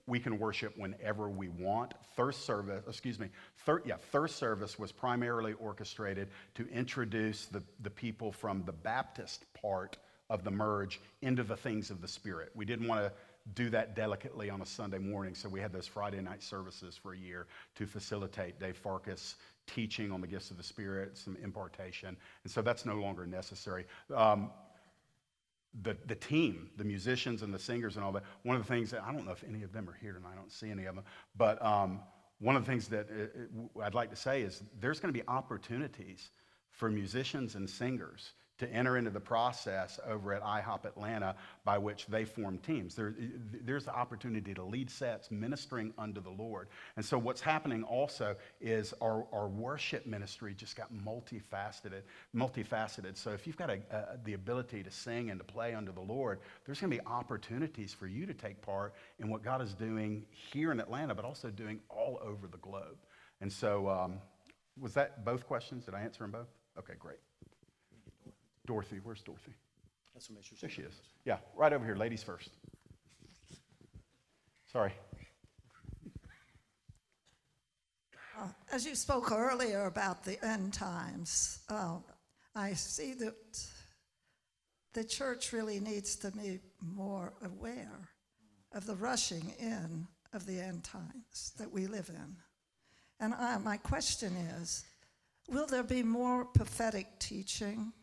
we 0.06 0.20
can 0.20 0.38
worship 0.38 0.74
whenever 0.76 1.28
we 1.30 1.48
want. 1.48 1.94
Thirst 2.14 2.44
service, 2.44 2.84
excuse 2.86 3.18
me, 3.18 3.28
thir- 3.64 3.82
yeah, 3.86 3.96
thirst 4.12 4.36
service 4.36 4.78
was 4.78 4.92
primarily 4.92 5.54
orchestrated 5.54 6.28
to 6.54 6.68
introduce 6.68 7.46
the, 7.46 7.62
the 7.82 7.90
people 7.90 8.32
from 8.32 8.62
the 8.64 8.72
Baptist 8.72 9.44
part 9.54 9.96
of 10.30 10.44
the 10.44 10.50
merge 10.50 11.00
into 11.22 11.42
the 11.42 11.56
things 11.56 11.90
of 11.90 12.00
the 12.02 12.08
Spirit. 12.08 12.50
We 12.54 12.64
didn't 12.64 12.86
want 12.86 13.00
to 13.00 13.12
do 13.54 13.70
that 13.70 13.96
delicately 13.96 14.50
on 14.50 14.60
a 14.60 14.66
Sunday 14.66 14.98
morning, 14.98 15.34
so 15.34 15.48
we 15.48 15.60
had 15.60 15.72
those 15.72 15.86
Friday 15.86 16.20
night 16.20 16.42
services 16.42 16.98
for 17.02 17.14
a 17.14 17.18
year 17.18 17.46
to 17.76 17.86
facilitate 17.86 18.60
Dave 18.60 18.76
Farkas 18.76 19.36
teaching 19.66 20.12
on 20.12 20.20
the 20.20 20.26
gifts 20.26 20.50
of 20.50 20.58
the 20.58 20.62
Spirit, 20.62 21.16
some 21.16 21.36
impartation, 21.42 22.14
and 22.44 22.52
so 22.52 22.60
that's 22.60 22.84
no 22.84 22.96
longer 22.96 23.26
necessary. 23.26 23.86
Um, 24.14 24.50
the, 25.82 25.96
the 26.06 26.14
team, 26.14 26.70
the 26.76 26.84
musicians 26.84 27.42
and 27.42 27.52
the 27.52 27.58
singers 27.58 27.96
and 27.96 28.04
all 28.04 28.12
that, 28.12 28.24
one 28.42 28.56
of 28.56 28.62
the 28.62 28.68
things 28.68 28.90
that 28.90 29.02
I 29.02 29.12
don't 29.12 29.24
know 29.24 29.32
if 29.32 29.44
any 29.44 29.62
of 29.62 29.72
them 29.72 29.88
are 29.88 29.96
here 30.00 30.12
tonight, 30.12 30.30
I 30.32 30.36
don't 30.36 30.52
see 30.52 30.70
any 30.70 30.86
of 30.86 30.94
them, 30.94 31.04
but 31.36 31.62
um, 31.64 32.00
one 32.40 32.56
of 32.56 32.64
the 32.64 32.70
things 32.70 32.88
that 32.88 33.08
it, 33.10 33.32
uh, 33.36 33.40
it, 33.42 33.50
uh, 33.76 33.80
I'd 33.82 33.94
like 33.94 34.10
to 34.10 34.16
say 34.16 34.42
is 34.42 34.62
there's 34.80 35.00
going 35.00 35.12
to 35.12 35.18
be 35.18 35.26
opportunities 35.28 36.30
for 36.70 36.90
musicians 36.90 37.54
and 37.54 37.68
singers 37.68 38.32
to 38.58 38.68
enter 38.72 38.96
into 38.96 39.10
the 39.10 39.20
process 39.20 40.00
over 40.06 40.34
at 40.34 40.42
IHOP 40.42 40.84
Atlanta 40.84 41.36
by 41.64 41.78
which 41.78 42.06
they 42.06 42.24
form 42.24 42.58
teams. 42.58 42.94
There, 42.94 43.14
there's 43.64 43.84
the 43.84 43.94
opportunity 43.94 44.52
to 44.54 44.62
lead 44.62 44.90
sets 44.90 45.30
ministering 45.30 45.92
unto 45.96 46.20
the 46.20 46.30
Lord. 46.30 46.68
And 46.96 47.04
so 47.04 47.18
what's 47.18 47.40
happening 47.40 47.84
also 47.84 48.36
is 48.60 48.92
our, 49.00 49.26
our 49.32 49.48
worship 49.48 50.06
ministry 50.06 50.54
just 50.54 50.76
got 50.76 50.92
multifaceted, 50.92 52.02
multifaceted. 52.34 53.16
So 53.16 53.30
if 53.30 53.46
you've 53.46 53.56
got 53.56 53.70
a, 53.70 53.80
a, 53.90 54.18
the 54.24 54.34
ability 54.34 54.82
to 54.82 54.90
sing 54.90 55.30
and 55.30 55.38
to 55.38 55.44
play 55.44 55.74
unto 55.74 55.92
the 55.92 56.00
Lord, 56.00 56.40
there's 56.66 56.80
going 56.80 56.90
to 56.90 56.96
be 56.96 57.06
opportunities 57.06 57.94
for 57.94 58.06
you 58.06 58.26
to 58.26 58.34
take 58.34 58.60
part 58.60 58.94
in 59.18 59.28
what 59.28 59.42
God 59.42 59.62
is 59.62 59.74
doing 59.74 60.26
here 60.30 60.72
in 60.72 60.80
Atlanta, 60.80 61.14
but 61.14 61.24
also 61.24 61.50
doing 61.50 61.80
all 61.88 62.18
over 62.22 62.48
the 62.48 62.58
globe. 62.58 62.96
And 63.40 63.52
so 63.52 63.88
um, 63.88 64.18
was 64.80 64.94
that 64.94 65.24
both 65.24 65.46
questions? 65.46 65.84
Did 65.84 65.94
I 65.94 66.00
answer 66.00 66.24
them 66.24 66.32
both? 66.32 66.48
Okay, 66.78 66.94
great. 66.98 67.18
Dorothy, 68.68 69.00
where's 69.02 69.22
Dorothy? 69.22 69.54
That's 70.12 70.28
what 70.28 70.36
makes 70.36 70.50
There 70.60 70.68
she 70.68 70.82
is. 70.82 70.92
Yeah, 71.24 71.38
right 71.56 71.72
over 71.72 71.86
here, 71.86 71.96
ladies 71.96 72.22
first. 72.22 72.50
Sorry. 74.70 74.92
Uh, 78.38 78.48
as 78.70 78.84
you 78.84 78.94
spoke 78.94 79.32
earlier 79.32 79.86
about 79.86 80.22
the 80.22 80.44
end 80.44 80.74
times, 80.74 81.60
uh, 81.70 81.96
I 82.54 82.74
see 82.74 83.14
that 83.14 83.34
the 84.92 85.02
church 85.02 85.54
really 85.54 85.80
needs 85.80 86.16
to 86.16 86.30
be 86.30 86.60
more 86.82 87.32
aware 87.42 88.10
of 88.72 88.84
the 88.84 88.96
rushing 88.96 89.54
in 89.58 90.06
of 90.34 90.44
the 90.44 90.60
end 90.60 90.84
times 90.84 91.54
that 91.58 91.72
we 91.72 91.86
live 91.86 92.10
in. 92.10 92.36
And 93.18 93.32
I, 93.32 93.56
my 93.56 93.78
question 93.78 94.36
is 94.60 94.84
will 95.48 95.66
there 95.66 95.82
be 95.82 96.02
more 96.02 96.44
prophetic 96.44 97.18
teaching? 97.18 97.94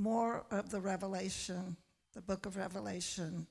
More 0.00 0.44
of 0.50 0.70
the 0.70 0.80
Revelation, 0.80 1.76
the 2.14 2.22
book 2.22 2.46
of 2.46 2.56
Revelation, 2.56 3.46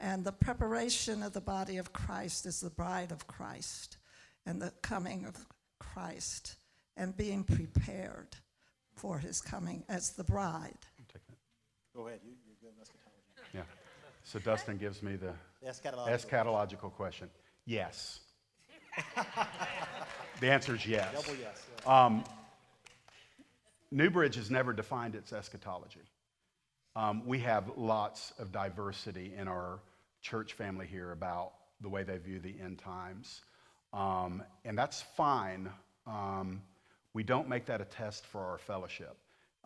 and 0.00 0.24
the 0.24 0.32
preparation 0.32 1.22
of 1.22 1.32
the 1.32 1.40
body 1.40 1.76
of 1.76 1.92
Christ 1.92 2.44
as 2.44 2.60
the 2.60 2.70
bride 2.70 3.12
of 3.12 3.28
Christ 3.28 3.98
and 4.44 4.60
the 4.60 4.72
coming 4.82 5.24
of 5.24 5.46
Christ 5.78 6.56
and 6.96 7.16
being 7.16 7.44
prepared 7.44 8.36
for 8.96 9.18
his 9.18 9.40
coming 9.40 9.84
as 9.88 10.10
the 10.10 10.24
bride. 10.24 10.78
Go 11.94 12.08
ahead. 12.08 12.20
You, 12.24 12.32
are 12.32 12.56
good 12.60 12.80
eschatology. 12.80 13.52
Yeah. 13.54 13.62
So 14.24 14.38
Dustin 14.38 14.78
gives 14.78 15.02
me 15.02 15.16
the, 15.16 15.32
the 15.62 15.68
eschatological, 15.68 16.08
eschatological 16.08 16.92
question. 16.92 17.28
Yes. 17.64 18.20
the 20.40 20.50
answer 20.50 20.74
is 20.74 20.86
yes. 20.86 21.12
Double 21.12 21.38
yes. 21.38 21.66
yes. 21.76 21.86
Um, 21.86 22.24
Newbridge 23.92 24.36
has 24.36 24.50
never 24.50 24.72
defined 24.72 25.14
its 25.14 25.32
eschatology. 25.32 26.00
Um, 26.96 27.26
we 27.26 27.38
have 27.40 27.70
lots 27.76 28.32
of 28.38 28.50
diversity 28.50 29.32
in 29.36 29.48
our 29.48 29.80
church 30.22 30.54
family 30.54 30.86
here 30.86 31.12
about 31.12 31.52
the 31.80 31.88
way 31.88 32.02
they 32.02 32.16
view 32.16 32.40
the 32.40 32.54
end 32.62 32.78
times. 32.78 33.42
Um, 33.92 34.42
and 34.64 34.78
that's 34.78 35.02
fine. 35.02 35.70
Um, 36.06 36.62
we 37.12 37.22
don't 37.22 37.48
make 37.48 37.66
that 37.66 37.80
a 37.80 37.84
test 37.84 38.26
for 38.26 38.40
our 38.40 38.58
fellowship. 38.58 39.16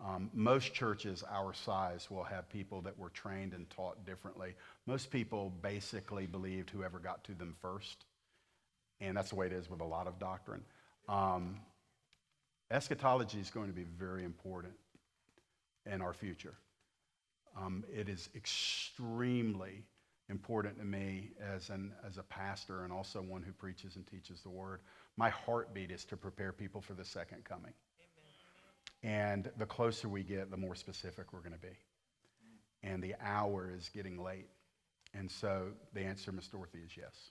Um, 0.05 0.31
most 0.35 0.75
churches 0.75 1.25
our 1.31 1.55
size 1.55 2.11
will 2.11 2.25
have 2.25 2.49
people 2.51 2.83
that 2.83 2.99
were 2.99 3.11
trained 3.11 3.55
and 3.55 3.69
taught 3.71 4.05
differently. 4.05 4.55
Most 4.87 5.11
people 5.11 5.53
basically 5.63 6.27
believed 6.27 6.71
whoever 6.71 6.99
got 6.99 7.25
to 7.25 7.35
them 7.35 7.55
first. 7.63 8.05
And 9.01 9.17
that's 9.17 9.31
the 9.31 9.37
way 9.37 9.47
it 9.47 9.53
is 9.53 9.71
with 9.71 9.81
a 9.81 9.85
lot 9.85 10.07
of 10.07 10.19
doctrine. 10.19 10.65
Eschatology 12.71 13.39
is 13.39 13.51
going 13.51 13.69
to 13.69 13.73
be 13.73 13.85
very 13.85 14.25
important 14.25 14.75
in 15.91 16.03
our 16.03 16.13
future. 16.13 16.55
Um, 17.57 17.85
it 17.93 18.09
is 18.09 18.29
extremely 18.35 19.85
important 20.29 20.77
to 20.79 20.85
me 20.85 21.31
as, 21.41 21.71
an, 21.71 21.93
as 22.05 22.19
a 22.19 22.23
pastor 22.25 22.83
and 22.83 22.93
also 22.93 23.23
one 23.23 23.43
who 23.43 23.53
preaches 23.53 23.97
and 23.97 24.07
teaches 24.07 24.43
the 24.43 24.51
word. 24.51 24.81
My 25.17 25.31
heartbeat 25.31 25.91
is 25.91 26.05
to 26.07 26.17
prepare 26.17 26.53
people 26.53 26.81
for 26.81 26.95
the 26.95 27.05
second 27.05 27.45
coming. 27.45 27.73
And 29.03 29.51
the 29.57 29.67
closer 29.67 30.09
we 30.09 30.25
get, 30.25 30.51
the 30.51 30.57
more 30.57 30.75
specific 30.75 31.33
we're 31.33 31.41
going 31.41 31.53
to 31.53 31.59
be. 31.59 31.79
And 32.83 33.03
the 33.03 33.15
hour 33.23 33.73
is 33.75 33.89
getting 33.89 34.23
late. 34.23 34.49
And 35.15 35.31
so 35.31 35.69
the 35.95 36.01
answer, 36.01 36.33
Ms. 36.33 36.49
Dorothy, 36.49 36.81
is 36.85 36.97
yes. 36.97 37.31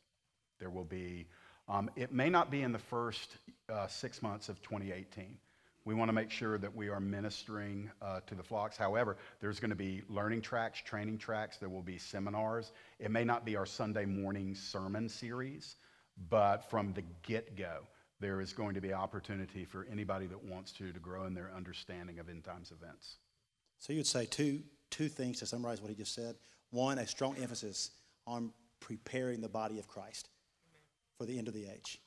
There 0.60 0.70
will 0.70 0.86
be, 0.86 1.28
um, 1.68 1.90
it 1.96 2.12
may 2.12 2.30
not 2.30 2.52
be 2.52 2.62
in 2.62 2.72
the 2.72 2.80
first 2.80 3.38
uh, 3.70 3.88
six 3.88 4.22
months 4.22 4.50
of 4.50 4.62
2018. 4.62 5.38
We 5.84 5.94
want 5.94 6.10
to 6.10 6.14
make 6.14 6.32
sure 6.32 6.58
that 6.58 6.76
we 6.76 6.90
are 6.90 7.00
ministering 7.00 7.92
uh, 8.02 8.22
to 8.26 8.36
the 8.36 8.42
flocks. 8.42 8.76
However, 8.76 9.18
there's 9.40 9.60
going 9.60 9.70
to 9.70 9.76
be 9.76 10.02
learning 10.10 10.42
tracks, 10.42 10.82
training 10.82 11.20
tracks, 11.20 11.58
there 11.58 11.70
will 11.70 11.84
be 11.84 12.00
seminars. 12.00 12.72
It 13.00 13.12
may 13.12 13.24
not 13.24 13.46
be 13.46 13.56
our 13.56 13.68
Sunday 13.68 14.06
morning 14.06 14.56
sermon 14.56 15.08
series, 15.10 15.76
but 16.30 16.70
from 16.70 16.94
the 16.94 17.04
get 17.22 17.56
go, 17.56 17.82
there 18.20 18.42
is 18.42 18.52
going 18.52 18.74
to 18.74 18.82
be 18.82 18.94
opportunity 18.94 19.64
for 19.64 19.86
anybody 19.92 20.26
that 20.28 20.44
wants 20.44 20.72
to 20.74 20.92
to 20.92 21.00
grow 21.00 21.26
in 21.26 21.36
their 21.36 21.52
understanding 21.56 22.18
of 22.18 22.30
end 22.30 22.44
times 22.44 22.72
events. 22.72 23.18
So 23.78 23.94
you'd 23.94 24.08
say 24.08 24.26
two, 24.26 24.62
two 24.90 25.08
things 25.08 25.40
to 25.40 25.46
summarize 25.46 25.82
what 25.82 25.90
he 25.90 25.96
just 25.96 26.16
said. 26.16 26.36
One, 26.72 26.98
a 26.98 27.06
strong 27.06 27.38
emphasis 27.38 27.92
on 28.26 28.52
preparing 28.80 29.42
the 29.42 29.50
body 29.50 29.78
of 29.78 29.88
Christ 29.88 30.30
for 31.18 31.26
the 31.26 31.38
end 31.38 31.48
of 31.48 31.54
the 31.54 31.66
age. 31.66 32.00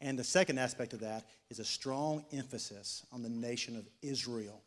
And 0.00 0.18
the 0.18 0.24
second 0.24 0.58
aspect 0.58 0.92
of 0.92 1.00
that 1.00 1.24
is 1.50 1.58
a 1.58 1.64
strong 1.64 2.24
emphasis 2.32 3.04
on 3.12 3.22
the 3.22 3.28
nation 3.28 3.76
of 3.76 3.88
Israel. 4.02 4.62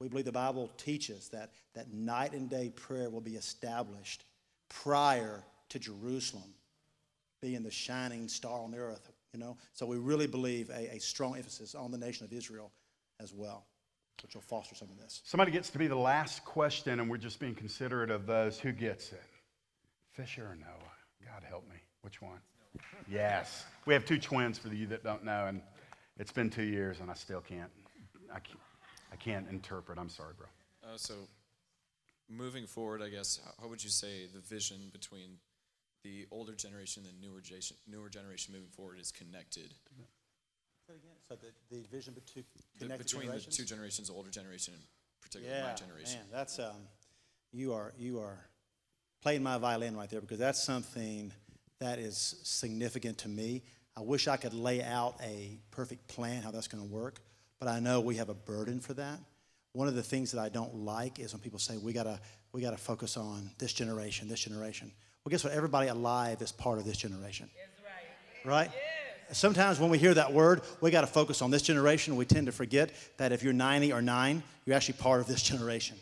We 0.00 0.08
believe 0.08 0.24
the 0.24 0.32
Bible 0.32 0.70
teaches 0.76 1.28
that, 1.28 1.52
that 1.74 1.92
night 1.92 2.32
and 2.32 2.48
day 2.48 2.70
prayer 2.70 3.10
will 3.10 3.20
be 3.20 3.36
established 3.36 4.24
prior 4.68 5.44
to 5.68 5.78
Jerusalem 5.78 6.54
being 7.40 7.62
the 7.62 7.70
shining 7.70 8.26
star 8.28 8.60
on 8.60 8.70
the 8.70 8.78
earth, 8.78 9.10
you 9.32 9.38
know. 9.38 9.56
So 9.72 9.86
we 9.86 9.98
really 9.98 10.26
believe 10.26 10.70
a, 10.70 10.96
a 10.96 10.98
strong 10.98 11.36
emphasis 11.36 11.74
on 11.74 11.90
the 11.90 11.98
nation 11.98 12.24
of 12.24 12.32
Israel 12.32 12.72
as 13.20 13.34
well, 13.34 13.66
which 14.22 14.34
will 14.34 14.42
foster 14.42 14.74
some 14.74 14.88
of 14.88 14.98
this. 14.98 15.20
Somebody 15.24 15.52
gets 15.52 15.68
to 15.70 15.78
be 15.78 15.86
the 15.86 15.96
last 15.96 16.44
question, 16.44 17.00
and 17.00 17.10
we're 17.10 17.18
just 17.18 17.38
being 17.38 17.54
considerate 17.54 18.10
of 18.10 18.26
those 18.26 18.58
who 18.58 18.72
gets 18.72 19.12
it. 19.12 19.22
Fisher 20.12 20.42
or 20.42 20.56
Noah? 20.56 21.24
God 21.24 21.42
help 21.46 21.68
me. 21.68 21.76
Which 22.00 22.22
one? 22.22 22.38
Yes. 23.08 23.64
We 23.86 23.94
have 23.94 24.04
two 24.04 24.18
twins 24.18 24.58
for 24.58 24.68
you 24.68 24.86
that 24.88 25.04
don't 25.04 25.24
know, 25.24 25.46
and 25.46 25.60
it's 26.18 26.32
been 26.32 26.50
two 26.50 26.64
years, 26.64 27.00
and 27.00 27.10
I 27.10 27.14
still 27.14 27.40
can't. 27.40 27.70
I 28.32 28.40
can't, 28.40 28.58
I 29.12 29.16
can't 29.16 29.48
interpret. 29.50 29.98
I'm 29.98 30.08
sorry, 30.08 30.34
bro. 30.36 30.46
Uh, 30.82 30.96
so, 30.96 31.14
moving 32.28 32.66
forward, 32.66 33.02
I 33.02 33.08
guess, 33.08 33.40
how 33.60 33.68
would 33.68 33.82
you 33.84 33.90
say 33.90 34.26
the 34.32 34.40
vision 34.40 34.90
between 34.92 35.38
the 36.02 36.26
older 36.30 36.54
generation 36.54 37.04
and 37.08 37.22
the 37.22 37.26
newer 37.26 37.40
generation, 37.40 37.76
newer 37.86 38.08
generation 38.08 38.54
moving 38.54 38.70
forward 38.70 38.98
is 38.98 39.12
connected? 39.12 39.74
So 40.86 40.94
again, 40.94 41.16
so 41.28 41.36
the, 41.36 41.76
the 41.76 41.86
vision 41.88 42.14
between, 42.14 42.44
The- 42.78 42.98
between 42.98 43.30
the 43.30 43.40
two 43.40 43.64
generations, 43.64 44.08
the 44.08 44.14
older 44.14 44.30
generation 44.30 44.74
and 44.74 44.82
particularly 45.22 45.58
yeah, 45.58 45.68
my 45.68 45.74
generation. 45.74 46.18
Man, 46.18 46.26
that's 46.30 46.58
um, 46.58 46.88
you 47.52 47.72
are 47.72 47.92
you 47.98 48.20
are 48.20 48.38
playing 49.22 49.42
my 49.42 49.56
violin 49.56 49.96
right 49.96 50.10
there 50.10 50.20
because 50.20 50.38
that's 50.38 50.62
something 50.62 51.32
that 51.84 51.98
is 51.98 52.36
significant 52.42 53.18
to 53.18 53.28
me. 53.28 53.62
I 53.96 54.00
wish 54.00 54.26
I 54.26 54.36
could 54.36 54.54
lay 54.54 54.82
out 54.82 55.16
a 55.22 55.58
perfect 55.70 56.08
plan 56.08 56.42
how 56.42 56.50
that's 56.50 56.66
going 56.66 56.82
to 56.82 56.92
work, 56.92 57.20
but 57.60 57.68
I 57.68 57.78
know 57.78 58.00
we 58.00 58.16
have 58.16 58.30
a 58.30 58.34
burden 58.34 58.80
for 58.80 58.94
that. 58.94 59.18
One 59.72 59.86
of 59.86 59.94
the 59.94 60.02
things 60.02 60.32
that 60.32 60.40
I 60.40 60.48
don't 60.48 60.74
like 60.74 61.18
is 61.18 61.32
when 61.32 61.40
people 61.40 61.58
say 61.58 61.76
we 61.76 61.92
gotta 61.92 62.20
we 62.52 62.60
gotta 62.60 62.76
focus 62.76 63.16
on 63.16 63.50
this 63.58 63.72
generation, 63.72 64.28
this 64.28 64.40
generation. 64.40 64.90
Well, 65.24 65.30
guess 65.30 65.42
what? 65.42 65.52
Everybody 65.52 65.88
alive 65.88 66.40
is 66.42 66.52
part 66.52 66.78
of 66.78 66.84
this 66.84 66.96
generation. 66.96 67.50
Right? 68.44 68.70
Sometimes 69.32 69.80
when 69.80 69.90
we 69.90 69.98
hear 69.98 70.14
that 70.14 70.32
word, 70.32 70.62
we 70.80 70.90
got 70.90 71.00
to 71.00 71.06
focus 71.06 71.40
on 71.40 71.50
this 71.50 71.62
generation. 71.62 72.14
We 72.14 72.26
tend 72.26 72.46
to 72.46 72.52
forget 72.52 72.92
that 73.16 73.32
if 73.32 73.42
you're 73.42 73.54
90 73.54 73.92
or 73.92 74.02
9, 74.02 74.42
you're 74.66 74.76
actually 74.76 74.98
part 74.98 75.20
of 75.22 75.26
this 75.26 75.42
generation. 75.42 75.96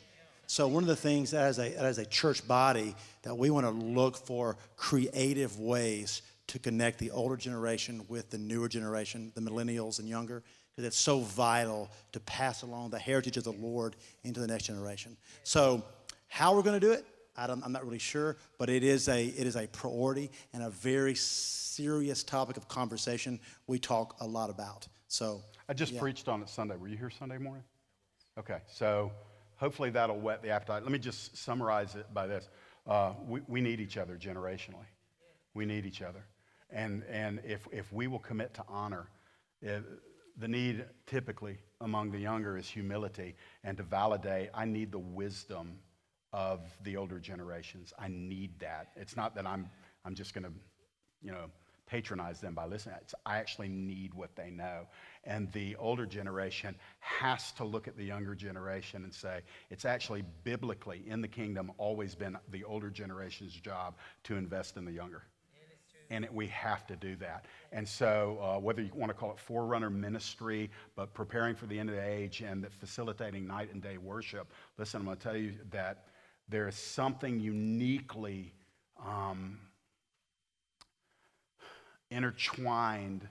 So, 0.53 0.69
one 0.69 0.83
of 0.83 0.87
the 0.87 0.95
things 0.95 1.33
as 1.33 1.59
a, 1.59 1.75
as 1.79 1.97
a 1.97 2.05
church 2.05 2.47
body 2.47 2.95
that 3.23 3.35
we 3.35 3.49
want 3.49 3.65
to 3.65 3.71
look 3.71 4.19
for 4.19 4.59
creative 4.77 5.59
ways 5.59 6.21
to 6.49 6.59
connect 6.59 6.99
the 6.99 7.11
older 7.11 7.39
generation 7.39 8.05
with 8.07 8.29
the 8.29 8.37
newer 8.37 8.69
generation, 8.69 9.33
the 9.35 9.41
millennials 9.41 9.99
and 9.99 10.07
younger, 10.07 10.43
because 10.69 10.87
it's 10.87 10.99
so 10.99 11.21
vital 11.21 11.91
to 12.13 12.21
pass 12.21 12.61
along 12.65 12.91
the 12.91 12.99
heritage 12.99 13.39
of 13.39 13.45
the 13.45 13.53
Lord 13.53 13.97
into 14.25 14.41
the 14.41 14.47
next 14.47 14.65
generation. 14.65 15.17
So, 15.43 15.83
how 16.29 16.55
we're 16.55 16.61
going 16.61 16.79
to 16.79 16.87
do 16.87 16.93
it, 16.93 17.07
I 17.35 17.51
am 17.51 17.73
not 17.73 17.83
really 17.83 17.99
sure, 17.99 18.37
but 18.59 18.69
it 18.69 18.85
is, 18.85 19.09
a, 19.09 19.25
it 19.29 19.47
is 19.47 19.57
a 19.57 19.67
priority 19.69 20.31
and 20.53 20.65
a 20.65 20.69
very 20.69 21.15
serious 21.15 22.23
topic 22.23 22.59
of 22.59 22.69
conversation 22.69 23.41
we 23.67 23.79
talk 23.79 24.17
a 24.21 24.27
lot 24.27 24.51
about. 24.51 24.87
So 25.09 25.41
I 25.67 25.73
just 25.73 25.93
yeah. 25.93 26.01
preached 26.01 26.29
on 26.29 26.43
it 26.43 26.51
Sunday. 26.51 26.77
Were 26.77 26.89
you 26.89 26.99
here 26.99 27.09
Sunday 27.09 27.39
morning? 27.39 27.65
Okay, 28.39 28.59
so 28.67 29.13
hopefully 29.63 29.91
that'll 29.91 30.21
whet 30.21 30.43
the 30.43 30.51
appetite. 30.51 30.83
Let 30.83 30.93
me 30.93 30.99
just 30.99 31.37
summarize 31.37 31.95
it 31.95 32.07
by 32.13 32.27
this: 32.27 32.51
uh, 32.87 33.13
we, 33.27 33.41
we 33.49 33.61
need 33.61 33.81
each 33.81 33.97
other 33.97 34.17
generationally. 34.17 34.91
We 35.55 35.65
need 35.65 35.87
each 35.87 36.03
other, 36.03 36.25
and 36.71 37.05
and 37.09 37.41
if 37.45 37.67
if 37.73 37.91
we 37.93 38.07
will 38.07 38.19
commit 38.31 38.53
to 38.55 38.65
honor. 38.69 39.07
If, 39.61 39.85
the 40.39 40.49
need 40.49 40.87
typically 41.07 41.59
among 41.83 42.11
the 42.11 42.19
younger 42.19 42.57
is 42.57 42.67
humility 42.67 43.35
and 43.65 43.77
to 43.77 43.83
validate 43.83 44.49
i 44.55 44.65
need 44.65 44.91
the 44.91 44.99
wisdom 44.99 45.79
of 46.33 46.61
the 46.83 46.97
older 46.97 47.19
generations. 47.19 47.93
I 47.99 48.09
need 48.09 48.59
that. 48.61 48.89
It's 48.97 49.17
not 49.17 49.35
that 49.35 49.47
I'm, 49.47 49.69
I'm 50.05 50.15
just 50.15 50.35
going 50.35 50.45
to, 50.45 50.53
you 51.23 51.31
know, 51.31 51.51
patronize 51.87 52.41
them 52.41 52.55
by 52.55 52.65
listening. 52.65 52.97
It's, 53.03 53.15
I 53.27 53.37
actually 53.37 53.69
need 53.69 54.15
what 54.15 54.35
they 54.35 54.51
know. 54.51 54.87
And 55.25 55.51
the 55.53 55.77
older 55.77 56.05
generation 56.05 56.75
has 56.99 57.53
to 57.53 57.65
look 57.65 57.87
at 57.87 57.97
the 57.97 58.05
younger 58.05 58.35
generation 58.35 59.05
and 59.05 59.15
say, 59.15 59.41
it's 59.71 59.85
actually 59.85 60.25
biblically 60.43 61.03
in 61.07 61.21
the 61.21 61.29
kingdom 61.29 61.71
always 61.79 62.15
been 62.15 62.37
the 62.51 62.65
older 62.65 62.91
generation's 62.91 63.53
job 63.53 63.95
to 64.25 64.37
invest 64.37 64.77
in 64.77 64.85
the 64.85 64.93
younger. 64.93 65.23
And 66.11 66.25
it, 66.25 66.35
we 66.35 66.49
have 66.49 66.87
to 66.89 66.97
do 66.97 67.17
that. 67.17 67.47
And 67.71 67.89
so, 67.89 68.39
uh, 68.43 68.59
whether 68.59 68.83
you 68.83 68.91
want 68.95 69.11
to 69.11 69.15
call 69.15 69.31
it 69.31 69.39
forerunner 69.39 69.89
ministry, 69.89 70.71
but 70.95 71.15
preparing 71.15 71.55
for 71.55 71.67
the 71.67 71.79
end 71.79 71.89
of 71.89 71.97
the 71.97 72.07
age 72.07 72.43
and 72.43 72.67
facilitating 72.81 73.47
night 73.47 73.73
and 73.73 73.81
day 73.81 73.97
worship, 73.97 74.53
listen, 74.77 75.01
I'm 75.01 75.07
going 75.07 75.17
to 75.17 75.23
tell 75.23 75.37
you 75.37 75.55
that 75.71 76.05
there 76.49 76.69
is 76.69 76.75
something 76.75 77.41
uniquely 77.41 78.53
um, 79.03 79.59
intertwined 82.11 83.27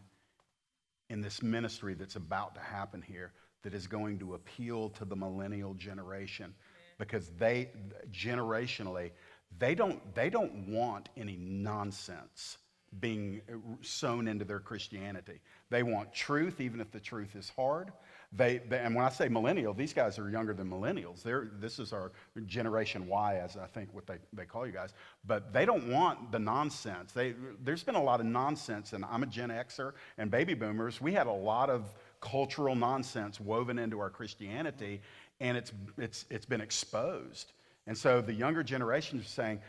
in 1.12 1.22
this 1.22 1.44
ministry 1.44 1.94
that's 1.94 2.16
about 2.16 2.56
to 2.56 2.62
happen 2.62 3.02
here 3.02 3.34
that 3.64 3.74
is 3.74 3.86
going 3.86 4.18
to 4.18 4.34
appeal 4.34 4.90
to 4.90 5.04
the 5.04 5.16
millennial 5.16 5.74
generation. 5.74 6.56
Because 6.98 7.30
they 7.38 7.70
generationally 8.12 9.12
they 9.60 9.76
don't 9.76 10.16
they 10.16 10.30
don't 10.30 10.70
want 10.70 11.10
any 11.18 11.36
nonsense 11.38 12.58
being 13.00 13.42
sown 13.82 14.28
into 14.28 14.46
their 14.46 14.60
christianity. 14.60 15.42
They 15.70 15.84
want 15.84 16.14
truth 16.14 16.62
even 16.62 16.80
if 16.80 16.92
the 16.92 17.00
truth 17.00 17.36
is 17.36 17.52
hard 17.56 17.92
they, 18.34 18.60
they, 18.60 18.80
and 18.80 18.96
when 18.96 19.04
I 19.04 19.10
say 19.10 19.28
millennial, 19.28 19.74
these 19.74 19.94
guys 19.94 20.18
are 20.18 20.30
younger 20.30 20.54
than 20.54 20.70
millennials. 20.70 21.22
They're, 21.22 21.50
this 21.60 21.80
is 21.80 21.92
our 21.92 22.14
generation 22.46 23.08
Y, 23.08 23.36
as 23.44 23.58
I 23.58 23.66
think 23.68 23.94
what 23.94 24.08
they, 24.08 24.20
they 24.32 24.46
call 24.46 24.66
you 24.66 24.72
guys. 24.72 24.94
But 25.26 25.52
they 25.52 25.66
don't 25.66 25.90
want 25.90 26.32
the 26.32 26.40
nonsense. 26.40 27.12
They, 27.12 27.36
there's 27.62 27.84
been 27.84 27.96
a 27.96 28.04
lot 28.04 28.22
of 28.22 28.26
nonsense, 28.26 28.94
and 28.94 29.04
I'm 29.04 29.24
a 29.24 29.26
Gen 29.26 29.50
Xer 29.50 29.94
and 30.18 30.32
baby 30.32 30.54
boomers. 30.54 31.02
We 31.02 31.12
had 31.12 31.28
a 31.28 31.32
lot 31.32 31.70
of 31.70 31.94
cultural 32.22 32.76
nonsense 32.76 33.42
woven 33.42 33.78
into 33.78 34.00
our 34.00 34.10
Christianity, 34.10 35.02
and 35.42 35.58
it's, 35.58 35.74
it's, 35.98 36.26
it's 36.30 36.46
been 36.46 36.62
exposed. 36.62 37.52
And 37.86 37.98
so 37.98 38.22
the 38.22 38.34
younger 38.34 38.64
generation 38.64 39.20
is 39.20 39.28
saying, 39.28 39.60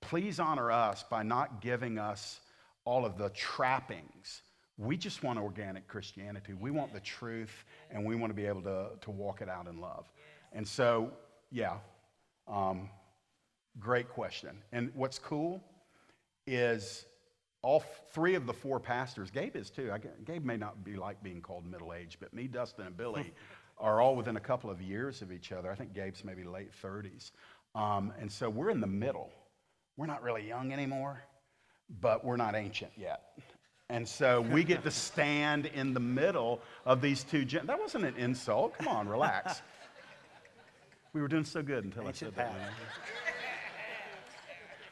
please 0.00 0.40
honor 0.40 0.70
us 0.70 1.04
by 1.10 1.22
not 1.22 1.60
giving 1.60 1.98
us 1.98 2.40
all 2.86 3.04
of 3.04 3.18
the 3.18 3.28
trappings 3.30 4.40
we 4.80 4.96
just 4.96 5.22
want 5.22 5.38
organic 5.38 5.86
Christianity. 5.86 6.54
We 6.54 6.70
want 6.70 6.94
the 6.94 7.00
truth, 7.00 7.64
and 7.90 8.04
we 8.04 8.16
want 8.16 8.30
to 8.30 8.34
be 8.34 8.46
able 8.46 8.62
to, 8.62 8.86
to 9.02 9.10
walk 9.10 9.42
it 9.42 9.48
out 9.48 9.66
in 9.66 9.78
love. 9.78 10.06
And 10.52 10.66
so, 10.66 11.12
yeah, 11.52 11.76
um, 12.48 12.88
great 13.78 14.08
question. 14.08 14.56
And 14.72 14.90
what's 14.94 15.18
cool 15.18 15.62
is 16.46 17.04
all 17.62 17.84
three 18.12 18.34
of 18.34 18.46
the 18.46 18.54
four 18.54 18.80
pastors, 18.80 19.30
Gabe 19.30 19.54
is 19.54 19.68
too. 19.68 19.92
I, 19.92 20.00
Gabe 20.24 20.44
may 20.44 20.56
not 20.56 20.82
be 20.82 20.96
like 20.96 21.22
being 21.22 21.42
called 21.42 21.70
middle 21.70 21.92
age, 21.92 22.16
but 22.18 22.32
me, 22.32 22.48
Dustin, 22.48 22.86
and 22.86 22.96
Billy 22.96 23.34
are 23.78 24.00
all 24.00 24.16
within 24.16 24.38
a 24.38 24.40
couple 24.40 24.70
of 24.70 24.80
years 24.80 25.20
of 25.20 25.30
each 25.30 25.52
other. 25.52 25.70
I 25.70 25.74
think 25.74 25.92
Gabe's 25.92 26.24
maybe 26.24 26.42
late 26.42 26.70
30s. 26.82 27.32
Um, 27.74 28.14
and 28.18 28.32
so 28.32 28.48
we're 28.48 28.70
in 28.70 28.80
the 28.80 28.86
middle. 28.86 29.30
We're 29.98 30.06
not 30.06 30.22
really 30.22 30.48
young 30.48 30.72
anymore, 30.72 31.22
but 32.00 32.24
we're 32.24 32.38
not 32.38 32.54
ancient 32.54 32.92
yet. 32.96 33.38
And 33.90 34.08
so 34.08 34.40
we 34.40 34.62
get 34.62 34.84
to 34.84 34.90
stand 34.90 35.66
in 35.66 35.92
the 35.92 36.00
middle 36.00 36.60
of 36.86 37.00
these 37.00 37.24
two. 37.24 37.44
Gen- 37.44 37.66
that 37.66 37.78
wasn't 37.78 38.04
an 38.04 38.14
insult. 38.16 38.78
Come 38.78 38.86
on, 38.86 39.08
relax. 39.08 39.62
We 41.12 41.20
were 41.20 41.28
doing 41.28 41.44
so 41.44 41.60
good 41.60 41.84
until 41.84 42.06
I 42.06 42.12
said 42.12 42.36
that. 42.36 42.54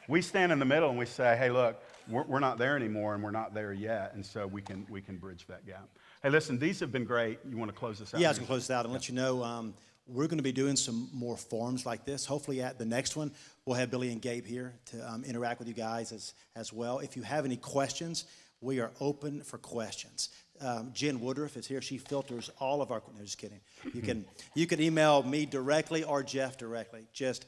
We 0.09 0.21
stand 0.21 0.51
in 0.51 0.59
the 0.59 0.65
middle 0.65 0.89
and 0.89 0.99
we 0.99 1.05
say, 1.05 1.37
hey, 1.37 1.49
look, 1.49 1.81
we're, 2.09 2.23
we're 2.23 2.39
not 2.39 2.57
there 2.57 2.75
anymore 2.75 3.13
and 3.13 3.23
we're 3.23 3.31
not 3.31 3.53
there 3.53 3.71
yet. 3.71 4.13
And 4.15 4.25
so 4.25 4.45
we 4.45 4.61
can, 4.61 4.85
we 4.89 5.01
can 5.01 5.17
bridge 5.17 5.45
that 5.47 5.65
gap. 5.65 5.87
Hey, 6.21 6.29
listen, 6.29 6.59
these 6.59 6.79
have 6.81 6.91
been 6.91 7.05
great. 7.05 7.39
You 7.49 7.57
want 7.57 7.71
to 7.71 7.77
close 7.77 7.99
this 7.99 8.13
out? 8.13 8.19
Yeah, 8.19 8.27
I 8.27 8.31
was 8.31 8.39
going 8.39 8.47
to 8.47 8.51
close 8.51 8.67
this 8.67 8.75
out 8.75 8.83
and 8.83 8.93
let 8.93 9.07
you 9.07 9.15
know 9.15 9.43
um, 9.43 9.73
we're 10.07 10.27
going 10.27 10.39
to 10.39 10.43
be 10.43 10.51
doing 10.51 10.75
some 10.75 11.09
more 11.13 11.37
forums 11.37 11.85
like 11.85 12.03
this. 12.03 12.25
Hopefully, 12.25 12.61
at 12.61 12.77
the 12.77 12.85
next 12.85 13.15
one, 13.15 13.31
we'll 13.65 13.77
have 13.77 13.91
Billy 13.91 14.11
and 14.11 14.21
Gabe 14.21 14.45
here 14.45 14.73
to 14.87 15.09
um, 15.09 15.23
interact 15.23 15.59
with 15.59 15.67
you 15.69 15.73
guys 15.73 16.11
as, 16.11 16.33
as 16.55 16.73
well. 16.73 16.99
If 16.99 17.15
you 17.15 17.21
have 17.21 17.45
any 17.45 17.57
questions, 17.57 18.25
we 18.61 18.79
are 18.79 18.91
open 18.99 19.41
for 19.41 19.57
questions. 19.57 20.29
Um, 20.61 20.91
Jen 20.93 21.21
Woodruff 21.21 21.55
is 21.55 21.65
here. 21.67 21.81
She 21.81 21.97
filters 21.97 22.49
all 22.59 22.81
of 22.81 22.91
our. 22.91 23.01
No, 23.15 23.23
just 23.23 23.37
kidding. 23.37 23.61
You 23.93 24.01
can 24.01 24.25
you 24.55 24.67
can 24.67 24.81
email 24.81 25.23
me 25.23 25.45
directly 25.45 26.03
or 26.03 26.21
Jeff 26.23 26.57
directly. 26.57 27.07
Just 27.13 27.45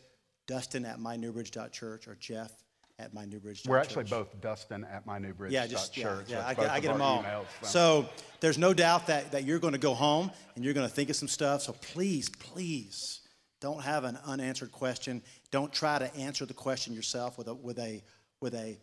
Dustin 0.47 0.85
at 0.85 0.99
mynewbridge.church 0.99 2.07
or 2.07 2.15
Jeff 2.15 2.51
at 2.99 3.13
mynewbridge.church. 3.13 3.67
We're 3.67 3.77
actually 3.77 4.05
both 4.05 4.39
Dustin 4.41 4.85
at 4.85 5.05
mynewbridge. 5.05 5.51
Yeah, 5.51 5.67
just 5.67 5.95
yeah, 5.97 6.03
church. 6.03 6.25
yeah. 6.29 6.47
I, 6.47 6.53
get- 6.53 6.69
I 6.69 6.79
get 6.79 6.91
them 6.93 7.01
all. 7.01 7.23
emails, 7.23 7.45
So 7.63 8.07
there's 8.39 8.57
no 8.57 8.73
doubt 8.73 9.07
that, 9.07 9.31
that 9.31 9.43
you're 9.43 9.59
going 9.59 9.73
to 9.73 9.79
go 9.79 9.93
home 9.93 10.31
and 10.55 10.63
you're 10.63 10.73
going 10.73 10.88
to 10.88 10.93
think 10.93 11.09
of 11.09 11.15
some 11.15 11.27
stuff. 11.27 11.61
So 11.63 11.73
please, 11.73 12.29
please, 12.29 13.21
don't 13.59 13.81
have 13.81 14.03
an 14.03 14.17
unanswered 14.25 14.71
question. 14.71 15.21
Don't 15.51 15.71
try 15.71 15.99
to 15.99 16.13
answer 16.15 16.45
the 16.45 16.53
question 16.53 16.93
yourself 16.93 17.38
with 17.38 17.47
a 17.47 17.53
with 17.53 17.77
a 17.79 18.03
with 18.39 18.55
a 18.55 18.79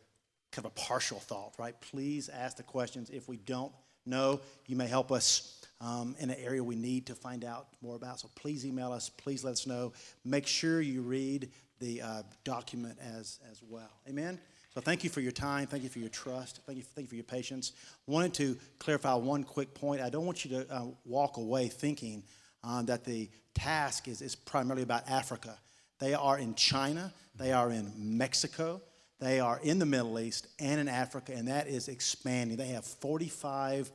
kind 0.53 0.65
of 0.67 0.73
a 0.73 0.75
partial 0.75 1.19
thought. 1.19 1.55
Right? 1.59 1.79
Please 1.81 2.29
ask 2.29 2.57
the 2.57 2.63
questions. 2.63 3.11
If 3.11 3.29
we 3.29 3.37
don't 3.37 3.73
know, 4.07 4.41
you 4.67 4.77
may 4.77 4.87
help 4.87 5.13
us. 5.13 5.55
Um, 5.81 6.17
in 6.19 6.29
an 6.29 6.37
area 6.41 6.65
we 6.65 6.75
need 6.75 7.07
to 7.07 7.15
find 7.15 7.45
out 7.45 7.69
more 7.83 7.95
about. 7.95 8.19
So 8.19 8.29
please 8.35 8.67
email 8.67 8.91
us. 8.91 9.09
Please 9.09 9.45
let 9.45 9.53
us 9.53 9.65
know. 9.65 9.93
Make 10.25 10.45
sure 10.45 10.81
you 10.81 11.03
read 11.03 11.51
the 11.79 12.03
uh, 12.03 12.23
document 12.43 12.99
as, 13.01 13.39
as 13.49 13.63
well. 13.63 13.91
Amen? 14.09 14.41
So 14.75 14.81
thank 14.81 15.03
you 15.03 15.11
for 15.11 15.21
your 15.21 15.33
time. 15.33 15.67
Thank 15.67 15.83
you 15.83 15.89
for 15.89 15.99
your 15.99 16.09
trust. 16.09 16.61
Thank 16.67 16.79
you, 16.79 16.85
thank 16.85 17.07
you 17.07 17.09
for 17.09 17.15
your 17.15 17.25
patience. 17.25 17.73
Wanted 18.07 18.35
to 18.35 18.57
clarify 18.79 19.15
one 19.15 19.45
quick 19.45 19.75
point. 19.75 20.01
I 20.01 20.11
don't 20.11 20.27
want 20.27 20.45
you 20.45 20.51
to 20.51 20.73
uh, 20.73 20.85
walk 21.05 21.37
away 21.37 21.69
thinking 21.69 22.23
um, 22.63 22.87
that 22.87 23.05
the 23.05 23.31
task 23.55 24.09
is, 24.09 24.23
is 24.23 24.35
primarily 24.37 24.83
about 24.83 25.09
Africa. 25.09 25.59
They 25.99 26.15
are 26.15 26.39
in 26.39 26.55
China, 26.55 27.13
they 27.35 27.53
are 27.53 27.71
in 27.71 27.93
Mexico, 27.97 28.81
they 29.21 29.41
are 29.41 29.59
in 29.63 29.79
the 29.79 29.87
Middle 29.87 30.19
East 30.19 30.47
and 30.59 30.81
in 30.81 30.89
Africa, 30.89 31.33
and 31.35 31.49
that 31.49 31.67
is 31.67 31.89
expanding. 31.89 32.57
They 32.57 32.69
have 32.69 32.85
45 32.85 33.91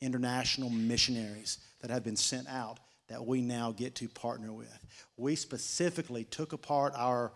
international 0.00 0.70
missionaries 0.70 1.58
that 1.80 1.90
have 1.90 2.04
been 2.04 2.16
sent 2.16 2.48
out 2.48 2.78
that 3.08 3.26
we 3.26 3.40
now 3.40 3.72
get 3.72 3.94
to 3.96 4.08
partner 4.08 4.52
with. 4.52 4.78
We 5.16 5.34
specifically 5.34 6.24
took 6.24 6.52
apart 6.52 6.92
our 6.96 7.32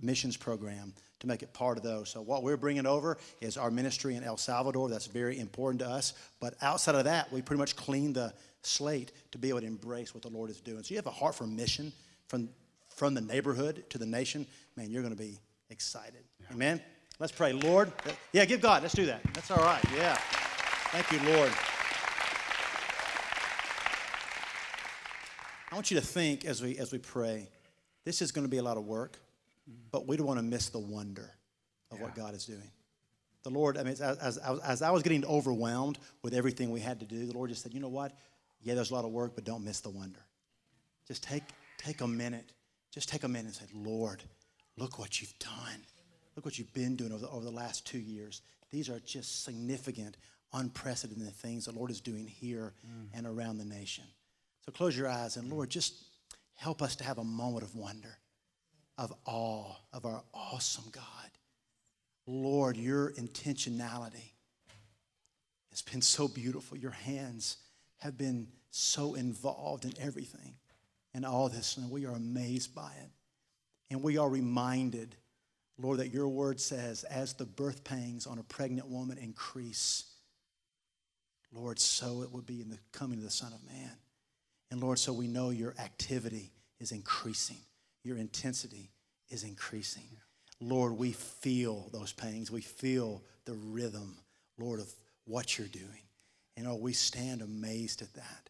missions 0.00 0.36
program 0.36 0.92
to 1.20 1.26
make 1.26 1.42
it 1.42 1.54
part 1.54 1.78
of 1.78 1.84
those. 1.84 2.10
So 2.10 2.20
what 2.20 2.42
we're 2.42 2.56
bringing 2.56 2.86
over 2.86 3.16
is 3.40 3.56
our 3.56 3.70
ministry 3.70 4.16
in 4.16 4.24
El 4.24 4.36
Salvador. 4.36 4.90
That's 4.90 5.06
very 5.06 5.38
important 5.38 5.80
to 5.80 5.88
us. 5.88 6.12
But 6.40 6.54
outside 6.60 6.96
of 6.96 7.04
that, 7.04 7.32
we 7.32 7.40
pretty 7.40 7.60
much 7.60 7.76
cleaned 7.76 8.16
the 8.16 8.34
slate 8.62 9.12
to 9.32 9.38
be 9.38 9.48
able 9.48 9.60
to 9.60 9.66
embrace 9.66 10.12
what 10.12 10.22
the 10.22 10.28
Lord 10.28 10.50
is 10.50 10.60
doing. 10.60 10.82
So 10.82 10.90
you 10.90 10.96
have 10.96 11.06
a 11.06 11.10
heart 11.10 11.34
for 11.34 11.46
mission 11.46 11.92
from 12.26 12.48
from 12.94 13.14
the 13.14 13.20
neighborhood 13.20 13.84
to 13.90 13.98
the 13.98 14.06
nation. 14.06 14.46
Man, 14.76 14.90
you're 14.90 15.02
going 15.02 15.14
to 15.14 15.20
be 15.20 15.38
excited. 15.70 16.24
Amen. 16.52 16.80
Let's 17.18 17.32
pray, 17.32 17.52
Lord. 17.52 17.92
Yeah, 18.32 18.44
give 18.44 18.60
God. 18.60 18.82
Let's 18.82 18.94
do 18.94 19.06
that. 19.06 19.22
That's 19.34 19.50
all 19.50 19.58
right. 19.58 19.82
Yeah. 19.94 20.16
Thank 20.90 21.10
you, 21.12 21.18
Lord. 21.32 21.52
I 25.70 25.74
want 25.74 25.90
you 25.90 25.98
to 25.98 26.06
think 26.06 26.44
as 26.44 26.62
we 26.62 26.76
as 26.78 26.92
we 26.92 26.98
pray. 26.98 27.48
This 28.04 28.20
is 28.20 28.32
going 28.32 28.44
to 28.44 28.50
be 28.50 28.58
a 28.58 28.62
lot 28.62 28.76
of 28.76 28.84
work, 28.84 29.18
mm-hmm. 29.68 29.78
but 29.90 30.06
we 30.06 30.16
don't 30.16 30.26
want 30.26 30.38
to 30.38 30.44
miss 30.44 30.68
the 30.68 30.78
wonder 30.78 31.30
of 31.90 32.00
what 32.00 32.14
God 32.14 32.34
is 32.34 32.44
doing. 32.44 32.70
The 33.44 33.50
Lord, 33.50 33.76
I 33.76 33.82
mean, 33.82 33.92
as, 33.92 34.00
as, 34.00 34.38
as 34.38 34.82
I 34.82 34.90
was 34.90 35.02
getting 35.02 35.24
overwhelmed 35.24 35.98
with 36.22 36.34
everything 36.34 36.70
we 36.70 36.80
had 36.80 37.00
to 37.00 37.06
do, 37.06 37.26
the 37.26 37.32
Lord 37.32 37.50
just 37.50 37.62
said, 37.62 37.74
you 37.74 37.80
know 37.80 37.88
what? 37.88 38.12
Yeah, 38.62 38.74
there's 38.74 38.90
a 38.90 38.94
lot 38.94 39.04
of 39.04 39.10
work, 39.10 39.34
but 39.34 39.44
don't 39.44 39.64
miss 39.64 39.80
the 39.80 39.90
wonder. 39.90 40.20
Just 41.06 41.22
take, 41.22 41.42
take 41.76 42.00
a 42.00 42.08
minute. 42.08 42.52
Just 42.90 43.08
take 43.08 43.24
a 43.24 43.28
minute 43.28 43.46
and 43.46 43.54
say, 43.54 43.66
Lord, 43.74 44.22
look 44.76 44.98
what 44.98 45.20
you've 45.20 45.38
done. 45.38 45.84
Look 46.36 46.44
what 46.44 46.58
you've 46.58 46.72
been 46.72 46.96
doing 46.96 47.12
over 47.12 47.22
the, 47.22 47.30
over 47.30 47.44
the 47.44 47.50
last 47.50 47.86
two 47.86 47.98
years. 47.98 48.42
These 48.70 48.88
are 48.88 48.98
just 49.00 49.44
significant, 49.44 50.16
unprecedented 50.52 51.32
things 51.34 51.66
the 51.66 51.72
Lord 51.72 51.90
is 51.90 52.00
doing 52.00 52.26
here 52.26 52.74
mm. 52.86 53.06
and 53.12 53.26
around 53.26 53.58
the 53.58 53.64
nation. 53.64 54.04
So 54.66 54.72
close 54.72 54.96
your 54.96 55.08
eyes 55.08 55.36
and 55.36 55.50
Lord, 55.50 55.70
just 55.70 55.94
help 56.56 56.82
us 56.82 56.96
to 56.96 57.04
have 57.04 57.18
a 57.18 57.24
moment 57.24 57.64
of 57.64 57.74
wonder, 57.74 58.18
of 58.98 59.12
awe, 59.26 59.74
of 59.92 60.04
our 60.04 60.22
awesome 60.32 60.90
God. 60.90 61.02
Lord, 62.26 62.76
your 62.76 63.12
intentionality 63.12 64.32
has 65.70 65.82
been 65.82 66.02
so 66.02 66.26
beautiful. 66.26 66.78
Your 66.78 66.92
hands 66.92 67.58
have 67.98 68.16
been 68.16 68.48
so 68.70 69.14
involved 69.14 69.84
in 69.84 69.92
everything 70.00 70.54
and 71.12 71.24
all 71.24 71.48
this, 71.48 71.76
and 71.76 71.90
we 71.90 72.06
are 72.06 72.14
amazed 72.14 72.74
by 72.74 72.92
it. 73.02 73.10
And 73.90 74.02
we 74.02 74.18
are 74.18 74.28
reminded, 74.28 75.16
Lord, 75.78 75.98
that 75.98 76.12
your 76.12 76.28
word 76.28 76.60
says, 76.60 77.04
as 77.04 77.34
the 77.34 77.44
birth 77.44 77.84
pangs 77.84 78.26
on 78.26 78.38
a 78.38 78.42
pregnant 78.42 78.88
woman 78.88 79.18
increase, 79.18 80.04
Lord, 81.52 81.78
so 81.78 82.22
it 82.22 82.32
would 82.32 82.46
be 82.46 82.60
in 82.60 82.70
the 82.70 82.78
coming 82.92 83.18
of 83.18 83.24
the 83.24 83.30
Son 83.30 83.52
of 83.52 83.64
Man. 83.64 83.92
And 84.70 84.80
Lord, 84.80 84.98
so 84.98 85.12
we 85.12 85.28
know 85.28 85.50
your 85.50 85.74
activity 85.78 86.50
is 86.80 86.90
increasing, 86.90 87.58
your 88.02 88.16
intensity 88.16 88.90
is 89.30 89.44
increasing. 89.44 90.08
Lord, 90.60 90.96
we 90.96 91.12
feel 91.12 91.90
those 91.92 92.12
pangs. 92.12 92.50
We 92.50 92.60
feel 92.60 93.22
the 93.44 93.54
rhythm, 93.54 94.16
Lord, 94.58 94.80
of 94.80 94.92
what 95.26 95.58
you're 95.58 95.68
doing. 95.68 96.02
And 96.56 96.66
oh, 96.66 96.76
we 96.76 96.92
stand 96.92 97.42
amazed 97.42 98.02
at 98.02 98.14
that. 98.14 98.48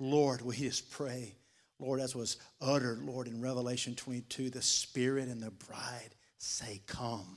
Lord, 0.00 0.42
we 0.42 0.56
just 0.56 0.90
pray, 0.90 1.36
Lord, 1.84 2.00
as 2.00 2.16
was 2.16 2.38
uttered, 2.62 3.02
Lord, 3.02 3.28
in 3.28 3.42
Revelation 3.42 3.94
22, 3.94 4.48
the 4.48 4.62
Spirit 4.62 5.28
and 5.28 5.42
the 5.42 5.50
bride 5.50 6.14
say, 6.38 6.80
Come. 6.86 7.36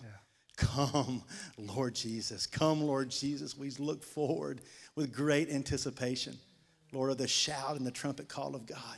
Come, 0.56 1.22
Lord 1.58 1.94
Jesus. 1.94 2.48
Come, 2.48 2.82
Lord 2.82 3.10
Jesus. 3.10 3.56
We 3.58 3.70
look 3.72 4.04
forward 4.04 4.62
with 4.96 5.14
great 5.14 5.52
anticipation, 5.52 6.36
Lord, 6.92 7.12
of 7.12 7.18
the 7.18 7.28
shout 7.28 7.76
and 7.76 7.86
the 7.86 7.92
trumpet 7.92 8.28
call 8.28 8.56
of 8.56 8.66
God. 8.66 8.98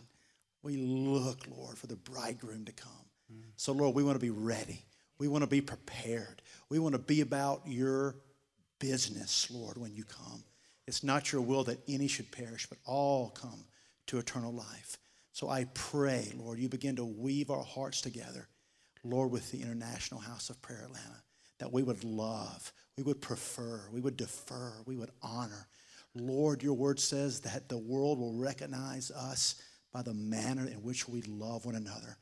We 0.64 0.78
look, 0.78 1.46
Lord, 1.50 1.78
for 1.78 1.88
the 1.88 1.98
bridegroom 1.98 2.64
to 2.66 2.72
come. 2.72 2.92
Mm. 3.34 3.42
So, 3.58 3.74
Lord, 3.74 3.94
we 3.94 4.04
want 4.04 4.16
to 4.16 4.26
be 4.26 4.30
ready. 4.30 4.86
We 5.18 5.28
want 5.28 5.44
to 5.44 5.50
be 5.50 5.62
prepared. 5.62 6.42
We 6.70 6.80
want 6.80 6.94
to 6.94 7.00
be 7.00 7.22
about 7.22 7.64
your 7.66 8.16
business, 8.80 9.50
Lord, 9.52 9.78
when 9.78 9.94
you 9.94 10.06
come. 10.06 10.44
It's 10.88 11.04
not 11.04 11.34
your 11.34 11.42
will 11.42 11.66
that 11.66 11.80
any 11.90 12.08
should 12.08 12.32
perish, 12.32 12.68
but 12.68 12.78
all 12.86 13.32
come 13.32 13.66
to 14.08 14.18
eternal 14.18 14.54
life. 14.54 14.98
So 15.32 15.50
I 15.50 15.66
pray, 15.74 16.32
Lord, 16.36 16.60
you 16.60 16.70
begin 16.70 16.96
to 16.98 17.06
weave 17.06 17.50
our 17.50 17.64
hearts 17.64 18.02
together, 18.02 18.48
Lord, 19.04 19.32
with 19.32 19.52
the 19.52 19.62
International 19.62 20.20
House 20.20 20.50
of 20.50 20.62
Prayer 20.62 20.84
Atlanta, 20.84 21.24
that 21.60 21.72
we 21.72 21.84
would 21.84 22.04
love, 22.04 22.74
we 22.98 23.04
would 23.04 23.22
prefer, 23.22 23.82
we 23.92 24.02
would 24.02 24.18
defer, 24.18 24.74
we 24.86 24.96
would 24.96 25.12
honor. 25.22 25.68
Lord, 26.16 26.64
your 26.64 26.74
word 26.74 27.00
says 27.00 27.42
that 27.42 27.70
the 27.70 27.78
world 27.78 28.20
will 28.20 28.34
recognize 28.34 29.12
us 29.12 29.56
by 29.94 30.02
the 30.02 30.14
manner 30.14 30.68
in 30.68 30.84
which 30.84 31.08
we 31.08 31.22
love 31.22 31.66
one 31.66 31.76
another. 31.76 32.18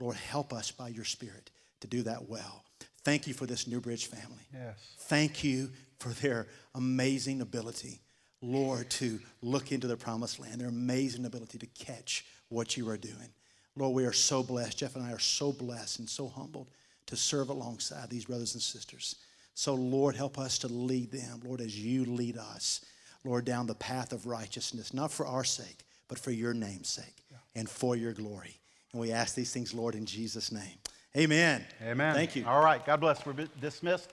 Lord, 0.00 0.16
help 0.16 0.52
us 0.52 0.70
by 0.70 0.88
your 0.88 1.04
Spirit 1.04 1.50
to 1.80 1.86
do 1.86 2.02
that 2.02 2.28
well. 2.28 2.64
Thank 3.04 3.26
you 3.26 3.34
for 3.34 3.46
this 3.46 3.66
New 3.66 3.80
Bridge 3.80 4.06
family. 4.06 4.46
Yes. 4.52 4.76
Thank 5.00 5.44
you 5.44 5.70
for 5.98 6.10
their 6.10 6.48
amazing 6.74 7.40
ability, 7.40 8.00
Lord, 8.40 8.90
to 8.90 9.20
look 9.40 9.72
into 9.72 9.86
the 9.86 9.96
promised 9.96 10.40
land, 10.40 10.60
their 10.60 10.68
amazing 10.68 11.24
ability 11.24 11.58
to 11.58 11.66
catch 11.66 12.24
what 12.52 12.76
you 12.76 12.88
are 12.88 12.96
doing. 12.96 13.28
Lord, 13.76 13.94
we 13.94 14.04
are 14.04 14.12
so 14.12 14.42
blessed. 14.42 14.78
Jeff 14.78 14.96
and 14.96 15.04
I 15.04 15.12
are 15.12 15.18
so 15.18 15.52
blessed 15.52 15.98
and 15.98 16.08
so 16.08 16.28
humbled 16.28 16.68
to 17.06 17.16
serve 17.16 17.48
alongside 17.48 18.10
these 18.10 18.26
brothers 18.26 18.54
and 18.54 18.62
sisters. 18.62 19.16
So, 19.54 19.74
Lord, 19.74 20.14
help 20.14 20.38
us 20.38 20.58
to 20.58 20.68
lead 20.68 21.10
them, 21.10 21.40
Lord, 21.44 21.60
as 21.60 21.78
you 21.78 22.04
lead 22.04 22.36
us, 22.38 22.84
Lord, 23.24 23.44
down 23.44 23.66
the 23.66 23.74
path 23.74 24.12
of 24.12 24.26
righteousness, 24.26 24.94
not 24.94 25.10
for 25.10 25.26
our 25.26 25.44
sake, 25.44 25.84
but 26.08 26.18
for 26.18 26.30
your 26.30 26.54
name's 26.54 26.88
sake 26.88 27.22
and 27.54 27.68
for 27.68 27.96
your 27.96 28.12
glory. 28.12 28.58
And 28.92 29.00
we 29.00 29.12
ask 29.12 29.34
these 29.34 29.52
things, 29.52 29.74
Lord, 29.74 29.94
in 29.94 30.06
Jesus' 30.06 30.52
name. 30.52 30.78
Amen. 31.16 31.64
Amen. 31.82 32.14
Thank 32.14 32.36
you. 32.36 32.46
All 32.46 32.62
right. 32.62 32.84
God 32.84 33.00
bless. 33.00 33.24
We're 33.26 33.34
dismissed. 33.60 34.10